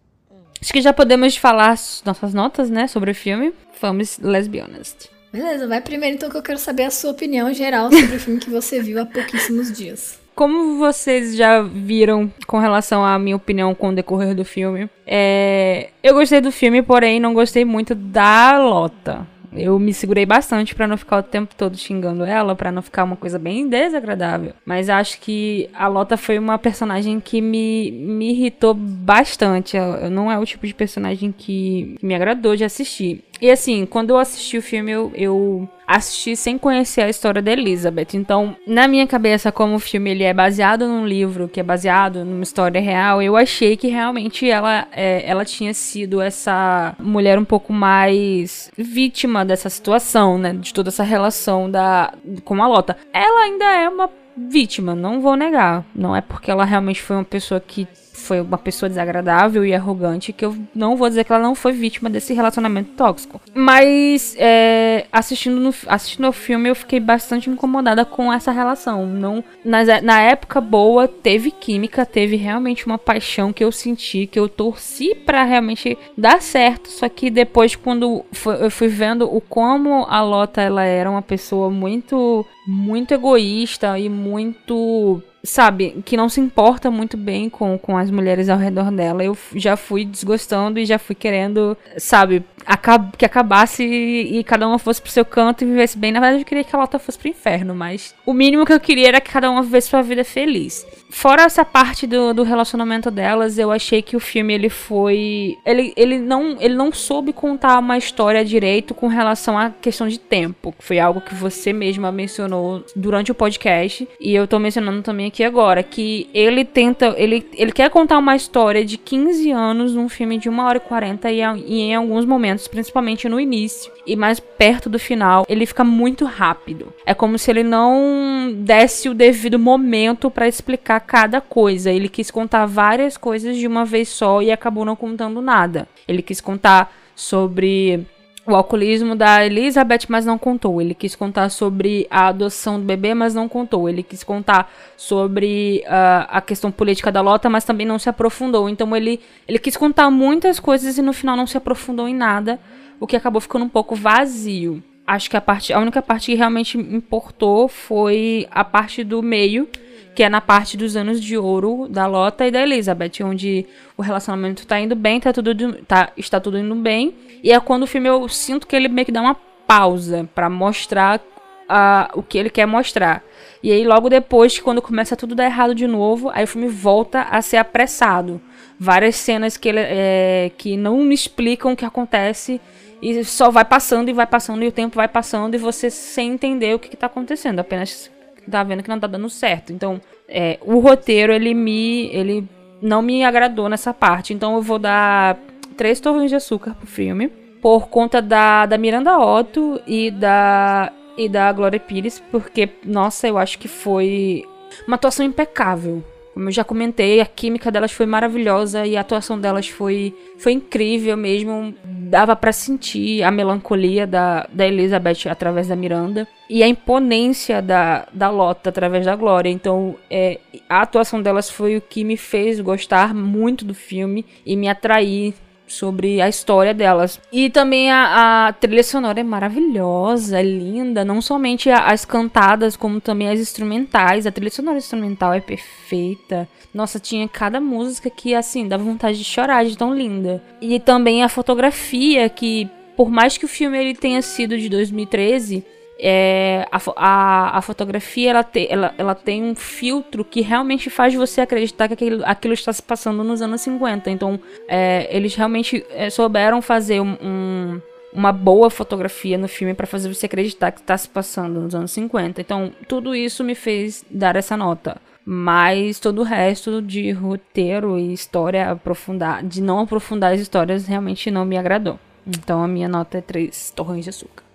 Acho 0.61 0.72
que 0.72 0.80
já 0.80 0.93
podemos 0.93 1.37
falar 1.37 1.74
nossas 2.05 2.32
notas, 2.34 2.70
né, 2.70 2.87
sobre 2.87 3.11
o 3.11 3.14
filme. 3.14 3.53
Vamos, 3.80 4.18
honest. 4.61 5.11
Beleza, 5.32 5.66
vai 5.68 5.80
primeiro 5.80 6.16
então 6.16 6.30
que 6.30 6.37
eu 6.37 6.43
quero 6.43 6.59
saber 6.59 6.84
a 6.84 6.91
sua 6.91 7.11
opinião 7.11 7.53
geral 7.53 7.91
sobre 7.93 8.16
o 8.16 8.20
filme 8.20 8.41
que 8.41 8.49
você 8.49 8.80
viu 8.80 9.01
há 9.01 9.05
pouquíssimos 9.05 9.70
dias. 9.70 10.18
Como 10.34 10.78
vocês 10.78 11.34
já 11.34 11.62
viram 11.62 12.30
com 12.47 12.59
relação 12.59 13.05
à 13.05 13.18
minha 13.18 13.37
opinião 13.37 13.74
com 13.74 13.89
o 13.89 13.95
decorrer 13.95 14.34
do 14.34 14.45
filme, 14.45 14.89
é... 15.07 15.89
eu 16.03 16.12
gostei 16.12 16.43
do 16.43 16.53
filme, 16.53 16.82
porém 16.82 17.18
não 17.18 17.32
gostei 17.32 17.64
muito 17.64 17.95
da 17.95 18.59
Lota. 18.59 19.26
Eu 19.57 19.78
me 19.78 19.92
segurei 19.92 20.26
bastante 20.26 20.74
para 20.74 20.86
não 20.86 20.96
ficar 20.96 21.18
o 21.18 21.22
tempo 21.22 21.54
todo 21.57 21.76
xingando 21.76 22.24
ela, 22.24 22.54
para 22.54 22.72
não 22.72 22.82
ficar 22.82 23.04
uma 23.04 23.16
coisa 23.16 23.38
bem 23.38 23.68
desagradável. 23.68 24.52
Mas 24.64 24.88
acho 24.88 25.20
que 25.20 25.68
a 25.72 25.86
Lota 25.88 26.16
foi 26.16 26.38
uma 26.38 26.59
personagem 26.59 27.20
que 27.20 27.40
me, 27.40 27.90
me 27.90 28.32
irritou 28.32 28.74
bastante. 28.74 29.76
Eu, 29.76 30.11
não 30.11 30.30
é 30.30 30.38
o 30.38 30.44
tipo 30.44 30.66
de 30.66 30.74
personagem 30.74 31.32
que, 31.36 31.96
que 31.98 32.07
me 32.07 32.14
agradou 32.14 32.57
de 32.57 32.64
assistir. 32.64 33.24
E 33.41 33.51
assim, 33.51 33.84
quando 33.87 34.11
eu 34.11 34.18
assisti 34.18 34.59
o 34.59 34.62
filme, 34.62 34.93
eu, 34.93 35.12
eu 35.14 35.68
assisti 35.87 36.34
sem 36.34 36.59
conhecer 36.59 37.03
a 37.03 37.09
história 37.09 37.41
da 37.41 37.53
Elizabeth. 37.53 38.09
Então, 38.14 38.57
na 38.66 38.89
minha 38.89 39.07
cabeça, 39.07 39.53
como 39.53 39.76
o 39.76 39.80
filme 39.80 40.11
ele 40.11 40.24
é 40.24 40.34
baseado 40.34 40.87
num 40.87 41.07
livro 41.07 41.49
que 41.49 41.61
é 41.61 41.62
baseado 41.62 42.24
numa 42.24 42.43
história 42.43 42.80
real, 42.80 43.22
eu 43.22 43.37
achei 43.37 43.76
que 43.76 43.88
realmente 43.88 44.49
ela, 44.49 44.87
é, 44.92 45.22
ela 45.29 45.45
tinha 45.45 45.72
sido 45.72 46.21
essa 46.21 46.95
mulher 46.99 47.38
um 47.38 47.45
pouco 47.45 47.72
mais 47.72 48.71
vítima 48.76 49.45
dessa 49.45 49.71
situação, 49.71 50.38
né? 50.38 50.53
De 50.53 50.72
toda 50.75 50.88
essa 50.88 51.04
relação 51.04 51.71
da, 51.71 52.13
com 52.45 52.63
a 52.63 52.67
Lota. 52.68 52.96
Ela 53.13 53.45
ainda 53.45 53.64
é 53.64 53.88
uma 53.88 54.11
vítima, 54.37 54.95
não 54.95 55.21
vou 55.21 55.37
negar. 55.37 55.84
Não 55.95 56.14
é 56.14 56.21
porque 56.21 56.50
ela 56.50 56.64
realmente 56.64 57.00
foi 57.00 57.17
uma 57.17 57.25
pessoa 57.25 57.61
que 57.61 57.88
foi 58.17 58.41
uma 58.41 58.59
pessoa 58.59 58.88
desagradável 58.88 59.64
e 59.64 59.75
arrogante, 59.75 60.33
que 60.33 60.45
eu 60.45 60.57
não 60.75 60.97
vou 60.97 61.09
dizer 61.09 61.25
que 61.25 61.33
ela 61.33 61.43
não 61.43 61.55
foi 61.55 61.72
vítima 61.72 62.11
desse 62.11 62.33
relacionamento 62.33 62.91
tóxico. 62.97 63.41
Mas 63.55 64.34
é, 64.38 65.07
assistindo, 65.13 65.61
no, 65.61 65.75
assistindo 65.87 66.25
ao 66.25 66.33
filme, 66.33 66.68
eu 66.68 66.75
fiquei 66.75 66.99
bastante 66.99 67.51
incomodada 67.51 68.05
com 68.05 68.33
essa 68.33 68.51
relação. 68.51 69.07
Não, 69.07 69.45
na, 69.64 69.84
na 70.03 70.21
época 70.21 70.61
boa, 70.61 71.07
teve 71.07 71.51
química, 71.51 72.07
teve 72.07 72.37
realmente 72.37 72.87
uma 72.87 72.99
paixão 72.99 73.53
que 73.53 73.63
eu 73.63 73.71
senti, 73.71 74.26
que 74.26 74.38
eu 74.38 74.49
torci 74.49 75.14
para 75.14 75.45
realmente 75.45 75.97
dar 76.17 76.41
certo. 76.41 76.91
Só 76.91 77.09
que 77.09 77.30
depois, 77.30 77.76
quando 77.76 78.25
eu 78.61 78.71
fui 78.71 78.88
vendo 78.88 79.25
o 79.33 79.41
como 79.41 80.07
a 80.09 80.22
Lota 80.22 80.61
ela 80.61 80.84
era 80.84 81.11
uma 81.11 81.22
pessoa 81.22 81.71
muito, 81.71 82.45
muito 82.67 83.13
egoísta 83.13 83.99
e 83.99 84.09
muito 84.09 85.22
sabe, 85.47 86.03
que 86.05 86.17
não 86.17 86.29
se 86.29 86.41
importa 86.41 86.91
muito 86.91 87.17
bem 87.17 87.49
com, 87.49 87.79
com 87.79 87.97
as 87.97 88.11
mulheres 88.11 88.49
ao 88.49 88.59
redor 88.59 88.91
dela. 88.91 89.25
Eu 89.25 89.37
já 89.55 89.77
fui 89.77 90.05
desgostando 90.05 90.79
e 90.79 90.85
já 90.85 90.99
fui 90.99 91.14
querendo, 91.14 91.77
sabe, 91.97 92.45
acab 92.64 93.17
que 93.17 93.25
acabasse 93.25 93.85
e, 93.85 94.39
e, 94.39 94.45
cada 94.45 94.67
uma 94.67 94.79
fosse 94.79 95.01
pro 95.01 95.11
seu 95.11 95.25
canto 95.25 95.63
e 95.63 95.67
vivesse 95.67 95.97
bem. 95.97 96.13
Na 96.13 96.21
verdade, 96.21 96.43
eu 96.43 96.47
queria 96.47 96.64
que 96.64 96.75
a 96.75 96.79
Lota 96.79 96.99
fosse 96.99 97.18
pro 97.18 97.29
inferno, 97.29 97.75
mas 97.75 98.14
o 98.27 98.33
mínimo 98.33 98.67
que 98.67 98.73
eu 98.73 98.81
queria 98.81 99.09
era 99.09 99.21
que 99.21 99.31
cada 99.31 99.51
uma 99.51 99.63
vivesse 99.63 99.89
sua 99.89 100.03
vida 100.03 100.25
feliz. 100.25 100.85
Fora 101.11 101.42
essa 101.42 101.64
parte 101.64 102.07
do, 102.07 102.34
do 102.34 102.42
relacionamento 102.42 103.11
delas, 103.11 103.58
eu 103.58 103.70
achei 103.70 104.03
que 104.03 104.16
o 104.16 104.20
filme 104.20 104.54
ele 104.54 104.68
foi. 104.68 105.57
Ele, 105.64 105.92
ele, 105.96 106.18
não, 106.18 106.57
ele 106.61 106.74
não 106.74 106.92
soube 106.92 107.33
contar 107.33 107.78
uma 107.78 107.96
história 107.96 108.45
direito 108.45 108.95
com 108.95 109.07
relação 109.07 109.58
à 109.58 109.70
questão 109.70 110.08
de 110.08 110.18
tempo. 110.18 110.74
Foi 110.78 110.99
algo 110.99 111.20
que 111.20 111.34
você 111.34 111.72
mesma 111.72 112.11
mencionou 112.12 112.84
durante 112.95 113.30
o 113.30 113.34
podcast. 113.34 114.08
E 114.20 114.34
eu 114.34 114.46
tô 114.46 114.58
mencionando 114.58 115.03
também 115.03 115.26
aqui 115.26 115.45
agora. 115.45 115.83
Que 115.83 116.28
ele 116.34 116.64
tenta. 116.64 117.14
Ele, 117.16 117.46
ele 117.54 117.72
quer 117.72 117.91
contar 117.91 118.18
uma 118.18 118.37
história 118.37 118.84
de 118.84 118.99
15 118.99 119.50
anos 119.50 119.95
num 119.95 120.08
filme 120.08 120.38
de 120.38 120.49
1 120.49 120.58
hora 120.58 120.78
e 120.78 120.80
40 120.80 121.30
e, 121.30 121.41
e 121.66 121.80
em 121.83 121.95
alguns 121.95 122.24
momentos, 122.24 122.68
principalmente 122.68 123.28
no 123.28 123.41
início 123.41 123.92
e 124.07 124.14
mais 124.14 124.38
perto 124.38 124.88
do 124.88 124.99
final, 124.99 125.45
ele 125.49 125.66
fica 125.66 125.83
muito 125.83 126.24
rápido. 126.24 126.92
É 127.04 127.12
como 127.12 127.38
se 127.38 127.50
ele 127.50 127.62
não 127.62 128.53
desse 128.54 129.08
o 129.08 129.14
devido 129.14 129.58
momento 129.58 130.30
para 130.30 130.46
explicar 130.46 131.00
cada 131.07 131.41
coisa. 131.41 131.91
Ele 131.91 132.08
quis 132.08 132.30
contar 132.30 132.66
várias 132.66 133.16
coisas 133.16 133.57
de 133.57 133.66
uma 133.66 133.84
vez 133.84 134.08
só 134.08 134.42
e 134.42 134.50
acabou 134.50 134.84
não 134.84 134.96
contando 134.96 135.41
nada. 135.41 135.88
Ele 136.07 136.22
quis 136.22 136.41
contar 136.41 136.92
sobre 137.14 138.07
o 138.46 138.54
alcoolismo 138.54 139.16
da 139.16 139.45
Elizabeth, 139.45 140.07
mas 140.08 140.24
não 140.24 140.38
contou. 140.38 140.80
Ele 140.80 140.95
quis 140.95 141.16
contar 141.16 141.49
sobre 141.49 142.07
a 142.11 142.28
adoção 142.28 142.78
do 142.78 142.84
bebê, 142.84 143.12
mas 143.12 143.34
não 143.34 143.49
contou. 143.49 143.88
Ele 143.88 144.03
quis 144.03 144.22
contar 144.22 144.72
sobre 144.96 145.83
uh, 145.87 146.26
a 146.28 146.41
questão 146.41 146.70
política 146.70 147.11
da 147.11 147.20
Lota, 147.20 147.50
mas 147.50 147.64
também 147.64 147.87
não 147.87 147.99
se 147.99 148.08
aprofundou. 148.08 148.68
Então 148.68 148.95
ele, 148.95 149.20
ele 149.49 149.58
quis 149.58 149.76
contar 149.76 150.11
muitas 150.11 150.61
coisas 150.61 150.96
e 150.96 151.03
no 151.03 151.12
final 151.12 151.37
não 151.37 151.46
se 151.46 151.57
aprofundou 151.57 152.08
em 152.08 152.14
nada 152.14 152.61
o 153.00 153.07
que 153.07 153.16
acabou 153.16 153.41
ficando 153.41 153.64
um 153.64 153.68
pouco 153.68 153.95
vazio. 153.95 154.83
Acho 155.07 155.30
que 155.30 155.37
a 155.37 155.41
parte, 155.41 155.72
a 155.72 155.78
única 155.78 156.03
parte 156.03 156.26
que 156.26 156.34
realmente 156.34 156.78
importou 156.78 157.68
foi 157.68 158.49
a 158.50 158.64
parte 158.64 159.04
do 159.04 159.22
meio, 159.22 159.68
que 160.17 160.22
é 160.22 160.30
na 160.30 160.41
parte 160.41 160.79
dos 160.79 160.97
anos 160.97 161.22
de 161.22 161.37
ouro 161.37 161.87
da 161.91 162.07
Lota 162.07 162.47
e 162.47 162.51
da 162.51 162.63
Elizabeth, 162.63 163.22
onde 163.22 163.67
o 163.99 164.03
relacionamento 164.03 164.67
tá 164.67 164.80
indo 164.80 164.97
bem, 164.97 165.21
tá 165.21 165.30
tudo 165.30 165.55
tá, 165.83 166.11
está 166.17 166.41
tudo 166.41 166.59
indo 166.59 166.75
bem, 166.75 167.14
e 167.43 167.53
é 167.53 167.61
quando 167.61 167.83
o 167.83 167.87
filme 167.87 168.09
eu 168.09 168.26
sinto 168.26 168.67
que 168.67 168.75
ele 168.75 168.88
meio 168.88 169.05
que 169.05 169.13
dá 169.13 169.21
uma 169.21 169.37
pausa 169.67 170.26
para 170.34 170.49
mostrar 170.49 171.18
uh, 171.18 172.18
o 172.18 172.22
que 172.22 172.38
ele 172.38 172.49
quer 172.49 172.67
mostrar. 172.67 173.22
E 173.63 173.71
aí 173.71 173.84
logo 173.84 174.09
depois, 174.09 174.59
quando 174.59 174.80
começa 174.80 175.14
tudo 175.14 175.34
dar 175.34 175.45
errado 175.45 175.75
de 175.75 175.87
novo, 175.87 176.30
aí 176.33 176.45
o 176.45 176.49
filme 176.49 176.68
volta 176.68 177.22
a 177.22 177.43
ser 177.43 177.59
apressado. 177.59 178.41
Várias 178.79 179.17
cenas 179.17 179.59
que, 179.59 179.68
ele, 179.68 179.80
é, 179.80 180.51
que 180.57 180.79
não 180.79 180.97
me 180.99 181.14
explicam 181.14 181.72
o 181.72 181.76
que 181.76 181.84
acontece 181.84 182.59
e 183.03 183.22
só 183.22 183.51
vai 183.51 183.67
passando 183.67 184.09
e 184.09 184.14
vai 184.14 184.26
passando 184.26 184.63
e 184.63 184.68
o 184.68 184.72
tempo 184.72 184.97
vai 184.97 185.09
passando 185.09 185.55
e 185.55 185.59
você 185.59 185.91
sem 185.91 186.33
entender 186.33 186.75
o 186.75 186.79
que, 186.79 186.95
está 186.95 187.07
acontecendo, 187.07 187.61
apenas 187.61 188.11
tá 188.51 188.63
vendo 188.63 188.83
que 188.83 188.89
não 188.89 189.01
tá 189.01 189.07
dando 189.07 189.29
certo. 189.29 189.73
Então, 189.73 190.01
é, 190.29 190.59
o 190.63 190.79
roteiro 190.79 191.33
ele 191.33 191.55
me 191.55 192.07
ele 192.13 192.49
não 192.81 193.03
me 193.03 193.25
agradou 193.25 193.68
nessa 193.68 193.93
parte. 193.93 194.33
Então 194.33 194.57
eu 194.57 194.63
vou 194.63 194.79
dar 194.79 195.39
três 195.77 196.01
torres 196.01 196.31
de 196.31 196.37
açúcar 196.37 196.75
pro 196.75 196.87
filme 196.87 197.29
por 197.61 197.89
conta 197.89 198.23
da, 198.23 198.67
da 198.67 198.79
Miranda 198.79 199.18
Otto 199.18 199.81
e 199.87 200.11
da 200.11 200.93
e 201.18 201.29
da 201.29 201.51
Glória 201.51 201.81
Pires, 201.81 202.23
porque 202.31 202.68
nossa, 202.85 203.27
eu 203.27 203.39
acho 203.39 203.59
que 203.59 203.68
foi 203.68 204.45
uma 204.87 204.97
atuação 204.97 205.25
impecável. 205.25 206.05
Como 206.37 206.50
eu 206.50 206.53
já 206.53 206.63
comentei, 206.63 207.18
a 207.18 207.25
química 207.25 207.72
delas 207.72 207.92
foi 207.92 208.04
maravilhosa 208.04 208.84
e 208.84 208.95
a 208.95 209.00
atuação 209.00 209.41
delas 209.41 209.68
foi, 209.68 210.14
foi 210.37 210.53
incrível 210.53 211.17
mesmo. 211.17 211.75
Dava 211.83 212.37
para 212.37 212.53
sentir 212.53 213.22
a 213.22 213.30
melancolia 213.30 214.07
da, 214.07 214.46
da 214.53 214.67
Elizabeth 214.67 215.30
através 215.30 215.68
da 215.68 215.75
Miranda 215.75 216.29
e 216.50 216.63
a 216.63 216.68
imponência 216.68 217.63
da, 217.63 218.07
da 218.13 218.29
Lota 218.29 218.68
através 218.68 219.07
da 219.07 219.17
Glória. 219.17 219.49
Então, 219.49 219.96
é, 220.11 220.38
a 220.68 220.83
atuação 220.83 221.22
delas 221.22 221.49
foi 221.49 221.75
o 221.75 221.80
que 221.80 222.04
me 222.04 222.18
fez 222.18 222.61
gostar 222.61 223.14
muito 223.14 223.64
do 223.64 223.72
filme 223.72 224.22
e 224.45 224.58
me 224.58 224.68
atrair 224.68 225.33
sobre 225.67 226.21
a 226.21 226.29
história 226.29 226.72
delas. 226.72 227.21
E 227.33 227.51
também 227.51 227.91
a, 227.91 228.49
a, 228.49 228.53
trilha 228.53 228.83
sonora 228.83 229.21
é 229.21 229.22
maravilhosa, 229.22 230.38
é 230.38 230.43
linda, 230.43 231.05
não 231.05 231.21
somente 231.21 231.71
as 231.71 232.05
cantadas, 232.05 232.76
como 232.76 233.01
também 233.01 233.29
as 233.29 233.41
instrumentais. 233.41 234.26
A 234.26 234.33
trilha 234.33 234.51
sonora 234.51 234.79
instrumental 234.79 235.33
é 235.33 235.41
perfeita. 235.41 236.49
Nossa, 236.72 237.01
tinha 237.01 237.26
cada 237.29 237.61
música 237.61 238.11
que, 238.11 238.34
assim, 238.34 238.68
dava 238.68 238.84
vontade 238.84 239.18
de 239.18 239.25
chorar 239.25 239.64
de 239.64 239.76
tão 239.76 239.95
linda. 239.95 240.43
E 240.61 240.79
também 240.79 241.22
a 241.22 241.29
fotografia, 241.29 242.29
que 242.29 242.68
por 242.97 243.11
mais 243.11 243.37
que 243.37 243.45
o 243.45 243.49
filme 243.49 243.79
ele 243.79 243.95
tenha 243.95 244.22
sido 244.22 244.57
de 244.57 244.68
2013, 244.68 245.64
é, 245.99 246.67
a, 246.71 246.81
a, 246.97 247.59
a, 247.59 247.63
fotografia 247.63 248.31
ela, 248.31 248.45
te, 248.45 248.67
ela, 248.71 248.95
ela 248.99 249.14
tem 249.14 249.43
um 249.43 249.55
filtro 249.55 250.25
que 250.25 250.43
realmente 250.43 250.91
faz 250.91 251.14
você 251.14 251.41
acreditar 251.41 251.89
que 251.89 251.95
aquilo, 251.95 252.23
aquilo 252.25 252.55
está 252.55 252.73
se 252.73 252.83
passando 252.83 253.25
nos 253.25 253.41
anos 253.41 253.61
50. 253.63 254.11
Então, 254.11 254.39
é, 254.68 255.09
eles 255.11 255.35
realmente 255.35 255.85
é, 255.91 256.11
souberam 256.11 256.61
fazer 256.61 257.01
um, 257.01 257.17
um, 257.23 257.81
uma 258.13 258.33
boa 258.33 258.68
fotografia 258.68 259.39
no 259.39 259.49
filme 259.49 259.75
para 259.75 259.87
fazer 259.87 260.13
você 260.13 260.27
acreditar 260.27 260.71
que 260.71 260.81
está 260.81 260.97
se 260.97 261.09
passando 261.09 261.61
nos 261.61 261.75
anos 261.75 261.91
50. 261.93 262.41
Então, 262.41 262.73
tudo 262.87 263.14
isso 263.14 263.43
me 263.43 263.55
fez 263.55 264.05
dar 264.11 264.37
essa 264.37 264.57
nota. 264.57 265.01
Mas 265.25 265.99
todo 265.99 266.21
o 266.21 266.25
resto 266.25 266.81
de 266.81 267.11
roteiro 267.11 267.99
e 267.99 268.13
história 268.13 268.71
aprofundar, 268.71 269.43
de 269.43 269.61
não 269.61 269.81
aprofundar 269.81 270.33
as 270.33 270.41
histórias, 270.41 270.87
realmente 270.87 271.33
não 271.33 271.45
me 271.45 271.59
agradou. 271.59 271.99
Então 272.25 272.63
a 272.63 272.68
minha 272.68 272.89
nota 272.89 273.18
é 273.18 273.21
3 273.21 273.73
torrões 273.75 274.05
de 274.05 274.11
açúcar. 274.11 274.46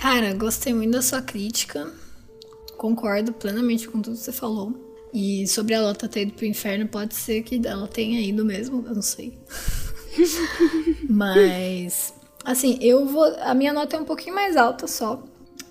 Cara, 0.00 0.32
gostei 0.32 0.72
muito 0.72 0.92
da 0.92 1.02
sua 1.02 1.20
crítica. 1.20 1.92
Concordo 2.78 3.34
plenamente 3.34 3.86
com 3.86 4.00
tudo 4.00 4.16
que 4.16 4.22
você 4.22 4.32
falou. 4.32 4.74
E 5.12 5.46
sobre 5.46 5.74
a 5.74 5.82
Lota 5.82 6.08
ter 6.08 6.22
ido 6.22 6.32
pro 6.32 6.46
inferno, 6.46 6.88
pode 6.88 7.14
ser 7.14 7.42
que 7.42 7.60
ela 7.66 7.86
tenha 7.86 8.18
ido 8.18 8.42
mesmo, 8.42 8.82
eu 8.86 8.94
não 8.94 9.02
sei. 9.02 9.38
Mas, 11.06 12.14
assim, 12.42 12.78
eu 12.80 13.04
vou. 13.04 13.24
A 13.40 13.52
minha 13.54 13.74
nota 13.74 13.96
é 13.96 14.00
um 14.00 14.04
pouquinho 14.04 14.34
mais 14.34 14.56
alta 14.56 14.86
só. 14.86 15.22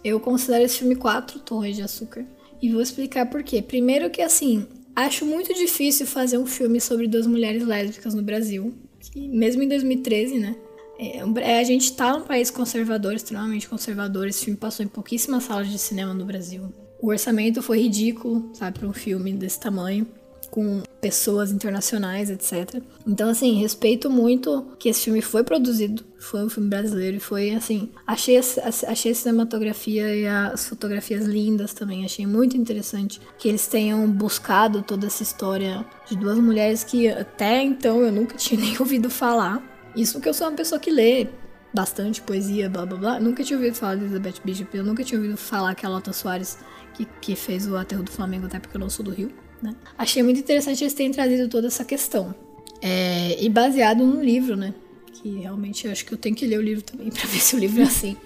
Eu 0.03 0.19
considero 0.19 0.63
esse 0.63 0.77
filme 0.77 0.95
4 0.95 1.39
torres 1.39 1.75
de 1.75 1.81
açúcar. 1.81 2.23
E 2.61 2.71
vou 2.71 2.81
explicar 2.81 3.25
por 3.25 3.41
quê. 3.41 3.63
Primeiro 3.63 4.11
que, 4.11 4.21
assim, 4.21 4.67
acho 4.95 5.25
muito 5.25 5.51
difícil 5.55 6.05
fazer 6.05 6.37
um 6.37 6.45
filme 6.45 6.79
sobre 6.79 7.07
duas 7.07 7.25
mulheres 7.25 7.65
lésbicas 7.65 8.13
no 8.13 8.21
Brasil. 8.21 8.73
Que, 8.99 9.27
mesmo 9.27 9.63
em 9.63 9.67
2013, 9.67 10.37
né? 10.37 10.55
É, 10.99 11.59
a 11.59 11.63
gente 11.63 11.93
tá 11.93 12.11
num 12.11 12.25
país 12.25 12.51
conservador, 12.51 13.13
extremamente 13.13 13.69
conservador. 13.69 14.27
Esse 14.27 14.43
filme 14.43 14.59
passou 14.59 14.85
em 14.85 14.89
pouquíssimas 14.89 15.43
salas 15.43 15.69
de 15.69 15.79
cinema 15.79 16.13
no 16.13 16.25
Brasil. 16.25 16.73
O 17.01 17.07
orçamento 17.07 17.61
foi 17.61 17.79
ridículo, 17.79 18.51
sabe, 18.53 18.79
para 18.79 18.87
um 18.87 18.91
filme 18.91 19.31
desse 19.31 19.57
tamanho, 19.57 20.05
com 20.51 20.83
pessoas 20.99 21.51
internacionais, 21.51 22.29
etc. 22.29 22.81
Então, 23.07 23.29
assim, 23.29 23.53
respeito 23.61 24.09
muito 24.09 24.65
que 24.77 24.89
esse 24.89 25.05
filme 25.05 25.21
foi 25.21 25.41
produzido, 25.41 26.03
foi 26.19 26.43
um 26.43 26.49
filme 26.49 26.69
brasileiro 26.69 27.15
e 27.15 27.19
foi, 27.21 27.51
assim, 27.51 27.89
achei 28.05 28.37
a, 28.37 28.41
achei 28.87 29.13
a 29.13 29.15
cinematografia 29.15 30.13
e 30.13 30.27
as 30.27 30.67
fotografias 30.67 31.25
lindas 31.25 31.73
também, 31.73 32.03
achei 32.03 32.27
muito 32.27 32.57
interessante 32.57 33.21
que 33.37 33.47
eles 33.47 33.67
tenham 33.67 34.05
buscado 34.11 34.81
toda 34.81 35.07
essa 35.07 35.23
história 35.23 35.85
de 36.09 36.17
duas 36.17 36.37
mulheres 36.37 36.83
que 36.83 37.07
até 37.07 37.63
então 37.63 38.01
eu 38.01 38.11
nunca 38.11 38.35
tinha 38.35 38.59
nem 38.61 38.75
ouvido 38.77 39.09
falar 39.09 39.68
isso 40.01 40.13
porque 40.13 40.29
eu 40.29 40.33
sou 40.33 40.47
uma 40.47 40.55
pessoa 40.55 40.79
que 40.79 40.91
lê 40.91 41.27
bastante 41.73 42.21
poesia, 42.21 42.69
blá 42.69 42.85
blá 42.85 42.97
blá. 42.97 43.19
Nunca 43.19 43.43
tinha 43.43 43.57
ouvido 43.57 43.75
falar 43.75 43.95
de 43.95 44.03
Elizabeth 44.03 44.35
Bishop, 44.43 44.75
eu 44.75 44.83
nunca 44.83 45.03
tinha 45.03 45.19
ouvido 45.19 45.37
falar 45.37 45.75
que 45.75 45.85
a 45.85 45.89
Lota 45.89 46.13
Soares 46.13 46.57
que, 46.93 47.05
que 47.21 47.35
fez 47.35 47.67
o 47.67 47.75
aterro 47.77 48.03
do 48.03 48.11
Flamengo, 48.11 48.45
até 48.47 48.59
porque 48.59 48.75
eu 48.75 48.79
não 48.81 48.89
sou 48.89 49.05
do 49.05 49.11
Rio, 49.11 49.31
né? 49.61 49.75
Achei 49.97 50.21
muito 50.23 50.39
interessante 50.39 50.83
eles 50.83 50.93
terem 50.93 51.11
trazido 51.11 51.47
toda 51.47 51.67
essa 51.67 51.85
questão. 51.85 52.33
É, 52.81 53.41
e 53.41 53.49
baseado 53.49 54.05
num 54.05 54.23
livro, 54.23 54.55
né? 54.55 54.73
Que 55.13 55.39
realmente 55.39 55.85
eu 55.85 55.91
acho 55.91 56.05
que 56.05 56.13
eu 56.13 56.17
tenho 56.17 56.35
que 56.35 56.45
ler 56.45 56.57
o 56.57 56.61
livro 56.61 56.81
também 56.83 57.09
pra 57.11 57.25
ver 57.25 57.39
se 57.39 57.55
o 57.55 57.59
livro 57.59 57.81
é 57.81 57.85
assim. 57.85 58.17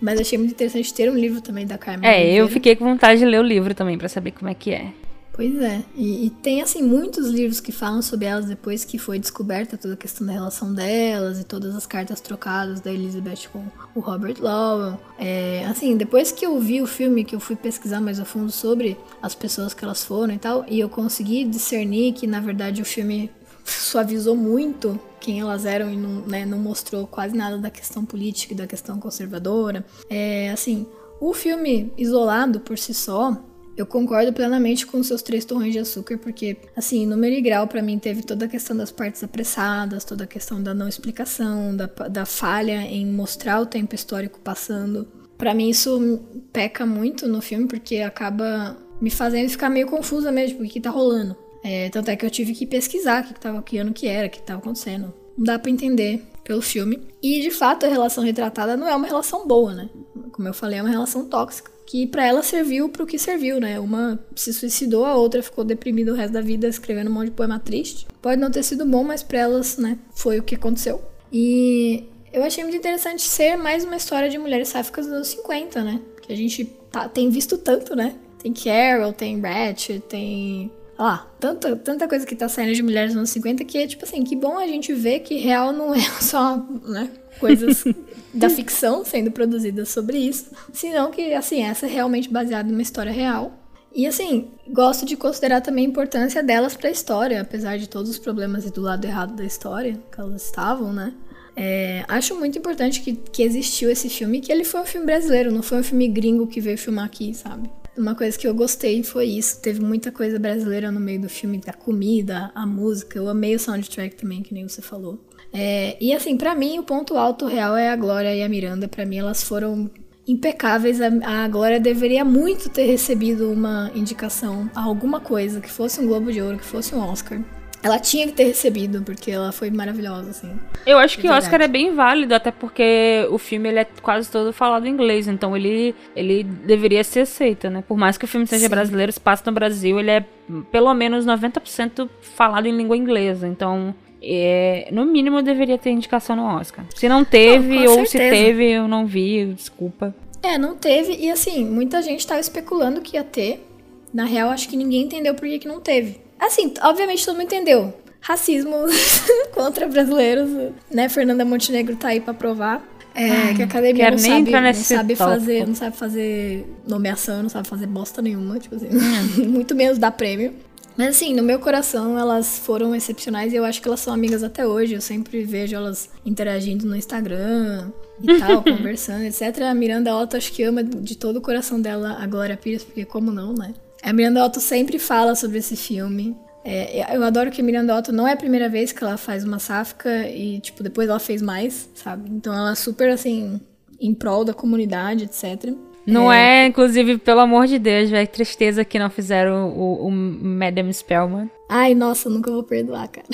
Mas 0.00 0.20
achei 0.20 0.36
muito 0.36 0.50
interessante 0.52 0.92
ter 0.92 1.10
um 1.10 1.14
livro 1.16 1.40
também 1.40 1.66
da 1.66 1.78
Carmen. 1.78 2.08
É, 2.08 2.18
eu 2.20 2.24
Oliveira. 2.26 2.48
fiquei 2.48 2.76
com 2.76 2.84
vontade 2.84 3.20
de 3.20 3.24
ler 3.26 3.40
o 3.40 3.42
livro 3.42 3.74
também, 3.74 3.96
pra 3.96 4.08
saber 4.08 4.32
como 4.32 4.50
é 4.50 4.54
que 4.54 4.70
é. 4.72 4.92
Pois 5.34 5.56
é, 5.56 5.82
e, 5.96 6.26
e 6.26 6.30
tem 6.30 6.62
assim 6.62 6.80
muitos 6.80 7.26
livros 7.26 7.58
que 7.58 7.72
falam 7.72 8.00
sobre 8.00 8.26
elas 8.26 8.46
depois 8.46 8.84
que 8.84 8.98
foi 8.98 9.18
descoberta 9.18 9.76
toda 9.76 9.94
a 9.94 9.96
questão 9.96 10.24
da 10.24 10.32
relação 10.32 10.72
delas 10.72 11.40
e 11.40 11.44
todas 11.44 11.74
as 11.74 11.84
cartas 11.84 12.20
trocadas 12.20 12.80
da 12.80 12.92
Elizabeth 12.92 13.48
com 13.52 13.64
o 13.96 14.00
Robert 14.00 14.36
Lowell. 14.38 14.96
É, 15.18 15.66
assim, 15.66 15.96
depois 15.96 16.30
que 16.30 16.46
eu 16.46 16.60
vi 16.60 16.80
o 16.80 16.86
filme, 16.86 17.24
que 17.24 17.34
eu 17.34 17.40
fui 17.40 17.56
pesquisar 17.56 18.00
mais 18.00 18.20
a 18.20 18.24
fundo 18.24 18.52
sobre 18.52 18.96
as 19.20 19.34
pessoas 19.34 19.74
que 19.74 19.84
elas 19.84 20.04
foram 20.04 20.32
e 20.32 20.38
tal, 20.38 20.64
e 20.68 20.78
eu 20.78 20.88
consegui 20.88 21.44
discernir 21.44 22.12
que 22.12 22.28
na 22.28 22.38
verdade 22.38 22.80
o 22.80 22.84
filme 22.84 23.28
suavizou 23.66 24.36
muito 24.36 25.00
quem 25.18 25.40
elas 25.40 25.66
eram 25.66 25.90
e 25.90 25.96
não, 25.96 26.20
né, 26.26 26.46
não 26.46 26.58
mostrou 26.58 27.08
quase 27.08 27.36
nada 27.36 27.58
da 27.58 27.70
questão 27.70 28.04
política 28.04 28.54
e 28.54 28.56
da 28.56 28.68
questão 28.68 29.00
conservadora. 29.00 29.84
É, 30.08 30.50
assim, 30.50 30.86
o 31.20 31.34
filme 31.34 31.92
isolado 31.96 32.60
por 32.60 32.78
si 32.78 32.94
só, 32.94 33.36
eu 33.76 33.86
concordo 33.86 34.32
plenamente 34.32 34.86
com 34.86 34.98
os 34.98 35.06
seus 35.06 35.22
três 35.22 35.44
torrões 35.44 35.72
de 35.72 35.78
açúcar, 35.78 36.18
porque, 36.18 36.56
assim, 36.76 37.06
número 37.06 37.34
e 37.34 37.40
grau 37.40 37.66
para 37.66 37.82
mim 37.82 37.98
teve 37.98 38.22
toda 38.22 38.44
a 38.44 38.48
questão 38.48 38.76
das 38.76 38.90
partes 38.90 39.22
apressadas, 39.24 40.04
toda 40.04 40.24
a 40.24 40.26
questão 40.26 40.62
da 40.62 40.72
não 40.72 40.88
explicação, 40.88 41.76
da, 41.76 41.86
da 41.86 42.24
falha 42.24 42.82
em 42.82 43.06
mostrar 43.06 43.60
o 43.60 43.66
tempo 43.66 43.94
histórico 43.94 44.38
passando. 44.40 45.06
Para 45.36 45.54
mim 45.54 45.68
isso 45.68 46.20
peca 46.52 46.86
muito 46.86 47.26
no 47.26 47.40
filme, 47.42 47.66
porque 47.66 47.98
acaba 47.98 48.76
me 49.00 49.10
fazendo 49.10 49.48
ficar 49.48 49.68
meio 49.68 49.86
confusa 49.86 50.30
mesmo, 50.30 50.58
porque 50.58 50.74
que 50.74 50.80
tá 50.80 50.90
rolando. 50.90 51.36
É, 51.64 51.88
tanto 51.88 52.10
é 52.10 52.16
que 52.16 52.24
eu 52.24 52.30
tive 52.30 52.54
que 52.54 52.66
pesquisar 52.66 53.22
o 53.22 53.26
que, 53.26 53.34
que, 53.34 53.40
tava, 53.40 53.62
que 53.62 53.78
ano 53.78 53.92
que 53.92 54.06
era, 54.06 54.26
o 54.26 54.30
que 54.30 54.42
tava 54.42 54.60
acontecendo. 54.60 55.12
Não 55.36 55.44
dá 55.44 55.58
para 55.58 55.70
entender 55.70 56.22
pelo 56.44 56.62
filme. 56.62 57.00
E 57.22 57.40
de 57.40 57.50
fato 57.50 57.86
a 57.86 57.88
relação 57.88 58.22
retratada 58.22 58.76
não 58.76 58.86
é 58.86 58.94
uma 58.94 59.06
relação 59.06 59.48
boa, 59.48 59.74
né? 59.74 59.88
Como 60.30 60.46
eu 60.46 60.54
falei, 60.54 60.78
é 60.78 60.82
uma 60.82 60.90
relação 60.90 61.24
tóxica. 61.24 61.73
Que 61.86 62.06
para 62.06 62.26
ela 62.26 62.42
serviu 62.42 62.88
pro 62.88 63.06
que 63.06 63.18
serviu, 63.18 63.60
né? 63.60 63.78
Uma 63.78 64.18
se 64.34 64.52
suicidou, 64.52 65.04
a 65.04 65.14
outra 65.14 65.42
ficou 65.42 65.64
deprimida 65.64 66.12
o 66.12 66.14
resto 66.14 66.32
da 66.32 66.40
vida 66.40 66.66
escrevendo 66.66 67.10
um 67.10 67.14
monte 67.14 67.26
de 67.26 67.32
poema 67.32 67.58
triste. 67.58 68.06
Pode 68.22 68.40
não 68.40 68.50
ter 68.50 68.62
sido 68.62 68.86
bom, 68.86 69.04
mas 69.04 69.22
pra 69.22 69.38
elas, 69.38 69.76
né, 69.76 69.98
foi 70.14 70.38
o 70.38 70.42
que 70.42 70.54
aconteceu. 70.54 71.02
E 71.32 72.04
eu 72.32 72.42
achei 72.42 72.64
muito 72.64 72.76
interessante 72.76 73.22
ser 73.22 73.56
mais 73.56 73.84
uma 73.84 73.96
história 73.96 74.28
de 74.28 74.38
mulheres 74.38 74.68
sáficas 74.68 75.06
dos 75.06 75.14
anos 75.14 75.28
50, 75.28 75.84
né? 75.84 76.00
Que 76.22 76.32
a 76.32 76.36
gente 76.36 76.64
tá, 76.90 77.08
tem 77.08 77.28
visto 77.28 77.58
tanto, 77.58 77.94
né? 77.94 78.14
Tem 78.38 78.52
Carol, 78.52 79.12
tem 79.12 79.40
Ratchet, 79.40 80.00
tem 80.00 80.70
lá, 80.98 81.28
tanta, 81.40 81.74
tanta 81.76 82.08
coisa 82.08 82.24
que 82.26 82.36
tá 82.36 82.48
saindo 82.48 82.74
de 82.74 82.82
mulheres 82.82 83.10
nos 83.10 83.18
anos 83.18 83.30
50 83.30 83.64
que 83.64 83.78
é 83.78 83.86
tipo 83.86 84.04
assim, 84.04 84.22
que 84.22 84.36
bom 84.36 84.58
a 84.58 84.66
gente 84.66 84.92
ver 84.92 85.20
que 85.20 85.36
real 85.36 85.72
não 85.72 85.94
é 85.94 86.00
só, 86.20 86.56
né, 86.84 87.10
coisas 87.38 87.84
da 88.32 88.48
ficção 88.48 89.04
sendo 89.04 89.30
produzidas 89.30 89.88
sobre 89.88 90.18
isso, 90.18 90.46
senão 90.72 91.10
que, 91.10 91.34
assim, 91.34 91.62
essa 91.62 91.86
é 91.86 91.88
realmente 91.88 92.28
baseada 92.28 92.68
numa 92.68 92.82
história 92.82 93.12
real. 93.12 93.60
E 93.94 94.08
assim, 94.08 94.48
gosto 94.68 95.06
de 95.06 95.16
considerar 95.16 95.60
também 95.60 95.86
a 95.86 95.88
importância 95.88 96.42
delas 96.42 96.74
para 96.74 96.88
a 96.88 96.92
história, 96.92 97.40
apesar 97.40 97.78
de 97.78 97.88
todos 97.88 98.10
os 98.10 98.18
problemas 98.18 98.66
e 98.66 98.70
do 98.70 98.80
lado 98.80 99.04
errado 99.04 99.36
da 99.36 99.44
história 99.44 100.00
que 100.10 100.20
elas 100.20 100.44
estavam, 100.44 100.92
né? 100.92 101.14
É, 101.56 102.04
acho 102.08 102.34
muito 102.34 102.58
importante 102.58 103.00
que, 103.00 103.14
que 103.14 103.42
existiu 103.42 103.88
esse 103.88 104.08
filme, 104.08 104.40
que 104.40 104.50
ele 104.50 104.64
foi 104.64 104.80
um 104.80 104.84
filme 104.84 105.06
brasileiro, 105.06 105.52
não 105.52 105.62
foi 105.62 105.78
um 105.78 105.82
filme 105.84 106.08
gringo 106.08 106.48
que 106.48 106.60
veio 106.60 106.76
filmar 106.76 107.04
aqui, 107.04 107.32
sabe? 107.32 107.70
Uma 107.96 108.14
coisa 108.14 108.36
que 108.36 108.46
eu 108.46 108.54
gostei 108.54 109.02
foi 109.02 109.26
isso. 109.26 109.60
Teve 109.60 109.80
muita 109.80 110.10
coisa 110.10 110.38
brasileira 110.38 110.90
no 110.90 110.98
meio 110.98 111.20
do 111.20 111.28
filme, 111.28 111.58
da 111.58 111.72
comida, 111.72 112.50
a 112.54 112.66
música. 112.66 113.18
Eu 113.18 113.28
amei 113.28 113.54
o 113.54 113.58
soundtrack 113.58 114.16
também, 114.16 114.42
que 114.42 114.52
nem 114.52 114.66
você 114.66 114.82
falou. 114.82 115.18
É, 115.52 115.96
e 116.00 116.12
assim, 116.12 116.36
para 116.36 116.54
mim, 116.54 116.78
o 116.78 116.82
ponto 116.82 117.16
alto 117.16 117.46
real 117.46 117.76
é 117.76 117.90
a 117.90 117.96
Glória 117.96 118.34
e 118.34 118.42
a 118.42 118.48
Miranda. 118.48 118.88
Para 118.88 119.06
mim, 119.06 119.18
elas 119.18 119.44
foram 119.44 119.88
impecáveis. 120.26 121.00
A, 121.00 121.44
a 121.44 121.48
Glória 121.48 121.78
deveria 121.78 122.24
muito 122.24 122.68
ter 122.68 122.86
recebido 122.86 123.50
uma 123.50 123.90
indicação 123.94 124.68
a 124.74 124.82
alguma 124.82 125.20
coisa, 125.20 125.60
que 125.60 125.70
fosse 125.70 126.00
um 126.00 126.06
Globo 126.06 126.32
de 126.32 126.42
Ouro, 126.42 126.58
que 126.58 126.64
fosse 126.64 126.94
um 126.94 126.98
Oscar. 126.98 127.40
Ela 127.84 127.98
tinha 127.98 128.26
que 128.26 128.32
ter 128.32 128.44
recebido, 128.44 129.02
porque 129.02 129.30
ela 129.30 129.52
foi 129.52 129.70
maravilhosa, 129.70 130.30
assim. 130.30 130.50
Eu 130.86 130.96
acho 130.96 131.18
que 131.18 131.28
o. 131.28 131.32
Oscar 131.32 131.60
é 131.60 131.68
bem 131.68 131.94
válido, 131.94 132.34
até 132.34 132.50
porque 132.50 133.28
o 133.30 133.36
filme 133.36 133.68
ele 133.68 133.80
é 133.80 133.86
quase 134.00 134.30
todo 134.30 134.54
falado 134.54 134.86
em 134.86 134.90
inglês, 134.90 135.28
então 135.28 135.54
ele, 135.54 135.94
ele 136.16 136.42
deveria 136.42 137.04
ser 137.04 137.20
aceito, 137.20 137.68
né? 137.68 137.84
Por 137.86 137.98
mais 137.98 138.16
que 138.16 138.24
o 138.24 138.28
filme 138.28 138.46
seja 138.46 138.64
Sim. 138.64 138.70
brasileiro, 138.70 139.12
se 139.12 139.20
passa 139.20 139.42
no 139.46 139.52
Brasil, 139.52 140.00
ele 140.00 140.10
é 140.10 140.24
pelo 140.72 140.92
menos 140.94 141.26
90% 141.26 142.08
falado 142.22 142.66
em 142.66 142.74
língua 142.74 142.96
inglesa, 142.96 143.46
então 143.46 143.94
é, 144.22 144.88
no 144.90 145.04
mínimo 145.04 145.42
deveria 145.42 145.76
ter 145.76 145.90
indicação 145.90 146.34
no 146.34 146.44
Oscar. 146.44 146.86
Se 146.94 147.06
não 147.06 147.22
teve, 147.22 147.84
Não, 147.84 147.98
ou 147.98 148.06
se 148.06 148.12
certeza. 148.12 148.34
teve, 148.34 148.70
eu 148.70 148.88
não 148.88 149.06
vi, 149.06 149.44
desculpa. 149.52 150.14
É, 150.42 150.56
não 150.56 150.74
teve. 150.74 151.16
E 151.16 151.30
assim, 151.30 151.64
muita 151.64 152.00
gente 152.00 152.26
tava 152.26 152.40
especulando 152.40 153.02
que 153.02 153.16
ia 153.16 153.24
ter. 153.24 153.66
Na 154.12 154.24
real, 154.24 154.50
acho 154.50 154.68
que 154.68 154.76
ninguém 154.76 155.02
entendeu 155.02 155.34
por 155.34 155.46
que, 155.46 155.58
que 155.58 155.68
não 155.68 155.80
teve. 155.80 156.23
Assim, 156.38 156.74
obviamente 156.82 157.24
todo 157.24 157.34
mundo 157.34 157.44
entendeu. 157.44 157.94
Racismo 158.20 158.76
contra 159.52 159.86
brasileiros, 159.86 160.48
né? 160.90 161.08
Fernanda 161.08 161.44
Montenegro 161.44 161.96
tá 161.96 162.08
aí 162.08 162.20
pra 162.20 162.34
provar. 162.34 162.82
É, 163.14 163.54
que 163.54 163.62
a 163.62 163.66
academia 163.66 164.10
não 164.10 164.18
sabe, 164.18 164.50
não 164.50 164.74
sabe 164.74 165.14
fazer, 165.14 165.66
não 165.68 165.74
sabe 165.74 165.96
fazer 165.96 166.66
nomeação, 166.86 167.42
não 167.44 167.48
sabe 167.48 167.68
fazer 167.68 167.86
bosta 167.86 168.20
nenhuma, 168.20 168.58
tipo 168.58 168.74
assim, 168.74 168.88
Hum. 168.90 169.46
muito 169.48 169.72
menos 169.74 169.98
dar 169.98 170.10
prêmio. 170.10 170.52
Mas 170.96 171.08
assim, 171.08 171.34
no 171.34 171.42
meu 171.42 171.58
coração 171.60 172.18
elas 172.18 172.58
foram 172.58 172.94
excepcionais 172.94 173.52
e 173.52 173.56
eu 173.56 173.64
acho 173.64 173.80
que 173.82 173.86
elas 173.88 174.00
são 174.00 174.12
amigas 174.12 174.42
até 174.42 174.66
hoje. 174.66 174.94
Eu 174.94 175.00
sempre 175.00 175.44
vejo 175.44 175.74
elas 175.76 176.08
interagindo 176.24 176.86
no 176.86 176.94
Instagram 176.96 177.90
e 178.22 178.34
tal, 178.38 178.62
conversando, 178.62 179.24
etc. 179.24 179.62
A 179.62 179.74
Miranda 179.74 180.14
Otto 180.16 180.36
acho 180.36 180.52
que 180.52 180.62
ama 180.62 180.82
de 180.82 181.16
todo 181.16 181.36
o 181.36 181.40
coração 181.40 181.80
dela 181.80 182.16
a 182.20 182.26
Glória 182.26 182.56
Pires, 182.56 182.84
porque 182.84 183.04
como 183.04 183.30
não, 183.32 183.52
né? 183.52 183.74
A 184.04 184.12
Miranda 184.12 184.44
Otto 184.44 184.60
sempre 184.60 184.98
fala 184.98 185.34
sobre 185.34 185.58
esse 185.58 185.74
filme. 185.76 186.36
É, 186.62 187.16
eu 187.16 187.24
adoro 187.24 187.50
que 187.50 187.62
a 187.62 187.64
Miranda 187.64 187.96
Otto 187.96 188.12
não 188.12 188.28
é 188.28 188.32
a 188.32 188.36
primeira 188.36 188.68
vez 188.68 188.92
que 188.92 189.02
ela 189.02 189.16
faz 189.16 189.44
uma 189.44 189.58
sáfica 189.58 190.28
e, 190.28 190.60
tipo, 190.60 190.82
depois 190.82 191.08
ela 191.08 191.18
fez 191.18 191.40
mais, 191.40 191.88
sabe? 191.94 192.28
Então 192.30 192.54
ela 192.54 192.72
é 192.72 192.74
super, 192.74 193.08
assim, 193.08 193.58
em 193.98 194.12
prol 194.12 194.44
da 194.44 194.52
comunidade, 194.52 195.24
etc. 195.24 195.72
Não 196.06 196.30
é, 196.30 196.66
inclusive, 196.66 197.16
pelo 197.16 197.40
amor 197.40 197.66
de 197.66 197.78
Deus, 197.78 198.10
velho, 198.10 198.28
tristeza 198.28 198.84
que 198.84 198.98
não 198.98 199.08
fizeram 199.08 199.70
o, 199.70 200.06
o 200.06 200.10
Madame 200.10 200.92
Spellman. 200.92 201.50
Ai, 201.70 201.94
nossa, 201.94 202.28
nunca 202.28 202.50
vou 202.50 202.62
perdoar, 202.62 203.08
cara. 203.08 203.26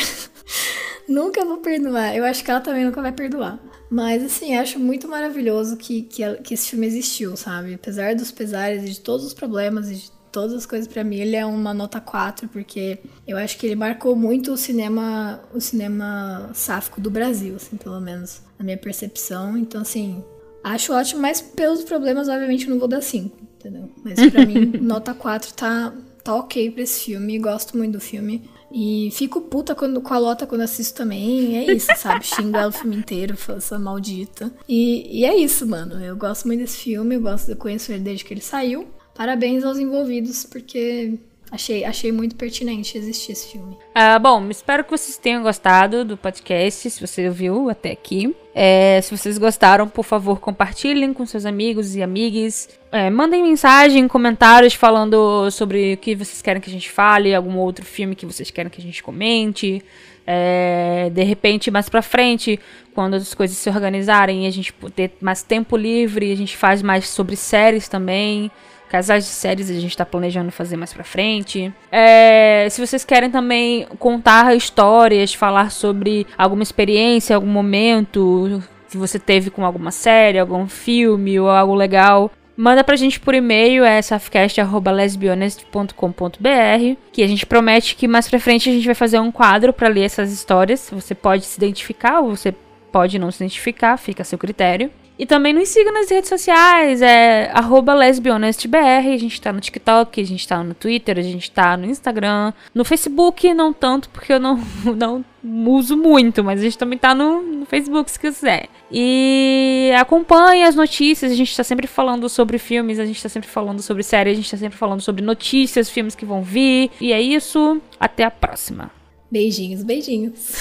nunca 1.09 1.45
vou 1.45 1.59
perdoar. 1.59 2.15
Eu 2.15 2.25
acho 2.25 2.45
que 2.45 2.51
ela 2.51 2.61
também 2.61 2.85
nunca 2.85 3.03
vai 3.03 3.11
perdoar. 3.11 3.59
Mas, 3.91 4.23
assim, 4.23 4.57
acho 4.57 4.79
muito 4.79 5.09
maravilhoso 5.09 5.77
que, 5.77 6.03
que, 6.03 6.23
que 6.45 6.55
esse 6.55 6.71
filme 6.71 6.87
existiu, 6.87 7.37
sabe? 7.37 7.75
Apesar 7.75 8.15
dos 8.15 8.31
pesares 8.31 8.85
e 8.85 8.91
de 8.91 9.01
todos 9.01 9.27
os 9.27 9.35
problemas 9.35 9.91
e 9.91 9.97
de 9.97 10.20
todas 10.31 10.55
as 10.55 10.67
coisas, 10.67 10.87
pra 10.87 11.05
mim, 11.05 11.17
ele 11.17 11.37
é 11.37 11.45
uma 11.45 11.75
nota 11.75 12.01
4, 12.01 12.49
porque 12.49 12.99
eu 13.27 13.37
acho 13.37 13.59
que 13.59 13.67
ele 13.67 13.77
marcou 13.77 14.15
muito 14.15 14.53
o 14.53 14.57
cinema, 14.57 15.41
o 15.55 15.61
cinema 15.61 16.51
sáfico 16.55 17.01
do 17.01 17.11
Brasil, 17.11 17.57
assim, 17.57 17.77
pelo 17.77 18.01
menos, 18.01 18.43
na 18.59 18.65
minha 18.65 18.77
percepção. 18.77 19.57
Então, 19.57 19.83
assim, 19.83 20.23
acho 20.63 20.93
ótimo, 20.93 21.21
mas 21.21 21.41
pelos 21.41 21.85
problemas, 21.85 22.29
obviamente, 22.29 22.67
eu 22.67 22.71
não 22.71 22.79
vou 22.79 22.89
dar 22.89 23.03
5, 23.03 23.37
entendeu? 23.59 23.91
Mas 24.05 24.19
pra 24.31 24.45
mim, 24.47 24.67
nota 24.81 25.15
4 25.15 25.55
tá, 25.55 25.93
tá 26.23 26.35
ok 26.35 26.71
pra 26.71 26.83
esse 26.83 27.05
filme, 27.05 27.39
gosto 27.39 27.77
muito 27.77 27.93
do 27.93 28.01
filme. 28.01 28.49
E 28.73 29.11
fico 29.13 29.41
puta 29.41 29.75
quando, 29.75 30.01
com 30.01 30.15
a 30.15 30.19
Lota 30.19 30.47
quando 30.47 30.61
assisto 30.61 30.97
também. 30.97 31.59
É 31.59 31.73
isso, 31.73 31.89
sabe? 31.97 32.23
Xingo 32.25 32.57
ela 32.57 32.69
o 32.69 32.73
filme 32.73 32.97
inteiro, 32.97 33.37
essa 33.57 33.79
maldita. 33.79 34.53
E, 34.69 35.21
e 35.21 35.25
é 35.25 35.37
isso, 35.37 35.67
mano. 35.67 36.01
Eu 36.01 36.17
gosto 36.17 36.47
muito 36.47 36.61
desse 36.61 36.79
filme, 36.79 37.17
eu 37.17 37.21
gosto, 37.21 37.51
eu 37.51 37.57
conheço 37.57 37.91
ele 37.91 38.05
desde 38.05 38.25
que 38.25 38.33
ele 38.33 38.41
saiu. 38.41 38.87
Parabéns 39.21 39.65
aos 39.65 39.79
envolvidos, 39.79 40.47
porque 40.47 41.13
achei, 41.51 41.85
achei 41.85 42.11
muito 42.11 42.35
pertinente 42.37 42.97
existir 42.97 43.33
esse 43.33 43.53
filme. 43.53 43.77
Ah, 43.95 44.19
bom, 44.19 44.49
espero 44.49 44.83
que 44.83 44.91
vocês 44.91 45.19
tenham 45.19 45.43
gostado 45.43 46.07
do 46.07 46.17
podcast, 46.17 46.89
se 46.89 47.07
você 47.07 47.29
ouviu 47.29 47.69
até 47.69 47.91
aqui. 47.91 48.35
É, 48.55 48.99
se 49.03 49.15
vocês 49.15 49.37
gostaram, 49.37 49.87
por 49.87 50.07
favor, 50.07 50.41
compartilhem 50.41 51.13
com 51.13 51.27
seus 51.27 51.45
amigos 51.45 51.95
e 51.95 52.03
amigas. 52.03 52.71
É, 52.91 53.11
mandem 53.11 53.43
mensagem, 53.43 54.09
comentários 54.09 54.73
falando 54.73 55.51
sobre 55.51 55.93
o 55.93 55.97
que 55.99 56.15
vocês 56.15 56.41
querem 56.41 56.63
que 56.63 56.71
a 56.71 56.73
gente 56.73 56.91
fale, 56.91 57.35
algum 57.35 57.59
outro 57.59 57.85
filme 57.85 58.15
que 58.17 58.25
vocês 58.25 58.51
querem 58.51 58.71
que 58.71 58.81
a 58.81 58.83
gente 58.83 59.03
comente. 59.03 59.85
É, 60.27 61.11
de 61.13 61.25
repente, 61.25 61.71
mais 61.71 61.91
pra 61.91 62.01
frente, 62.01 62.59
quando 62.95 63.17
as 63.17 63.35
coisas 63.35 63.55
se 63.59 63.69
organizarem 63.69 64.45
e 64.45 64.47
a 64.47 64.51
gente 64.51 64.73
ter 64.97 65.13
mais 65.21 65.43
tempo 65.43 65.77
livre, 65.77 66.33
a 66.33 66.37
gente 66.37 66.57
faz 66.57 66.81
mais 66.81 67.07
sobre 67.07 67.37
séries 67.37 67.87
também. 67.87 68.51
Casais 68.91 69.25
de 69.25 69.31
séries 69.31 69.71
a 69.71 69.75
gente 69.75 69.97
tá 69.97 70.05
planejando 70.05 70.51
fazer 70.51 70.77
mais 70.77 70.93
pra 70.93 71.05
frente. 71.05 71.73
É, 71.93 72.67
se 72.69 72.85
vocês 72.85 73.05
querem 73.05 73.31
também 73.31 73.87
contar 74.01 74.57
histórias, 74.57 75.33
falar 75.33 75.71
sobre 75.71 76.27
alguma 76.37 76.65
experiência, 76.65 77.37
algum 77.37 77.47
momento, 77.47 78.61
se 78.89 78.99
você 78.99 79.17
teve 79.17 79.49
com 79.49 79.65
alguma 79.65 79.93
série, 79.93 80.41
algum 80.41 80.67
filme 80.67 81.39
ou 81.39 81.49
algo 81.49 81.73
legal. 81.73 82.33
Manda 82.57 82.83
pra 82.83 82.97
gente 82.97 83.21
por 83.21 83.33
e-mail, 83.33 83.85
é 83.85 84.03
safcast.lesbionest.com.br, 84.03 86.97
que 87.13 87.23
a 87.23 87.29
gente 87.29 87.47
promete 87.47 87.95
que 87.95 88.09
mais 88.09 88.29
pra 88.29 88.41
frente 88.41 88.69
a 88.69 88.73
gente 88.73 88.85
vai 88.85 88.95
fazer 88.95 89.21
um 89.21 89.31
quadro 89.31 89.73
para 89.73 89.89
ler 89.89 90.03
essas 90.03 90.33
histórias. 90.33 90.91
Você 90.93 91.15
pode 91.15 91.47
se 91.47 91.57
identificar 91.57 92.21
ou 92.21 92.37
você 92.37 92.53
pode 92.91 93.19
não 93.19 93.31
se 93.31 93.43
identificar, 93.43 93.97
fica 93.97 94.23
a 94.23 94.25
seu 94.25 94.37
critério. 94.37 94.91
E 95.21 95.27
também 95.27 95.53
nos 95.53 95.69
siga 95.69 95.93
nas 95.93 96.09
redes 96.09 96.31
sociais, 96.31 97.03
é 97.03 97.53
lesbionestbr, 97.95 98.79
a 98.79 99.19
gente 99.19 99.39
tá 99.39 99.53
no 99.53 99.61
TikTok, 99.61 100.19
a 100.19 100.25
gente 100.25 100.49
tá 100.49 100.65
no 100.65 100.73
Twitter, 100.73 101.19
a 101.19 101.23
gente 101.23 101.51
tá 101.51 101.77
no 101.77 101.85
Instagram, 101.85 102.55
no 102.75 102.87
Facebook 102.87 103.53
não 103.53 103.71
tanto, 103.71 104.09
porque 104.09 104.33
eu 104.33 104.41
não, 104.41 104.59
não 104.97 105.23
uso 105.67 105.95
muito, 105.95 106.43
mas 106.43 106.61
a 106.61 106.63
gente 106.63 106.79
também 106.79 106.99
tá 106.99 107.15
no, 107.15 107.43
no 107.43 107.67
Facebook 107.67 108.11
se 108.11 108.19
quiser. 108.19 108.71
E 108.91 109.93
acompanhe 110.01 110.65
as 110.65 110.75
notícias, 110.75 111.31
a 111.31 111.35
gente 111.35 111.55
tá 111.55 111.65
sempre 111.65 111.87
falando 111.87 112.27
sobre 112.27 112.57
filmes, 112.57 112.99
a 112.99 113.05
gente 113.05 113.23
tá 113.23 113.29
sempre 113.29 113.51
falando 113.51 113.83
sobre 113.83 114.03
séries, 114.03 114.33
a 114.33 114.37
gente 114.37 114.51
tá 114.51 114.57
sempre 114.57 114.79
falando 114.79 115.03
sobre 115.03 115.23
notícias, 115.23 115.91
filmes 115.91 116.15
que 116.15 116.25
vão 116.25 116.43
vir. 116.43 116.91
E 116.99 117.13
é 117.13 117.21
isso, 117.21 117.79
até 118.01 118.25
a 118.25 118.31
próxima. 118.31 118.91
Beijinhos, 119.31 119.83
beijinhos. 119.83 120.57